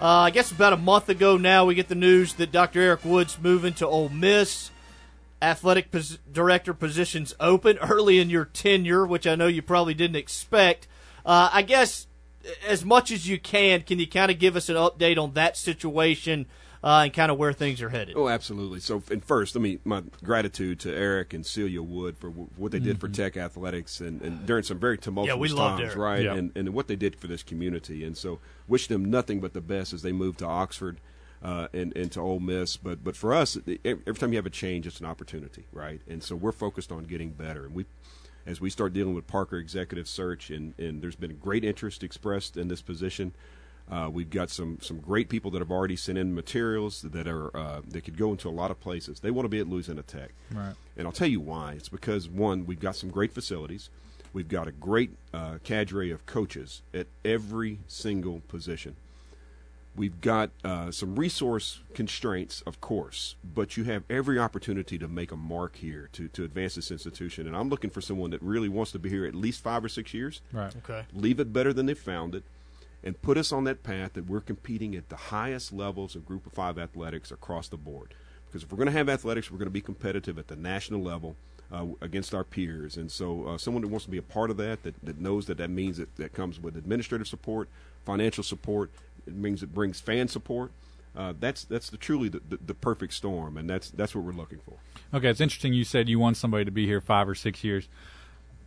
uh, 0.00 0.04
I 0.26 0.30
guess 0.30 0.50
about 0.50 0.72
a 0.72 0.78
month 0.78 1.10
ago 1.10 1.36
now, 1.36 1.64
we 1.64 1.76
get 1.76 1.86
the 1.86 1.94
news 1.94 2.34
that 2.34 2.50
Dr. 2.50 2.80
Eric 2.80 3.04
Wood's 3.04 3.38
moving 3.40 3.74
to 3.74 3.86
Ole 3.86 4.08
Miss. 4.08 4.72
Athletic 5.40 5.90
pos- 5.90 6.18
director 6.30 6.74
positions 6.74 7.34
open 7.38 7.78
early 7.82 8.18
in 8.18 8.30
your 8.30 8.44
tenure, 8.44 9.06
which 9.06 9.26
I 9.26 9.34
know 9.34 9.46
you 9.46 9.62
probably 9.62 9.94
didn't 9.94 10.16
expect. 10.16 10.88
Uh, 11.24 11.50
I 11.52 11.62
guess 11.62 12.06
as 12.66 12.84
much 12.84 13.10
as 13.10 13.28
you 13.28 13.38
can, 13.38 13.82
can 13.82 13.98
you 13.98 14.06
kind 14.06 14.30
of 14.30 14.38
give 14.38 14.56
us 14.56 14.68
an 14.68 14.76
update 14.76 15.18
on 15.18 15.34
that 15.34 15.56
situation 15.56 16.46
uh, 16.82 17.02
and 17.04 17.12
kind 17.12 17.30
of 17.30 17.36
where 17.38 17.52
things 17.52 17.82
are 17.82 17.88
headed? 17.90 18.16
Oh, 18.16 18.28
absolutely. 18.28 18.80
So, 18.80 19.02
and 19.10 19.22
first, 19.22 19.54
let 19.54 19.62
me 19.62 19.78
my 19.84 20.02
gratitude 20.24 20.80
to 20.80 20.94
Eric 20.94 21.34
and 21.34 21.44
Celia 21.44 21.82
Wood 21.82 22.16
for 22.16 22.28
w- 22.30 22.48
what 22.56 22.72
they 22.72 22.78
did 22.78 22.98
Mm-hmm. 22.98 23.06
for 23.06 23.08
Tech 23.12 23.36
athletics 23.36 24.00
and, 24.00 24.22
and 24.22 24.46
during 24.46 24.62
some 24.62 24.78
very 24.78 24.96
tumultuous 24.96 25.50
Yeah, 25.52 25.56
times, 25.56 25.96
right? 25.96 26.22
Yeah. 26.24 26.34
And 26.34 26.52
and 26.56 26.68
what 26.72 26.86
they 26.88 26.96
did 26.96 27.16
for 27.16 27.26
this 27.26 27.42
community. 27.42 28.04
And 28.04 28.16
so, 28.16 28.38
wish 28.68 28.86
them 28.86 29.04
nothing 29.10 29.40
but 29.40 29.52
the 29.54 29.60
best 29.60 29.92
as 29.92 30.02
they 30.02 30.12
move 30.12 30.36
to 30.38 30.46
Oxford. 30.46 30.98
Uh, 31.42 31.68
and, 31.72 31.96
and 31.96 32.10
to 32.10 32.20
Ole 32.20 32.40
Miss, 32.40 32.76
but 32.76 33.04
but 33.04 33.14
for 33.16 33.32
us, 33.32 33.56
every 33.84 34.14
time 34.14 34.32
you 34.32 34.38
have 34.38 34.46
a 34.46 34.50
change, 34.50 34.88
it's 34.88 34.98
an 34.98 35.06
opportunity, 35.06 35.64
right? 35.72 36.00
And 36.08 36.20
so 36.22 36.34
we're 36.34 36.50
focused 36.50 36.90
on 36.90 37.04
getting 37.04 37.30
better. 37.30 37.64
And 37.66 37.74
we, 37.76 37.84
as 38.44 38.60
we 38.60 38.70
start 38.70 38.92
dealing 38.92 39.14
with 39.14 39.28
Parker 39.28 39.56
Executive 39.56 40.08
Search, 40.08 40.50
and, 40.50 40.74
and 40.80 41.00
there's 41.00 41.14
been 41.14 41.36
great 41.36 41.64
interest 41.64 42.02
expressed 42.02 42.56
in 42.56 42.66
this 42.66 42.82
position. 42.82 43.34
Uh, 43.88 44.10
we've 44.12 44.30
got 44.30 44.50
some 44.50 44.78
some 44.82 44.98
great 44.98 45.28
people 45.28 45.50
that 45.52 45.60
have 45.60 45.70
already 45.70 45.94
sent 45.96 46.18
in 46.18 46.34
materials 46.34 47.02
that 47.02 47.28
are 47.28 47.56
uh, 47.56 47.80
that 47.88 48.02
could 48.02 48.18
go 48.18 48.32
into 48.32 48.48
a 48.48 48.50
lot 48.50 48.70
of 48.72 48.80
places. 48.80 49.20
They 49.20 49.30
want 49.30 49.44
to 49.44 49.48
be 49.48 49.60
at 49.60 49.68
Louisiana 49.68 50.02
Tech, 50.02 50.30
Right. 50.52 50.74
and 50.96 51.06
I'll 51.06 51.12
tell 51.12 51.28
you 51.28 51.40
why. 51.40 51.72
It's 51.74 51.88
because 51.88 52.28
one, 52.28 52.66
we've 52.66 52.80
got 52.80 52.96
some 52.96 53.10
great 53.10 53.32
facilities. 53.32 53.90
We've 54.32 54.48
got 54.48 54.66
a 54.68 54.72
great 54.72 55.12
uh, 55.32 55.58
cadre 55.64 56.10
of 56.10 56.26
coaches 56.26 56.82
at 56.92 57.06
every 57.24 57.78
single 57.86 58.40
position. 58.48 58.96
We've 59.98 60.20
got 60.20 60.50
uh, 60.62 60.92
some 60.92 61.16
resource 61.16 61.80
constraints, 61.92 62.62
of 62.62 62.80
course, 62.80 63.34
but 63.42 63.76
you 63.76 63.82
have 63.84 64.04
every 64.08 64.38
opportunity 64.38 64.96
to 64.96 65.08
make 65.08 65.32
a 65.32 65.36
mark 65.36 65.74
here 65.74 66.08
to, 66.12 66.28
to 66.28 66.44
advance 66.44 66.76
this 66.76 66.92
institution. 66.92 67.48
And 67.48 67.56
I'm 67.56 67.68
looking 67.68 67.90
for 67.90 68.00
someone 68.00 68.30
that 68.30 68.40
really 68.40 68.68
wants 68.68 68.92
to 68.92 69.00
be 69.00 69.08
here 69.08 69.26
at 69.26 69.34
least 69.34 69.60
five 69.60 69.84
or 69.84 69.88
six 69.88 70.14
years. 70.14 70.40
Right. 70.52 70.72
Okay. 70.76 71.04
Leave 71.12 71.40
it 71.40 71.52
better 71.52 71.72
than 71.72 71.86
they 71.86 71.94
found 71.94 72.36
it, 72.36 72.44
and 73.02 73.20
put 73.20 73.36
us 73.36 73.50
on 73.50 73.64
that 73.64 73.82
path 73.82 74.12
that 74.12 74.26
we're 74.26 74.40
competing 74.40 74.94
at 74.94 75.08
the 75.08 75.16
highest 75.16 75.72
levels 75.72 76.14
of 76.14 76.24
Group 76.24 76.46
of 76.46 76.52
Five 76.52 76.78
athletics 76.78 77.32
across 77.32 77.66
the 77.66 77.76
board. 77.76 78.14
Because 78.46 78.62
if 78.62 78.70
we're 78.70 78.78
going 78.78 78.86
to 78.86 78.92
have 78.92 79.08
athletics, 79.08 79.50
we're 79.50 79.58
going 79.58 79.66
to 79.66 79.70
be 79.70 79.80
competitive 79.80 80.38
at 80.38 80.46
the 80.46 80.56
national 80.56 81.02
level 81.02 81.34
uh, 81.72 81.86
against 82.00 82.34
our 82.34 82.44
peers. 82.44 82.96
And 82.96 83.10
so, 83.10 83.46
uh, 83.46 83.58
someone 83.58 83.82
that 83.82 83.88
wants 83.88 84.04
to 84.04 84.10
be 84.12 84.18
a 84.18 84.22
part 84.22 84.50
of 84.50 84.58
that, 84.58 84.84
that, 84.84 84.94
that 85.02 85.20
knows 85.20 85.46
that 85.46 85.58
that 85.58 85.70
means 85.70 85.98
that 85.98 86.14
that 86.16 86.32
comes 86.32 86.60
with 86.60 86.76
administrative 86.76 87.26
support, 87.26 87.68
financial 88.04 88.44
support. 88.44 88.90
It 89.28 89.36
means 89.36 89.62
it 89.62 89.74
brings 89.74 90.00
fan 90.00 90.28
support. 90.28 90.72
Uh, 91.16 91.34
that's 91.38 91.64
that's 91.64 91.90
the 91.90 91.96
truly 91.96 92.28
the, 92.28 92.40
the, 92.48 92.58
the 92.66 92.74
perfect 92.74 93.12
storm, 93.12 93.56
and 93.56 93.68
that's 93.68 93.90
that's 93.90 94.14
what 94.14 94.24
we're 94.24 94.32
looking 94.32 94.58
for. 94.58 94.74
Okay, 95.16 95.28
it's 95.28 95.40
interesting. 95.40 95.72
You 95.72 95.84
said 95.84 96.08
you 96.08 96.18
want 96.18 96.36
somebody 96.36 96.64
to 96.64 96.70
be 96.70 96.86
here 96.86 97.00
five 97.00 97.28
or 97.28 97.34
six 97.34 97.64
years. 97.64 97.88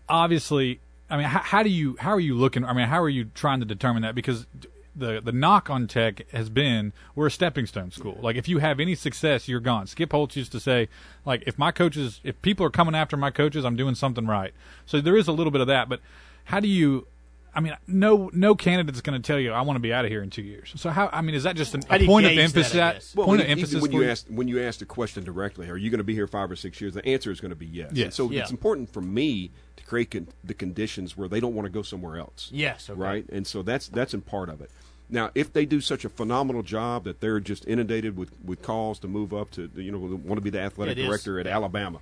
Obviously, 0.09 0.79
I 1.09 1.17
mean, 1.17 1.27
how, 1.27 1.39
how 1.39 1.63
do 1.63 1.69
you 1.69 1.95
how 1.99 2.11
are 2.11 2.19
you 2.19 2.35
looking? 2.35 2.65
I 2.65 2.73
mean, 2.73 2.87
how 2.87 3.01
are 3.01 3.09
you 3.09 3.25
trying 3.35 3.59
to 3.59 3.65
determine 3.65 4.01
that? 4.03 4.15
Because 4.15 4.47
the 4.95 5.21
the 5.21 5.31
knock 5.31 5.69
on 5.69 5.87
Tech 5.87 6.29
has 6.31 6.49
been 6.49 6.93
we're 7.15 7.27
a 7.27 7.31
stepping 7.31 7.65
stone 7.65 7.91
school. 7.91 8.17
Like 8.21 8.35
if 8.35 8.47
you 8.47 8.59
have 8.59 8.79
any 8.79 8.95
success, 8.95 9.47
you're 9.47 9.59
gone. 9.59 9.87
Skip 9.87 10.11
Holtz 10.11 10.35
used 10.35 10.51
to 10.51 10.59
say, 10.59 10.89
like 11.25 11.43
if 11.45 11.57
my 11.57 11.71
coaches, 11.71 12.19
if 12.23 12.41
people 12.41 12.65
are 12.65 12.69
coming 12.69 12.95
after 12.95 13.15
my 13.15 13.31
coaches, 13.31 13.63
I'm 13.63 13.75
doing 13.75 13.95
something 13.95 14.25
right. 14.25 14.53
So 14.85 14.99
there 14.99 15.15
is 15.15 15.27
a 15.27 15.31
little 15.31 15.51
bit 15.51 15.61
of 15.61 15.67
that. 15.67 15.89
But 15.89 16.01
how 16.45 16.59
do 16.59 16.67
you? 16.67 17.07
I 17.53 17.59
mean, 17.59 17.75
no 17.87 18.29
no 18.33 18.55
candidate's 18.55 19.01
going 19.01 19.21
to 19.21 19.25
tell 19.25 19.37
you 19.39 19.51
I 19.51 19.61
want 19.61 19.75
to 19.75 19.81
be 19.81 19.91
out 19.93 20.05
of 20.05 20.11
here 20.11 20.23
in 20.23 20.29
two 20.29 20.41
years. 20.41 20.71
So 20.77 20.89
how? 20.89 21.09
I 21.11 21.21
mean, 21.21 21.35
is 21.35 21.43
that 21.43 21.55
just 21.57 21.75
an, 21.75 21.81
a 21.89 22.05
point 22.05 22.25
of 22.25 22.31
gauge 22.31 22.53
that, 22.53 22.59
emphasis? 22.95 23.15
Well, 23.15 23.25
point 23.27 23.41
even- 23.41 23.51
of 23.51 23.57
emphasis 23.57 23.81
when 23.81 23.91
you 23.91 24.03
you? 24.03 24.09
ask 24.09 24.25
when 24.29 24.47
you 24.47 24.61
ask 24.63 24.79
the 24.79 24.85
question 24.85 25.23
directly, 25.23 25.69
are 25.69 25.75
you 25.77 25.89
going 25.89 25.97
to 25.99 26.03
be 26.05 26.13
here 26.13 26.27
five 26.27 26.49
or 26.49 26.55
six 26.55 26.79
years? 26.79 26.93
The 26.93 27.05
answer 27.05 27.29
is 27.31 27.41
going 27.41 27.49
to 27.49 27.55
be 27.55 27.65
yes. 27.65 27.89
And 27.89 27.97
Yes. 27.97 28.15
so 28.15 28.31
Yeah. 28.31 28.41
it's 28.41 28.51
important 28.51 28.91
for 28.93 29.01
me 29.01 29.51
to 29.75 29.83
create 29.83 30.11
con- 30.11 30.27
the 30.43 30.53
conditions 30.53 31.17
where 31.17 31.27
they 31.27 31.39
don't 31.41 31.53
want 31.53 31.65
to 31.65 31.69
go 31.71 31.81
somewhere 31.81 32.17
else. 32.17 32.49
Yes, 32.53 32.89
okay. 32.89 32.99
Right. 32.99 33.25
And 33.29 33.45
so 33.45 33.61
that's 33.63 33.87
that's 33.89 34.13
in 34.13 34.21
part 34.21 34.47
of 34.49 34.61
it. 34.61 34.71
Now, 35.09 35.29
if 35.35 35.51
they 35.51 35.65
do 35.65 35.81
such 35.81 36.05
a 36.05 36.09
phenomenal 36.09 36.63
job 36.63 37.03
that 37.03 37.19
they're 37.19 37.41
just 37.41 37.67
inundated 37.67 38.15
with, 38.15 38.31
with 38.45 38.61
calls 38.61 38.97
to 38.99 39.09
move 39.09 39.33
up 39.33 39.51
to, 39.51 39.69
you 39.75 39.91
know, 39.91 39.99
want 39.99 40.37
to 40.37 40.41
be 40.41 40.49
the 40.49 40.61
athletic 40.61 40.97
It 40.97 41.01
is. 41.01 41.07
director 41.07 41.37
at 41.37 41.47
Alabama, 41.47 41.99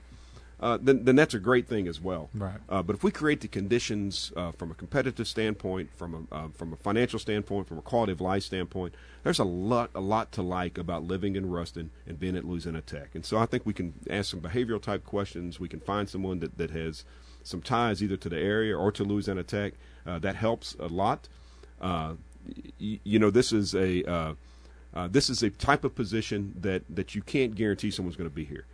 uh, 0.62 0.78
then, 0.82 1.06
then 1.06 1.16
that's 1.16 1.34
a 1.34 1.40
great 1.40 1.68
thing 1.68 1.88
as 1.88 2.02
well. 2.02 2.30
Right. 2.34 2.58
Uh, 2.68 2.84
but 2.84 2.96
if 2.96 3.04
we 3.04 3.12
create 3.12 3.42
the 3.42 3.48
conditions 3.48 4.34
uh, 4.36 4.52
from 4.52 4.72
a 4.72 4.74
competitive 4.74 5.28
standpoint, 5.28 5.90
from 5.96 6.28
a 6.32 6.36
uh, 6.36 6.48
from 6.54 6.74
a 6.74 6.76
financial 6.76 7.20
standpoint, 7.20 7.68
from 7.68 7.78
a 7.78 7.82
quality 7.82 8.12
of 8.12 8.20
life 8.20 8.44
standpoint, 8.44 8.94
there's 9.24 9.40
a 9.40 9.46
lot 9.46 9.90
a 9.96 10.02
lot 10.02 10.32
to 10.34 10.42
like 10.42 10.78
about 10.78 11.04
living 11.04 11.36
in 11.36 11.50
Ruston 11.50 11.92
and 12.06 12.20
being 12.20 12.36
at 12.36 12.44
Louisiana 12.44 12.82
Tech. 12.82 13.16
And 13.16 13.26
so 13.26 13.38
I 13.38 13.46
think 13.46 13.66
we 13.66 13.74
can 13.74 13.94
ask 14.10 14.32
some 14.32 14.42
behavioral 14.42 14.82
type 14.82 15.06
questions. 15.06 15.60
We 15.60 15.70
can 15.70 15.80
find 15.80 16.10
someone 16.10 16.40
that, 16.40 16.58
that 16.58 16.72
has 16.72 17.06
some 17.44 17.62
ties 17.62 18.04
either 18.04 18.18
to 18.18 18.30
the 18.30 18.38
area 18.38 18.78
or 18.78 18.92
to 18.92 19.04
Louisiana 19.04 19.44
Tech. 19.44 19.74
Uh, 20.06 20.20
that 20.20 20.36
helps 20.36 20.76
a 20.80 20.88
lot. 20.88 21.30
Uh, 21.80 22.16
y- 22.80 23.00
you 23.04 23.20
know, 23.20 23.30
this 23.30 23.54
is 23.54 23.74
a 23.76 24.04
uh, 24.04 24.34
uh, 24.94 25.08
this 25.08 25.30
is 25.30 25.44
a 25.44 25.50
type 25.50 25.84
of 25.84 25.96
position 25.96 26.56
that, 26.60 26.84
that 26.90 27.14
you 27.14 27.22
can't 27.22 27.56
guarantee 27.56 27.92
someone's 27.92 28.16
going 28.16 28.30
to 28.30 28.36
be 28.36 28.44
here. 28.44 28.66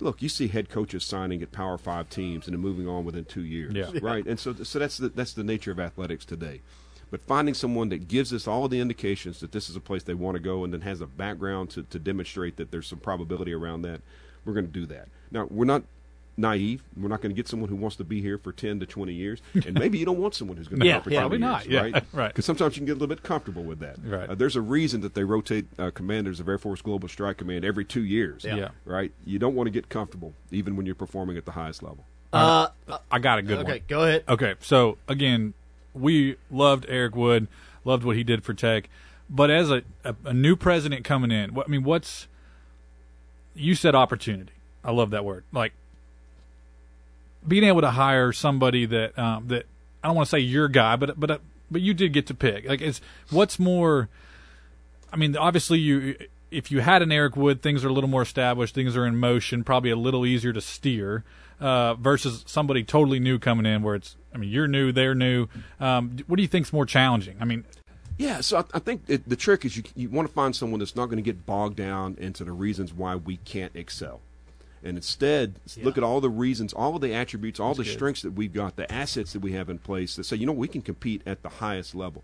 Look, 0.00 0.20
you 0.22 0.28
see 0.28 0.48
head 0.48 0.68
coaches 0.68 1.04
signing 1.04 1.42
at 1.42 1.52
Power 1.52 1.78
Five 1.78 2.10
teams 2.10 2.46
and 2.46 2.54
then 2.54 2.60
moving 2.60 2.86
on 2.88 3.04
within 3.04 3.24
two 3.24 3.44
years, 3.44 3.74
Yeah. 3.74 3.90
right? 4.02 4.26
And 4.26 4.38
so, 4.38 4.52
so 4.54 4.78
that's 4.78 4.98
the, 4.98 5.08
that's 5.08 5.32
the 5.32 5.44
nature 5.44 5.70
of 5.70 5.80
athletics 5.80 6.24
today. 6.24 6.60
But 7.10 7.20
finding 7.26 7.54
someone 7.54 7.88
that 7.90 8.08
gives 8.08 8.32
us 8.32 8.48
all 8.48 8.68
the 8.68 8.80
indications 8.80 9.40
that 9.40 9.52
this 9.52 9.70
is 9.70 9.76
a 9.76 9.80
place 9.80 10.02
they 10.02 10.14
want 10.14 10.34
to 10.36 10.42
go, 10.42 10.64
and 10.64 10.72
then 10.72 10.80
has 10.82 11.00
a 11.00 11.06
background 11.06 11.70
to, 11.70 11.84
to 11.84 11.98
demonstrate 11.98 12.56
that 12.56 12.70
there's 12.72 12.88
some 12.88 12.98
probability 12.98 13.52
around 13.52 13.82
that, 13.82 14.00
we're 14.44 14.54
going 14.54 14.66
to 14.66 14.72
do 14.72 14.86
that. 14.86 15.08
Now, 15.30 15.46
we're 15.50 15.64
not 15.64 15.84
naive. 16.36 16.82
We're 16.96 17.08
not 17.08 17.20
going 17.20 17.30
to 17.30 17.36
get 17.36 17.48
someone 17.48 17.68
who 17.68 17.76
wants 17.76 17.96
to 17.96 18.04
be 18.04 18.20
here 18.20 18.38
for 18.38 18.52
ten 18.52 18.78
to 18.80 18.86
twenty 18.86 19.12
years, 19.14 19.40
and 19.54 19.74
maybe 19.74 19.98
you 19.98 20.04
don't 20.04 20.18
want 20.18 20.34
someone 20.34 20.56
who's 20.56 20.68
going 20.68 20.80
to 20.80 20.84
be 20.84 20.88
Yeah, 20.88 20.94
here 20.94 21.02
for 21.02 21.10
yeah, 21.10 21.22
twenty 21.22 21.38
probably 21.40 21.70
years, 21.70 21.82
not. 21.82 21.92
Yeah, 21.92 21.98
right? 21.98 22.04
right. 22.12 22.28
Because 22.28 22.44
sometimes 22.44 22.76
you 22.76 22.80
can 22.80 22.86
get 22.86 22.92
a 22.92 22.98
little 23.00 23.08
bit 23.08 23.22
comfortable 23.22 23.62
with 23.62 23.78
that. 23.80 23.96
Right. 24.04 24.28
Uh, 24.28 24.34
there's 24.34 24.56
a 24.56 24.60
reason 24.60 25.00
that 25.02 25.14
they 25.14 25.24
rotate 25.24 25.66
uh, 25.78 25.90
commanders 25.90 26.40
of 26.40 26.48
Air 26.48 26.58
Force 26.58 26.82
Global 26.82 27.08
Strike 27.08 27.38
Command 27.38 27.64
every 27.64 27.84
two 27.84 28.04
years. 28.04 28.44
Yeah. 28.44 28.56
Yeah. 28.56 28.68
Right. 28.84 29.12
You 29.24 29.38
don't 29.38 29.54
want 29.54 29.66
to 29.66 29.70
get 29.70 29.88
comfortable, 29.88 30.34
even 30.50 30.76
when 30.76 30.86
you're 30.86 30.94
performing 30.94 31.36
at 31.36 31.44
the 31.44 31.52
highest 31.52 31.82
level. 31.82 32.04
Uh, 32.32 32.68
I 33.10 33.18
got 33.18 33.38
a 33.38 33.42
good 33.42 33.56
one. 33.58 33.66
okay, 33.66 33.82
go 33.88 34.02
ahead. 34.02 34.24
Okay, 34.28 34.54
so 34.60 34.98
again, 35.08 35.54
we 35.94 36.36
loved 36.50 36.84
Eric 36.88 37.16
Wood, 37.16 37.48
loved 37.84 38.04
what 38.04 38.14
he 38.16 38.24
did 38.24 38.44
for 38.44 38.52
Tech, 38.52 38.90
but 39.30 39.48
as 39.50 39.70
a, 39.70 39.82
a, 40.04 40.14
a 40.26 40.34
new 40.34 40.54
president 40.54 41.02
coming 41.04 41.30
in, 41.30 41.54
what, 41.54 41.66
I 41.66 41.70
mean, 41.70 41.82
what's 41.82 42.28
you 43.54 43.74
said 43.74 43.94
opportunity. 43.94 44.52
I 44.84 44.90
love 44.92 45.10
that 45.10 45.24
word. 45.24 45.44
Like 45.50 45.72
being 47.46 47.64
able 47.64 47.80
to 47.82 47.90
hire 47.90 48.32
somebody 48.32 48.86
that 48.86 49.18
um, 49.18 49.48
that 49.48 49.66
I 50.02 50.08
don't 50.08 50.16
want 50.16 50.26
to 50.26 50.30
say 50.30 50.40
your 50.40 50.68
guy, 50.68 50.96
but 50.96 51.18
but 51.18 51.40
but 51.70 51.80
you 51.80 51.94
did 51.94 52.12
get 52.12 52.26
to 52.28 52.34
pick. 52.34 52.68
Like, 52.68 52.80
it's 52.80 53.00
what's 53.30 53.58
more. 53.58 54.08
I 55.12 55.16
mean, 55.16 55.36
obviously, 55.36 55.78
you 55.78 56.16
if 56.50 56.70
you 56.70 56.80
had 56.80 57.02
an 57.02 57.10
Eric 57.12 57.36
Wood, 57.36 57.62
things 57.62 57.84
are 57.84 57.88
a 57.88 57.92
little 57.92 58.10
more 58.10 58.22
established, 58.22 58.74
things 58.74 58.96
are 58.96 59.06
in 59.06 59.16
motion, 59.16 59.64
probably 59.64 59.90
a 59.90 59.96
little 59.96 60.24
easier 60.26 60.52
to 60.52 60.60
steer. 60.60 61.24
Uh, 61.58 61.94
versus 61.94 62.44
somebody 62.46 62.84
totally 62.84 63.18
new 63.18 63.38
coming 63.38 63.64
in, 63.64 63.82
where 63.82 63.94
it's, 63.94 64.14
I 64.34 64.36
mean, 64.36 64.50
you're 64.50 64.68
new, 64.68 64.92
they're 64.92 65.14
new. 65.14 65.48
Um, 65.80 66.18
what 66.26 66.36
do 66.36 66.42
you 66.42 66.48
think's 66.48 66.70
more 66.70 66.84
challenging? 66.84 67.38
I 67.40 67.46
mean, 67.46 67.64
Yeah, 68.18 68.40
so 68.40 68.58
I, 68.58 68.64
I 68.74 68.78
think 68.78 69.04
it, 69.08 69.28
the 69.28 69.36
trick 69.36 69.64
is 69.64 69.76
you 69.76 69.82
you 69.94 70.08
want 70.08 70.28
to 70.28 70.34
find 70.34 70.56
someone 70.56 70.80
that's 70.80 70.96
not 70.96 71.06
going 71.06 71.16
to 71.16 71.22
get 71.22 71.44
bogged 71.44 71.76
down 71.76 72.16
into 72.18 72.44
the 72.44 72.52
reasons 72.52 72.92
why 72.92 73.16
we 73.16 73.38
can't 73.38 73.74
excel, 73.74 74.20
and 74.86 74.96
instead 74.96 75.58
look 75.82 75.98
at 75.98 76.04
all 76.04 76.20
the 76.20 76.30
reasons, 76.30 76.72
all 76.72 76.94
of 76.94 77.02
the 77.02 77.12
attributes, 77.12 77.58
all 77.58 77.74
That's 77.74 77.78
the 77.78 77.84
good. 77.84 77.92
strengths 77.92 78.22
that 78.22 78.32
we've 78.32 78.52
got, 78.52 78.76
the 78.76 78.90
assets 78.90 79.32
that 79.32 79.40
we 79.40 79.52
have 79.52 79.68
in 79.68 79.78
place 79.78 80.16
that 80.16 80.24
say, 80.24 80.36
you 80.36 80.46
know, 80.46 80.52
we 80.52 80.68
can 80.68 80.82
compete 80.82 81.22
at 81.26 81.42
the 81.42 81.48
highest 81.48 81.94
level. 81.94 82.22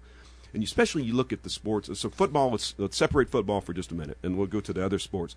And 0.55 0.63
especially 0.63 1.03
you 1.03 1.15
look 1.15 1.33
at 1.33 1.43
the 1.43 1.51
sports. 1.51 1.91
So 1.99 2.11
football, 2.11 2.51
let's, 2.51 2.75
let's 2.79 2.97
separate 2.97 3.31
football 3.31 3.61
for 3.61 3.73
just 3.73 3.91
a 3.91 3.95
minute, 3.95 4.19
and 4.23 4.37
we'll 4.37 4.47
go 4.47 4.61
to 4.61 4.73
the 4.73 4.85
other 4.85 4.99
sports. 4.99 5.35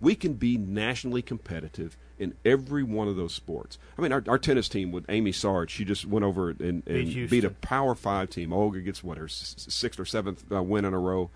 We 0.00 0.14
can 0.14 0.34
be 0.34 0.56
nationally 0.58 1.22
competitive 1.22 1.96
in 2.18 2.34
every 2.44 2.82
one 2.82 3.08
of 3.08 3.16
those 3.16 3.32
sports. 3.34 3.78
I 3.96 4.02
mean, 4.02 4.12
our, 4.12 4.24
our 4.26 4.38
tennis 4.38 4.68
team 4.68 4.90
with 4.90 5.04
Amy 5.08 5.32
Sarge, 5.32 5.70
she 5.70 5.84
just 5.84 6.04
went 6.06 6.24
over 6.24 6.50
and, 6.50 6.60
and 6.60 6.84
Beat 6.84 7.30
beat, 7.30 7.44
a 7.44 7.50
Power 7.50 7.94
Five 7.94 8.30
team. 8.30 8.52
Olga 8.52 8.80
gets 8.80 9.04
what 9.04 9.18
her 9.18 9.28
sixth 9.28 10.00
or 10.00 10.04
seventh 10.04 10.44
uh, 10.50 10.62
win 10.62 10.84
in 10.84 10.94
a 10.94 10.98
row. 10.98 11.30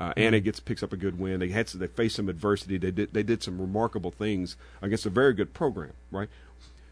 Uh, 0.00 0.12
Anna 0.16 0.40
gets 0.40 0.58
picks 0.60 0.82
up 0.82 0.92
a 0.92 0.96
good 0.96 1.18
win. 1.18 1.38
They 1.40 1.48
had 1.48 1.68
they 1.68 1.86
faced 1.86 2.16
some 2.16 2.28
adversity. 2.28 2.78
They 2.78 2.90
did 2.90 3.12
they 3.14 3.22
did 3.22 3.42
some 3.42 3.60
remarkable 3.60 4.10
things 4.10 4.56
against 4.82 5.06
a 5.06 5.10
very 5.10 5.32
good 5.34 5.54
program, 5.54 5.92
right? 6.10 6.28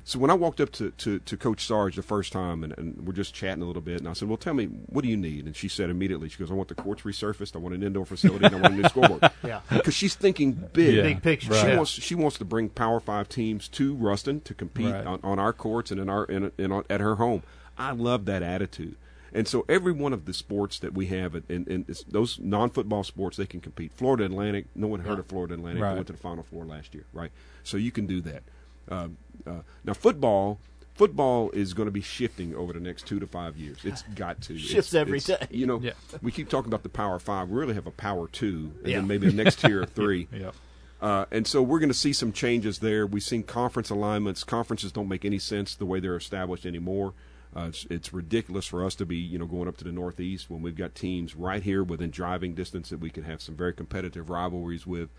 So 0.04 0.18
when 0.18 0.30
I 0.30 0.34
walked 0.34 0.60
up 0.60 0.72
to, 0.72 0.90
to, 0.90 1.20
to 1.20 1.36
Coach 1.36 1.64
Sarge 1.64 1.94
the 1.94 2.02
first 2.02 2.32
time, 2.32 2.64
and, 2.64 2.74
and 2.76 3.06
we're 3.06 3.12
just 3.12 3.32
chatting 3.34 3.62
a 3.62 3.66
little 3.66 3.80
bit, 3.82 4.00
and 4.00 4.08
I 4.08 4.14
said, 4.14 4.26
"Well, 4.26 4.36
tell 4.36 4.52
me, 4.54 4.64
what 4.66 5.02
do 5.02 5.08
you 5.08 5.16
need?" 5.16 5.46
And 5.46 5.54
she 5.54 5.68
said 5.68 5.90
immediately, 5.90 6.28
"She 6.28 6.38
goes, 6.40 6.50
I 6.50 6.54
want 6.54 6.68
the 6.68 6.74
courts 6.74 7.02
resurfaced. 7.02 7.54
I 7.54 7.60
want 7.60 7.74
an 7.76 7.84
indoor 7.84 8.04
facility, 8.04 8.46
and 8.46 8.56
I 8.56 8.60
want 8.60 8.74
a 8.74 8.76
new 8.78 8.88
scoreboard." 8.88 9.30
Yeah. 9.44 9.60
because 9.70 9.94
she's 9.94 10.16
thinking 10.16 10.52
big, 10.72 10.94
Yeah. 10.96 11.02
Big 11.02 11.22
picture. 11.22 11.54
She 11.54 11.66
Right. 11.66 11.76
wants 11.76 11.90
she 11.92 12.14
wants 12.16 12.36
to 12.38 12.44
bring 12.44 12.68
Power 12.68 12.98
Five 12.98 13.28
teams 13.28 13.68
to 13.68 13.94
Ruston 13.94 14.40
to 14.40 14.54
compete 14.54 14.92
Right. 14.92 15.06
on, 15.06 15.20
on 15.22 15.38
our 15.38 15.52
courts 15.52 15.92
and 15.92 16.00
in 16.00 16.08
our 16.08 16.24
in, 16.24 16.50
in 16.58 16.72
our, 16.72 16.84
at 16.90 17.00
her 17.00 17.14
home. 17.16 17.42
I 17.78 17.92
love 17.92 18.24
that 18.24 18.42
attitude. 18.42 18.96
And 19.34 19.48
so 19.48 19.64
every 19.68 19.92
one 19.92 20.12
of 20.12 20.26
the 20.26 20.34
sports 20.34 20.78
that 20.80 20.92
we 20.94 21.06
have, 21.06 21.34
in, 21.34 21.44
in, 21.48 21.64
in 21.66 21.80
it's- 21.82 22.04
those 22.08 22.38
non-football 22.38 23.02
sports, 23.04 23.36
they 23.36 23.46
can 23.46 23.60
compete. 23.60 23.92
Florida 23.94 24.24
Atlantic, 24.24 24.66
no 24.74 24.86
one 24.86 25.00
heard 25.00 25.18
of 25.18 25.26
Florida 25.26 25.54
Atlantic. 25.54 25.82
They 25.82 25.94
went 25.94 26.06
to 26.08 26.12
the 26.12 26.18
Final 26.18 26.44
Four 26.44 26.64
last 26.66 26.94
year, 26.94 27.04
right? 27.12 27.30
So 27.64 27.76
you 27.76 27.90
can 27.90 28.06
do 28.06 28.20
that. 28.22 28.42
Um, 28.88 29.16
uh, 29.46 29.60
now 29.84 29.94
football, 29.94 30.58
football 30.94 31.50
is 31.52 31.72
going 31.72 31.86
to 31.86 31.92
be 31.92 32.02
shifting 32.02 32.54
over 32.54 32.72
the 32.74 32.80
next 32.80 33.06
two 33.06 33.18
to 33.20 33.26
five 33.26 33.56
years. 33.56 33.78
It's 33.84 34.02
got 34.14 34.40
to 34.42 34.58
Shifts 34.58 34.92
It's- 34.92 34.94
every 34.94 35.18
it's- 35.18 35.38
day. 35.40 35.46
You 35.56 35.66
know, 35.66 35.80
Yeah. 35.80 35.92
we 36.20 36.30
keep 36.32 36.48
talking 36.50 36.68
about 36.68 36.82
the 36.82 36.88
Power 36.90 37.18
Five. 37.18 37.48
We 37.48 37.58
really 37.58 37.74
have 37.74 37.86
a 37.86 37.90
Power 37.92 38.28
Two, 38.28 38.72
and 38.82 38.86
Yeah. 38.88 38.96
then 38.98 39.06
maybe 39.08 39.28
the 39.30 39.42
next 39.42 39.60
tier 39.60 39.82
of 39.82 39.90
three. 39.94 40.28
Yep. 40.32 40.54
Uh, 41.00 41.24
and 41.32 41.46
so 41.48 41.62
we're 41.62 41.80
going 41.80 41.88
to 41.88 41.94
see 41.94 42.12
some 42.12 42.32
changes 42.32 42.78
there. 42.78 43.06
We've 43.06 43.22
seen 43.24 43.42
conference 43.42 43.90
alignments. 43.90 44.44
Conferences 44.44 44.92
don't 44.92 45.08
make 45.08 45.24
any 45.24 45.38
sense 45.40 45.74
the 45.74 45.86
way 45.86 45.98
they're 45.98 46.16
established 46.16 46.64
anymore. 46.66 47.12
Uh, 47.54 47.66
it's, 47.68 47.86
it's 47.90 48.12
ridiculous 48.14 48.66
for 48.66 48.84
us 48.84 48.94
to 48.94 49.04
be, 49.04 49.16
you 49.16 49.38
know, 49.38 49.44
going 49.46 49.68
up 49.68 49.76
to 49.76 49.84
the 49.84 49.92
Northeast 49.92 50.48
when 50.48 50.62
we've 50.62 50.76
got 50.76 50.94
teams 50.94 51.36
right 51.36 51.62
here 51.62 51.84
within 51.84 52.10
driving 52.10 52.54
distance 52.54 52.88
that 52.88 53.00
we 53.00 53.10
can 53.10 53.24
have 53.24 53.42
some 53.42 53.54
very 53.54 53.74
competitive 53.74 54.30
rivalries 54.30 54.86
with. 54.86 55.10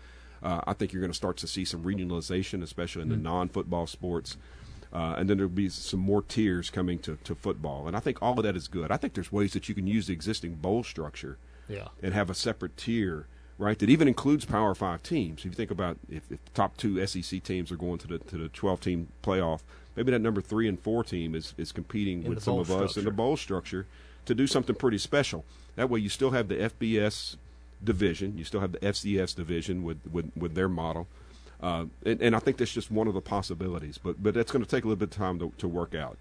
Uh, 0.42 0.60
I 0.66 0.72
think 0.72 0.92
you're 0.92 1.00
going 1.00 1.12
to 1.12 1.16
start 1.16 1.36
to 1.38 1.46
see 1.46 1.64
some 1.64 1.84
regionalization, 1.84 2.62
especially 2.62 3.02
in 3.02 3.08
the 3.08 3.16
non-football 3.16 3.86
sports. 3.86 4.36
Uh, 4.92 5.14
and 5.18 5.28
then 5.30 5.38
there'll 5.38 5.50
be 5.50 5.68
some 5.68 6.00
more 6.00 6.22
tiers 6.22 6.70
coming 6.70 6.98
to, 7.00 7.16
to 7.24 7.34
football. 7.34 7.86
And 7.88 7.96
I 7.96 8.00
think 8.00 8.20
all 8.22 8.38
of 8.38 8.44
that 8.44 8.54
is 8.56 8.68
good. 8.68 8.90
I 8.92 8.96
think 8.96 9.14
there's 9.14 9.32
ways 9.32 9.52
that 9.54 9.68
you 9.68 9.74
can 9.74 9.86
use 9.86 10.06
the 10.08 10.12
existing 10.12 10.56
bowl 10.56 10.84
structure 10.84 11.38
Yeah. 11.68 11.88
and 12.02 12.14
have 12.14 12.30
a 12.30 12.34
separate 12.34 12.76
tier, 12.76 13.26
right? 13.58 13.78
That 13.78 13.88
even 13.90 14.06
includes 14.06 14.44
Power 14.44 14.74
Five 14.74 15.02
teams. 15.02 15.40
If 15.40 15.46
you 15.46 15.50
think 15.52 15.70
about 15.72 15.98
if, 16.08 16.30
if 16.30 16.44
the 16.44 16.50
top 16.52 16.76
two 16.76 17.04
SEC 17.06 17.42
teams 17.42 17.72
are 17.72 17.76
going 17.76 17.98
to 17.98 18.06
the 18.06 18.18
to 18.18 18.36
the 18.38 18.48
twelve 18.50 18.80
team 18.80 19.08
playoff, 19.22 19.62
maybe 19.96 20.10
that 20.10 20.20
number 20.20 20.40
three 20.40 20.68
and 20.68 20.78
four 20.78 21.04
team 21.04 21.34
is 21.34 21.54
is 21.56 21.72
competing 21.72 22.24
In 22.24 22.30
with 22.30 22.42
some 22.42 22.54
bowl 22.54 22.60
of 22.60 22.70
us 22.70 22.96
in 22.96 23.04
the 23.04 23.10
bowl 23.10 23.36
structure 23.36 23.86
to 24.26 24.34
do 24.34 24.46
something 24.46 24.74
pretty 24.74 24.98
special. 24.98 25.44
That 25.76 25.90
way, 25.90 26.00
you 26.00 26.08
still 26.08 26.30
have 26.30 26.48
the 26.48 26.56
FBS 26.56 27.36
division, 27.82 28.38
you 28.38 28.44
still 28.44 28.60
have 28.60 28.72
the 28.72 28.78
FCS 28.78 29.34
division 29.34 29.82
with 29.82 29.98
with, 30.10 30.30
with 30.36 30.54
their 30.54 30.68
model. 30.68 31.06
Uh, 31.60 31.86
and, 32.04 32.20
and 32.20 32.36
I 32.36 32.40
think 32.40 32.58
that's 32.58 32.72
just 32.72 32.90
one 32.90 33.08
of 33.08 33.14
the 33.14 33.20
possibilities, 33.20 33.98
but 33.98 34.22
but 34.22 34.34
that's 34.34 34.52
going 34.52 34.64
to 34.64 34.70
take 34.70 34.84
a 34.84 34.88
little 34.88 34.98
bit 34.98 35.10
of 35.10 35.16
time 35.16 35.38
to, 35.38 35.52
to 35.58 35.68
work 35.68 35.94
out. 35.94 36.18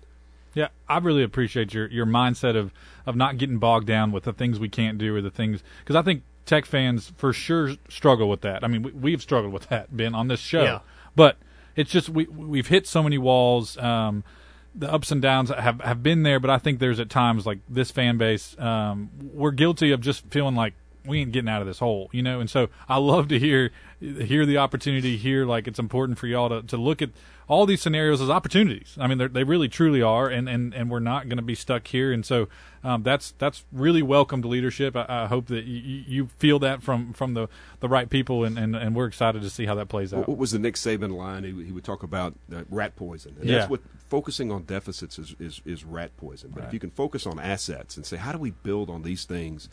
Yeah, 0.54 0.68
I 0.88 1.00
really 1.00 1.24
appreciate 1.24 1.74
your 1.74 1.88
your 1.88 2.06
mindset 2.06 2.56
of 2.56 2.72
of 3.06 3.16
not 3.16 3.38
getting 3.38 3.58
bogged 3.58 3.88
down 3.88 4.12
with 4.12 4.24
the 4.24 4.34
things 4.34 4.60
we 4.60 4.70
can't 4.70 4.98
do 4.98 5.16
or 5.16 5.22
the 5.22 5.32
things 5.32 5.64
because 5.80 5.96
I 5.96 6.02
think 6.02 6.24
Tech 6.46 6.66
fans 6.66 7.14
for 7.16 7.32
sure 7.32 7.76
struggle 7.90 8.30
with 8.30 8.42
that. 8.42 8.64
I 8.64 8.68
mean, 8.68 8.84
we, 8.84 8.92
we've 8.92 9.22
struggled 9.22 9.54
with 9.54 9.70
that, 9.70 9.96
Ben, 9.96 10.14
on 10.14 10.28
this 10.28 10.42
show. 10.42 10.64
Yeah. 10.64 10.80
But 11.16 11.38
it's 11.76 11.92
just 11.92 12.10
we 12.10 12.26
we've 12.26 12.68
hit 12.68 12.88
so 12.88 13.04
many 13.04 13.18
walls. 13.18 13.78
Um, 13.78 14.24
the 14.76 14.92
ups 14.92 15.12
and 15.12 15.22
downs 15.22 15.50
have 15.50 15.82
have 15.82 16.02
been 16.02 16.24
there, 16.24 16.40
but 16.40 16.50
I 16.50 16.58
think 16.58 16.80
there's 16.80 17.00
at 17.00 17.10
times 17.10 17.46
like 17.46 17.60
this 17.70 17.92
fan 17.92 18.18
base, 18.18 18.58
um, 18.60 19.10
we're 19.34 19.52
guilty 19.52 19.92
of 19.92 20.02
just 20.02 20.26
feeling 20.32 20.56
like 20.56 20.74
we 21.06 21.20
ain't 21.22 21.32
getting 21.32 21.50
out 21.50 21.62
of 21.62 21.68
this 21.68 21.80
hole, 21.80 22.10
you 22.12 22.22
know. 22.24 22.40
And 22.40 22.50
so 22.50 22.70
I 22.88 22.98
love 22.98 23.28
to 23.30 23.40
hear 23.40 23.72
hear 24.00 24.46
the 24.46 24.58
opportunity, 24.58 25.18
hear 25.18 25.46
like 25.46 25.68
it's 25.68 25.80
important 25.80 26.18
for 26.20 26.28
y'all 26.28 26.50
to, 26.50 26.62
to 26.64 26.78
look 26.78 27.02
at 27.02 27.10
all 27.48 27.66
these 27.66 27.82
scenarios 27.82 28.22
as 28.22 28.30
opportunities. 28.30 28.98
I 29.00 29.08
mean, 29.08 29.18
they're- 29.18 29.46
really 29.46 29.68
truly 29.70 30.02
are, 30.02 30.28
and 30.28 30.48
and, 30.50 30.74
and 30.74 30.90
we're 30.90 31.00
not 31.00 31.28
going 31.28 31.38
to 31.38 31.44
be 31.44 31.56
stuck 31.56 31.88
here. 31.88 32.12
And 32.12 32.26
so 32.26 32.48
um, 32.84 33.04
that's 33.04 33.32
that's 33.38 33.64
really 33.72 34.02
welcomed 34.02 34.46
leadership. 34.46 34.96
I, 34.96 35.06
I 35.08 35.28
hope 35.28 35.48
that 35.48 35.66
you, 35.66 36.04
you 36.08 36.28
feel 36.38 36.60
that 36.60 36.82
from 36.84 37.14
from 37.14 37.34
the, 37.34 37.48
the 37.82 37.90
right 37.90 38.10
people, 38.10 38.44
and, 38.44 38.58
and, 38.58 38.76
and 38.76 38.96
we're 38.96 39.08
excited 39.08 39.42
to 39.42 39.50
see 39.50 39.66
how 39.66 39.76
that 39.76 39.88
plays 39.90 40.14
out. 40.14 40.28
What, 40.28 40.38
was 40.38 40.52
the 40.52 40.60
Nick 40.60 40.76
Saban 40.76 41.16
line? 41.16 41.44
He, 41.44 41.52
he 41.66 41.72
would 41.72 41.84
talk 41.84 42.04
about 42.04 42.34
uh, 42.54 42.64
rat 42.70 42.96
poison. 42.96 43.36
And 43.40 43.50
Yeah. 43.50 43.60
That's 43.60 43.70
what 43.70 43.82
focusing 44.10 44.52
on 44.52 44.64
deficits 44.64 45.18
is, 45.18 45.36
is, 45.40 45.62
is 45.66 45.84
rat 45.84 46.16
poison. 46.18 46.52
But 46.54 46.66
if 46.66 46.74
you 46.74 46.80
can 46.80 46.92
focus 46.92 47.26
on 47.26 47.40
assets 47.40 47.98
and 47.98 48.06
say, 48.06 48.18
how 48.18 48.32
do 48.32 48.38
we 48.38 48.52
build 48.52 48.90
on 48.90 49.02
these 49.02 49.26
things? 49.26 49.70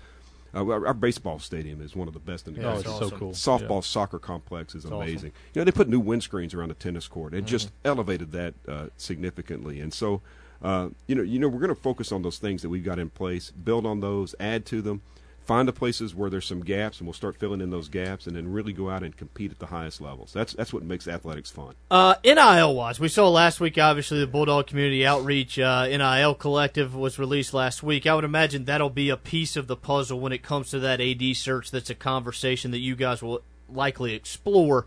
Uh, 0.54 0.66
our, 0.66 0.86
our 0.88 0.94
baseball 0.94 1.38
stadium 1.38 1.80
is 1.80 1.94
one 1.94 2.08
of 2.08 2.14
the 2.14 2.20
best 2.20 2.48
in 2.48 2.54
the 2.54 2.60
Yeah, 2.60 2.74
country. 2.74 2.90
it's 2.90 2.98
so 2.98 3.10
cool. 3.10 3.32
Softball 3.32 3.76
Yeah. 3.76 3.80
soccer 3.80 4.18
complex 4.18 4.74
is 4.74 4.84
It's 4.84 4.92
awesome. 4.92 5.02
amazing. 5.02 5.32
You 5.54 5.60
know, 5.60 5.64
they 5.64 5.72
put 5.72 5.88
new 5.88 6.02
windscreens 6.02 6.54
around 6.54 6.68
the 6.68 6.74
tennis 6.74 7.06
court. 7.08 7.34
It 7.34 7.46
just 7.46 7.68
Mm-hmm. 7.68 7.86
elevated 7.88 8.32
that 8.32 8.54
uh, 8.66 8.86
significantly. 8.96 9.80
And 9.80 9.92
so, 9.94 10.22
uh, 10.62 10.88
you 11.06 11.14
know, 11.14 11.22
you 11.22 11.38
know, 11.38 11.48
we're 11.48 11.60
going 11.60 11.74
to 11.74 11.80
focus 11.80 12.10
on 12.12 12.22
those 12.22 12.38
things 12.38 12.62
that 12.62 12.68
we've 12.68 12.84
got 12.84 12.98
in 12.98 13.10
place, 13.10 13.50
build 13.50 13.86
on 13.86 14.00
those, 14.00 14.34
add 14.40 14.66
to 14.66 14.82
them, 14.82 15.02
find 15.50 15.66
the 15.66 15.72
places 15.72 16.14
where 16.14 16.30
there's 16.30 16.46
some 16.46 16.60
gaps, 16.60 16.98
and 16.98 17.08
we'll 17.08 17.12
start 17.12 17.34
filling 17.34 17.60
in 17.60 17.70
those 17.70 17.88
gaps, 17.88 18.28
and 18.28 18.36
then 18.36 18.52
really 18.52 18.72
go 18.72 18.88
out 18.88 19.02
and 19.02 19.16
compete 19.16 19.50
at 19.50 19.58
the 19.58 19.66
highest 19.66 20.00
levels. 20.00 20.32
That's 20.32 20.52
that's 20.52 20.72
what 20.72 20.84
makes 20.84 21.08
athletics 21.08 21.50
fun. 21.50 21.74
Uh, 21.90 22.14
NIL 22.24 22.72
wise, 22.76 23.00
we 23.00 23.08
saw 23.08 23.28
last 23.28 23.58
week. 23.58 23.76
Obviously, 23.76 24.20
the 24.20 24.28
Bulldog 24.28 24.68
Community 24.68 25.04
Outreach 25.04 25.58
uh, 25.58 25.88
NIL 25.88 26.36
Collective 26.36 26.94
was 26.94 27.18
released 27.18 27.52
last 27.52 27.82
week. 27.82 28.06
I 28.06 28.14
would 28.14 28.22
imagine 28.22 28.66
that'll 28.66 28.90
be 28.90 29.10
a 29.10 29.16
piece 29.16 29.56
of 29.56 29.66
the 29.66 29.74
puzzle 29.74 30.20
when 30.20 30.32
it 30.32 30.44
comes 30.44 30.70
to 30.70 30.78
that 30.78 31.00
AD 31.00 31.34
search. 31.34 31.72
That's 31.72 31.90
a 31.90 31.96
conversation 31.96 32.70
that 32.70 32.78
you 32.78 32.94
guys 32.94 33.20
will 33.20 33.42
likely 33.68 34.14
explore. 34.14 34.86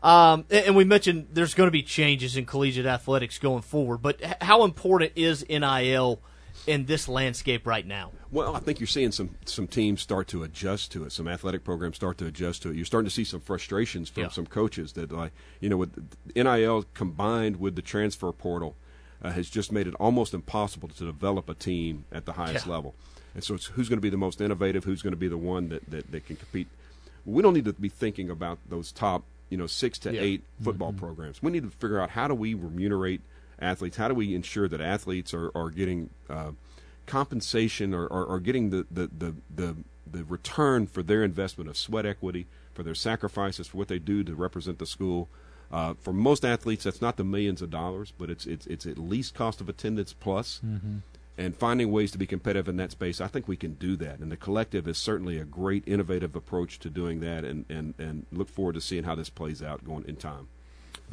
Um, 0.00 0.44
and 0.48 0.66
and 0.66 0.76
we 0.76 0.84
mentioned 0.84 1.26
there's 1.32 1.54
going 1.54 1.66
to 1.66 1.72
be 1.72 1.82
changes 1.82 2.36
in 2.36 2.46
collegiate 2.46 2.86
athletics 2.86 3.40
going 3.40 3.62
forward. 3.62 3.98
But 3.98 4.20
how 4.40 4.62
important 4.62 5.10
is 5.16 5.44
NIL 5.48 6.20
in 6.66 6.86
this 6.86 7.08
landscape 7.08 7.66
right 7.66 7.86
now? 7.86 8.10
Well, 8.30 8.54
I 8.56 8.58
think 8.60 8.80
you're 8.80 8.86
seeing 8.86 9.12
some 9.12 9.30
some 9.44 9.66
teams 9.66 10.00
start 10.00 10.28
to 10.28 10.42
adjust 10.42 10.92
to 10.92 11.04
it. 11.04 11.12
Some 11.12 11.28
athletic 11.28 11.64
programs 11.64 11.96
start 11.96 12.18
to 12.18 12.26
adjust 12.26 12.62
to 12.62 12.70
it. 12.70 12.76
You're 12.76 12.84
starting 12.84 13.08
to 13.08 13.14
see 13.14 13.24
some 13.24 13.40
frustrations 13.40 14.08
from 14.08 14.24
Yeah. 14.24 14.28
some 14.30 14.46
coaches 14.46 14.92
that, 14.94 15.12
like, 15.12 15.32
you 15.60 15.68
know, 15.68 15.76
with 15.76 15.92
NIL 16.34 16.84
combined 16.94 17.56
with 17.60 17.76
the 17.76 17.82
transfer 17.82 18.32
portal, 18.32 18.76
uh, 19.22 19.30
has 19.32 19.48
just 19.50 19.72
made 19.72 19.86
it 19.86 19.94
almost 20.00 20.34
impossible 20.34 20.88
to 20.88 21.04
develop 21.04 21.48
a 21.48 21.54
team 21.54 22.04
at 22.12 22.24
the 22.24 22.32
highest 22.32 22.66
Yeah. 22.66 22.72
level. 22.72 22.94
And 23.34 23.42
so, 23.42 23.54
it's 23.54 23.66
who's 23.66 23.88
going 23.88 23.98
to 23.98 24.02
be 24.02 24.10
the 24.10 24.16
most 24.16 24.40
innovative? 24.40 24.84
Who's 24.84 25.02
going 25.02 25.12
to 25.12 25.18
be 25.18 25.28
the 25.28 25.36
one 25.38 25.68
that, 25.70 25.90
that, 25.90 26.10
that 26.12 26.26
can 26.26 26.36
compete? 26.36 26.68
We 27.26 27.42
don't 27.42 27.54
need 27.54 27.64
to 27.64 27.72
be 27.72 27.88
thinking 27.88 28.30
about 28.30 28.58
those 28.68 28.92
top 28.92 29.24
you 29.50 29.58
know 29.58 29.66
six 29.66 29.98
to 30.00 30.12
Yeah. 30.12 30.20
eight 30.22 30.42
football 30.62 30.92
programs. 30.92 31.42
We 31.42 31.52
need 31.52 31.62
to 31.64 31.70
figure 31.70 32.00
out 32.00 32.10
how 32.10 32.26
do 32.28 32.34
we 32.34 32.54
remunerate 32.54 33.20
athletes? 33.60 33.96
How 33.96 34.08
do 34.08 34.14
we 34.14 34.34
ensure 34.34 34.68
that 34.68 34.80
athletes 34.80 35.32
are 35.34 35.50
are 35.54 35.70
getting 35.70 36.10
uh, 36.28 36.52
compensation 37.06 37.94
or, 37.94 38.06
or, 38.06 38.24
or 38.24 38.40
getting 38.40 38.70
the, 38.70 38.86
the, 38.90 39.10
the, 39.16 39.34
the, 39.54 39.76
the 40.10 40.24
return 40.24 40.86
for 40.86 41.02
their 41.02 41.22
investment 41.22 41.68
of 41.68 41.76
sweat 41.76 42.06
equity, 42.06 42.46
for 42.72 42.82
their 42.82 42.94
sacrifices, 42.94 43.68
for 43.68 43.76
what 43.76 43.88
they 43.88 43.98
do 43.98 44.24
to 44.24 44.34
represent 44.34 44.78
the 44.78 44.86
school. 44.86 45.28
Uh, 45.70 45.94
for 45.94 46.12
most 46.12 46.44
athletes, 46.44 46.84
that's 46.84 47.02
not 47.02 47.16
the 47.16 47.24
millions 47.24 47.60
of 47.62 47.70
dollars, 47.70 48.12
but 48.16 48.30
it's 48.30 48.46
it's 48.46 48.66
it's 48.66 48.86
at 48.86 48.98
least 48.98 49.34
cost 49.34 49.60
of 49.60 49.68
attendance 49.68 50.12
plus. 50.12 50.60
Mhm. 50.64 51.00
And 51.36 51.56
finding 51.56 51.90
ways 51.90 52.12
to 52.12 52.18
be 52.18 52.26
competitive 52.26 52.68
in 52.68 52.76
that 52.76 52.92
space, 52.92 53.20
I 53.20 53.26
think 53.26 53.48
we 53.48 53.56
can 53.56 53.74
do 53.74 53.96
that. 53.96 54.20
And 54.20 54.30
the 54.30 54.36
collective 54.36 54.86
is 54.86 54.98
certainly 54.98 55.36
a 55.36 55.44
great 55.44 55.82
innovative 55.84 56.36
approach 56.36 56.78
to 56.78 56.88
doing 56.88 57.18
that. 57.20 57.42
And, 57.42 57.64
and, 57.68 57.94
and 57.98 58.26
look 58.30 58.48
forward 58.48 58.76
to 58.76 58.80
seeing 58.80 59.02
how 59.02 59.16
this 59.16 59.30
plays 59.30 59.60
out 59.60 59.84
going 59.84 60.04
in 60.06 60.14
time. 60.14 60.46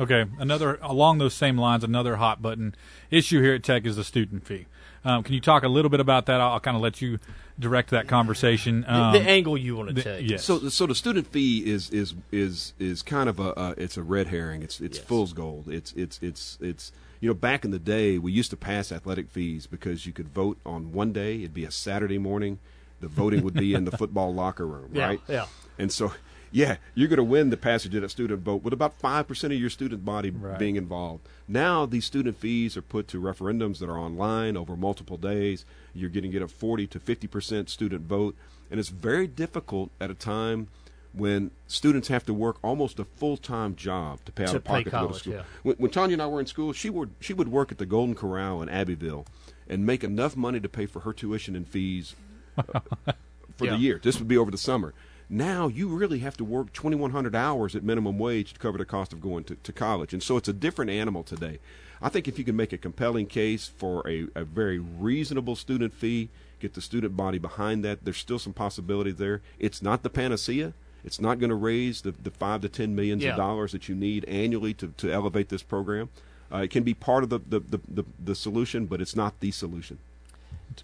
Okay, 0.01 0.25
another 0.39 0.79
along 0.81 1.19
those 1.19 1.33
same 1.33 1.57
lines, 1.57 1.83
another 1.83 2.15
hot 2.15 2.41
button 2.41 2.73
issue 3.11 3.41
here 3.41 3.53
at 3.53 3.63
Tech 3.63 3.85
is 3.85 3.95
the 3.95 4.03
student 4.03 4.45
fee. 4.45 4.65
Um, 5.05 5.23
can 5.23 5.33
you 5.33 5.41
talk 5.41 5.63
a 5.63 5.67
little 5.67 5.89
bit 5.89 5.99
about 5.99 6.25
that? 6.25 6.41
I'll, 6.41 6.53
I'll 6.53 6.59
kind 6.59 6.75
of 6.75 6.81
let 6.83 7.01
you 7.01 7.19
direct 7.59 7.91
that 7.91 8.07
conversation. 8.07 8.83
Um, 8.87 9.13
the 9.13 9.19
angle 9.21 9.57
you 9.57 9.75
want 9.75 9.89
to 9.89 9.93
the- 9.95 10.01
take. 10.03 10.29
Yes. 10.29 10.43
So, 10.43 10.69
so 10.69 10.85
the 10.87 10.95
student 10.95 11.27
fee 11.27 11.59
is 11.71 11.89
is 11.91 12.15
is 12.31 12.73
is 12.79 13.01
kind 13.03 13.29
of 13.29 13.39
a 13.39 13.57
uh, 13.57 13.73
it's 13.77 13.95
a 13.97 14.03
red 14.03 14.27
herring. 14.27 14.63
It's 14.63 14.79
it's 14.81 14.97
fool's 14.97 15.33
gold. 15.33 15.67
It's 15.69 15.91
it's 15.93 16.19
it's 16.21 16.57
it's 16.61 16.91
you 17.19 17.27
know 17.29 17.33
back 17.35 17.63
in 17.63 17.69
the 17.71 17.79
day 17.79 18.17
we 18.17 18.31
used 18.31 18.49
to 18.51 18.57
pass 18.57 18.91
athletic 18.91 19.29
fees 19.29 19.67
because 19.67 20.05
you 20.07 20.13
could 20.13 20.29
vote 20.29 20.57
on 20.65 20.91
one 20.93 21.13
day. 21.13 21.37
It'd 21.39 21.53
be 21.53 21.65
a 21.65 21.71
Saturday 21.71 22.17
morning. 22.17 22.57
The 23.01 23.07
voting 23.07 23.43
would 23.43 23.53
be 23.55 23.73
in 23.73 23.85
the 23.85 23.91
football 23.97 24.33
locker 24.33 24.65
room, 24.67 24.91
Yeah, 24.93 25.05
right? 25.07 25.21
yeah. 25.27 25.45
And 25.79 25.91
so, 25.91 26.11
yeah, 26.51 26.77
you're 26.95 27.07
going 27.07 27.17
to 27.17 27.23
win 27.23 27.49
the 27.49 27.57
passage 27.57 27.95
of 27.95 28.01
that 28.01 28.09
student 28.09 28.41
vote 28.41 28.63
with 28.63 28.73
about 28.73 28.93
five 28.99 29.27
percent 29.27 29.53
of 29.53 29.59
your 29.59 29.69
student 29.69 30.03
body 30.05 30.29
being 30.59 30.75
involved. 30.75 31.27
Now 31.47 31.85
these 31.85 32.05
student 32.05 32.37
fees 32.37 32.75
are 32.77 32.81
put 32.81 33.07
to 33.09 33.21
referendums 33.21 33.79
that 33.79 33.89
are 33.89 33.97
online 33.97 34.57
over 34.57 34.75
multiple 34.75 35.17
days. 35.17 35.65
You're 35.93 36.09
going 36.09 36.23
to 36.23 36.29
get 36.29 36.41
a 36.41 36.47
forty 36.47 36.87
to 36.87 36.99
fifty 36.99 37.27
percent 37.27 37.69
student 37.69 38.01
vote, 38.05 38.35
and 38.69 38.79
it's 38.79 38.89
very 38.89 39.27
difficult 39.27 39.91
at 39.99 40.09
a 40.11 40.15
time 40.15 40.67
when 41.13 41.51
students 41.67 42.07
have 42.07 42.25
to 42.25 42.33
work 42.33 42.55
almost 42.63 42.97
a 42.97 43.03
full 43.03 43.35
time 43.37 43.75
job 43.75 44.19
to 44.25 44.31
pay 44.31 44.43
out 44.43 44.51
To 44.51 44.57
of 44.57 44.63
pocket 44.63 44.77
pay 44.77 44.83
to 44.85 44.89
go 44.89 44.97
to 44.97 45.05
college, 45.07 45.19
school. 45.21 45.33
yeah. 45.33 45.43
When, 45.63 45.75
when 45.75 45.91
Tanya 45.91 46.13
and 46.13 46.21
I 46.21 46.27
were 46.27 46.39
in 46.39 46.45
school, 46.45 46.71
she 46.73 46.89
would 46.89 47.11
she 47.19 47.33
would 47.33 47.49
work 47.49 47.71
at 47.71 47.77
the 47.79 47.85
Golden 47.85 48.15
Corral 48.15 48.61
in 48.61 48.69
Abbeville 48.69 49.25
and 49.67 49.85
make 49.85 50.03
enough 50.03 50.35
money 50.37 50.59
to 50.59 50.69
pay 50.69 50.85
for 50.85 51.01
her 51.01 51.11
tuition 51.13 51.55
and 51.55 51.67
fees 51.67 52.15
uh, 52.57 52.79
for 53.57 53.65
Yeah. 53.65 53.71
the 53.71 53.77
year. 53.77 53.99
This 54.01 54.19
would 54.19 54.27
be 54.27 54.37
over 54.37 54.51
the 54.51 54.57
summer. 54.57 54.93
Now 55.33 55.69
you 55.69 55.87
really 55.87 56.19
have 56.19 56.35
to 56.37 56.43
work 56.43 56.73
2,100 56.73 57.33
hours 57.33 57.73
at 57.73 57.83
minimum 57.83 58.19
wage 58.19 58.51
to 58.51 58.59
cover 58.59 58.77
the 58.77 58.83
cost 58.83 59.13
of 59.13 59.21
going 59.21 59.45
to, 59.45 59.55
to 59.55 59.71
college. 59.71 60.11
And 60.13 60.21
so 60.21 60.35
it's 60.35 60.49
a 60.49 60.53
different 60.53 60.91
animal 60.91 61.23
today. 61.23 61.59
I 62.01 62.09
think 62.09 62.27
if 62.27 62.37
you 62.37 62.43
can 62.43 62.57
make 62.57 62.73
a 62.73 62.77
compelling 62.77 63.27
case 63.27 63.65
for 63.77 64.05
a, 64.09 64.27
a 64.35 64.43
very 64.43 64.77
reasonable 64.77 65.55
student 65.55 65.93
fee, 65.93 66.27
get 66.59 66.73
the 66.73 66.81
student 66.81 67.15
body 67.15 67.37
behind 67.37 67.85
that, 67.85 68.03
there's 68.03 68.17
still 68.17 68.39
some 68.39 68.51
possibility 68.51 69.11
there. 69.11 69.41
It's 69.57 69.81
not 69.81 70.03
the 70.03 70.09
panacea. 70.09 70.73
It's 71.05 71.21
not 71.21 71.39
going 71.39 71.49
to 71.49 71.55
raise 71.55 72.01
the, 72.01 72.11
the 72.11 72.31
five 72.31 72.59
to 72.61 72.69
ten 72.69 72.93
millions 72.93 73.23
Yeah. 73.23 73.31
of 73.31 73.37
dollars 73.37 73.71
that 73.71 73.87
you 73.87 73.95
need 73.95 74.25
annually 74.25 74.73
to, 74.75 74.89
to 74.97 75.11
elevate 75.13 75.47
this 75.47 75.63
program. 75.63 76.09
Uh, 76.51 76.57
it 76.57 76.71
can 76.71 76.83
be 76.83 76.93
part 76.93 77.23
of 77.23 77.29
the, 77.29 77.39
the, 77.39 77.61
the, 77.61 77.79
the, 77.87 78.03
the 78.21 78.35
solution, 78.35 78.85
but 78.85 78.99
it's 78.99 79.15
not 79.15 79.39
the 79.39 79.51
solution. 79.51 79.97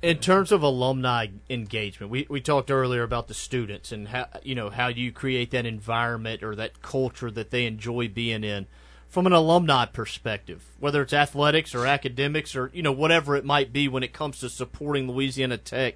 In 0.02 0.18
terms 0.18 0.52
of 0.52 0.64
alumni 0.64 1.28
engagement, 1.50 2.12
we, 2.12 2.28
we 2.30 2.42
talked 2.42 2.70
earlier 2.70 3.04
about 3.04 3.28
the 3.28 3.34
students 3.34 3.92
and 3.92 4.10
how 4.10 4.28
you 4.44 4.56
know 4.56 4.70
how 4.70 4.88
you 4.88 5.12
create 5.12 5.52
that 5.52 5.66
environment 5.66 6.44
or 6.44 6.56
that 6.56 6.82
culture 6.82 7.32
that 7.32 7.52
they 7.52 7.66
enjoy 7.66 8.08
being 8.08 8.44
in. 8.44 8.68
From 9.08 9.26
an 9.26 9.34
alumni 9.34 9.86
perspective, 9.86 10.66
whether 10.80 11.02
it's 11.02 11.14
athletics 11.14 11.74
or 11.74 11.86
academics 11.86 12.56
or 12.56 12.70
you 12.74 12.84
know 12.84 12.92
whatever 12.92 13.36
it 13.36 13.46
might 13.46 13.72
be, 13.72 13.88
when 13.88 14.04
it 14.04 14.14
comes 14.14 14.40
to 14.40 14.50
supporting 14.50 15.10
Louisiana 15.10 15.58
Tech, 15.58 15.96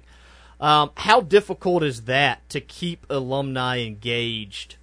um, 0.60 0.90
how 0.96 1.20
difficult 1.20 1.82
is 1.82 2.02
that 2.02 2.48
to 2.48 2.60
keep 2.60 3.04
alumni 3.10 3.80
engaged 3.80 4.76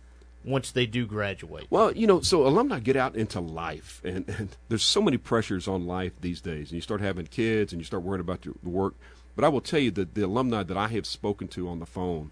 once 0.43 0.71
they 0.71 0.85
do 0.85 1.05
graduate? 1.05 1.67
Well, 1.69 1.91
you 1.91 2.07
know, 2.07 2.21
so 2.21 2.45
alumni 2.47 2.79
get 2.79 2.95
out 2.95 3.15
into 3.15 3.39
life, 3.39 4.01
and, 4.03 4.27
and 4.29 4.55
there's 4.69 4.83
so 4.83 5.01
many 5.01 5.17
pressures 5.17 5.67
on 5.67 5.85
life 5.85 6.13
these 6.21 6.41
days. 6.41 6.69
And 6.69 6.75
you 6.75 6.81
start 6.81 7.01
having 7.01 7.27
kids, 7.27 7.73
and 7.73 7.79
you 7.79 7.85
start 7.85 8.03
worrying 8.03 8.21
about 8.21 8.45
your 8.45 8.55
the 8.63 8.69
work. 8.69 8.95
But 9.35 9.45
I 9.45 9.49
will 9.49 9.61
tell 9.61 9.79
you 9.79 9.91
that 9.91 10.15
the 10.15 10.23
alumni 10.23 10.63
that 10.63 10.77
I 10.77 10.89
have 10.89 11.05
spoken 11.05 11.47
to 11.49 11.69
on 11.69 11.79
the 11.79 11.85
phone 11.85 12.31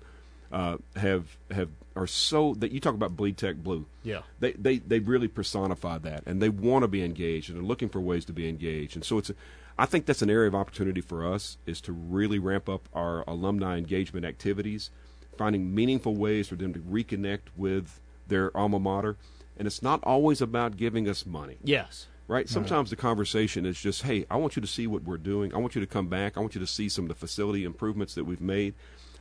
uh, 0.51 0.77
have 0.95 1.37
have 1.51 1.69
are 1.95 2.07
so 2.07 2.53
that 2.55 2.71
you 2.71 2.79
talk 2.79 2.93
about 2.93 3.17
bleed 3.17 3.37
tech 3.37 3.57
blue. 3.57 3.85
Yeah. 4.03 4.21
they 4.39 4.53
they 4.53 4.77
they 4.77 4.99
really 4.99 5.27
personify 5.27 5.97
that, 5.99 6.23
and 6.25 6.41
they 6.41 6.49
want 6.49 6.83
to 6.83 6.87
be 6.87 7.03
engaged, 7.03 7.49
and 7.49 7.57
they're 7.57 7.65
looking 7.65 7.89
for 7.89 7.99
ways 7.99 8.25
to 8.25 8.33
be 8.33 8.47
engaged. 8.47 8.95
And 8.95 9.03
so 9.03 9.17
it's, 9.17 9.29
a, 9.29 9.35
I 9.77 9.85
think 9.85 10.05
that's 10.05 10.21
an 10.21 10.29
area 10.29 10.47
of 10.47 10.55
opportunity 10.55 11.01
for 11.01 11.25
us 11.25 11.57
is 11.65 11.81
to 11.81 11.91
really 11.91 12.39
ramp 12.39 12.69
up 12.69 12.87
our 12.93 13.23
alumni 13.27 13.77
engagement 13.77 14.25
activities, 14.25 14.89
finding 15.37 15.73
meaningful 15.73 16.15
ways 16.15 16.47
for 16.47 16.55
them 16.55 16.73
to 16.73 16.79
reconnect 16.79 17.49
with 17.55 17.99
their 18.27 18.55
alma 18.55 18.79
mater. 18.79 19.17
And 19.57 19.65
it's 19.65 19.81
not 19.81 20.03
always 20.03 20.41
about 20.41 20.77
giving 20.77 21.07
us 21.07 21.25
money. 21.25 21.57
Yes. 21.63 22.07
Right? 22.27 22.49
Sometimes 22.49 22.89
the 22.89 22.97
conversation 22.97 23.65
is 23.65 23.79
just, 23.79 24.03
hey, 24.03 24.25
I 24.29 24.35
want 24.35 24.57
you 24.57 24.61
to 24.61 24.67
see 24.67 24.85
what 24.85 25.03
we're 25.03 25.17
doing. 25.17 25.53
I 25.53 25.57
want 25.57 25.75
you 25.75 25.81
to 25.81 25.87
come 25.87 26.07
back. 26.07 26.35
I 26.35 26.41
want 26.41 26.55
you 26.55 26.61
to 26.61 26.67
see 26.67 26.89
some 26.89 27.05
of 27.05 27.09
the 27.09 27.15
facility 27.15 27.63
improvements 27.63 28.15
that 28.15 28.25
we've 28.25 28.41
made. 28.41 28.73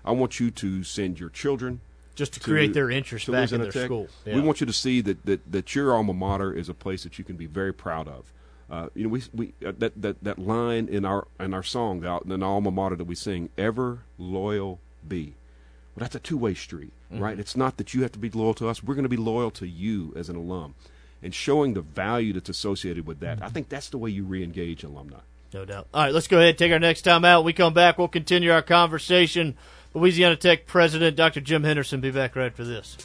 I 0.05 0.11
want 0.11 0.41
you 0.41 0.51
to 0.51 0.83
send 0.83 1.21
your 1.21 1.29
children. 1.29 1.81
Just 2.17 2.35
to 2.35 2.41
create 2.41 2.73
their 2.73 2.91
interest 2.91 3.31
back 3.31 3.53
in 3.53 3.61
their 3.61 3.71
Tech. 3.71 3.85
school. 3.85 4.09
We 4.25 4.41
want 4.41 4.61
you 4.61 4.67
to 4.67 4.73
see 4.73 5.03
that, 5.03 5.25
that, 5.27 5.53
that 5.53 5.75
your 5.75 5.95
alma 5.95 6.15
mater 6.15 6.53
is 6.53 6.69
a 6.69 6.75
place 6.75 7.05
that 7.05 7.19
you 7.19 7.25
can 7.25 7.37
be 7.37 7.47
very 7.47 7.73
proud 7.73 8.09
of. 8.09 8.33
Uh, 8.69 8.89
you 8.95 9.05
know, 9.05 9.11
we, 9.11 9.23
we 9.33 9.53
uh, 9.65 9.73
that, 9.79 9.93
that, 10.01 10.25
that 10.25 10.39
line 10.39 10.89
in 10.89 11.05
our 11.05 11.29
in 11.39 11.55
our 11.55 11.63
song, 11.63 12.01
the, 12.01 12.21
the 12.25 12.45
alma 12.45 12.71
mater 12.71 12.97
that 12.97 13.05
we 13.05 13.15
sing, 13.15 13.49
"Ever 13.57 14.01
loyal 14.19 14.81
be." 15.07 15.35
Well, 15.97 16.05
that's 16.05 16.15
a 16.15 16.19
two 16.21 16.37
way 16.37 16.53
street, 16.55 16.93
right? 17.11 17.37
Mhm. 17.37 17.41
It's 17.41 17.57
not 17.57 17.79
that 17.79 17.95
you 17.95 18.03
have 18.03 18.13
to 18.13 18.19
be 18.19 18.29
loyal 18.29 18.53
to 18.55 18.69
us. 18.69 18.83
We're 18.83 18.95
going 18.95 19.05
to 19.05 19.09
be 19.09 19.17
loyal 19.17 19.51
to 19.53 19.67
you 19.67 20.13
as 20.15 20.29
an 20.29 20.37
alum, 20.37 20.75
and 21.23 21.35
showing 21.35 21.73
the 21.73 21.81
value 21.81 22.35
that's 22.35 22.51
associated 22.51 23.07
with 23.07 23.21
that. 23.21 23.43
I 23.43 23.49
think 23.49 23.71
that's 23.71 23.89
the 23.89 23.97
way 23.99 24.11
you 24.11 24.25
re-engage 24.25 24.85
alumni. 24.85 25.21
No 25.55 25.65
doubt. 25.65 25.87
All 25.95 26.03
right, 26.03 26.13
let's 26.13 26.27
go 26.29 26.37
ahead 26.37 26.51
and 26.51 26.59
take 26.59 26.71
our 26.73 26.79
next 26.79 27.03
time 27.03 27.25
out. 27.25 27.41
When 27.41 27.47
we 27.47 27.53
come 27.55 27.73
back, 27.73 27.97
we'll 27.97 28.09
continue 28.09 28.53
our 28.53 28.61
conversation. 28.61 29.55
Louisiana 29.95 30.37
Tech 30.37 30.67
President 30.67 31.17
Dr. 31.17 31.41
Jim 31.41 31.65
Henderson 31.65 32.03
be 32.03 32.11
back 32.11 32.37
right 32.37 32.47
after 32.51 32.65
this. 32.65 32.99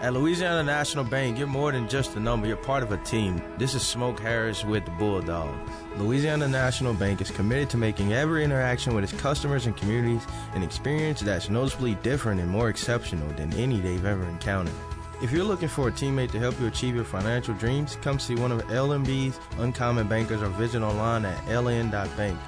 At 0.00 0.14
Louisiana 0.14 0.64
National 0.64 1.04
Bank, 1.04 1.38
you're 1.38 1.46
more 1.46 1.70
than 1.70 1.88
just 1.88 2.16
a 2.16 2.20
number, 2.20 2.48
you're 2.48 2.56
part 2.56 2.82
of 2.82 2.90
a 2.90 2.96
team. 2.98 3.40
This 3.56 3.74
is 3.74 3.82
Smoke 3.82 4.18
Harris 4.18 4.64
with 4.64 4.84
the 4.84 4.90
Bulldogs. 4.92 5.70
Louisiana 5.98 6.48
National 6.48 6.94
Bank 6.94 7.20
is 7.20 7.30
committed 7.30 7.68
to 7.70 7.76
making 7.76 8.14
every 8.14 8.44
interaction 8.44 8.94
with 8.94 9.04
its 9.04 9.12
customers 9.20 9.66
and 9.66 9.76
communities 9.76 10.26
an 10.54 10.62
experience 10.62 11.20
that's 11.20 11.50
noticeably 11.50 11.96
different 11.96 12.40
and 12.40 12.48
more 12.48 12.70
exceptional 12.70 13.28
than 13.34 13.52
any 13.54 13.78
they've 13.78 14.04
ever 14.04 14.24
encountered. 14.24 14.74
If 15.22 15.30
you're 15.30 15.44
looking 15.44 15.68
for 15.68 15.88
a 15.88 15.92
teammate 15.92 16.32
to 16.32 16.38
help 16.40 16.58
you 16.58 16.66
achieve 16.66 16.96
your 16.96 17.04
financial 17.04 17.54
dreams, 17.54 17.96
come 18.02 18.18
see 18.18 18.34
one 18.34 18.50
of 18.50 18.62
LNB's 18.62 19.38
uncommon 19.58 20.08
bankers 20.08 20.42
or 20.42 20.48
visit 20.48 20.82
online 20.82 21.24
at 21.24 21.38
ln.bank. 21.44 22.38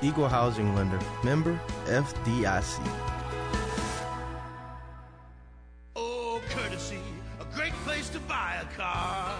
Equal 0.00 0.28
housing 0.28 0.74
lender, 0.74 0.98
member 1.22 1.60
FDIC. 1.84 2.88
Oh, 5.96 6.40
courtesy, 6.48 7.00
a 7.40 7.54
great 7.54 7.74
place 7.84 8.08
to 8.10 8.18
buy 8.20 8.62
a 8.62 8.76
car. 8.76 9.31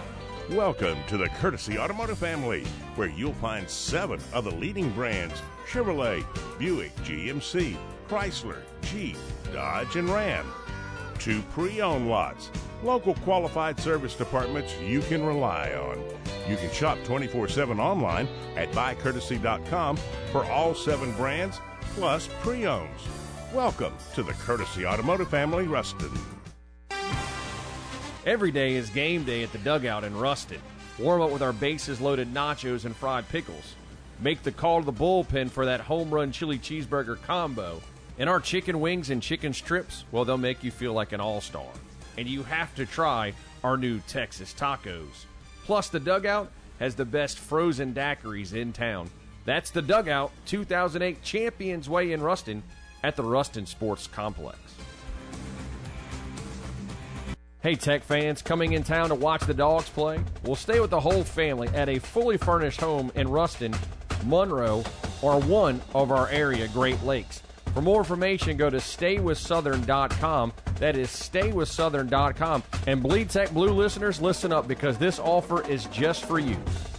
Welcome 0.51 0.97
to 1.07 1.15
the 1.15 1.29
Courtesy 1.39 1.77
Automotive 1.77 2.17
family, 2.17 2.65
where 2.95 3.07
you'll 3.07 3.33
find 3.35 3.67
seven 3.67 4.19
of 4.33 4.43
the 4.43 4.51
leading 4.51 4.89
brands 4.89 5.41
Chevrolet, 5.65 6.25
Buick, 6.59 6.93
GMC, 6.97 7.77
Chrysler, 8.09 8.57
Jeep, 8.81 9.15
Dodge, 9.53 9.95
and 9.95 10.09
Ram. 10.09 10.45
Two 11.17 11.41
pre 11.53 11.79
owned 11.79 12.09
lots, 12.09 12.51
local 12.83 13.13
qualified 13.15 13.79
service 13.79 14.15
departments 14.15 14.77
you 14.81 14.99
can 14.99 15.25
rely 15.25 15.71
on. 15.71 16.03
You 16.49 16.57
can 16.57 16.71
shop 16.71 16.97
24 17.05 17.47
7 17.47 17.79
online 17.79 18.27
at 18.57 18.69
buycourtesy.com 18.73 19.95
for 20.33 20.43
all 20.51 20.75
seven 20.75 21.13
brands 21.13 21.61
plus 21.95 22.27
pre 22.41 22.67
owns. 22.67 23.07
Welcome 23.53 23.93
to 24.15 24.23
the 24.23 24.33
Courtesy 24.33 24.85
Automotive 24.85 25.29
family, 25.29 25.67
Ruston. 25.67 26.11
Every 28.25 28.51
day 28.51 28.75
is 28.75 28.89
game 28.89 29.25
day 29.25 29.43
at 29.43 29.51
the 29.51 29.57
dugout 29.57 30.05
in 30.05 30.15
Ruston. 30.15 30.61
Warm 30.97 31.21
up 31.21 31.31
with 31.31 31.41
our 31.41 31.51
bases 31.51 31.99
loaded 31.99 32.33
nachos 32.33 32.85
and 32.85 32.95
fried 32.95 33.27
pickles. 33.27 33.75
Make 34.21 34.43
the 34.43 34.51
call 34.51 34.79
to 34.79 34.85
the 34.85 34.93
bullpen 34.93 35.49
for 35.49 35.65
that 35.65 35.81
home 35.81 36.09
run 36.09 36.31
chili 36.31 36.57
cheeseburger 36.57 37.21
combo. 37.21 37.81
And 38.17 38.29
our 38.29 38.39
chicken 38.39 38.79
wings 38.79 39.09
and 39.09 39.21
chicken 39.21 39.51
strips, 39.51 40.05
well, 40.13 40.23
they'll 40.23 40.37
make 40.37 40.63
you 40.63 40.71
feel 40.71 40.93
like 40.93 41.11
an 41.11 41.19
all 41.19 41.41
star. 41.41 41.67
And 42.17 42.25
you 42.25 42.43
have 42.43 42.73
to 42.75 42.85
try 42.85 43.33
our 43.61 43.75
new 43.75 43.99
Texas 44.07 44.53
tacos. 44.57 45.25
Plus, 45.65 45.89
the 45.89 45.99
dugout 45.99 46.49
has 46.79 46.95
the 46.95 47.05
best 47.05 47.39
frozen 47.39 47.93
daiquiris 47.93 48.53
in 48.53 48.71
town. 48.71 49.09
That's 49.43 49.71
the 49.71 49.81
dugout, 49.81 50.31
2008 50.45 51.21
Champions 51.23 51.89
Way 51.89 52.13
in 52.13 52.21
Ruston. 52.21 52.63
at 53.03 53.17
the 53.17 53.23
Ruston 53.23 53.65
Sports 53.65 54.07
Complex. 54.07 54.57
Hey, 57.63 57.75
Tech 57.75 58.03
fans, 58.03 58.41
coming 58.41 58.73
in 58.73 58.83
town 58.83 59.07
to 59.07 59.15
watch 59.15 59.43
the 59.43 59.53
dogs 59.53 59.87
play? 59.87 60.19
We'll 60.43 60.57
stay 60.57 60.81
with 60.81 60.89
the 60.89 60.99
whole 60.99 61.23
family 61.23 61.69
at 61.69 61.87
a 61.87 61.97
fully 61.97 62.35
furnished 62.35 62.81
home 62.81 63.09
in 63.15 63.29
Ruston, 63.29 63.73
Monroe, 64.25 64.83
or 65.21 65.39
one 65.39 65.79
of 65.95 66.11
our 66.11 66.27
area 66.27 66.67
Great 66.67 67.01
Lakes. 67.03 67.41
For 67.73 67.81
more 67.81 67.99
information, 67.99 68.57
go 68.57 68.69
to 68.69 68.79
staywithsouthern.com. 68.79 70.51
That 70.79 70.97
is 70.97 71.07
staywithsouthern.com. 71.07 72.63
And 72.85 73.01
Bleed 73.01 73.29
Tech 73.29 73.51
Blue 73.51 73.71
listeners, 73.71 74.19
listen 74.19 74.51
up 74.51 74.67
because 74.67 74.97
this 74.97 75.17
offer 75.17 75.65
is 75.65 75.85
just 75.85 76.25
for 76.25 76.39
you. 76.39 76.57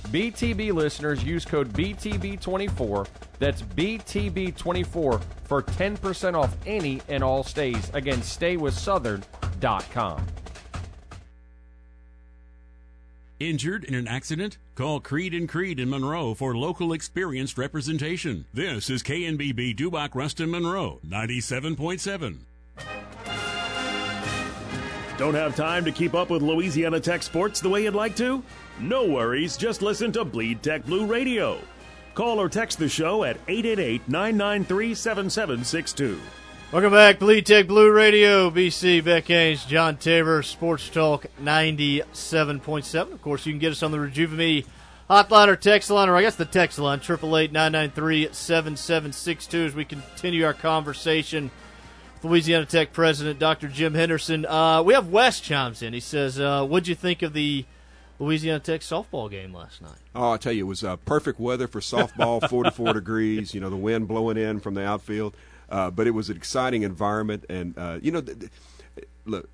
BTB 0.09 0.73
listeners 0.73 1.23
use 1.23 1.45
code 1.45 1.75
BTB24. 1.75 3.07
That's 3.39 3.61
BTB24 3.61 5.23
for 5.45 5.63
10% 5.63 6.35
off 6.35 6.57
any 6.65 7.03
and 7.11 7.23
all 7.23 7.45
stays. 7.45 7.91
Again, 7.93 8.21
staywithsouthern.com. 8.21 10.27
Injured 13.41 13.83
in 13.83 13.95
an 13.95 14.07
accident? 14.07 14.59
Call 14.77 15.01
Creed 15.01 15.35
and 15.35 15.49
Creed 15.49 15.81
in 15.81 15.91
Monroe 15.91 16.35
for 16.35 16.57
local 16.57 16.93
experienced 16.93 17.59
representation. 17.59 18.45
This 18.55 18.89
is 18.89 19.03
KNBB 19.03 19.77
Dubach 19.77 20.15
Ruston 20.15 20.51
Monroe 20.51 21.01
97.7. 21.05 22.39
Don't 25.19 25.35
have 25.35 25.57
time 25.57 25.85
to 25.85 25.93
keep 25.93 26.15
up 26.15 26.31
with 26.31 26.43
Louisiana 26.43 27.01
Tech 27.01 27.25
sports 27.25 27.61
the 27.61 27.69
way 27.69 27.85
you'd 27.85 27.95
like 27.95 28.15
to? 28.17 28.43
No 28.79 29.05
worries, 29.07 29.57
just 29.57 29.83
listen 29.83 30.13
to 30.13 30.25
Bleed 30.25 30.63
Tech 30.63 30.85
Blue 30.85 31.07
Radio. 31.07 31.59
Call 32.15 32.41
or 32.41 32.49
text 32.49 32.79
the 32.79 32.89
show 32.89 33.25
at 33.25 33.37
888 33.49 34.09
993 34.09 34.95
7762. 34.95 36.21
Welcome 36.75 36.91
back, 36.91 37.21
Bleed 37.21 37.47
Tech 37.47 37.69
Blue 37.69 37.93
Radio, 37.93 38.51
BC, 38.51 39.05
Beck 39.05 39.29
Haynes, 39.29 39.65
John 39.65 39.97
Tabor, 39.97 40.43
Sports 40.43 40.89
Talk 40.89 41.27
97.7. 41.41 43.13
Of 43.13 43.23
course, 43.23 43.47
you 43.47 43.53
can 43.53 43.61
get 43.61 43.71
us 43.71 43.85
on 43.85 43.93
the 43.93 44.01
Rejuve 44.01 44.67
hotline 45.09 45.47
or 45.47 45.55
text 45.55 45.89
line, 45.89 46.09
or 46.09 46.17
I 46.17 46.23
guess 46.23 46.35
the 46.35 46.45
text 46.45 46.81
line, 46.81 46.99
888-993-7762 46.99 49.67
as 49.67 49.75
we 49.77 49.85
continue 49.85 50.45
our 50.45 50.53
conversation 50.53 51.53
with 52.15 52.25
Louisiana 52.25 52.67
Tech 52.67 52.93
President 52.93 53.39
Dr. 53.39 53.69
Jim 53.69 53.95
Henderson. 53.95 54.45
Uh, 54.45 54.83
we 54.83 54.95
have 54.95 55.11
Wes 55.11 55.39
chimes 55.39 55.81
in. 55.81 55.93
He 55.93 56.01
says, 56.01 56.41
uh, 56.41 56.67
what'd 56.67 56.89
you 56.89 56.97
think 56.97 57.23
of 57.23 57.35
the 57.35 57.67
Louisiana 58.19 58.59
Tech 58.59 58.81
softball 58.81 59.31
game 59.31 59.55
last 59.55 59.81
night? 59.81 59.99
Oh, 60.13 60.33
I 60.33 60.39
tell 60.39 60.53
you, 60.53 60.65
it 60.65 60.69
was 60.69 60.83
uh, 60.83 60.97
perfect 60.97 61.39
weather 61.39 61.69
for 61.69 61.79
softball, 61.79 62.49
44 62.49 62.93
degrees, 62.95 63.55
you 63.55 63.61
know, 63.61 63.71
the 63.71 63.77
wind 63.77 64.09
blowing 64.09 64.37
in 64.37 64.59
from 64.59 64.75
the 64.75 64.85
outfield. 64.85 65.37
Uh, 65.69 65.91
but 65.91 66.07
it 66.07 66.11
was 66.13 66.31
an 66.31 66.37
exciting 66.37 66.83
environment, 66.83 67.45
and 67.49 67.77
uh, 67.79 67.99
you 68.03 68.11
know, 68.11 68.21
th- 68.21 68.39
th- 68.39 68.51
look, 69.25 69.49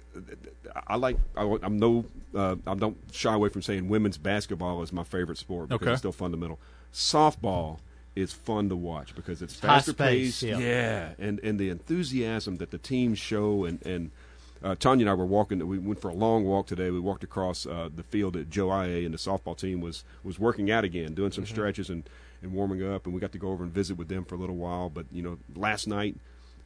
I 0.86 0.96
like 0.96 1.16
I, 1.36 1.42
am 1.62 1.78
no 1.78 2.04
uh, 2.34 2.56
I 2.66 2.74
don't 2.74 2.96
shy 3.12 3.34
away 3.34 3.48
from 3.48 3.62
saying 3.62 3.88
women's 3.88 4.18
basketball 4.18 4.82
is 4.82 4.92
my 4.92 5.04
favorite 5.04 5.38
sport 5.38 5.68
because 5.68 5.82
Okay. 5.86 5.92
it's 5.92 6.00
still 6.00 6.12
fundamental. 6.12 6.58
Softball 6.92 7.78
is 8.16 8.32
fun 8.32 8.68
to 8.68 8.76
watch 8.76 9.14
because 9.14 9.40
it's 9.40 9.54
faster 9.54 9.92
paced, 9.92 10.42
yeah. 10.42 11.10
and 11.18 11.38
and 11.40 11.58
the 11.58 11.70
enthusiasm 11.70 12.56
that 12.56 12.70
the 12.70 12.78
teams 12.78 13.18
show, 13.18 13.64
and 13.64 13.84
and 13.86 14.10
uh, 14.62 14.74
Tanya 14.74 15.04
and 15.04 15.10
I 15.10 15.14
were 15.14 15.24
walking. 15.24 15.66
We 15.66 15.78
went 15.78 16.00
for 16.00 16.10
a 16.10 16.14
long 16.14 16.44
walk 16.44 16.66
today. 16.66 16.90
We 16.90 17.00
walked 17.00 17.24
across 17.24 17.66
uh, 17.66 17.88
the 17.94 18.02
field 18.02 18.36
at 18.36 18.50
Joe 18.50 18.68
Aillet, 18.68 19.04
and 19.06 19.14
the 19.14 19.18
softball 19.18 19.56
team 19.56 19.80
was 19.80 20.04
was 20.24 20.38
working 20.38 20.70
out 20.70 20.84
again, 20.84 21.14
doing 21.14 21.30
some 21.32 21.46
stretches 21.46 21.88
and 21.88 22.02
and 22.42 22.52
warming 22.52 22.86
up. 22.86 23.06
And 23.06 23.14
we 23.14 23.20
got 23.20 23.32
to 23.32 23.38
go 23.38 23.48
over 23.48 23.64
and 23.64 23.72
visit 23.72 23.96
with 23.96 24.08
them 24.08 24.24
for 24.24 24.34
a 24.34 24.38
little 24.38 24.56
while. 24.56 24.90
But 24.90 25.06
you 25.12 25.22
know, 25.22 25.38
last 25.54 25.86
night 25.86 26.16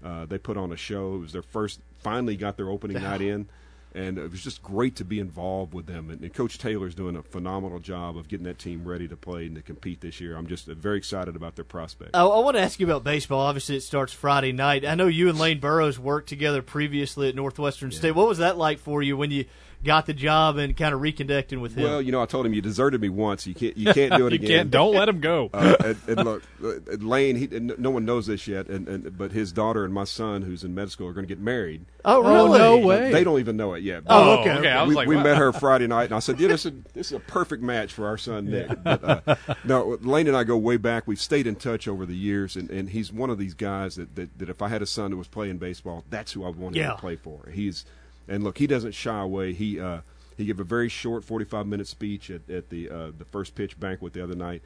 uh, 0.04 0.26
they 0.26 0.38
put 0.38 0.56
on 0.56 0.72
a 0.72 0.76
show. 0.76 1.14
It 1.14 1.18
was 1.18 1.32
their 1.32 1.42
first. 1.42 1.80
Finally, 1.98 2.36
got 2.36 2.56
their 2.56 2.70
opening 2.70 3.02
night 3.02 3.20
in. 3.20 3.48
And 3.96 4.18
it 4.18 4.28
was 4.28 4.42
just 4.42 4.60
great 4.60 4.96
to 4.96 5.04
be 5.04 5.20
involved 5.20 5.72
with 5.72 5.86
them. 5.86 6.10
And, 6.10 6.20
and 6.20 6.34
Coach 6.34 6.58
Taylor's 6.58 6.96
doing 6.96 7.14
a 7.14 7.22
phenomenal 7.22 7.78
job 7.78 8.16
of 8.16 8.26
getting 8.26 8.44
that 8.46 8.58
team 8.58 8.84
ready 8.84 9.06
to 9.06 9.16
play 9.16 9.46
and 9.46 9.54
to 9.54 9.62
compete 9.62 10.00
this 10.00 10.20
year. 10.20 10.36
I'm 10.36 10.48
just 10.48 10.68
uh, 10.68 10.74
very 10.74 10.98
excited 10.98 11.36
about 11.36 11.54
their 11.54 11.64
prospects. 11.64 12.10
I, 12.12 12.24
I 12.24 12.40
want 12.40 12.56
to 12.56 12.60
ask 12.60 12.80
you 12.80 12.86
about 12.86 13.04
baseball. 13.04 13.38
Obviously, 13.42 13.76
it 13.76 13.82
starts 13.82 14.12
Friday 14.12 14.50
night. 14.50 14.84
I 14.84 14.96
know 14.96 15.06
you 15.06 15.28
and 15.28 15.38
Lane 15.38 15.60
Burroughs 15.60 15.96
worked 15.96 16.28
together 16.28 16.60
previously 16.60 17.28
at 17.28 17.36
Northwestern 17.36 17.92
State. 17.92 18.16
What 18.16 18.26
was 18.26 18.38
that 18.38 18.58
like 18.58 18.80
for 18.80 19.00
you 19.00 19.16
when 19.16 19.30
you 19.30 19.44
got 19.84 20.06
the 20.06 20.14
job 20.14 20.56
and 20.56 20.76
kind 20.76 20.94
of 20.94 21.00
reconnecting 21.00 21.60
with 21.60 21.74
him? 21.74 21.84
Well, 21.84 22.02
you 22.02 22.10
know, 22.12 22.22
I 22.22 22.26
told 22.26 22.46
him 22.46 22.54
you 22.54 22.60
deserted 22.62 23.00
me 23.00 23.08
once. 23.08 23.46
You 23.46 23.54
can't. 23.54 23.76
You 23.76 23.92
can't 23.94 24.14
do 24.14 24.26
it 24.26 24.32
You 24.32 24.36
again. 24.38 24.48
can't- 24.48 24.70
don't 24.70 24.94
let 24.94 25.08
him 25.08 25.20
go. 25.20 25.50
Uh, 25.52 25.76
and, 25.84 25.96
and 26.08 26.24
look, 26.24 26.42
uh, 26.62 26.72
Lane. 26.98 27.36
He, 27.36 27.44
and 27.56 27.78
no 27.78 27.90
one 27.90 28.04
knows 28.04 28.26
this 28.26 28.48
yet, 28.48 28.66
and, 28.68 28.88
and 28.88 29.16
but 29.16 29.32
his 29.32 29.52
daughter 29.52 29.84
and 29.84 29.92
my 29.94 30.04
son, 30.04 30.42
who's 30.42 30.64
in 30.64 30.74
med 30.74 30.90
school, 30.90 31.06
are 31.08 31.12
going 31.12 31.26
to 31.26 31.32
get 31.34 31.40
married. 31.42 31.84
Oh, 32.04 32.22
really? 32.22 32.58
no 32.58 32.78
way. 32.78 33.12
They 33.12 33.24
don't 33.24 33.40
even 33.40 33.56
know 33.56 33.74
it 33.74 33.82
yet. 33.82 34.02
Oh, 34.06 34.40
okay. 34.40 34.52
okay. 34.58 34.70
I 34.70 34.82
was 34.82 34.88
we, 34.90 34.94
like, 34.94 35.08
we 35.08 35.16
wow. 35.16 35.22
met 35.22 35.36
her 35.38 35.52
Friday 35.52 35.86
night, 35.88 36.04
and 36.06 36.14
I 36.14 36.18
said, 36.18 36.38
"Yeah, 36.40 36.48
this 36.48 36.66
is, 36.66 36.72
this 36.92 37.06
is 37.06 37.12
a 37.12 37.20
perfect 37.20 37.62
match 37.62 37.92
for 37.92 38.06
our 38.06 38.18
son 38.18 38.50
Nick." 38.50 38.82
But, 38.82 39.04
uh, 39.28 39.36
no, 39.64 39.98
Lane 40.02 40.26
and 40.28 40.36
I 40.36 40.44
go 40.44 40.56
way 40.56 40.76
back. 40.76 41.06
We've 41.06 41.20
stayed 41.20 41.46
in 41.46 41.56
touch 41.56 41.86
over 41.88 42.04
the 42.06 42.16
years, 42.16 42.56
and, 42.56 42.70
and 42.70 42.90
he's 42.90 43.12
one 43.12 43.30
of 43.30 43.38
these 43.38 43.54
guys 43.54 43.96
that, 43.96 44.14
that, 44.16 44.38
that 44.38 44.48
if 44.48 44.60
I 44.62 44.68
had 44.68 44.82
a 44.82 44.86
son 44.86 45.10
that 45.12 45.16
was 45.16 45.28
playing 45.28 45.58
baseball, 45.58 46.04
that's 46.10 46.32
who 46.32 46.44
I 46.44 46.48
wanted 46.50 46.78
Yeah. 46.78 46.90
to 46.92 46.96
play 46.96 47.16
for. 47.16 47.48
He's 47.52 47.84
and 48.28 48.42
look, 48.44 48.58
he 48.58 48.66
doesn't 48.66 48.92
shy 48.92 49.20
away. 49.20 49.52
He 49.52 49.78
uh, 49.80 50.00
he 50.36 50.44
gave 50.46 50.60
a 50.60 50.64
very 50.64 50.88
short, 50.88 51.24
forty-five 51.24 51.66
minute 51.66 51.86
speech 51.88 52.30
at, 52.30 52.48
at 52.50 52.70
the 52.70 52.90
uh, 52.90 53.10
the 53.16 53.24
first 53.24 53.54
pitch 53.54 53.78
banquet 53.78 54.12
the 54.12 54.22
other 54.22 54.34
night, 54.34 54.62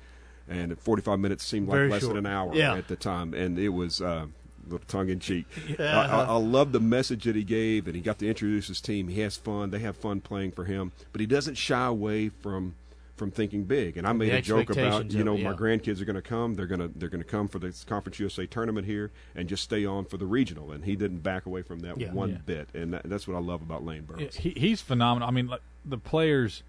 and 0.48 0.78
45 0.78 1.18
minutes 1.18 1.44
seemed 1.44 1.68
like 1.68 1.76
Very 1.76 1.90
less 1.90 2.02
short. 2.02 2.14
than 2.14 2.26
an 2.26 2.32
hour 2.32 2.54
Yeah. 2.54 2.74
at 2.74 2.88
the 2.88 2.96
time, 2.96 3.34
and 3.34 3.58
it 3.58 3.70
was. 3.70 4.00
Uh, 4.00 4.26
a 4.60 4.72
little 4.72 4.86
tongue 4.86 5.08
in 5.08 5.18
cheek. 5.18 5.46
Yeah. 5.78 5.98
I, 5.98 6.06
I, 6.06 6.24
I 6.24 6.34
love 6.36 6.72
the 6.72 6.80
message 6.80 7.24
that 7.24 7.34
he 7.34 7.42
gave, 7.42 7.86
and 7.86 7.96
he 7.96 8.02
got 8.02 8.18
to 8.18 8.28
introduce 8.28 8.68
his 8.68 8.82
team. 8.82 9.08
He 9.08 9.20
has 9.22 9.34
fun; 9.34 9.70
they 9.70 9.78
have 9.78 9.96
fun 9.96 10.20
playing 10.20 10.50
for 10.52 10.64
him, 10.66 10.92
but 11.10 11.22
he 11.22 11.26
doesn't 11.26 11.54
shy 11.54 11.86
away 11.86 12.28
from 12.28 12.74
from 13.18 13.30
thinking 13.30 13.64
big. 13.64 13.96
And 13.96 14.06
I 14.06 14.12
made 14.12 14.30
The 14.30 14.36
a 14.38 14.42
joke 14.42 14.70
about, 14.70 15.10
you 15.12 15.20
of 15.20 15.26
know, 15.26 15.36
my 15.36 15.52
grandkids 15.52 16.00
are 16.00 16.04
going 16.04 16.16
to 16.16 16.22
come. 16.22 16.54
They're 16.54 16.66
going 16.66 16.80
to 16.80 16.88
they're 16.88 17.08
going 17.08 17.22
to 17.22 17.28
come 17.28 17.48
for 17.48 17.58
the 17.58 17.74
Conference 17.86 18.18
USA 18.20 18.46
tournament 18.46 18.86
here, 18.86 19.10
and 19.34 19.48
just 19.48 19.62
stay 19.64 19.84
on 19.84 20.04
for 20.06 20.16
the 20.16 20.26
regional. 20.26 20.72
And 20.72 20.84
he 20.84 20.96
didn't 20.96 21.18
back 21.18 21.44
away 21.46 21.62
from 21.62 21.80
that 21.80 21.98
Yeah. 22.00 22.12
one 22.12 22.30
Yeah. 22.30 22.36
bit, 22.46 22.68
and 22.74 22.94
that, 22.94 23.02
that's 23.04 23.28
what 23.28 23.36
I 23.36 23.40
love 23.40 23.60
about 23.62 23.84
Lane 23.84 24.02
Burroughs. 24.02 24.36
He, 24.36 24.50
he's 24.56 24.80
phenomenal. 24.80 25.28
I 25.28 25.32
mean, 25.32 25.48
like, 25.48 25.60
the 25.84 25.98
players, 25.98 26.62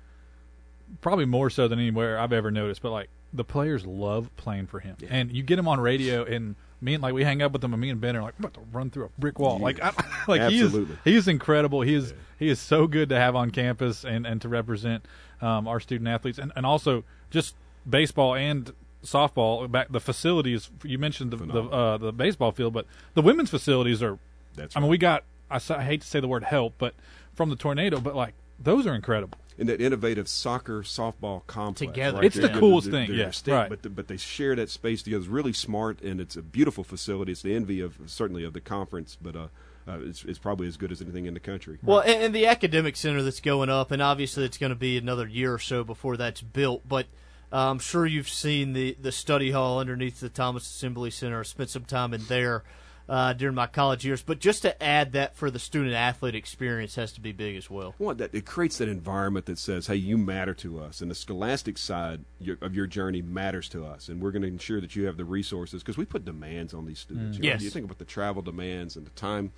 probably 1.01 1.25
more 1.25 1.49
so 1.49 1.67
than 1.67 1.79
anywhere 1.79 2.19
I've 2.19 2.33
ever 2.33 2.51
noticed, 2.51 2.81
but 2.81 2.91
like 2.91 3.09
the 3.31 3.43
players 3.43 3.85
love 3.85 4.35
playing 4.37 4.65
for 4.67 4.79
him. 4.79 4.95
And 5.09 5.31
you 5.31 5.43
get 5.43 5.59
him 5.59 5.67
on 5.67 5.79
radio, 5.79 6.23
and 6.25 6.55
me 6.81 6.93
and 6.95 7.03
like 7.03 7.13
we 7.13 7.23
hang 7.23 7.41
up 7.41 7.51
with 7.51 7.63
him, 7.63 7.73
and 7.73 7.81
me 7.81 7.89
and 7.89 8.01
Ben 8.01 8.15
are 8.15 8.21
like, 8.23 8.33
we're 8.39 8.47
about 8.47 8.53
to 8.55 8.67
run 8.71 8.89
through 8.89 9.05
a 9.05 9.09
brick 9.19 9.37
wall. 9.37 9.59
Like, 9.59 9.79
I, 9.81 9.87
like 10.27 10.41
Absolutely. 10.41 10.85
he 10.85 10.91
is, 10.93 10.97
he 11.03 11.15
is 11.15 11.27
incredible. 11.27 11.81
He 11.81 11.93
is 11.93 12.13
he 12.39 12.47
is 12.49 12.59
so 12.59 12.87
good 12.87 13.09
to 13.09 13.15
have 13.15 13.35
on 13.35 13.51
campus 13.51 14.03
and 14.05 14.25
and 14.25 14.41
to 14.41 14.49
represent 14.49 15.05
um, 15.41 15.67
our 15.67 15.79
student 15.79 16.07
athletes, 16.07 16.37
and 16.39 16.51
and 16.55 16.65
also 16.65 17.03
just 17.29 17.55
baseball 17.89 18.35
and 18.35 18.71
softball. 19.03 19.69
Back 19.71 19.91
the 19.91 19.99
facilities 19.99 20.69
you 20.83 20.97
mentioned 20.97 21.31
the 21.31 21.37
the, 21.37 21.63
uh, 21.63 21.97
the 21.97 22.11
baseball 22.11 22.51
field, 22.51 22.73
but 22.73 22.85
the 23.13 23.21
women's 23.21 23.49
facilities 23.49 24.01
are. 24.03 24.19
That's 24.55 24.75
I 24.75 24.79
mean, 24.79 24.89
we 24.89 24.97
got. 24.97 25.23
I 25.51 25.57
hate 25.59 26.01
to 26.01 26.07
say 26.07 26.19
the 26.19 26.27
word 26.27 26.43
help, 26.43 26.75
but 26.77 26.93
from 27.33 27.49
the 27.49 27.55
tornado, 27.55 27.99
but 27.99 28.15
like 28.15 28.33
those 28.59 28.85
are 28.85 28.93
incredible. 28.93 29.37
in 29.57 29.67
that 29.67 29.81
innovative 29.81 30.27
soccer 30.27 30.83
softball 30.83 31.45
complex. 31.47 31.91
Together. 31.91 32.17
right? 32.17 32.25
It's 32.25 32.35
the 32.35 32.47
They're- 32.49 32.59
coolest 32.59 32.91
they're- 32.91 32.99
thing, 33.01 33.07
they're 33.09 33.17
yeah, 33.19 33.25
distinct, 33.27 33.55
right. 33.57 33.69
But 33.69 33.81
the, 33.83 33.89
but 33.89 34.07
they 34.07 34.17
share 34.17 34.55
that 34.55 34.69
space 34.69 35.01
together. 35.01 35.21
It's 35.21 35.27
really 35.29 35.53
smart, 35.53 36.01
and 36.01 36.21
it's 36.21 36.35
a 36.37 36.41
beautiful 36.41 36.83
facility. 36.83 37.31
It's 37.31 37.41
the 37.41 37.55
envy 37.55 37.79
of 37.81 37.97
certainly 38.05 38.43
of 38.43 38.53
the 38.53 38.61
conference, 38.61 39.17
but 39.21 39.35
uh, 39.35 39.47
uh, 39.87 39.99
it's, 40.01 40.23
it's 40.23 40.39
probably 40.39 40.67
as 40.67 40.77
good 40.77 40.91
as 40.91 41.01
anything 41.01 41.25
in 41.25 41.33
the 41.33 41.39
country. 41.39 41.77
Well, 41.83 41.99
and, 41.99 42.23
and 42.23 42.35
the 42.35 42.45
academic 42.45 42.95
center 42.95 43.21
that's 43.21 43.39
going 43.39 43.69
up, 43.69 43.91
and 43.91 44.01
obviously 44.01 44.45
it's 44.45 44.57
going 44.57 44.71
to 44.71 44.75
be 44.75 44.97
another 44.97 45.27
year 45.27 45.53
or 45.53 45.59
so 45.59 45.83
before 45.83 46.17
that's 46.17 46.41
built. 46.41 46.87
But 46.87 47.07
uh, 47.51 47.69
I'm 47.69 47.79
sure 47.79 48.05
you've 48.05 48.29
seen 48.29 48.73
the 48.73 48.95
the 49.01 49.11
study 49.11 49.51
hall 49.51 49.79
underneath 49.79 50.19
the 50.19 50.29
Thomas 50.29 50.63
Assembly 50.63 51.09
Center. 51.09 51.43
Spent 51.43 51.69
some 51.69 51.85
time 51.85 52.13
in 52.13 52.25
there 52.25 52.63
uh, 53.09 53.33
during 53.33 53.55
my 53.55 53.65
college 53.67 54.05
years. 54.05 54.21
But 54.21 54.39
just 54.39 54.61
to 54.61 54.81
add 54.81 55.13
that 55.13 55.35
for 55.35 55.49
the 55.49 55.59
student 55.59 55.95
athlete 55.95 56.35
experience 56.35 56.95
has 56.95 57.11
to 57.13 57.21
be 57.21 57.31
big 57.31 57.57
as 57.57 57.69
well. 57.69 57.95
Well, 57.97 58.15
that 58.15 58.33
it 58.33 58.45
creates 58.45 58.77
that 58.77 58.87
environment 58.87 59.47
that 59.47 59.57
says, 59.57 59.87
"Hey, 59.87 59.95
you 59.95 60.17
matter 60.17 60.53
to 60.55 60.79
us," 60.79 61.01
and 61.01 61.09
the 61.09 61.15
scholastic 61.15 61.77
side 61.77 62.23
of 62.61 62.75
your 62.75 62.87
journey 62.87 63.21
matters 63.21 63.67
to 63.69 63.83
us, 63.85 64.07
and 64.07 64.21
we're 64.21 64.31
going 64.31 64.43
to 64.43 64.47
ensure 64.47 64.79
that 64.79 64.95
you 64.95 65.05
have 65.05 65.17
the 65.17 65.25
resources 65.25 65.81
because 65.81 65.97
we 65.97 66.05
put 66.05 66.23
demands 66.23 66.73
on 66.73 66.85
these 66.85 66.99
students. 66.99 67.37
Mm. 67.37 67.43
You, 67.43 67.49
know, 67.49 67.53
Yes. 67.53 67.63
you 67.63 67.69
think 67.71 67.85
about 67.85 67.97
the 67.97 68.05
travel 68.05 68.41
demands 68.41 68.95
and 68.95 69.05
the 69.05 69.11
time 69.11 69.51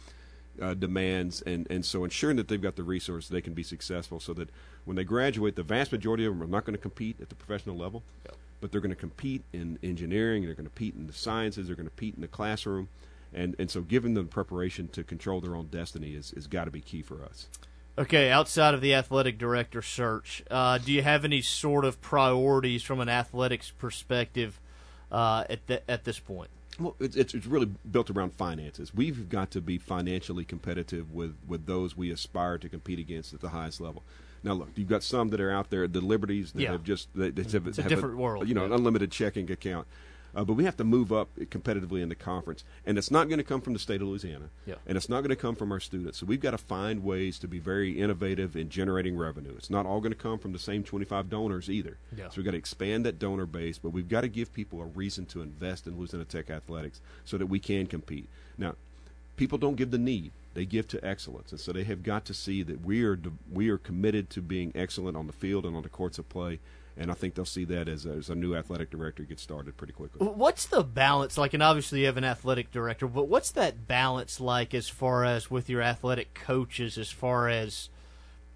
uh, 0.62 0.74
demands, 0.74 1.42
and 1.42 1.68
and 1.70 1.86
so 1.86 2.04
ensuring 2.06 2.38
that 2.38 2.48
they've 2.48 2.62
got 2.62 2.78
the 2.78 2.84
resources 2.84 3.30
they 3.30 3.42
can 3.42 3.54
be 3.54 3.64
successful, 3.64 4.20
so 4.20 4.34
that 4.34 4.50
when 4.86 4.96
they 4.96 5.04
graduate, 5.04 5.56
the 5.56 5.64
vast 5.64 5.92
majority 5.92 6.26
of 6.26 6.34
them 6.34 6.42
are 6.42 6.48
not 6.48 6.66
going 6.66 6.76
to 6.76 6.82
compete 6.82 7.18
at 7.22 7.30
the 7.30 7.36
professional 7.36 7.76
level, 7.78 8.02
but 8.62 8.72
they're 8.72 8.82
going 8.82 8.90
to 8.90 8.96
compete 8.96 9.44
in 9.54 9.78
engineering, 9.84 10.44
they're 10.46 10.54
going 10.54 10.66
to 10.66 10.70
compete 10.70 10.96
in 10.96 11.08
the 11.08 11.14
sciences, 11.14 11.68
they're 11.68 11.76
going 11.76 11.86
to 11.86 11.92
compete 11.92 12.16
in 12.16 12.22
the 12.22 12.28
classroom. 12.28 12.88
And, 13.34 13.56
and 13.58 13.72
so 13.72 13.82
giving 13.82 14.14
them 14.14 14.28
preparation 14.28 14.88
to 14.90 15.04
control 15.04 15.42
their 15.42 15.56
own 15.56 15.68
destiny 15.68 16.16
is, 16.16 16.34
is 16.34 16.48
got 16.48 16.66
to 16.66 16.72
be 16.72 16.82
key 16.82 17.02
for 17.02 17.24
us. 17.24 17.48
Okay, 17.98 18.30
outside 18.32 18.74
of 18.74 18.82
the 18.82 18.94
athletic 18.94 19.38
director 19.38 19.82
search, 19.82 20.44
uh, 20.50 20.78
do 20.78 20.92
you 20.92 21.02
have 21.02 21.26
any 21.26 21.42
sort 21.42 21.86
of 21.86 22.02
priorities 22.02 22.84
from 22.84 23.00
an 23.00 23.10
athletics 23.10 23.72
perspective 23.78 24.60
uh, 25.12 25.44
at 25.50 25.68
th- 25.68 25.84
at 25.88 26.06
this 26.06 26.18
point? 26.18 26.50
Well, 26.80 26.96
it's, 27.00 27.16
it's 27.16 27.46
really 27.46 27.70
built 27.90 28.10
around 28.10 28.34
finances. 28.34 28.94
We've 28.94 29.30
got 29.30 29.52
to 29.52 29.62
be 29.62 29.78
financially 29.78 30.46
competitive 30.46 31.12
with, 31.14 31.36
with 31.46 31.66
those 31.66 31.98
we 31.98 32.12
aspire 32.12 32.58
to 32.60 32.70
compete 32.70 32.98
against 32.98 33.34
at 33.34 33.42
the 33.42 33.50
highest 33.50 33.82
level. 33.82 34.04
Now, 34.42 34.54
look, 34.54 34.70
you've 34.76 34.88
got 34.88 35.04
some 35.04 35.30
that 35.30 35.42
are 35.42 35.52
out 35.52 35.70
there, 35.70 35.88
the 35.88 36.02
liberties 36.02 36.54
that 36.54 36.62
Yeah. 36.62 36.72
have 36.72 36.84
just 36.84 37.10
they 37.14 37.26
have, 37.26 37.38
It's 37.68 37.78
a 37.78 37.84
have 37.84 37.90
different 37.90 38.18
world, 38.18 38.48
You 38.48 38.56
know, 38.56 38.66
an 38.66 38.72
unlimited 38.72 39.12
checking 39.12 39.52
account. 39.52 39.86
Uh, 40.34 40.46
but 40.46 40.54
we 40.54 40.64
have 40.64 40.78
to 40.78 40.84
move 40.84 41.12
up 41.12 41.28
competitively 41.38 42.02
in 42.02 42.08
the 42.10 42.16
conference, 42.16 42.64
and 42.86 42.98
it's 42.98 43.12
not 43.12 43.28
going 43.28 43.38
to 43.38 43.44
come 43.44 43.60
from 43.60 43.74
the 43.74 43.80
state 43.80 44.02
of 44.02 44.08
Louisiana, 44.08 44.50
Yeah. 44.66 44.76
and 44.88 44.96
it's 44.98 45.10
not 45.10 45.22
going 45.22 45.30
to 45.30 45.36
come 45.36 45.56
from 45.56 45.72
our 45.72 45.80
students. 45.80 46.20
So 46.20 46.26
we've 46.26 46.40
got 46.40 46.52
to 46.52 46.58
find 46.58 47.04
ways 47.04 47.38
to 47.40 47.48
be 47.48 47.60
very 47.60 48.00
innovative 48.00 48.56
in 48.56 48.70
generating 48.70 49.18
revenue. 49.18 49.54
It's 49.58 49.70
not 49.70 49.86
all 49.86 50.00
going 50.00 50.14
to 50.14 50.18
come 50.18 50.40
from 50.40 50.54
the 50.54 50.60
same 50.60 50.84
25 50.84 51.30
donors 51.30 51.70
either. 51.70 51.98
Yeah. 52.16 52.30
So 52.30 52.36
we've 52.38 52.46
got 52.46 52.52
to 52.52 52.58
expand 52.58 53.06
that 53.06 53.20
donor 53.20 53.46
base, 53.46 53.78
but 53.78 53.90
we've 53.90 54.08
got 54.10 54.22
to 54.22 54.30
give 54.30 54.54
people 54.54 54.82
a 54.82 54.86
reason 54.86 55.26
to 55.28 55.42
invest 55.42 55.86
in 55.86 55.98
Louisiana 55.98 56.24
Tech 56.26 56.50
athletics 56.50 57.02
so 57.26 57.38
that 57.38 57.48
we 57.48 57.60
can 57.60 57.88
compete. 57.88 58.28
Now, 58.58 58.76
people 59.36 59.58
don't 59.58 59.76
give 59.76 59.92
the 59.92 59.98
need; 59.98 60.32
they 60.54 60.66
give 60.66 60.88
to 60.90 61.06
excellence, 61.06 61.52
and 61.52 61.60
so 61.60 61.72
they 61.74 61.84
have 61.86 62.04
got 62.04 62.24
to 62.26 62.34
see 62.34 62.64
that 62.64 62.86
we 62.86 63.04
are 63.04 63.20
we 63.52 63.70
are 63.70 63.78
committed 63.78 64.30
to 64.32 64.42
being 64.42 64.72
excellent 64.76 65.18
on 65.18 65.28
the 65.28 65.34
field 65.34 65.66
and 65.66 65.76
on 65.76 65.84
the 65.84 65.90
courts 65.90 66.18
of 66.20 66.30
play. 66.30 66.60
And 66.98 67.10
I 67.10 67.14
think 67.14 67.36
they'll 67.36 67.46
see 67.46 67.64
that 67.66 67.88
as 67.88 68.06
a, 68.06 68.12
as 68.12 68.30
a 68.30 68.36
new 68.36 68.56
athletic 68.56 68.90
director 68.90 69.24
gets 69.24 69.42
started 69.42 69.78
pretty 69.78 69.94
quickly. 69.94 70.28
What's 70.28 70.66
the 70.66 70.84
balance 70.84 71.38
like? 71.38 71.54
And 71.54 71.64
obviously, 71.64 72.02
you 72.02 72.06
have 72.08 72.18
an 72.18 72.26
athletic 72.26 72.72
director, 72.72 73.08
but 73.08 73.28
what's 73.28 73.52
that 73.52 73.88
balance 73.88 74.40
like 74.40 74.74
as 74.74 74.90
far 74.90 75.24
as 75.24 75.50
with 75.50 75.70
your 75.70 75.82
athletic 75.82 76.34
coaches? 76.34 76.98
As 76.98 77.10
far 77.10 77.48
as 77.48 77.90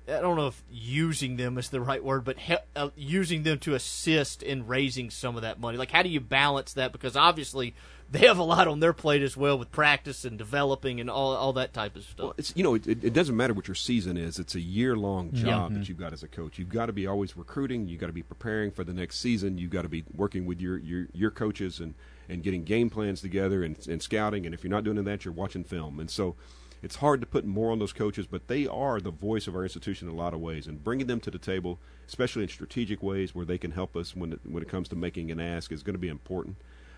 I 0.07 0.21
don't 0.21 0.35
know 0.35 0.47
if 0.47 0.63
using 0.69 1.37
them 1.37 1.57
is 1.57 1.69
the 1.69 1.81
right 1.81 2.03
word, 2.03 2.23
but 2.25 2.37
he, 2.37 2.55
uh, 2.75 2.89
using 2.95 3.43
them 3.43 3.57
to 3.59 3.73
assist 3.73 4.43
in 4.43 4.67
raising 4.67 5.09
some 5.09 5.35
of 5.35 5.41
that 5.41 5.59
money. 5.59 5.77
Like, 5.77 5.91
how 5.91 6.03
do 6.03 6.09
you 6.09 6.19
balance 6.19 6.73
that? 6.73 6.91
Because 6.91 7.15
obviously, 7.15 7.73
they 8.11 8.27
have 8.27 8.37
a 8.37 8.43
lot 8.43 8.67
on 8.67 8.79
their 8.79 8.93
plate 8.93 9.21
as 9.23 9.35
well 9.35 9.57
with 9.57 9.71
practice 9.71 10.25
and 10.25 10.37
developing 10.37 10.99
and 11.01 11.09
all 11.09 11.33
all 11.35 11.53
that 11.53 11.73
type 11.73 11.95
of 11.95 12.03
stuff. 12.03 12.19
Well, 12.23 12.33
it's 12.37 12.53
you 12.55 12.63
know 12.63 12.75
it, 12.75 12.87
it, 12.87 13.03
it 13.03 13.13
doesn't 13.13 13.35
matter 13.35 13.53
what 13.53 13.67
your 13.67 13.75
season 13.75 14.15
is. 14.17 14.37
It's 14.39 14.55
a 14.55 14.59
year 14.61 14.95
long 14.95 15.31
Yeah. 15.33 15.43
job 15.43 15.71
Mhm. 15.71 15.75
that 15.79 15.89
you've 15.89 15.97
got 15.97 16.13
as 16.13 16.23
a 16.23 16.27
coach. 16.27 16.59
You've 16.59 16.69
got 16.69 16.85
to 16.85 16.93
be 16.93 17.07
always 17.07 17.35
recruiting. 17.35 17.87
You've 17.87 17.99
got 17.99 18.07
to 18.07 18.13
be 18.13 18.23
preparing 18.23 18.71
for 18.71 18.83
the 18.83 18.93
next 18.93 19.19
season. 19.19 19.57
You've 19.57 19.71
got 19.71 19.81
to 19.83 19.89
be 19.89 20.03
working 20.15 20.45
with 20.45 20.61
your 20.61 20.77
your, 20.77 21.07
your 21.13 21.31
coaches 21.31 21.79
and, 21.79 21.95
and 22.29 22.43
getting 22.43 22.63
game 22.63 22.89
plans 22.89 23.21
together 23.21 23.63
and, 23.63 23.75
and 23.87 24.01
scouting. 24.01 24.45
And 24.45 24.53
if 24.53 24.63
you're 24.63 24.71
not 24.71 24.83
doing 24.83 25.03
that, 25.03 25.25
you're 25.25 25.33
watching 25.33 25.63
film. 25.63 25.99
And 25.99 26.09
so 26.09 26.35
it's 26.83 26.97
hard 26.97 27.19
to 27.21 27.25
put 27.25 27.45
more 27.45 27.71
on 27.71 27.79
those 27.79 27.93
coaches, 27.93 28.27
but 28.27 28.47
they 28.47 28.67
are 28.67 28.99
the 29.01 29.09
voice 29.09 29.47
of 29.47 29.55
our 29.55 29.63
institution 29.63 30.07
in 30.07 30.13
a 30.13 30.17
lot 30.17 30.35
of 30.35 30.39
ways. 30.39 30.67
And 30.67 30.83
bringing 30.83 31.07
them 31.07 31.19
to 31.21 31.31
the 31.31 31.39
table, 31.39 31.79
especially 32.07 32.43
in 32.43 32.49
strategic 32.49 33.01
ways 33.01 33.33
where 33.33 33.45
they 33.45 33.57
can 33.57 33.71
help 33.71 33.95
us 33.95 34.15
when 34.15 34.33
it, 34.33 34.39
when 34.43 34.61
it 34.61 34.69
comes 34.69 34.87
to 34.89 34.95
making 34.95 35.31
an 35.31 35.39
ask, 35.39 35.71
is 35.71 35.81
going 35.81 35.95
to 35.95 35.99
be 35.99 36.09
important. 36.09 36.57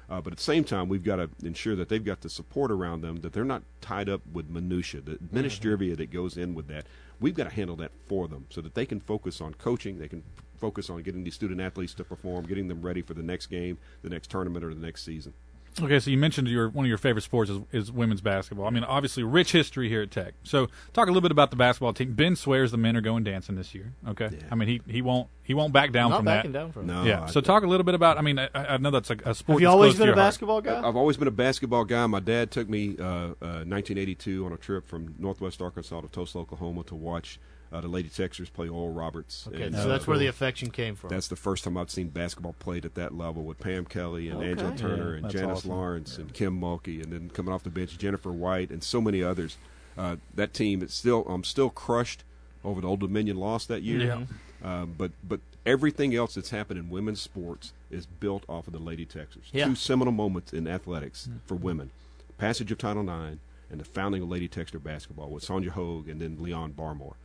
Uh, 0.10 0.22
but 0.22 0.32
at 0.32 0.38
the 0.38 0.44
same 0.44 0.64
time, 0.64 0.88
we've 0.88 1.04
got 1.04 1.18
to 1.18 1.30
ensure 1.44 1.76
that 1.76 1.90
they've 1.90 2.06
got 2.06 2.22
the 2.22 2.30
support 2.30 2.72
around 2.72 3.02
them, 3.02 3.18
that 3.18 3.34
they're 3.34 3.44
not 3.44 3.64
tied 3.82 4.08
up 4.08 4.22
with 4.32 4.50
minutia, 4.50 5.02
the 5.02 5.16
administrivia 5.16 5.98
that 5.98 6.12
goes 6.12 6.38
in 6.38 6.56
with 6.56 6.68
that. 6.68 6.86
We've 7.20 7.36
got 7.36 7.46
to 7.46 7.54
handle 7.54 7.76
that 7.78 7.92
for 8.06 8.28
them 8.28 8.46
so 8.50 8.62
that 8.62 8.74
they 8.74 8.86
can 8.86 9.02
focus 9.02 9.42
on 9.42 9.56
coaching, 9.56 10.00
they 10.00 10.08
can 10.08 10.24
f- 10.38 10.44
focus 10.58 10.90
on 10.90 11.02
getting 11.02 11.24
these 11.24 11.36
student 11.36 11.60
athletes 11.60 11.94
to 11.96 12.04
perform, 12.06 12.46
getting 12.46 12.68
them 12.68 12.82
ready 12.82 13.02
for 13.02 13.14
the 13.14 13.24
next 13.24 13.48
game, 13.48 13.78
the 14.02 14.10
next 14.10 14.30
tournament, 14.30 14.64
or 14.64 14.74
the 14.74 14.80
next 14.80 15.04
season. 15.04 15.34
Okay, 15.80 16.00
so 16.00 16.10
you 16.10 16.18
mentioned 16.18 16.48
your 16.48 16.70
one 16.70 16.86
of 16.86 16.90
your 16.90 16.98
favorite 16.98 17.22
sports 17.22 17.52
is, 17.52 17.60
is 17.72 17.92
women's 17.92 18.20
basketball. 18.22 18.66
I 18.66 18.72
mean, 18.72 18.84
obviously, 18.84 19.22
rich 19.24 19.52
history 19.52 19.90
here 19.90 20.02
at 20.02 20.10
Tech. 20.10 20.34
So, 20.44 20.70
talk 20.94 21.06
a 21.08 21.12
little 21.12 21.22
bit 21.22 21.30
about 21.32 21.52
the 21.52 21.56
basketball 21.56 21.94
team. 21.94 22.14
Ben 22.14 22.36
swears 22.36 22.72
the 22.72 22.78
men 22.78 22.98
are 22.98 23.02
going 23.02 23.24
dancing 23.24 23.56
this 23.56 23.76
year. 23.76 23.94
Okay, 24.08 24.30
I 24.50 24.56
mean 24.56 24.68
he 24.68 24.82
he 24.88 25.04
won't 25.04 25.28
he 25.44 25.54
won't 25.54 25.74
back 25.74 25.92
down 25.92 26.10
Not 26.10 26.18
from 26.18 26.26
backing 26.26 26.52
that. 26.54 26.60
down 26.60 26.72
from 26.72 26.90
it. 26.90 26.94
No, 26.94 27.04
yeah. 27.04 27.24
I- 27.24 27.28
So, 27.28 27.42
talk 27.42 27.62
a 27.64 27.68
little 27.68 27.84
bit 27.84 27.94
about. 27.94 28.18
I 28.18 28.22
mean, 28.22 28.40
I, 28.40 28.50
I 28.56 28.78
know 28.78 28.90
that's 28.90 29.12
a, 29.12 29.18
a 29.24 29.36
sport. 29.36 29.56
Have 29.58 29.62
you 29.62 29.68
that's 29.68 29.74
always 29.74 29.94
been 29.94 30.02
a 30.04 30.06
your 30.08 30.16
heart. 30.16 30.28
basketball 30.28 30.62
guy? 30.62 30.88
I've 30.88 30.96
always 30.96 31.18
been 31.18 31.28
a 31.28 31.32
basketball 31.32 31.86
guy. 31.86 32.08
My 32.08 32.22
dad 32.22 32.50
took 32.50 32.68
me 32.68 32.96
uh, 33.00 33.04
uh, 33.04 33.64
1982 33.68 34.46
on 34.48 34.54
a 34.54 34.58
trip 34.58 34.88
from 34.88 35.14
Northwest 35.20 35.62
Arkansas 35.62 36.02
to 36.02 36.08
Tulsa, 36.08 36.40
Oklahoma, 36.40 36.84
to 36.86 36.96
watch 36.96 37.40
uh, 37.72 37.82
the 37.82 37.88
Lady 37.88 38.10
Techsters 38.10 38.52
play 38.52 38.68
Oral 38.70 38.94
Roberts. 38.94 39.46
Okay, 39.48 39.64
And, 39.64 39.76
so 39.76 39.82
uh, 39.82 39.88
that's 39.88 40.08
where 40.08 40.18
the 40.18 40.28
affection 40.28 40.72
came 40.72 40.96
from. 40.96 41.10
That's 41.10 41.28
the 41.28 41.36
first 41.36 41.64
time 41.64 41.78
I've 41.78 41.92
seen 41.92 42.08
basketball 42.10 42.56
played 42.60 42.86
at 42.86 42.96
that 42.96 43.14
level 43.18 43.44
with 43.44 43.60
Pam 43.60 43.86
Kelly 43.86 44.30
and 44.30 44.38
Okay. 44.40 44.50
Angela 44.52 44.76
Turner 44.78 45.12
Yeah, 45.12 45.18
and 45.24 45.30
Janice 45.30 45.58
awesome. 45.60 45.72
Lawrence 45.72 46.18
and 46.18 46.34
Kim 46.34 46.60
Mulkey, 46.60 47.04
and 47.04 47.12
then 47.12 47.30
coming 47.30 47.54
off 47.54 47.64
the 47.64 47.70
bench 47.70 47.98
Jennifer 47.98 48.32
White 48.32 48.70
and 48.70 48.84
so 48.84 49.02
many 49.02 49.22
others. 49.22 49.58
Uh, 49.98 50.16
that 50.36 50.54
team, 50.54 50.82
it's 50.82 50.94
still 50.94 51.26
I'm 51.28 51.44
still 51.44 51.70
crushed 51.70 52.24
over 52.64 52.82
the 52.82 52.88
Old 52.88 53.00
Dominion 53.00 53.38
loss 53.38 53.66
that 53.66 53.82
year. 53.82 54.00
Yeah. 54.00 54.24
Uh, 54.64 54.86
but 54.86 55.12
but 55.28 55.40
everything 55.66 56.16
else 56.16 56.36
that's 56.36 56.50
happened 56.52 56.80
in 56.80 56.90
women's 56.90 57.22
sports 57.22 57.74
is 57.92 58.06
built 58.06 58.44
off 58.48 58.68
of 58.68 58.74
the 58.74 58.80
Lady 58.80 59.06
Techsters. 59.06 59.50
Yeah. 59.52 59.66
Two 59.66 59.76
seminal 59.76 60.14
moments 60.14 60.54
in 60.54 60.68
athletics 60.68 61.30
for 61.46 61.56
women: 61.56 61.90
passage 62.38 62.72
of 62.72 62.78
Title 62.78 63.02
IX 63.04 63.38
and 63.70 63.80
the 63.80 63.86
founding 63.86 64.22
of 64.24 64.30
Lady 64.30 64.48
Techster 64.48 64.82
basketball 64.82 65.30
with 65.30 65.44
Sonja 65.46 65.70
Hogue 65.70 66.08
and 66.08 66.22
then 66.22 66.38
Leon 66.42 66.74
Barmore. 66.78 67.16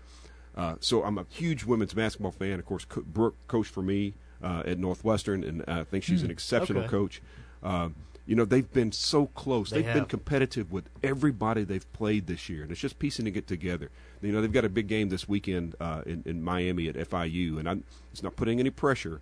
Uh, 0.57 0.75
so 0.81 1.03
I'm 1.05 1.19
a 1.19 1.27
huge 1.31 1.65
women's 1.65 1.95
basketball 1.95 2.33
fan. 2.33 2.59
Of 2.59 2.67
course, 2.67 2.85
Co- 2.85 3.03
Brooke 3.03 3.37
coached 3.49 3.71
for 3.73 3.83
me 3.83 4.15
uh, 4.43 4.63
at 4.67 4.79
Northwestern, 4.79 5.45
and 5.45 5.65
I 5.67 5.85
think 5.85 6.05
she's 6.05 6.23
an 6.23 6.29
Hmm. 6.29 6.33
exceptional 6.33 6.83
Okay. 6.83 6.91
coach. 6.91 7.23
Uh, 7.63 7.91
you 8.27 8.37
know, 8.37 8.45
they've 8.45 8.71
been 8.73 8.93
so 8.93 9.27
close. 9.27 9.71
They 9.71 9.83
have 9.83 9.95
been 9.95 10.05
competitive 10.05 10.71
with 10.71 10.89
everybody 11.03 11.65
they've 11.65 11.91
played 11.93 12.27
this 12.29 12.49
year, 12.49 12.63
and 12.63 12.71
it's 12.71 12.81
just 12.81 12.99
piecing 13.01 13.27
it 13.35 13.47
together. 13.49 13.91
You 14.21 14.31
know, 14.31 14.41
they've 14.41 14.53
got 14.53 14.65
a 14.65 14.69
big 14.69 14.87
game 14.87 15.09
this 15.09 15.29
weekend 15.29 15.75
uh, 15.81 16.03
in, 16.07 16.23
in 16.25 16.43
Miami 16.43 16.87
at 16.89 16.95
FIU, 16.95 17.59
and 17.59 17.69
I'm, 17.69 17.85
it's 18.13 18.23
not 18.23 18.37
putting 18.37 18.61
any 18.61 18.71
pressure, 18.71 19.21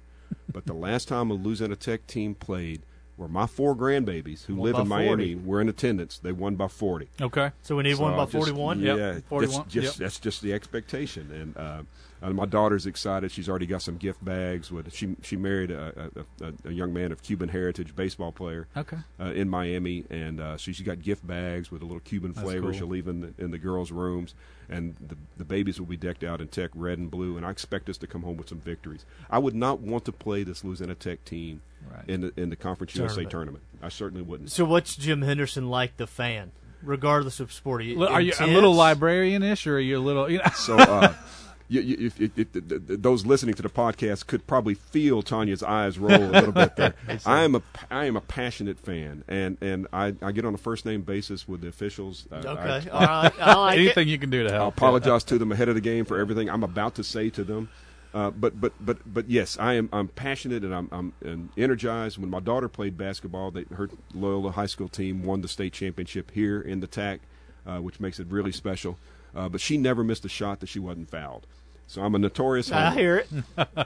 but 0.53 0.67
the 0.67 0.75
last 0.75 1.09
time 1.09 1.31
a 1.31 1.35
Louisiana 1.35 1.77
Tech 1.77 2.07
team 2.07 2.35
played, 2.35 2.83
where 3.21 3.29
my 3.29 3.47
four 3.47 3.77
grandbabies 3.77 4.47
who 4.47 4.59
live 4.59 4.77
in 4.77 4.89
Miami 4.89 5.35
40. 5.35 5.47
were 5.47 5.61
in 5.61 5.69
attendance, 5.69 6.19
they 6.19 6.33
won 6.33 6.55
by 6.55 6.69
40. 6.69 7.09
Okay. 7.21 7.53
So 7.63 7.77
we 7.77 7.83
need 7.83 7.99
one 7.99 8.17
by 8.17 8.25
just- 8.25 8.33
41? 8.33 8.81
Yeah, 8.81 8.95
Yep, 8.95 9.25
that's 9.29 9.59
just 9.69 9.75
yep. 9.75 9.95
that's 9.97 10.19
just 10.19 10.41
the 10.41 10.55
expectation. 10.55 11.31
And 11.31 11.57
uh, 11.57 11.83
uh, 12.23 12.31
my 12.31 12.47
daughter's 12.47 12.87
excited. 12.87 13.31
She's 13.31 13.47
already 13.49 13.67
got 13.67 13.83
some 13.83 13.99
gift 13.99 14.25
bags. 14.25 14.71
With 14.73 14.95
she 14.95 15.17
she 15.23 15.37
married 15.37 15.71
a, 15.71 16.11
a, 16.41 16.47
a, 16.47 16.53
a 16.69 16.73
young 16.73 16.95
man 16.95 17.13
of 17.13 17.23
Cuban 17.23 17.51
heritage, 17.51 17.95
baseball 17.95 18.33
player. 18.33 18.69
Okay. 18.75 18.97
Uh, 19.21 19.33
in 19.33 19.51
Miami, 19.51 20.05
and 20.09 20.41
uh, 20.41 20.57
so 20.57 20.73
she's 20.73 20.81
got 20.81 21.03
gift 21.03 21.27
bags 21.27 21.71
with 21.71 21.83
a 21.83 21.85
little 21.85 22.01
Cuban 22.01 22.33
That's 22.33 22.43
flavor. 22.43 22.71
cool. 22.71 22.73
She'll 22.73 22.87
leave 22.89 23.07
in 23.07 23.21
the, 23.21 23.35
in 23.39 23.51
the 23.51 23.59
girls' 23.59 23.91
rooms, 23.93 24.35
and 24.71 24.97
the 25.07 25.17
the 25.37 25.45
babies 25.45 25.79
will 25.79 25.87
be 25.87 25.97
decked 25.99 26.25
out 26.25 26.41
in 26.41 26.49
Tech 26.49 26.71
red 26.75 26.97
and 26.99 27.11
blue. 27.11 27.37
And 27.37 27.45
I 27.45 27.51
expect 27.51 27.89
us 27.91 27.99
to 27.99 28.07
come 28.07 28.23
home 28.23 28.39
with 28.39 28.49
some 28.49 28.61
victories. 28.61 29.05
I 29.31 29.39
would 29.39 29.55
not 29.55 29.81
want 29.81 30.05
to 30.07 30.13
play 30.13 30.43
this 30.43 30.65
Louisiana 30.65 30.95
Tech 30.95 31.25
team 31.27 31.61
Right. 31.89 32.09
in 32.09 32.21
the 32.23 32.33
in 32.37 32.51
the 32.51 32.57
Conference 32.57 32.95
USA 32.97 33.25
Tournament. 33.25 33.31
tournament. 33.31 33.65
I 33.83 33.89
certainly 33.89 34.23
wouldn't. 34.23 34.51
So 34.51 34.65
what's 34.65 34.97
Jim 34.97 35.23
Henderson 35.23 35.69
like, 35.69 35.97
the 35.97 36.07
fan, 36.07 36.53
regardless 36.83 37.41
of 37.41 37.53
sport? 37.53 37.81
Are 37.81 37.85
you, 37.85 38.05
Are 38.05 38.21
you 38.21 38.33
a 38.41 38.47
little 38.47 38.75
librarian-ish, 38.75 39.67
or 39.67 39.77
are 39.77 39.81
you 39.81 39.99
a 39.99 40.01
little? 40.01 40.31
You 40.31 40.39
know? 40.39 40.51
So, 40.55 40.77
uh, 40.77 41.15
you, 41.69 41.81
you, 41.81 42.07
if, 42.07 42.21
if, 42.21 42.39
if, 42.39 42.53
th- 42.53 42.69
th- 42.69 42.83
those 43.01 43.25
listening 43.25 43.55
to 43.55 43.63
the 43.63 43.69
podcast 43.71 44.27
could 44.27 44.47
probably 44.47 44.75
feel 44.75 45.23
Tanya's 45.23 45.63
eyes 45.63 45.99
roll 45.99 46.13
a 46.23 46.29
little 46.31 46.53
bit 46.53 46.77
there. 46.77 46.95
I 47.27 47.43
am 47.45 47.55
a 47.55 47.63
I 47.91 48.05
am 48.05 48.17
a 48.17 48.21
passionate 48.21 48.79
fan, 48.79 49.25
and 49.27 49.57
and 49.63 49.87
I, 49.93 50.15
I 50.21 50.33
get 50.33 50.45
on 50.45 50.53
a 50.53 50.59
first 50.59 50.85
name 50.85 51.01
basis 51.03 51.49
with 51.49 51.63
the 51.63 51.69
officials. 51.69 52.27
Uh, 52.31 52.37
Okay, 52.37 52.91
I, 52.91 52.91
all 52.93 53.01
right, 53.01 53.41
I 53.41 53.55
like 53.55 53.79
it. 53.79 53.81
Anything 53.83 54.09
you 54.09 54.19
can 54.19 54.31
do 54.31 54.43
to 54.45 54.51
help. 54.53 54.75
I 54.75 54.77
apologize 54.87 55.25
to 55.25 55.39
them 55.39 55.53
ahead 55.53 55.69
of 55.69 55.75
the 55.75 55.81
game 55.81 56.05
for 56.05 56.19
everything 56.19 56.51
I'm 56.51 56.63
about 56.65 56.97
to 56.97 57.05
say 57.05 57.31
to 57.31 57.43
them. 57.45 57.69
Uh, 58.13 58.31
but 58.31 58.61
but 58.61 58.73
but 58.81 58.99
but 59.13 59.29
yes, 59.31 59.57
I 59.61 59.75
am 59.75 59.89
I'm 59.93 60.09
passionate 60.09 60.65
and 60.65 60.75
I'm 60.75 60.89
I'm 60.91 61.13
and 61.25 61.49
energized. 61.57 62.19
When 62.19 62.29
my 62.31 62.41
daughter 62.41 62.69
played 62.69 62.97
basketball, 62.97 63.51
they, 63.53 63.65
her 63.75 63.89
Loyola 64.15 64.51
High 64.53 64.67
School 64.67 64.89
team 64.89 65.23
won 65.23 65.43
the 65.43 65.49
state 65.49 65.73
championship 65.73 66.33
here 66.33 66.61
in 66.61 66.81
the 66.81 66.89
TAC, 66.89 67.21
uh, 67.67 67.79
which 67.79 68.01
makes 68.01 68.19
it 68.19 68.27
really 68.29 68.53
special. 68.53 68.99
Uh, 69.35 69.49
but 69.49 69.61
she 69.61 69.77
never 69.77 70.03
missed 70.03 70.25
a 70.25 70.29
shot 70.29 70.59
that 70.61 70.69
she 70.69 70.81
wasn't 70.81 71.09
fouled. 71.09 71.47
So 71.87 72.03
I'm 72.03 72.15
a 72.17 72.19
notorious. 72.19 72.71
Homer. 72.71 72.87
I 72.87 72.95
hear 72.95 73.17
it. 73.19 73.29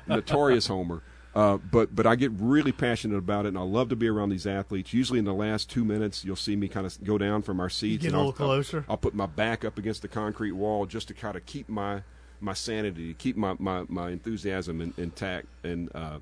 notorious 0.08 0.66
homer. 0.68 1.02
Uh, 1.34 1.56
but 1.58 1.94
but 1.94 2.06
I 2.06 2.14
get 2.14 2.30
really 2.38 2.72
passionate 2.72 3.16
about 3.18 3.44
it, 3.44 3.48
and 3.48 3.58
I 3.58 3.62
love 3.62 3.88
to 3.90 3.96
be 3.96 4.08
around 4.08 4.30
these 4.30 4.46
athletes. 4.46 4.94
Usually 4.94 5.18
in 5.18 5.24
the 5.26 5.34
last 5.34 5.68
two 5.68 5.84
minutes, 5.84 6.24
you'll 6.24 6.36
see 6.36 6.54
me 6.56 6.68
kind 6.68 6.86
of 6.86 7.02
go 7.04 7.18
down 7.18 7.42
from 7.42 7.60
our 7.60 7.68
seats. 7.68 8.02
get 8.02 8.08
and 8.08 8.16
a 8.16 8.18
I'll- 8.20 8.26
little 8.28 8.46
closer. 8.46 8.78
I'll, 8.88 8.92
I'll 8.92 8.96
put 8.96 9.14
my 9.14 9.26
back 9.26 9.64
up 9.64 9.76
against 9.76 10.00
the 10.02 10.08
concrete 10.08 10.52
wall 10.52 10.86
just 10.86 11.08
to 11.08 11.14
kind 11.14 11.36
of 11.36 11.44
keep 11.44 11.68
my 11.68 12.02
my 12.44 12.52
sanity, 12.52 13.08
to 13.08 13.14
keep 13.14 13.36
my 13.36 13.56
my, 13.58 13.84
my 13.88 14.10
enthusiasm 14.10 14.80
in, 14.80 14.94
intact. 14.96 15.46
And, 15.64 15.90
uh, 15.94 16.18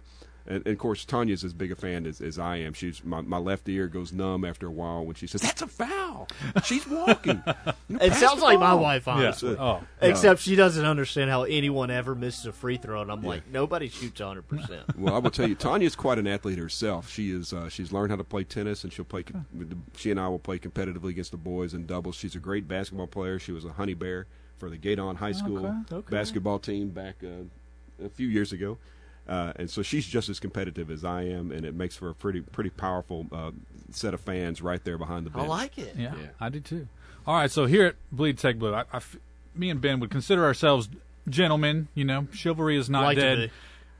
and 0.47 0.57
and 0.66 0.66
of 0.66 0.78
course, 0.78 1.05
Tanya's 1.05 1.44
as 1.44 1.53
big 1.53 1.70
a 1.70 1.77
fan 1.77 2.05
as, 2.05 2.20
as 2.20 2.39
I 2.39 2.57
am. 2.57 2.73
She's 2.73 3.05
my, 3.05 3.20
my 3.20 3.39
left 3.39 3.69
ear 3.69 3.86
goes 3.86 4.12
numb 4.12 4.44
after 4.44 4.66
a 4.66 4.70
while 4.70 5.05
when 5.05 5.15
she 5.15 5.27
says, 5.27 5.40
"That's 5.40 5.62
a 5.62 5.69
foul." 5.69 6.28
She's 6.65 6.86
walking. 6.86 7.43
You 7.89 7.99
know, 7.99 8.05
It 8.07 8.15
sounds 8.15 8.40
like 8.40 8.59
my 8.59 8.73
wife, 8.73 9.07
honestly. 9.07 9.55
Uh, 9.59 9.81
Except 10.01 10.40
she 10.40 10.57
doesn't 10.57 10.85
understand 10.85 11.31
how 11.31 11.43
anyone 11.43 11.90
ever 11.90 12.15
misses 12.15 12.47
a 12.47 12.53
free 12.53 12.78
throw, 12.78 13.03
and 13.03 13.12
I'm 13.12 13.23
like, 13.23 13.47
nobody 13.51 13.89
shoots 13.89 14.19
100. 14.19 14.49
percent 14.49 14.82
well, 14.99 15.15
I 15.15 15.19
will 15.19 15.31
tell 15.31 15.47
you, 15.47 15.55
Tanya's 15.55 15.94
quite 15.94 16.19
an 16.19 16.27
athlete 16.27 16.59
herself. 16.59 17.11
She 17.11 17.31
is. 17.31 17.53
Uh, 17.53 17.69
she's 17.69 17.93
learned 17.93 18.11
how 18.12 18.16
to 18.16 18.24
play 18.24 18.44
tennis, 18.44 18.82
and 18.82 18.93
she'll 18.93 19.05
play. 19.05 19.24
She 19.97 20.11
and 20.11 20.19
I 20.19 20.28
will 20.28 20.39
play 20.39 20.59
competitively 20.59 21.11
against 21.11 21.32
the 21.32 21.36
boys 21.36 21.74
in 21.74 21.85
doubles. 21.86 22.16
She's 22.16 22.35
a 22.35 22.39
great 22.39 22.66
basketball 22.66 23.09
player. 23.09 23.39
She 23.39 23.53
was 23.53 23.65
a 23.65 23.73
honey 23.73 23.94
bear 23.94 24.27
for 24.62 24.70
the 24.70 24.78
Gueydan 24.78 25.16
High 25.16 25.32
School 25.32 25.59
Okay, 25.66 25.94
okay. 25.97 26.10
basketball 26.10 26.60
team 26.60 26.90
back 26.90 27.16
uh, 27.24 28.05
a 28.05 28.09
few 28.09 28.28
years 28.28 28.52
ago. 28.52 28.78
Uh, 29.28 29.52
and 29.56 29.68
so 29.68 29.82
she's 29.82 30.06
just 30.06 30.28
as 30.28 30.39
competitive 30.39 30.89
as 30.89 31.05
I 31.05 31.22
am, 31.24 31.51
and 31.51 31.66
it 31.66 31.74
makes 31.74 31.97
for 31.97 32.09
a 32.10 32.14
pretty 32.14 32.43
pretty 32.43 32.70
powerful 32.70 33.26
uh, 33.32 33.51
set 33.90 34.14
of 34.14 34.20
fans 34.20 34.62
right 34.62 34.82
there 34.84 34.98
behind 34.98 35.26
the 35.26 35.30
bench. 35.30 35.47
I 35.47 35.48
like 35.48 35.78
it. 35.78 35.97
Yeah, 35.98 36.14
I 36.40 36.48
do 36.48 36.60
too. 36.60 36.86
All 37.26 37.34
right, 37.34 37.51
so 37.51 37.66
here 37.66 37.86
at 37.86 37.94
Bleed 38.12 38.39
Tech 38.39 38.56
Blue, 38.56 38.72
I, 38.72 38.82
I 38.93 38.97
f- 38.98 39.16
me 39.56 39.68
and 39.68 39.80
Ben 39.80 39.98
would 39.98 40.10
consider 40.10 40.44
ourselves 40.44 40.89
gentlemen. 41.28 41.89
You 41.94 42.05
know, 42.05 42.28
chivalry 42.32 42.76
is 42.76 42.89
not 42.89 43.02
Like 43.05 43.18
dead. 43.18 43.51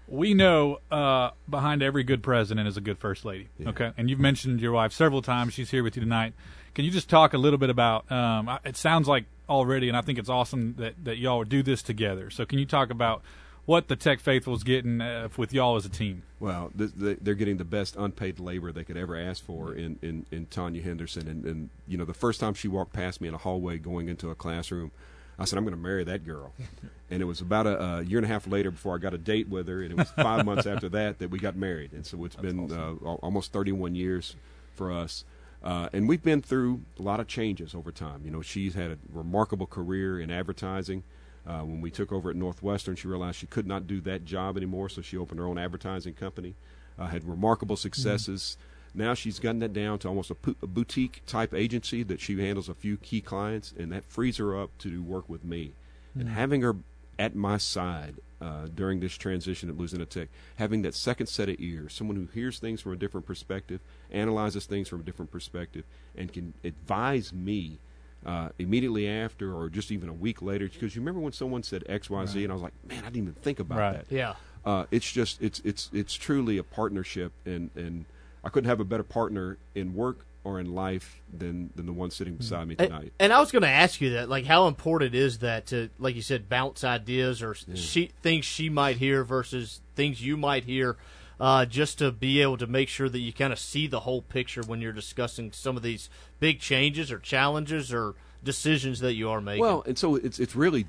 We 0.09 0.35
know 0.35 0.79
uh, 0.91 1.31
behind 1.49 1.83
every 1.83 2.05
good 2.05 2.23
president 2.23 2.69
is 2.69 2.77
a 2.77 2.81
good 2.81 2.99
first 2.99 3.25
lady. 3.25 3.49
Okay, 3.65 3.91
and 3.97 4.09
you've 4.11 4.21
mentioned 4.21 4.61
your 4.61 4.73
wife 4.73 4.93
several 4.93 5.23
times. 5.23 5.55
She's 5.55 5.71
here 5.73 5.83
with 5.83 5.97
you 5.97 6.03
tonight. 6.03 6.35
Can 6.75 6.85
you 6.85 6.91
just 6.91 7.09
talk 7.09 7.33
a 7.35 7.39
little 7.39 7.59
bit 7.59 7.71
about? 7.71 8.11
Um, 8.11 8.59
it 8.65 8.77
sounds 8.77 9.07
like 9.09 9.25
already, 9.49 9.89
and 9.89 9.97
I 9.97 10.01
think 10.01 10.19
it's 10.19 10.29
awesome 10.29 10.75
that 10.79 11.05
that 11.05 11.19
y'all 11.19 11.39
would 11.39 11.49
do 11.49 11.63
this 11.63 11.83
together. 11.83 12.31
So, 12.31 12.45
can 12.45 12.59
you 12.59 12.67
talk 12.67 12.91
about 12.91 13.23
what 13.65 13.89
the 13.89 13.97
Tech 13.97 14.21
Faithful's 14.21 14.65
getting 14.65 15.01
uh, 15.01 15.29
with 15.37 15.53
y'all 15.53 15.77
as 15.77 15.87
a 15.87 15.89
team? 15.89 16.23
Well, 16.41 16.73
th- 16.77 16.91
th- 16.99 17.19
they're 17.21 17.35
getting 17.35 17.59
the 17.59 17.65
best 17.65 17.95
unpaid 17.97 18.41
labor 18.41 18.73
they 18.73 18.85
could 18.85 18.97
ever 18.97 19.17
ask 19.17 19.45
for 19.45 19.75
in, 19.75 19.99
in, 20.03 20.27
in 20.31 20.47
Tanya 20.47 20.83
Henderson. 20.83 21.29
And, 21.29 21.45
and, 21.45 21.71
you 21.87 21.97
know, 21.97 22.05
the 22.05 22.15
first 22.15 22.41
time 22.41 22.55
she 22.55 22.67
walked 22.67 22.93
past 22.93 23.21
me 23.21 23.29
in 23.29 23.35
a 23.35 23.39
hallway 23.39 23.79
going 23.79 24.09
into 24.09 24.31
a 24.31 24.35
classroom, 24.35 24.91
I 25.39 25.45
said, 25.45 25.59
I'm 25.59 25.65
going 25.65 25.77
to 25.77 25.81
marry 25.81 26.03
that 26.05 26.27
girl. 26.27 26.53
and 27.11 27.23
it 27.23 27.25
was 27.25 27.41
about 27.41 27.67
a, 27.67 27.83
a 27.83 28.03
year 28.03 28.19
and 28.19 28.25
a 28.25 28.29
half 28.29 28.47
later 28.49 28.71
before 28.73 28.97
I 28.97 28.99
got 28.99 29.15
a 29.15 29.19
date 29.19 29.49
with 29.49 29.69
her. 29.69 29.83
And 29.83 29.93
it 29.93 29.97
was 29.97 30.11
five 30.11 30.45
months 30.45 30.67
after 30.67 30.89
that 30.91 31.21
that 31.21 31.31
we 31.31 31.39
got 31.39 31.57
married. 31.57 31.93
And 31.93 32.05
so 32.05 32.25
it's 32.25 32.37
been 32.37 32.73
uh, 32.73 32.95
almost 33.23 33.53
31 33.53 33.95
years 33.95 34.35
for 34.75 34.91
us. 34.91 35.25
Uh, 35.63 35.89
and 35.93 36.09
we've 36.09 36.23
been 36.23 36.43
through 36.43 36.81
a 36.99 37.03
lot 37.03 37.21
of 37.21 37.29
changes 37.29 37.75
over 37.75 37.93
time. 37.93 38.23
You 38.25 38.31
know, 38.31 38.43
she's 38.43 38.75
had 38.75 38.91
a 38.91 38.99
remarkable 39.13 39.67
career 39.67 40.21
in 40.21 40.31
advertising. 40.31 41.05
Uh, 41.47 41.61
when 41.61 41.81
we 41.81 41.91
took 41.91 42.13
over 42.13 42.31
at 42.31 42.37
Northwestern, 42.37 42.97
she 42.97 43.09
realized 43.09 43.37
she 43.39 43.47
could 43.47 43.67
not 43.67 43.87
do 43.87 44.01
that 44.03 44.25
job 44.25 44.57
anymore, 44.57 44.89
so 44.89 45.03
she 45.03 45.17
opened 45.17 45.41
her 45.41 45.47
own 45.47 45.59
advertising 45.59 46.15
company. 46.15 46.55
Uh, 46.99 47.07
had 47.07 47.25
remarkable 47.25 47.77
successes. 47.77 48.57
Now 48.95 49.15
she's 49.15 49.39
gotten 49.39 49.61
that 49.61 49.73
down 49.73 49.99
to 50.01 50.09
almost 50.09 50.31
a, 50.31 50.35
boutique 50.67 51.23
type 51.27 51.55
agency 51.55 52.03
that 52.03 52.21
she 52.21 52.39
handles 52.39 52.69
a 52.69 52.75
few 52.75 52.97
key 52.99 53.21
clients, 53.21 53.73
and 53.79 53.91
that 53.93 54.05
frees 54.05 54.37
her 54.37 54.61
up 54.61 54.77
to 54.79 54.91
do 54.91 55.03
work 55.03 55.29
with 55.29 55.45
me. 55.45 55.73
And 56.15 56.29
Mm. 56.29 56.33
having 56.33 56.61
her 56.63 56.77
at 57.19 57.35
my 57.35 57.57
side 57.57 58.17
uh, 58.43 58.67
during 58.75 58.99
this 59.01 59.15
transition 59.17 59.69
at 59.69 59.77
Louisiana 59.79 60.05
Tech, 60.07 60.29
having 60.57 60.83
that 60.83 60.95
second 60.95 61.27
set 61.29 61.49
of 61.49 61.57
ears, 61.59 61.93
someone 61.95 62.17
who 62.17 62.27
hears 62.35 62.59
things 62.59 62.81
from 62.81 62.93
a 62.93 62.97
different 62.97 63.25
perspective, 63.27 63.81
analyzes 64.11 64.67
things 64.67 64.89
from 64.89 65.01
a 65.01 65.03
different 65.05 65.31
perspective, 65.31 65.85
and 66.17 66.33
can 66.33 66.53
advise 66.65 67.33
me 67.33 67.79
uh, 68.27 68.49
immediately 68.59 69.09
after 69.09 69.55
or 69.55 69.69
just 69.69 69.91
even 69.93 70.09
a 70.09 70.13
week 70.13 70.43
later. 70.43 70.69
Because 70.69 70.95
you 70.97 71.01
remember 71.03 71.21
when 71.21 71.33
someone 71.33 71.63
said 71.63 71.85
X, 71.89 72.11
Y, 72.11 72.25
Z, 72.27 72.39
Right. 72.39 72.43
and 72.45 72.53
I 72.53 72.55
was 72.55 72.63
like, 72.63 72.73
man, 72.89 72.99
I 73.01 73.07
didn't 73.11 73.17
even 73.29 73.35
think 73.35 73.61
about 73.61 73.79
Right. 73.79 74.09
that. 74.09 74.15
Yeah. 74.15 74.35
Uh, 74.65 74.87
it's 74.91 75.11
just 75.11 75.41
it's 75.43 75.61
it's 75.65 75.91
it's 75.93 76.15
truly 76.15 76.59
a 76.59 76.63
partnership, 76.65 77.33
and 77.45 77.71
and 77.77 78.05
I 78.45 78.49
couldn't 78.49 78.69
have 78.69 78.81
a 78.81 78.85
better 78.85 79.03
partner 79.05 79.59
in 79.75 79.95
work 79.95 80.19
or 80.45 80.59
in 80.59 80.75
life 80.75 81.23
than 81.33 81.71
than 81.77 81.87
the 81.87 81.93
one 81.93 82.11
sitting 82.11 82.35
beside 82.35 82.67
me 82.67 82.75
tonight. 82.75 83.13
and 83.21 83.33
I 83.33 83.41
was 83.41 83.53
going 83.53 83.63
to 83.63 83.69
ask 83.69 84.01
you 84.01 84.11
that, 84.11 84.29
like, 84.29 84.45
how 84.45 84.67
important 84.67 85.15
is 85.15 85.39
that 85.39 85.67
to, 85.67 85.91
like 85.99 86.17
you 86.17 86.23
said, 86.23 86.49
bounce 86.49 86.85
ideas 86.85 87.43
or 87.43 87.55
she, 87.75 88.11
things 88.23 88.45
she 88.45 88.69
might 88.69 88.97
hear 88.97 89.25
versus 89.25 89.81
things 89.95 90.25
you 90.25 90.37
might 90.37 90.65
hear, 90.65 90.97
uh, 91.39 91.65
just 91.65 91.99
to 91.99 92.11
be 92.11 92.43
able 92.43 92.57
to 92.57 92.67
make 92.67 92.89
sure 92.89 93.09
that 93.09 93.21
you 93.21 93.33
kind 93.33 93.53
of 93.53 93.59
see 93.59 93.87
the 93.87 94.01
whole 94.01 94.23
picture 94.23 94.63
when 94.63 94.81
you're 94.81 94.93
discussing 94.93 95.53
some 95.53 95.77
of 95.77 95.83
these 95.83 96.11
big 96.41 96.61
changes 96.61 97.13
or 97.13 97.19
challenges 97.19 97.93
or 97.93 98.15
decisions 98.45 99.01
that 99.01 99.15
you 99.15 99.31
are 99.31 99.41
making. 99.41 99.63
Well, 99.63 99.85
and 99.87 99.97
so 99.97 100.17
it's 100.17 100.41
it's 100.41 100.57
really 100.57 100.87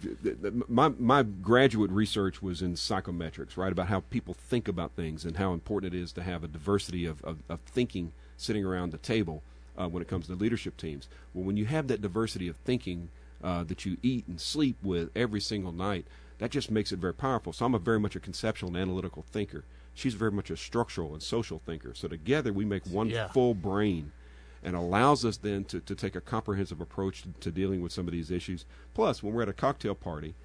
my 0.68 0.90
my 0.98 1.24
graduate 1.24 1.92
research 1.92 2.42
was 2.42 2.62
in 2.62 2.74
psychometrics, 2.74 3.58
right? 3.58 3.72
About 3.72 3.88
how 3.88 4.00
people 4.00 4.34
think 4.34 4.68
about 4.68 4.94
things 4.94 5.26
and 5.26 5.38
how 5.38 5.54
important 5.54 5.94
it 5.94 6.00
is 6.00 6.12
to 6.14 6.24
have 6.24 6.44
a 6.44 6.48
diversity 6.48 7.06
of 7.06 7.24
of, 7.24 7.44
of 7.50 7.60
thinking 7.62 8.14
sitting 8.38 8.66
around 8.66 8.92
the 8.92 8.98
table 8.98 9.42
uh, 9.78 9.88
when 9.88 10.02
it 10.02 10.08
comes 10.08 10.28
to 10.28 10.34
leadership 10.36 10.78
teams. 10.78 11.08
Well, 11.34 11.44
when 11.46 11.58
you 11.58 11.66
have 11.66 11.88
that 11.88 12.02
diversity 12.02 12.48
of 12.48 12.56
thinking 12.58 13.10
uh, 13.44 13.64
that 13.66 13.86
you 13.86 13.98
eat 14.04 14.26
and 14.28 14.40
sleep 14.40 14.78
with 14.84 15.10
every 15.16 15.42
single 15.42 15.72
night, 15.72 16.06
that 16.40 16.52
just 16.52 16.72
makes 16.72 16.92
it 16.92 17.00
very 17.00 17.14
powerful. 17.14 17.54
So 17.54 17.66
I'm 17.66 17.76
a 17.76 17.80
very 17.80 18.00
much 18.00 18.16
a 18.16 18.20
conceptual 18.20 18.70
and 18.70 18.78
analytical 18.78 19.24
thinker. 19.32 19.64
She's 19.94 20.14
very 20.16 20.32
much 20.32 20.50
a 20.50 20.58
structural 20.58 21.14
and 21.14 21.22
social 21.22 21.60
thinker. 21.66 21.94
So 21.94 22.08
together 22.08 22.52
we 22.52 22.66
make 22.66 22.86
one 22.86 23.10
Yeah. 23.10 23.28
full 23.30 23.54
brain 23.54 24.12
and 24.64 24.76
allows 24.76 25.26
us 25.26 25.38
then 25.38 25.66
to, 25.66 25.80
to 25.82 25.94
take 25.94 26.16
a 26.16 26.22
comprehensive 26.22 26.80
approach 26.82 27.24
to, 27.24 27.30
to 27.42 27.52
dealing 27.52 27.82
with 27.82 27.92
some 27.92 28.08
of 28.08 28.14
these 28.14 28.32
issues. 28.32 28.66
Plus, 28.94 29.22
when 29.22 29.34
we're 29.34 29.42
at 29.44 29.50
a 29.50 29.54
cocktail 29.54 29.94
party, 29.94 30.36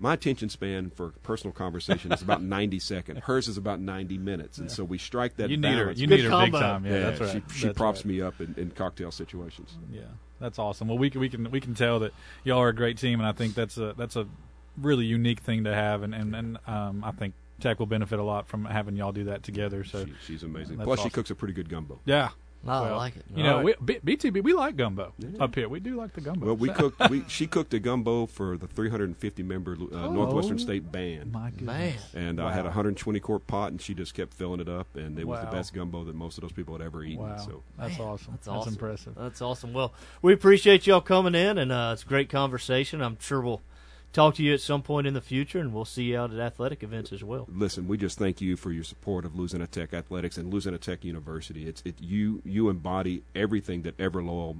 my 0.00 0.14
attention 0.14 0.48
span 0.48 0.90
for 0.90 1.10
personal 1.22 1.52
conversation 1.52 2.10
is 2.10 2.22
about 2.22 2.42
90 2.58 2.78
seconds. 2.80 3.20
Hers 3.24 3.46
is 3.48 3.56
about 3.56 3.80
90 3.80 4.18
minutes. 4.18 4.58
And 4.58 4.70
so 4.70 4.82
we 4.82 4.96
strike 4.98 5.36
that 5.36 5.50
You 5.50 5.56
need 5.58 5.68
her- 5.74 5.82
balance. 5.84 6.00
you 6.00 6.06
need 6.06 6.24
her 6.24 6.44
big 6.44 6.52
time. 6.52 6.84
Yeah, 6.86 6.98
that's 7.10 7.20
right. 7.20 7.42
She, 7.50 7.58
she 7.60 7.66
That's 7.66 7.76
props 7.76 7.98
right. 8.00 8.06
me 8.06 8.20
up 8.22 8.40
in, 8.40 8.54
in 8.56 8.70
cocktail 8.70 9.10
situations. 9.12 9.76
Yeah, 9.92 10.00
that's 10.40 10.58
awesome. 10.58 10.88
Well, 10.88 10.98
we 10.98 11.10
can 11.10 11.20
we 11.20 11.28
can 11.28 11.50
we 11.50 11.60
can 11.60 11.74
tell 11.74 12.00
that 12.00 12.12
y'all 12.44 12.58
are 12.58 12.68
a 12.70 12.74
great 12.74 12.96
team, 12.98 13.20
and 13.20 13.28
I 13.28 13.32
think 13.32 13.54
that's 13.54 13.76
a 13.76 13.94
that's 13.96 14.16
a 14.16 14.26
really 14.78 15.04
unique 15.04 15.40
thing 15.40 15.64
to 15.64 15.74
have, 15.74 16.02
and 16.02 16.14
and, 16.14 16.34
and 16.34 16.58
um, 16.66 17.04
I 17.04 17.10
think 17.10 17.34
Tech 17.60 17.78
will 17.78 17.86
benefit 17.86 18.18
a 18.18 18.22
lot 18.22 18.48
from 18.48 18.64
having 18.64 18.96
y'all 18.96 19.12
do 19.12 19.24
that 19.24 19.42
together. 19.42 19.84
So 19.84 20.06
She- 20.06 20.12
she's 20.26 20.42
amazing. 20.42 20.78
that's 20.78 20.86
Plus, 20.86 21.00
she 21.02 21.10
cooks 21.10 21.30
a 21.30 21.34
pretty 21.34 21.52
good 21.54 21.68
gumbo. 21.68 22.00
Yeah. 22.06 22.30
I 22.66 22.80
Well, 22.82 22.96
like 22.98 23.16
it. 23.16 23.24
You 23.34 23.42
All 23.44 23.50
know, 23.50 23.56
right. 23.64 23.80
we, 23.80 23.98
B- 23.98 24.16
BTB 24.16 24.42
we 24.42 24.52
like 24.52 24.76
gumbo 24.76 25.14
up 25.38 25.54
here. 25.54 25.68
We 25.68 25.80
do 25.80 25.96
like 25.96 26.12
the 26.12 26.20
gumbo. 26.20 26.46
Well, 26.46 26.56
we 26.56 26.68
cooked. 26.74 27.08
We, 27.08 27.24
she 27.26 27.46
cooked 27.46 27.72
a 27.72 27.78
gumbo 27.80 28.26
for 28.26 28.58
the 28.58 28.66
350 28.66 29.42
member 29.42 29.72
uh, 29.92 30.08
Northwestern 30.08 30.56
Oh, 30.56 30.58
State 30.58 30.92
band. 30.92 31.32
my 31.32 31.50
goodness. 31.50 32.02
And 32.14 32.38
I 32.40 32.52
had 32.52 32.60
a 32.60 32.64
120 32.64 33.18
quart 33.20 33.46
pot, 33.46 33.70
and 33.70 33.80
she 33.80 33.94
just 33.94 34.12
kept 34.14 34.34
filling 34.34 34.60
it 34.60 34.68
up, 34.68 34.94
and 34.94 35.18
it 35.18 35.26
was 35.26 35.40
the 35.40 35.46
best 35.50 35.72
gumbo 35.72 36.04
that 36.04 36.14
most 36.14 36.36
of 36.36 36.42
those 36.42 36.52
people 36.52 36.74
had 36.76 36.82
ever 36.84 37.02
eaten. 37.02 37.24
Wow, 37.24 37.36
So 37.38 37.62
that's 37.78 37.98
awesome. 37.98 38.32
That's 38.34 38.46
That's, 38.46 38.48
awesome. 38.48 38.72
impressive. 38.74 39.14
That's 39.16 39.40
awesome. 39.42 39.72
Well, 39.72 39.94
we 40.20 40.32
appreciate 40.34 40.86
y'all 40.86 41.00
coming 41.00 41.34
in, 41.34 41.56
and 41.56 41.72
uh, 41.72 41.90
it's 41.94 42.02
a 42.02 42.06
great 42.06 42.28
conversation. 42.28 43.00
I'm 43.00 43.16
sure 43.20 43.40
we'll 43.40 43.62
talk 44.12 44.34
to 44.36 44.42
you 44.42 44.54
at 44.54 44.60
some 44.60 44.82
point 44.82 45.06
in 45.06 45.14
the 45.14 45.20
future, 45.20 45.58
and 45.58 45.72
we'll 45.72 45.84
see 45.84 46.04
you 46.04 46.18
out 46.18 46.32
at 46.32 46.40
athletic 46.40 46.82
events 46.82 47.12
as 47.12 47.22
well. 47.22 47.46
listen, 47.52 47.86
we 47.88 47.96
just 47.96 48.18
thank 48.18 48.40
you 48.40 48.56
for 48.56 48.72
your 48.72 48.84
support 48.84 49.24
of 49.24 49.36
Louisiana 49.36 49.66
Tech 49.66 49.92
athletics 49.92 50.36
and 50.36 50.52
Louisiana 50.52 50.78
Tech 50.78 51.04
University. 51.04 51.66
It's 51.68 51.82
it 51.84 51.94
you 52.00 52.42
you 52.44 52.68
embody 52.68 53.22
everything 53.34 53.82
that 53.82 53.98
ever 54.00 54.22
loyal 54.22 54.56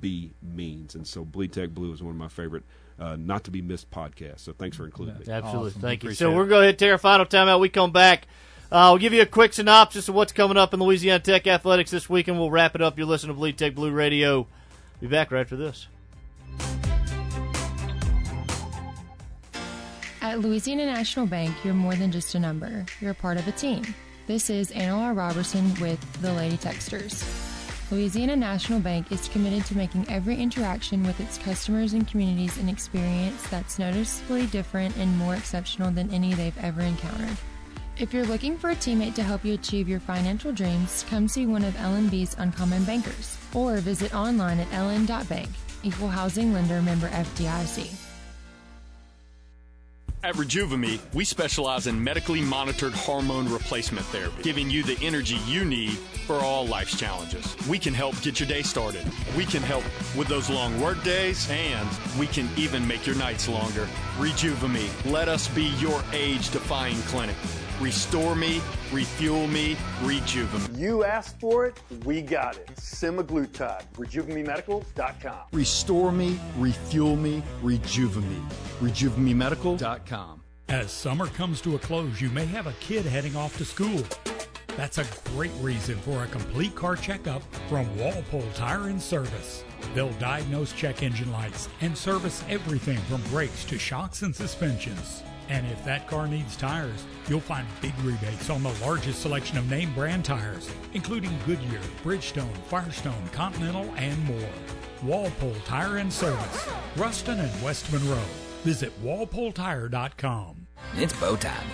be 0.00 0.32
means, 0.42 0.94
and 0.94 1.06
so 1.06 1.24
Bleed 1.24 1.52
Tech 1.52 1.70
Blue 1.70 1.92
is 1.92 2.02
one 2.02 2.12
of 2.12 2.18
my 2.18 2.28
favorite. 2.28 2.64
Uh, 3.00 3.14
not 3.14 3.44
to 3.44 3.52
be 3.52 3.62
missed 3.62 3.88
podcasts. 3.92 4.40
So 4.40 4.52
thanks 4.52 4.76
for 4.76 4.84
including 4.84 5.16
me. 5.20 5.24
Absolutely. 5.28 5.70
Thank 5.70 6.02
you. 6.02 6.14
So 6.14 6.30
we're 6.30 6.38
going 6.38 6.48
to 6.48 6.50
go 6.50 6.58
ahead 6.58 6.68
and 6.70 6.78
take 6.80 6.90
our 6.90 6.98
final 6.98 7.26
timeout. 7.26 7.60
We 7.60 7.68
come 7.68 7.92
back. 7.92 8.26
Uh, 8.72 8.88
we'll 8.90 8.98
give 8.98 9.12
you 9.12 9.22
a 9.22 9.26
quick 9.26 9.52
synopsis 9.52 10.08
of 10.08 10.16
what's 10.16 10.32
coming 10.32 10.56
up 10.56 10.74
in 10.74 10.80
Louisiana 10.80 11.20
Tech 11.20 11.46
athletics 11.46 11.92
this 11.92 12.10
week, 12.10 12.26
and 12.26 12.36
we'll 12.40 12.50
wrap 12.50 12.74
it 12.74 12.82
up. 12.82 12.98
You're 12.98 13.06
listening 13.06 13.34
to 13.34 13.38
Bleed 13.38 13.56
Tech 13.56 13.76
Blue 13.76 13.92
Radio. 13.92 14.48
Be 15.00 15.06
back 15.06 15.30
right 15.30 15.42
after 15.42 15.54
this. 15.54 15.86
At 20.28 20.40
Louisiana 20.40 20.84
National 20.84 21.24
Bank, 21.24 21.56
you're 21.64 21.72
more 21.72 21.94
than 21.94 22.12
just 22.12 22.34
a 22.34 22.38
number. 22.38 22.84
You're 23.00 23.12
a 23.12 23.14
part 23.14 23.38
of 23.38 23.48
a 23.48 23.52
team. 23.52 23.82
This 24.26 24.50
is 24.50 24.70
Anna. 24.72 25.14
Roberson 25.14 25.72
with 25.80 25.98
the 26.20 26.30
Lady 26.34 26.58
Techsters. 26.58 27.24
Louisiana 27.90 28.36
National 28.36 28.78
Bank 28.78 29.10
is 29.10 29.26
committed 29.28 29.64
to 29.64 29.76
making 29.78 30.04
every 30.10 30.36
interaction 30.36 31.02
with 31.02 31.18
its 31.18 31.38
customers 31.38 31.94
and 31.94 32.06
communities 32.06 32.58
an 32.58 32.68
experience 32.68 33.42
that's 33.48 33.78
noticeably 33.78 34.44
different 34.48 34.94
and 34.98 35.16
more 35.16 35.34
exceptional 35.34 35.90
than 35.90 36.10
any 36.10 36.34
they've 36.34 36.62
ever 36.62 36.82
encountered. 36.82 37.38
If 37.96 38.12
you're 38.12 38.26
looking 38.26 38.58
for 38.58 38.68
a 38.68 38.76
teammate 38.76 39.14
to 39.14 39.22
help 39.22 39.46
you 39.46 39.54
achieve 39.54 39.88
your 39.88 39.98
financial 39.98 40.52
dreams, 40.52 41.06
come 41.08 41.26
see 41.26 41.46
one 41.46 41.64
of 41.64 41.72
LNB's 41.76 42.36
Uncommon 42.36 42.84
Bankers 42.84 43.38
or 43.54 43.78
visit 43.78 44.14
online 44.14 44.60
at 44.60 44.68
ln.bank. 44.72 45.48
Equal 45.84 46.08
Housing 46.08 46.52
Lender 46.52 46.82
member 46.82 47.08
FDIC. 47.08 48.07
At 50.24 50.34
Rejuvame, 50.34 50.98
we 51.14 51.24
specialize 51.24 51.86
in 51.86 52.02
medically 52.02 52.40
monitored 52.40 52.92
hormone 52.92 53.48
replacement 53.48 54.04
therapy, 54.06 54.42
giving 54.42 54.68
you 54.68 54.82
the 54.82 54.98
energy 55.00 55.36
you 55.46 55.64
need 55.64 55.92
for 56.26 56.34
all 56.40 56.66
life's 56.66 56.98
challenges. 56.98 57.56
We 57.68 57.78
can 57.78 57.94
help 57.94 58.20
get 58.20 58.40
your 58.40 58.48
day 58.48 58.62
started. 58.62 59.04
We 59.36 59.44
can 59.44 59.62
help 59.62 59.84
with 60.16 60.26
those 60.26 60.50
long 60.50 60.80
work 60.80 61.04
days, 61.04 61.48
and 61.48 61.88
we 62.18 62.26
can 62.26 62.48
even 62.56 62.86
make 62.86 63.06
your 63.06 63.14
nights 63.14 63.48
longer. 63.48 63.86
Rejuvame, 64.18 64.90
let 65.08 65.28
us 65.28 65.46
be 65.46 65.66
your 65.78 66.02
age 66.12 66.50
defying 66.50 66.96
clinic. 67.02 67.36
Restore 67.80 68.34
me, 68.34 68.60
refuel 68.92 69.46
me, 69.46 69.76
rejuvenate. 70.02 70.76
You 70.76 71.04
asked 71.04 71.38
for 71.38 71.64
it, 71.64 71.80
we 72.04 72.22
got 72.22 72.56
it. 72.56 72.66
Semaglutide, 72.74 73.84
RejuvemeMedical.com. 73.94 75.38
Restore 75.52 76.10
me, 76.10 76.40
refuel 76.56 77.14
me, 77.14 77.42
rejuvenate 77.62 78.30
me. 78.30 78.42
RejuvemeMedical.com. 78.80 80.42
As 80.68 80.90
summer 80.90 81.28
comes 81.28 81.60
to 81.62 81.76
a 81.76 81.78
close, 81.78 82.20
you 82.20 82.30
may 82.30 82.46
have 82.46 82.66
a 82.66 82.72
kid 82.74 83.06
heading 83.06 83.36
off 83.36 83.56
to 83.58 83.64
school. 83.64 84.02
That's 84.76 84.98
a 84.98 85.06
great 85.30 85.52
reason 85.60 85.96
for 85.98 86.24
a 86.24 86.26
complete 86.26 86.74
car 86.74 86.96
checkup 86.96 87.42
from 87.68 87.96
Walpole 87.96 88.44
Tire 88.54 88.88
and 88.88 89.00
Service. 89.00 89.64
They'll 89.94 90.12
diagnose 90.14 90.72
check 90.72 91.02
engine 91.02 91.32
lights 91.32 91.68
and 91.80 91.96
service 91.96 92.44
everything 92.48 92.98
from 92.98 93.22
brakes 93.30 93.64
to 93.66 93.78
shocks 93.78 94.22
and 94.22 94.34
suspensions. 94.34 95.22
And 95.48 95.66
if 95.66 95.84
that 95.84 96.06
car 96.06 96.26
needs 96.26 96.56
tires, 96.56 97.04
you'll 97.28 97.40
find 97.40 97.66
big 97.80 97.98
rebates 98.00 98.50
on 98.50 98.62
the 98.62 98.74
largest 98.82 99.22
selection 99.22 99.58
of 99.58 99.70
name 99.70 99.94
brand 99.94 100.24
tires, 100.24 100.70
including 100.92 101.38
Goodyear, 101.46 101.80
Bridgestone, 102.04 102.56
Firestone, 102.68 103.28
Continental, 103.32 103.90
and 103.96 104.22
more. 104.24 104.50
Walpole 105.02 105.54
Tire 105.64 105.98
and 105.98 106.12
Service, 106.12 106.68
Ruston 106.96 107.40
and 107.40 107.62
West 107.62 107.92
Monroe. 107.92 108.18
Visit 108.64 108.92
walpoletire.com. 109.02 110.66
It's 110.96 111.18
Bo 111.18 111.36
Time. 111.36 111.66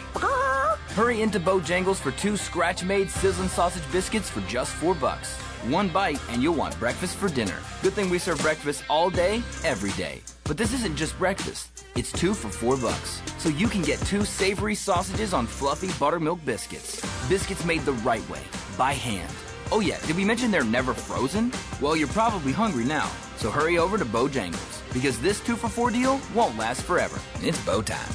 Hurry 0.95 1.23
into 1.23 1.41
Bojangles 1.41 1.97
for 1.97 2.13
two 2.13 2.37
scratch-made 2.37 3.11
sizzling 3.11 3.49
sausage 3.49 3.83
biscuits 3.91 4.31
for 4.31 4.41
just 4.43 4.73
four 4.73 4.95
bucks. 4.95 5.37
One 5.69 5.89
bite 5.89 6.21
and 6.31 6.43
you'll 6.43 6.55
want 6.55 6.79
breakfast 6.79 7.17
for 7.17 7.29
dinner. 7.29 7.59
Good 7.83 7.95
thing 7.95 8.11
we 8.11 8.19
serve 8.19 8.39
breakfast 8.41 8.85
all 8.89 9.11
day, 9.11 9.43
every 9.65 9.93
day. 9.93 10.21
But 10.47 10.59
this 10.59 10.75
isn't 10.75 10.97
just 10.97 11.19
breakfast. 11.19 11.85
It's 11.97 12.13
two 12.13 12.35
for 12.35 12.51
four 12.51 12.77
bucks. 12.77 13.23
So 13.39 13.49
you 13.49 13.67
can 13.67 13.81
get 13.81 13.99
two 14.01 14.25
savory 14.25 14.75
sausages 14.75 15.33
on 15.33 15.47
fluffy 15.47 15.91
buttermilk 15.99 16.45
biscuits. 16.45 17.01
Biscuits 17.29 17.65
made 17.65 17.81
the 17.87 17.95
right 18.05 18.29
way, 18.29 18.43
by 18.77 18.93
hand. 18.93 19.33
Oh 19.73 19.81
yeah, 19.81 19.99
did 20.07 20.17
we 20.17 20.25
mention 20.25 20.51
they're 20.51 20.63
never 20.63 20.93
frozen? 20.93 21.51
Well, 21.81 21.97
you're 21.97 22.09
probably 22.09 22.53
hungry 22.53 22.85
now. 22.85 23.11
So 23.37 23.51
hurry 23.51 23.79
over 23.79 23.97
to 23.97 24.05
Bojangles. 24.05 24.93
Because 24.93 25.19
this 25.19 25.41
two 25.41 25.57
for 25.57 25.69
four 25.69 25.91
deal 25.91 26.21
won't 26.35 26.59
last 26.59 26.83
forever. 26.83 27.19
It's 27.41 27.65
Bo 27.65 27.81
Time. 27.81 28.13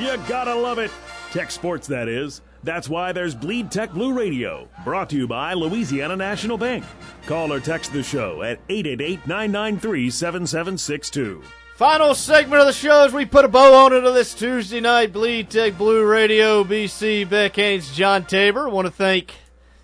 You 0.00 0.16
gotta 0.28 0.54
love 0.54 0.78
it. 0.78 0.92
Tech 1.32 1.50
sports, 1.50 1.88
that 1.88 2.06
is. 2.06 2.40
That's 2.64 2.88
why 2.88 3.12
there's 3.12 3.34
Bleed 3.34 3.70
Tech 3.70 3.92
Blue 3.92 4.14
Radio, 4.14 4.68
brought 4.84 5.10
to 5.10 5.16
you 5.16 5.28
by 5.28 5.52
Louisiana 5.52 6.16
National 6.16 6.56
Bank. 6.56 6.82
Call 7.26 7.52
or 7.52 7.60
text 7.60 7.92
the 7.92 8.02
show 8.02 8.42
at 8.42 8.58
888 8.70 9.26
993 9.26 10.10
7762. 10.10 11.42
Final 11.76 12.14
segment 12.14 12.60
of 12.60 12.66
the 12.66 12.72
show 12.72 13.04
as 13.04 13.12
we 13.12 13.26
put 13.26 13.44
a 13.44 13.48
bow 13.48 13.84
on 13.84 13.92
it 13.92 14.06
on 14.06 14.14
this 14.14 14.32
Tuesday 14.32 14.80
night. 14.80 15.12
Bleed 15.12 15.50
Tech 15.50 15.76
Blue 15.76 16.04
Radio, 16.06 16.64
BC, 16.64 17.28
Beck 17.28 17.56
Haynes, 17.56 17.94
John 17.94 18.24
Tabor. 18.24 18.68
want 18.68 18.86
to 18.86 18.92
thank 18.92 19.34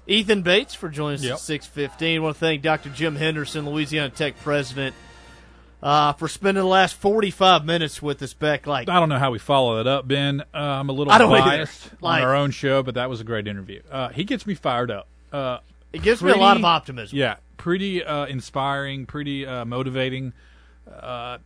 Ethan 0.06 0.42
Bates 0.42 0.72
for 0.74 0.88
joining 0.88 1.16
us 1.18 1.24
Yep. 1.24 1.32
at 1.34 1.40
615. 1.40 2.22
want 2.22 2.36
to 2.36 2.40
thank 2.40 2.62
Dr. 2.62 2.88
Jim 2.90 3.16
Henderson, 3.16 3.68
Louisiana 3.68 4.08
Tech 4.08 4.38
president, 4.40 4.94
uh, 5.82 6.12
for 6.14 6.28
spending 6.28 6.62
the 6.62 6.68
last 6.68 6.94
45 6.96 7.64
minutes 7.64 8.02
with 8.02 8.22
us, 8.22 8.34
Beck. 8.34 8.66
Like, 8.66 8.88
I 8.88 9.00
don't 9.00 9.08
know 9.08 9.18
how 9.18 9.30
we 9.30 9.38
follow 9.38 9.76
that 9.82 9.86
up, 9.88 10.06
Ben. 10.06 10.40
Uh, 10.52 10.58
I'm 10.58 10.88
a 10.88 10.92
little 10.92 11.12
I 11.12 11.18
don't 11.18 11.30
biased 11.30 11.90
Like- 12.02 12.22
on 12.22 12.28
our 12.28 12.34
own 12.34 12.50
show, 12.50 12.82
but 12.82 12.94
that 12.94 13.08
was 13.08 13.20
a 13.20 13.24
great 13.24 13.46
interview. 13.46 13.82
Uh, 13.90 14.08
he 14.08 14.24
gets 14.24 14.46
me 14.46 14.54
fired 14.54 14.90
up. 14.90 15.06
Uh, 15.32 15.58
It 15.92 16.02
gives 16.02 16.22
me 16.22 16.30
a 16.32 16.36
lot 16.36 16.56
of 16.56 16.64
optimism. 16.64 17.16
Yeah, 17.18 17.36
pretty 17.56 18.04
uh, 18.04 18.26
inspiring, 18.26 19.06
pretty 19.06 19.46
uh, 19.46 19.64
motivating. 19.64 20.32
Uh, 20.90 21.38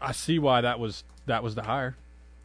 I 0.00 0.12
see 0.12 0.38
why 0.38 0.62
that 0.62 0.80
was 0.80 1.04
that 1.26 1.42
was 1.42 1.54
the 1.54 1.62
hire. 1.62 1.96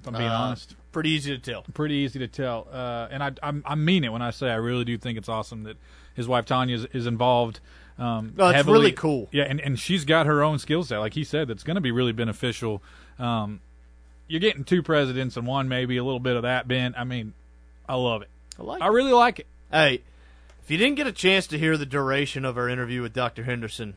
If 0.02 0.08
I'm 0.08 0.14
being 0.14 0.26
honest, 0.30 0.76
pretty 0.92 1.10
easy 1.12 1.32
to 1.36 1.42
tell. 1.42 1.64
Pretty 1.74 1.96
easy 1.96 2.20
to 2.20 2.28
tell, 2.28 2.68
uh, 2.72 3.08
and 3.10 3.24
I, 3.24 3.32
I 3.42 3.54
I 3.66 3.76
mean 3.76 4.04
it 4.04 4.12
when 4.12 4.22
I 4.22 4.32
say 4.32 4.50
I 4.50 4.56
really 4.56 4.84
do 4.86 4.98
think 4.98 5.18
it's 5.18 5.30
awesome 5.30 5.64
that 5.64 5.78
his 6.14 6.28
wife 6.28 6.46
Tanya 6.46 6.76
is, 6.76 6.86
is 6.94 7.08
involved. 7.08 7.60
Um, 7.98 8.34
No, 8.36 8.48
it's 8.50 8.56
heavily. 8.56 8.80
really 8.80 8.92
cool. 8.92 9.30
Yeah, 9.32 9.44
and, 9.44 9.60
and 9.62 9.80
she's 9.80 10.04
got 10.06 10.26
her 10.26 10.44
own 10.44 10.60
skill 10.60 10.84
set, 10.84 10.98
like 11.00 11.14
he 11.14 11.24
said, 11.24 11.48
that's 11.48 11.64
going 11.64 11.76
to 11.76 11.82
be 11.82 11.92
really 11.92 12.12
beneficial. 12.12 12.82
Um, 13.20 13.62
you're 14.28 14.42
getting 14.42 14.64
two 14.64 14.82
presidents 14.84 15.38
and 15.38 15.46
one 15.48 15.68
maybe 15.70 15.98
a 15.98 16.04
little 16.04 16.20
bit 16.20 16.36
of 16.36 16.42
that, 16.44 16.68
Ben. 16.68 16.94
I 16.98 17.04
mean, 17.04 17.34
I 17.88 17.96
love 17.96 18.22
it. 18.22 18.30
I 18.60 18.64
like 18.64 18.82
I 18.82 18.88
really 18.88 19.14
like 19.14 19.40
it. 19.40 19.48
Hey, 19.72 20.02
if 20.64 20.72
you 20.72 20.78
didn't 20.78 20.96
get 20.96 21.08
a 21.08 21.12
chance 21.12 21.48
to 21.48 21.58
hear 21.60 21.78
the 21.78 21.86
duration 21.86 22.44
of 22.44 22.58
our 22.58 22.68
interview 22.68 23.02
with 23.02 23.14
Dr. 23.14 23.44
Henderson, 23.44 23.94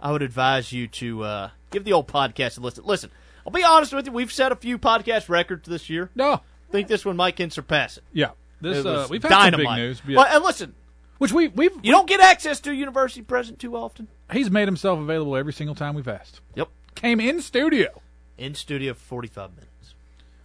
I 0.00 0.12
would 0.12 0.22
advise 0.22 0.72
you 0.72 0.88
to 0.88 1.22
uh, 1.22 1.50
give 1.70 1.84
the 1.84 1.92
old 1.92 2.08
podcast 2.08 2.58
a 2.58 2.60
listen. 2.60 2.84
Listen, 2.84 3.10
I'll 3.46 3.52
be 3.52 3.62
honest 3.64 3.92
with 3.94 4.06
you. 4.06 4.12
We've 4.12 4.32
set 4.32 4.50
a 4.52 4.56
few 4.56 4.78
podcast 4.78 5.28
records 5.28 5.68
this 5.68 5.88
year. 5.88 6.10
No, 6.14 6.40
think 6.70 6.88
this 6.88 7.04
one 7.04 7.16
might 7.16 7.36
can 7.36 7.50
surpass 7.50 7.96
it. 7.98 8.04
Yeah, 8.12 8.30
this 8.60 8.78
It 8.78 8.86
uh, 8.86 9.06
we've 9.08 9.22
had 9.22 9.30
some 9.30 9.50
big 9.52 9.52
dynamite. 9.66 9.78
news. 9.78 10.02
Well, 10.06 10.26
and 10.26 10.42
listen, 10.44 10.74
which 11.20 11.32
we 11.32 11.46
we've 11.48 11.70
you 11.82 11.92
don't 11.92 12.08
get 12.08 12.18
access 12.20 12.58
to 12.60 12.70
a 12.70 12.74
university 12.74 13.22
president 13.22 13.60
too 13.60 13.76
often. 13.76 14.08
He's 14.32 14.50
made 14.50 14.66
himself 14.66 14.98
available 14.98 15.36
every 15.36 15.52
single 15.52 15.74
time 15.76 15.94
we've 15.94 16.08
asked. 16.08 16.40
Yep, 16.56 16.68
came 16.96 17.20
in 17.20 17.40
studio. 17.40 18.02
In 18.36 18.54
studio 18.54 18.94
for 18.94 19.00
forty 19.00 19.28
five 19.28 19.50
minutes. 19.54 19.94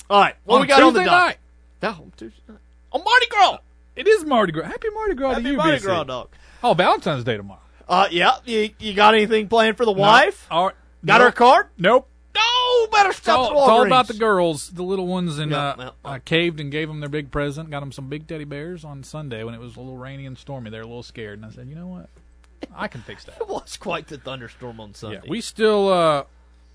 All 0.09 0.21
right, 0.21 0.35
what 0.43 0.55
On 0.57 0.61
we 0.61 0.67
got 0.67 0.83
on 0.83 0.93
the 0.93 0.99
Tuesday 0.99 1.09
dock? 1.11 1.27
night. 1.27 1.37
No, 1.81 2.11
Tuesday 2.17 2.41
night. 2.47 2.57
On 2.91 3.03
Mardi 3.03 3.25
Gras. 3.29 3.57
It 3.95 4.07
is 4.07 4.23
Mardi 4.25 4.51
Gras. 4.51 4.65
Happy 4.67 4.89
Mardi 4.93 5.15
Gras 5.15 5.31
Happy 5.31 5.43
to 5.43 5.49
you, 5.51 5.57
Mardi 5.57 5.77
BC. 5.77 5.81
Gras, 5.83 6.03
dog. 6.03 6.29
Oh, 6.63 6.73
Valentine's 6.73 7.23
Day 7.23 7.37
tomorrow. 7.37 7.61
Uh, 7.87 8.07
yeah. 8.11 8.37
You, 8.45 8.69
you 8.79 8.93
got 8.93 9.13
anything 9.15 9.47
planned 9.47 9.77
for 9.77 9.85
the 9.85 9.91
wife? 9.93 10.45
All 10.51 10.65
right. 10.67 10.75
Got 11.05 11.19
Nope. 11.19 11.21
her 11.21 11.27
a 11.27 11.31
card? 11.31 11.67
Nope. 11.77 12.07
No, 12.65 12.87
better 12.87 13.09
It's 13.09 13.17
stop. 13.19 13.39
all, 13.39 13.45
it's 13.51 13.69
all 13.69 13.85
about 13.85 14.07
the 14.07 14.13
girls, 14.13 14.69
the 14.69 14.83
little 14.83 15.07
ones, 15.07 15.37
and 15.39 15.51
Yeah, 15.51 15.57
uh, 15.57 15.75
well, 15.77 15.95
I 16.03 16.19
caved 16.19 16.59
and 16.59 16.71
gave 16.71 16.87
them 16.87 16.99
their 16.99 17.09
big 17.09 17.31
present. 17.31 17.69
Got 17.69 17.81
them 17.81 17.91
some 17.91 18.07
big 18.09 18.27
teddy 18.27 18.43
bears 18.43 18.83
on 18.83 19.03
Sunday 19.03 19.43
when 19.43 19.53
it 19.53 19.59
was 19.59 19.75
a 19.75 19.79
little 19.79 19.97
rainy 19.97 20.25
and 20.25 20.37
stormy. 20.37 20.69
They 20.69 20.77
were 20.77 20.83
a 20.83 20.87
little 20.87 21.03
scared, 21.03 21.39
and 21.39 21.45
I 21.45 21.53
said, 21.53 21.67
you 21.67 21.75
know 21.75 21.87
what, 21.87 22.09
I 22.75 22.87
can 22.87 23.01
fix 23.01 23.25
that. 23.25 23.35
It 23.41 23.47
was 23.47 23.77
quite 23.77 24.07
the 24.07 24.17
thunderstorm 24.17 24.79
on 24.79 24.93
Sunday. 24.93 25.21
Yeah, 25.23 25.29
we 25.29 25.41
still 25.41 25.89
uh, 25.89 26.23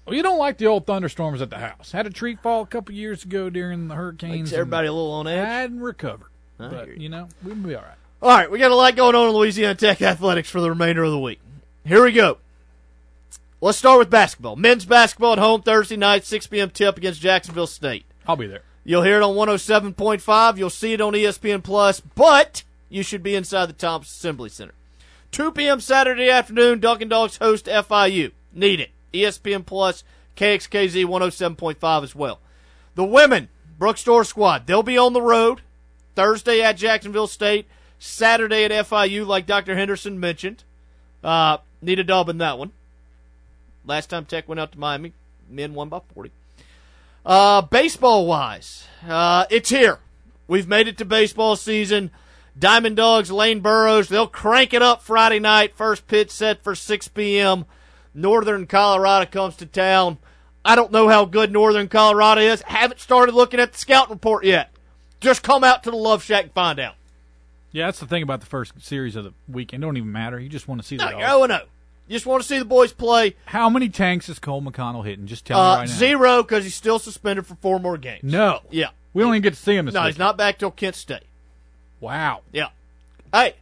we 0.06 0.22
don't 0.22 0.38
like 0.38 0.58
the 0.58 0.66
old 0.66 0.86
thunderstorms 0.86 1.42
at 1.42 1.50
the 1.50 1.58
house. 1.58 1.92
Had 1.92 2.06
a 2.06 2.10
tree 2.10 2.36
fall 2.36 2.62
a 2.62 2.66
couple 2.66 2.94
years 2.94 3.24
ago 3.24 3.50
during 3.50 3.88
the 3.88 3.94
hurricanes. 3.94 4.50
Makes 4.50 4.52
everybody 4.52 4.88
a 4.88 4.92
little 4.92 5.12
on 5.12 5.26
edge. 5.26 5.44
Hadn't 5.46 5.80
recovered, 5.80 6.28
I 6.58 6.68
but 6.68 6.86
hear 6.86 6.96
you 6.96 7.08
know 7.08 7.28
we'll 7.42 7.54
be 7.56 7.74
all 7.74 7.82
right. 7.82 7.94
All 8.22 8.28
right, 8.28 8.50
we 8.50 8.58
got 8.58 8.70
a 8.70 8.74
lot 8.74 8.96
going 8.96 9.14
on 9.14 9.28
in 9.28 9.34
Louisiana 9.34 9.74
Tech 9.74 10.02
athletics 10.02 10.50
for 10.50 10.60
the 10.60 10.68
remainder 10.68 11.02
of 11.02 11.10
the 11.10 11.18
week. 11.18 11.40
Here 11.86 12.04
we 12.04 12.12
go. 12.12 12.36
Let's 13.62 13.76
start 13.76 13.98
with 13.98 14.08
basketball. 14.08 14.56
Men's 14.56 14.86
basketball 14.86 15.34
at 15.34 15.38
home 15.38 15.60
Thursday 15.60 15.96
night, 15.96 16.24
6 16.24 16.46
p.m. 16.46 16.70
tip 16.70 16.96
against 16.96 17.20
Jacksonville 17.20 17.66
State. 17.66 18.06
I'll 18.26 18.34
be 18.36 18.46
there. 18.46 18.62
You'll 18.84 19.02
hear 19.02 19.20
it 19.20 19.22
on 19.22 19.34
107.5. 19.34 20.56
You'll 20.56 20.70
see 20.70 20.94
it 20.94 21.00
on 21.02 21.12
ESPN 21.12 21.62
Plus, 21.62 22.00
but 22.00 22.62
you 22.88 23.02
should 23.02 23.22
be 23.22 23.34
inside 23.34 23.66
the 23.66 23.74
Thompson 23.74 24.08
Assembly 24.10 24.48
Center. 24.48 24.72
2 25.32 25.52
p.m. 25.52 25.78
Saturday 25.78 26.30
afternoon, 26.30 26.80
Dunkin' 26.80 27.10
Dogs 27.10 27.36
host 27.36 27.66
FIU. 27.66 28.32
Need 28.54 28.80
it. 28.80 28.90
ESPN 29.12 29.66
Plus, 29.66 30.04
KXKZ 30.36 31.04
107.5 31.04 32.02
as 32.02 32.14
well. 32.14 32.40
The 32.94 33.04
women, 33.04 33.50
Brooke 33.78 33.96
Stoehr's 33.96 34.28
Squad, 34.28 34.66
they'll 34.66 34.82
be 34.82 34.96
on 34.96 35.12
the 35.12 35.20
road 35.20 35.60
Thursday 36.14 36.62
at 36.62 36.78
Jacksonville 36.78 37.26
State, 37.26 37.66
Saturday 37.98 38.64
at 38.64 38.70
FIU, 38.70 39.26
like 39.26 39.46
Dr. 39.46 39.76
Henderson 39.76 40.18
mentioned. 40.18 40.64
Uh, 41.22 41.58
need 41.82 41.98
a 41.98 42.04
dub 42.04 42.30
in 42.30 42.38
that 42.38 42.58
one. 42.58 42.72
Last 43.84 44.08
time 44.10 44.24
Tech 44.24 44.48
went 44.48 44.60
out 44.60 44.72
to 44.72 44.78
Miami, 44.78 45.12
men 45.48 45.74
won 45.74 45.88
by 45.88 46.00
40. 46.14 46.30
Uh, 47.24 47.62
baseball 47.62 48.26
wise, 48.26 48.86
uh, 49.06 49.44
it's 49.50 49.68
here. 49.70 49.98
We've 50.48 50.68
made 50.68 50.88
it 50.88 50.98
to 50.98 51.04
baseball 51.04 51.56
season. 51.56 52.10
Diamond 52.58 52.96
Dogs, 52.96 53.30
Lane 53.30 53.60
Burroughs, 53.60 54.08
they'll 54.08 54.26
crank 54.26 54.74
it 54.74 54.82
up 54.82 55.02
Friday 55.02 55.38
night. 55.38 55.74
First 55.76 56.06
pitch 56.08 56.30
set 56.30 56.62
for 56.62 56.74
6 56.74 57.08
p.m. 57.08 57.64
Northern 58.14 58.66
Colorado 58.66 59.30
comes 59.30 59.56
to 59.56 59.66
town. 59.66 60.18
I 60.64 60.74
don't 60.74 60.92
know 60.92 61.08
how 61.08 61.24
good 61.24 61.52
Northern 61.52 61.88
Colorado 61.88 62.40
is. 62.40 62.62
Haven't 62.62 63.00
started 63.00 63.34
looking 63.34 63.60
at 63.60 63.72
the 63.72 63.78
scout 63.78 64.10
report 64.10 64.44
yet. 64.44 64.70
Just 65.20 65.42
come 65.42 65.62
out 65.64 65.82
to 65.84 65.90
the 65.90 65.96
Love 65.96 66.22
Shack 66.22 66.44
and 66.44 66.52
find 66.52 66.78
out. 66.80 66.94
Yeah, 67.72 67.86
that's 67.86 68.00
the 68.00 68.06
thing 68.06 68.22
about 68.22 68.40
the 68.40 68.46
first 68.46 68.72
series 68.82 69.14
of 69.16 69.24
the 69.24 69.32
weekend. 69.48 69.82
It 69.82 69.86
don't 69.86 69.96
even 69.96 70.10
matter. 70.12 70.38
You 70.40 70.48
just 70.48 70.66
want 70.66 70.80
to 70.82 70.86
see 70.86 70.96
the 70.96 71.04
No, 71.04 71.10
dogs. 71.12 71.20
you're 71.20 71.28
0 71.30 71.46
0. 71.46 71.60
Just 72.10 72.26
want 72.26 72.42
to 72.42 72.48
see 72.48 72.58
the 72.58 72.64
boys 72.64 72.92
play. 72.92 73.36
How 73.46 73.70
many 73.70 73.88
tanks 73.88 74.28
is 74.28 74.38
Cole 74.38 74.60
McConnell 74.60 75.04
hitting? 75.04 75.26
Just 75.26 75.44
tell 75.46 75.58
me 75.58 75.62
Uh, 75.64 75.76
right 75.76 75.88
now. 75.88 75.94
zero 75.94 76.42
because 76.42 76.64
he's 76.64 76.74
still 76.74 76.98
suspended 76.98 77.46
for 77.46 77.54
four 77.56 77.78
more 77.78 77.96
games. 77.96 78.24
No. 78.24 78.60
Yeah. 78.70 78.88
We 79.14 79.22
don't 79.22 79.32
even 79.34 79.42
get 79.42 79.54
to 79.54 79.60
see 79.60 79.76
him 79.76 79.86
this 79.86 79.94
No, 79.94 80.00
weekend. 80.00 80.14
he's 80.14 80.18
not 80.18 80.36
back 80.36 80.58
till 80.58 80.70
Kent 80.70 80.96
State. 80.96 81.22
Wow. 82.00 82.40
Yeah. 82.52 82.68
Hey, 83.32 83.54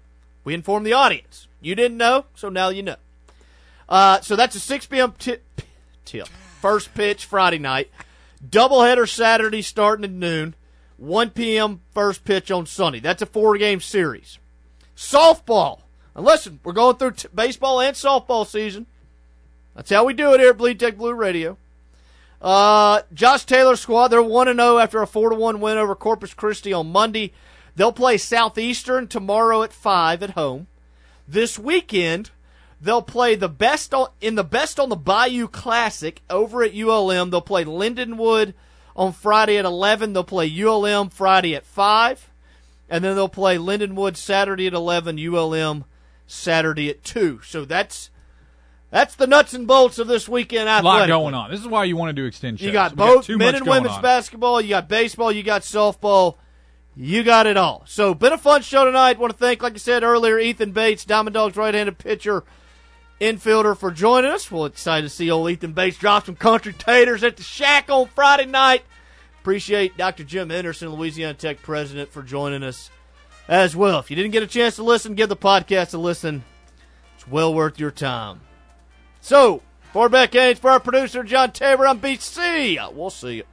we 0.44 0.54
informed 0.54 0.86
the 0.86 0.92
audience. 0.94 1.46
You 1.60 1.74
didn't 1.74 1.96
know, 1.98 2.24
so 2.34 2.48
now 2.48 2.68
you 2.70 2.82
know. 2.82 2.96
Uh, 3.88 4.20
so 4.20 4.36
that's 4.36 4.54
a 4.54 4.60
6 4.60 4.86
p.m. 4.86 5.14
tip. 5.18 5.42
tip. 6.04 6.28
First 6.60 6.94
pitch 6.94 7.24
Friday 7.24 7.58
night. 7.58 7.90
Doubleheader 8.46 9.08
Saturday 9.08 9.62
starting 9.62 10.04
at 10.04 10.10
noon. 10.10 10.54
1 10.96 11.30
p.m. 11.30 11.80
first 11.92 12.24
pitch 12.24 12.50
on 12.50 12.66
Sunday. 12.66 13.00
That's 13.00 13.22
a 13.22 13.26
four 13.26 13.56
game 13.58 13.80
series. 13.80 14.38
Softball. 14.96 15.80
And 16.18 16.26
listen, 16.26 16.58
we're 16.64 16.72
going 16.72 16.96
through 16.96 17.12
t- 17.12 17.28
baseball 17.32 17.80
and 17.80 17.94
softball 17.94 18.44
season. 18.44 18.86
That's 19.76 19.90
how 19.90 20.02
we 20.02 20.14
do 20.14 20.34
it 20.34 20.40
here 20.40 20.50
at 20.50 20.58
Bleed 20.58 20.80
Tech 20.80 20.98
Blue 20.98 21.14
Radio. 21.14 21.56
Uh, 22.42 23.02
Josh 23.14 23.44
Taylor 23.44 23.76
squad, 23.76 24.08
they're 24.08 24.20
1 24.20 24.48
0 24.52 24.78
after 24.78 25.00
a 25.00 25.06
4 25.06 25.34
1 25.34 25.60
win 25.60 25.78
over 25.78 25.94
Corpus 25.94 26.34
Christi 26.34 26.72
on 26.72 26.90
Monday. 26.90 27.32
They'll 27.76 27.92
play 27.92 28.18
Southeastern 28.18 29.06
tomorrow 29.06 29.62
at 29.62 29.72
5 29.72 30.24
at 30.24 30.30
home. 30.30 30.66
This 31.28 31.56
weekend, 31.56 32.32
they'll 32.82 33.00
play 33.00 33.36
the 33.36 33.48
best 33.48 33.94
on, 33.94 34.08
in 34.20 34.34
the 34.34 34.42
Best 34.42 34.80
on 34.80 34.88
the 34.88 34.96
Bayou 34.96 35.46
Classic 35.46 36.20
over 36.28 36.64
at 36.64 36.74
ULM. 36.74 37.30
They'll 37.30 37.40
play 37.40 37.64
Lindenwood 37.64 38.54
on 38.96 39.12
Friday 39.12 39.56
at 39.56 39.64
11. 39.64 40.14
They'll 40.14 40.24
play 40.24 40.50
ULM 40.50 41.10
Friday 41.10 41.54
at 41.54 41.64
5. 41.64 42.28
And 42.90 43.04
then 43.04 43.14
they'll 43.14 43.28
play 43.28 43.56
Lindenwood 43.56 44.16
Saturday 44.16 44.66
at 44.66 44.74
11, 44.74 45.16
ULM 45.24 45.84
Saturday 46.28 46.88
at 46.90 47.02
two. 47.02 47.40
So 47.42 47.64
that's 47.64 48.10
that's 48.90 49.16
the 49.16 49.26
nuts 49.26 49.52
and 49.54 49.66
bolts 49.66 49.98
of 49.98 50.06
this 50.06 50.28
weekend. 50.28 50.68
A 50.68 50.80
lot 50.82 51.08
going 51.08 51.34
on. 51.34 51.50
This 51.50 51.60
is 51.60 51.66
why 51.66 51.84
you 51.84 51.96
want 51.96 52.10
to 52.10 52.12
do 52.14 52.26
extension. 52.26 52.66
You 52.66 52.72
got 52.72 52.92
We 52.92 52.96
both 52.96 53.26
too 53.26 53.36
men 53.36 53.54
and 53.56 53.66
women's 53.66 53.96
on. 53.96 54.02
basketball. 54.02 54.60
You 54.60 54.68
got 54.70 54.88
baseball. 54.88 55.32
You 55.32 55.42
got 55.42 55.62
softball. 55.62 56.36
You 56.96 57.22
got 57.22 57.46
it 57.46 57.56
all. 57.56 57.84
So, 57.86 58.12
been 58.12 58.32
a 58.32 58.38
fun 58.38 58.62
show 58.62 58.84
tonight. 58.84 59.20
Want 59.20 59.32
to 59.32 59.38
thank, 59.38 59.62
like 59.62 59.74
I 59.74 59.76
said 59.76 60.02
earlier, 60.02 60.36
Ethan 60.38 60.72
Bates, 60.72 61.04
Diamond 61.04 61.34
Dogs 61.34 61.56
right-handed 61.56 61.96
pitcher, 61.98 62.42
infielder, 63.20 63.76
for 63.76 63.92
joining 63.92 64.32
us. 64.32 64.50
We're 64.50 64.66
excited 64.66 65.02
to 65.08 65.14
see 65.14 65.30
old 65.30 65.48
Ethan 65.48 65.74
Bates 65.74 65.96
drop 65.96 66.26
some 66.26 66.34
country 66.34 66.72
taters 66.72 67.22
at 67.22 67.36
the 67.36 67.44
shack 67.44 67.88
on 67.88 68.08
Friday 68.08 68.46
night. 68.46 68.82
Appreciate 69.42 69.96
Dr. 69.96 70.24
Jim 70.24 70.50
Henderson, 70.50 70.88
Louisiana 70.88 71.34
Tech 71.34 71.62
president, 71.62 72.10
for 72.10 72.22
joining 72.24 72.64
us 72.64 72.90
as 73.48 73.74
well. 73.74 73.98
If 73.98 74.10
you 74.10 74.16
didn't 74.16 74.32
get 74.32 74.42
a 74.42 74.46
chance 74.46 74.76
to 74.76 74.82
listen, 74.82 75.14
give 75.14 75.28
the 75.28 75.36
podcast 75.36 75.94
a 75.94 75.98
listen. 75.98 76.44
It's 77.16 77.26
well 77.26 77.52
worth 77.52 77.80
your 77.80 77.90
time. 77.90 78.42
So, 79.20 79.62
for 79.92 80.08
Beck 80.08 80.34
Haynes, 80.34 80.58
for 80.58 80.70
our 80.70 80.80
producer, 80.80 81.24
John 81.24 81.50
Tabor, 81.50 81.86
I'm 81.86 81.98
BC. 81.98 82.92
We'll 82.94 83.10
see 83.10 83.36
you. 83.36 83.44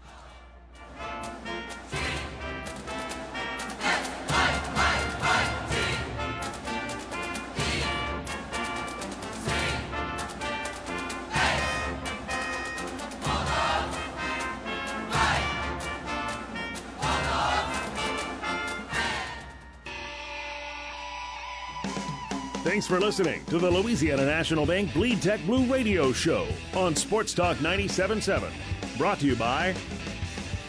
Thanks 22.66 22.88
for 22.88 23.00
listening 23.00 23.46
to 23.46 23.60
the 23.60 23.70
Louisiana 23.70 24.26
National 24.26 24.66
Bank 24.66 24.92
Bleed 24.92 25.22
Tech 25.22 25.40
Blue 25.46 25.72
Radio 25.72 26.12
Show 26.12 26.48
on 26.76 26.96
Sports 26.96 27.32
Talk 27.32 27.58
97.7. 27.58 28.98
Brought 28.98 29.20
to 29.20 29.28
you 29.28 29.36
by 29.36 29.76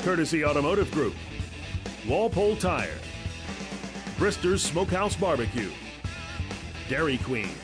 Courtesy 0.00 0.44
Automotive 0.44 0.90
Group, 0.90 1.14
Walpole 2.06 2.54
Tire, 2.56 2.98
Brister's 4.18 4.62
Smokehouse 4.62 5.16
Barbecue, 5.16 5.70
Dairy 6.90 7.16
Queen, 7.16 7.54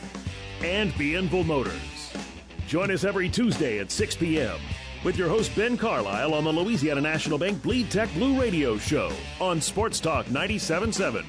and 0.64 0.94
Bienville 0.94 1.44
Motors. 1.44 2.14
Join 2.66 2.90
us 2.90 3.04
every 3.04 3.28
Tuesday 3.28 3.80
at 3.80 3.90
6 3.90 4.16
p.m. 4.16 4.58
with 5.04 5.18
your 5.18 5.28
host 5.28 5.54
Ben 5.54 5.76
Carlisle 5.76 6.32
on 6.32 6.44
the 6.44 6.52
Louisiana 6.52 7.02
National 7.02 7.36
Bank 7.36 7.62
Bleed 7.62 7.90
Tech 7.90 8.10
Blue 8.14 8.40
Radio 8.40 8.78
Show 8.78 9.12
on 9.42 9.60
Sports 9.60 10.00
Talk 10.00 10.24
97.7. 10.28 11.22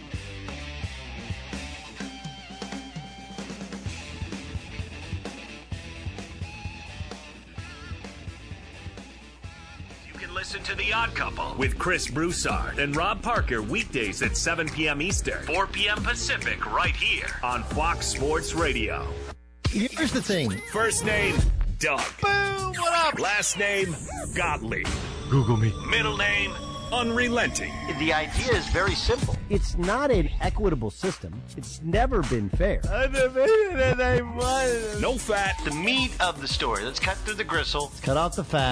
to 10.64 10.76
The 10.76 10.94
Odd 10.94 11.14
Couple 11.14 11.56
with 11.57 11.77
Chris 11.77 12.07
Broussard 12.07 12.80
and 12.80 12.95
Rob 12.95 13.22
Parker 13.22 13.61
weekdays 13.61 14.22
at 14.22 14.38
7 14.38 14.69
p.m. 14.69 15.02
Eastern, 15.02 15.44
4 15.44 15.68
p.m. 15.68 16.02
Pacific, 16.02 16.72
right 16.72 16.95
here 16.95 17.27
on 17.44 17.64
Fox 17.64 18.07
Sports 18.07 18.53
Radio. 18.53 19.06
Here's 19.69 20.14
the 20.14 20.22
thing. 20.22 20.52
First 20.72 21.03
name, 21.03 21.35
Doug. 21.80 21.99
Boom, 22.22 22.73
what 22.76 22.94
up? 22.94 23.19
Last 23.19 23.60
name, 23.60 23.94
Gottlieb. 24.35 24.88
Google 25.30 25.57
me. 25.57 25.73
Middle 25.90 26.15
name, 26.15 26.53
Unrelenting. 26.94 27.73
The 27.98 28.14
idea 28.14 28.53
is 28.53 28.68
very 28.68 28.94
simple. 28.94 29.35
It's 29.49 29.76
not 29.80 30.11
an 30.11 30.30
equitable 30.41 30.91
system. 30.91 31.34
It's 31.57 31.81
never 31.81 32.22
been 32.22 32.49
fair. 32.49 32.81
No 34.99 35.18
fat. 35.18 35.60
The 35.65 35.72
meat 35.72 36.15
of 36.22 36.40
the 36.40 36.48
story. 36.48 36.84
Let's 36.84 36.99
cut 36.99 37.18
through 37.18 37.34
the 37.34 37.44
gristle. 37.44 37.91
Cut 38.03 38.15
out 38.15 38.35
the 38.35 38.44
fat. 38.44 38.64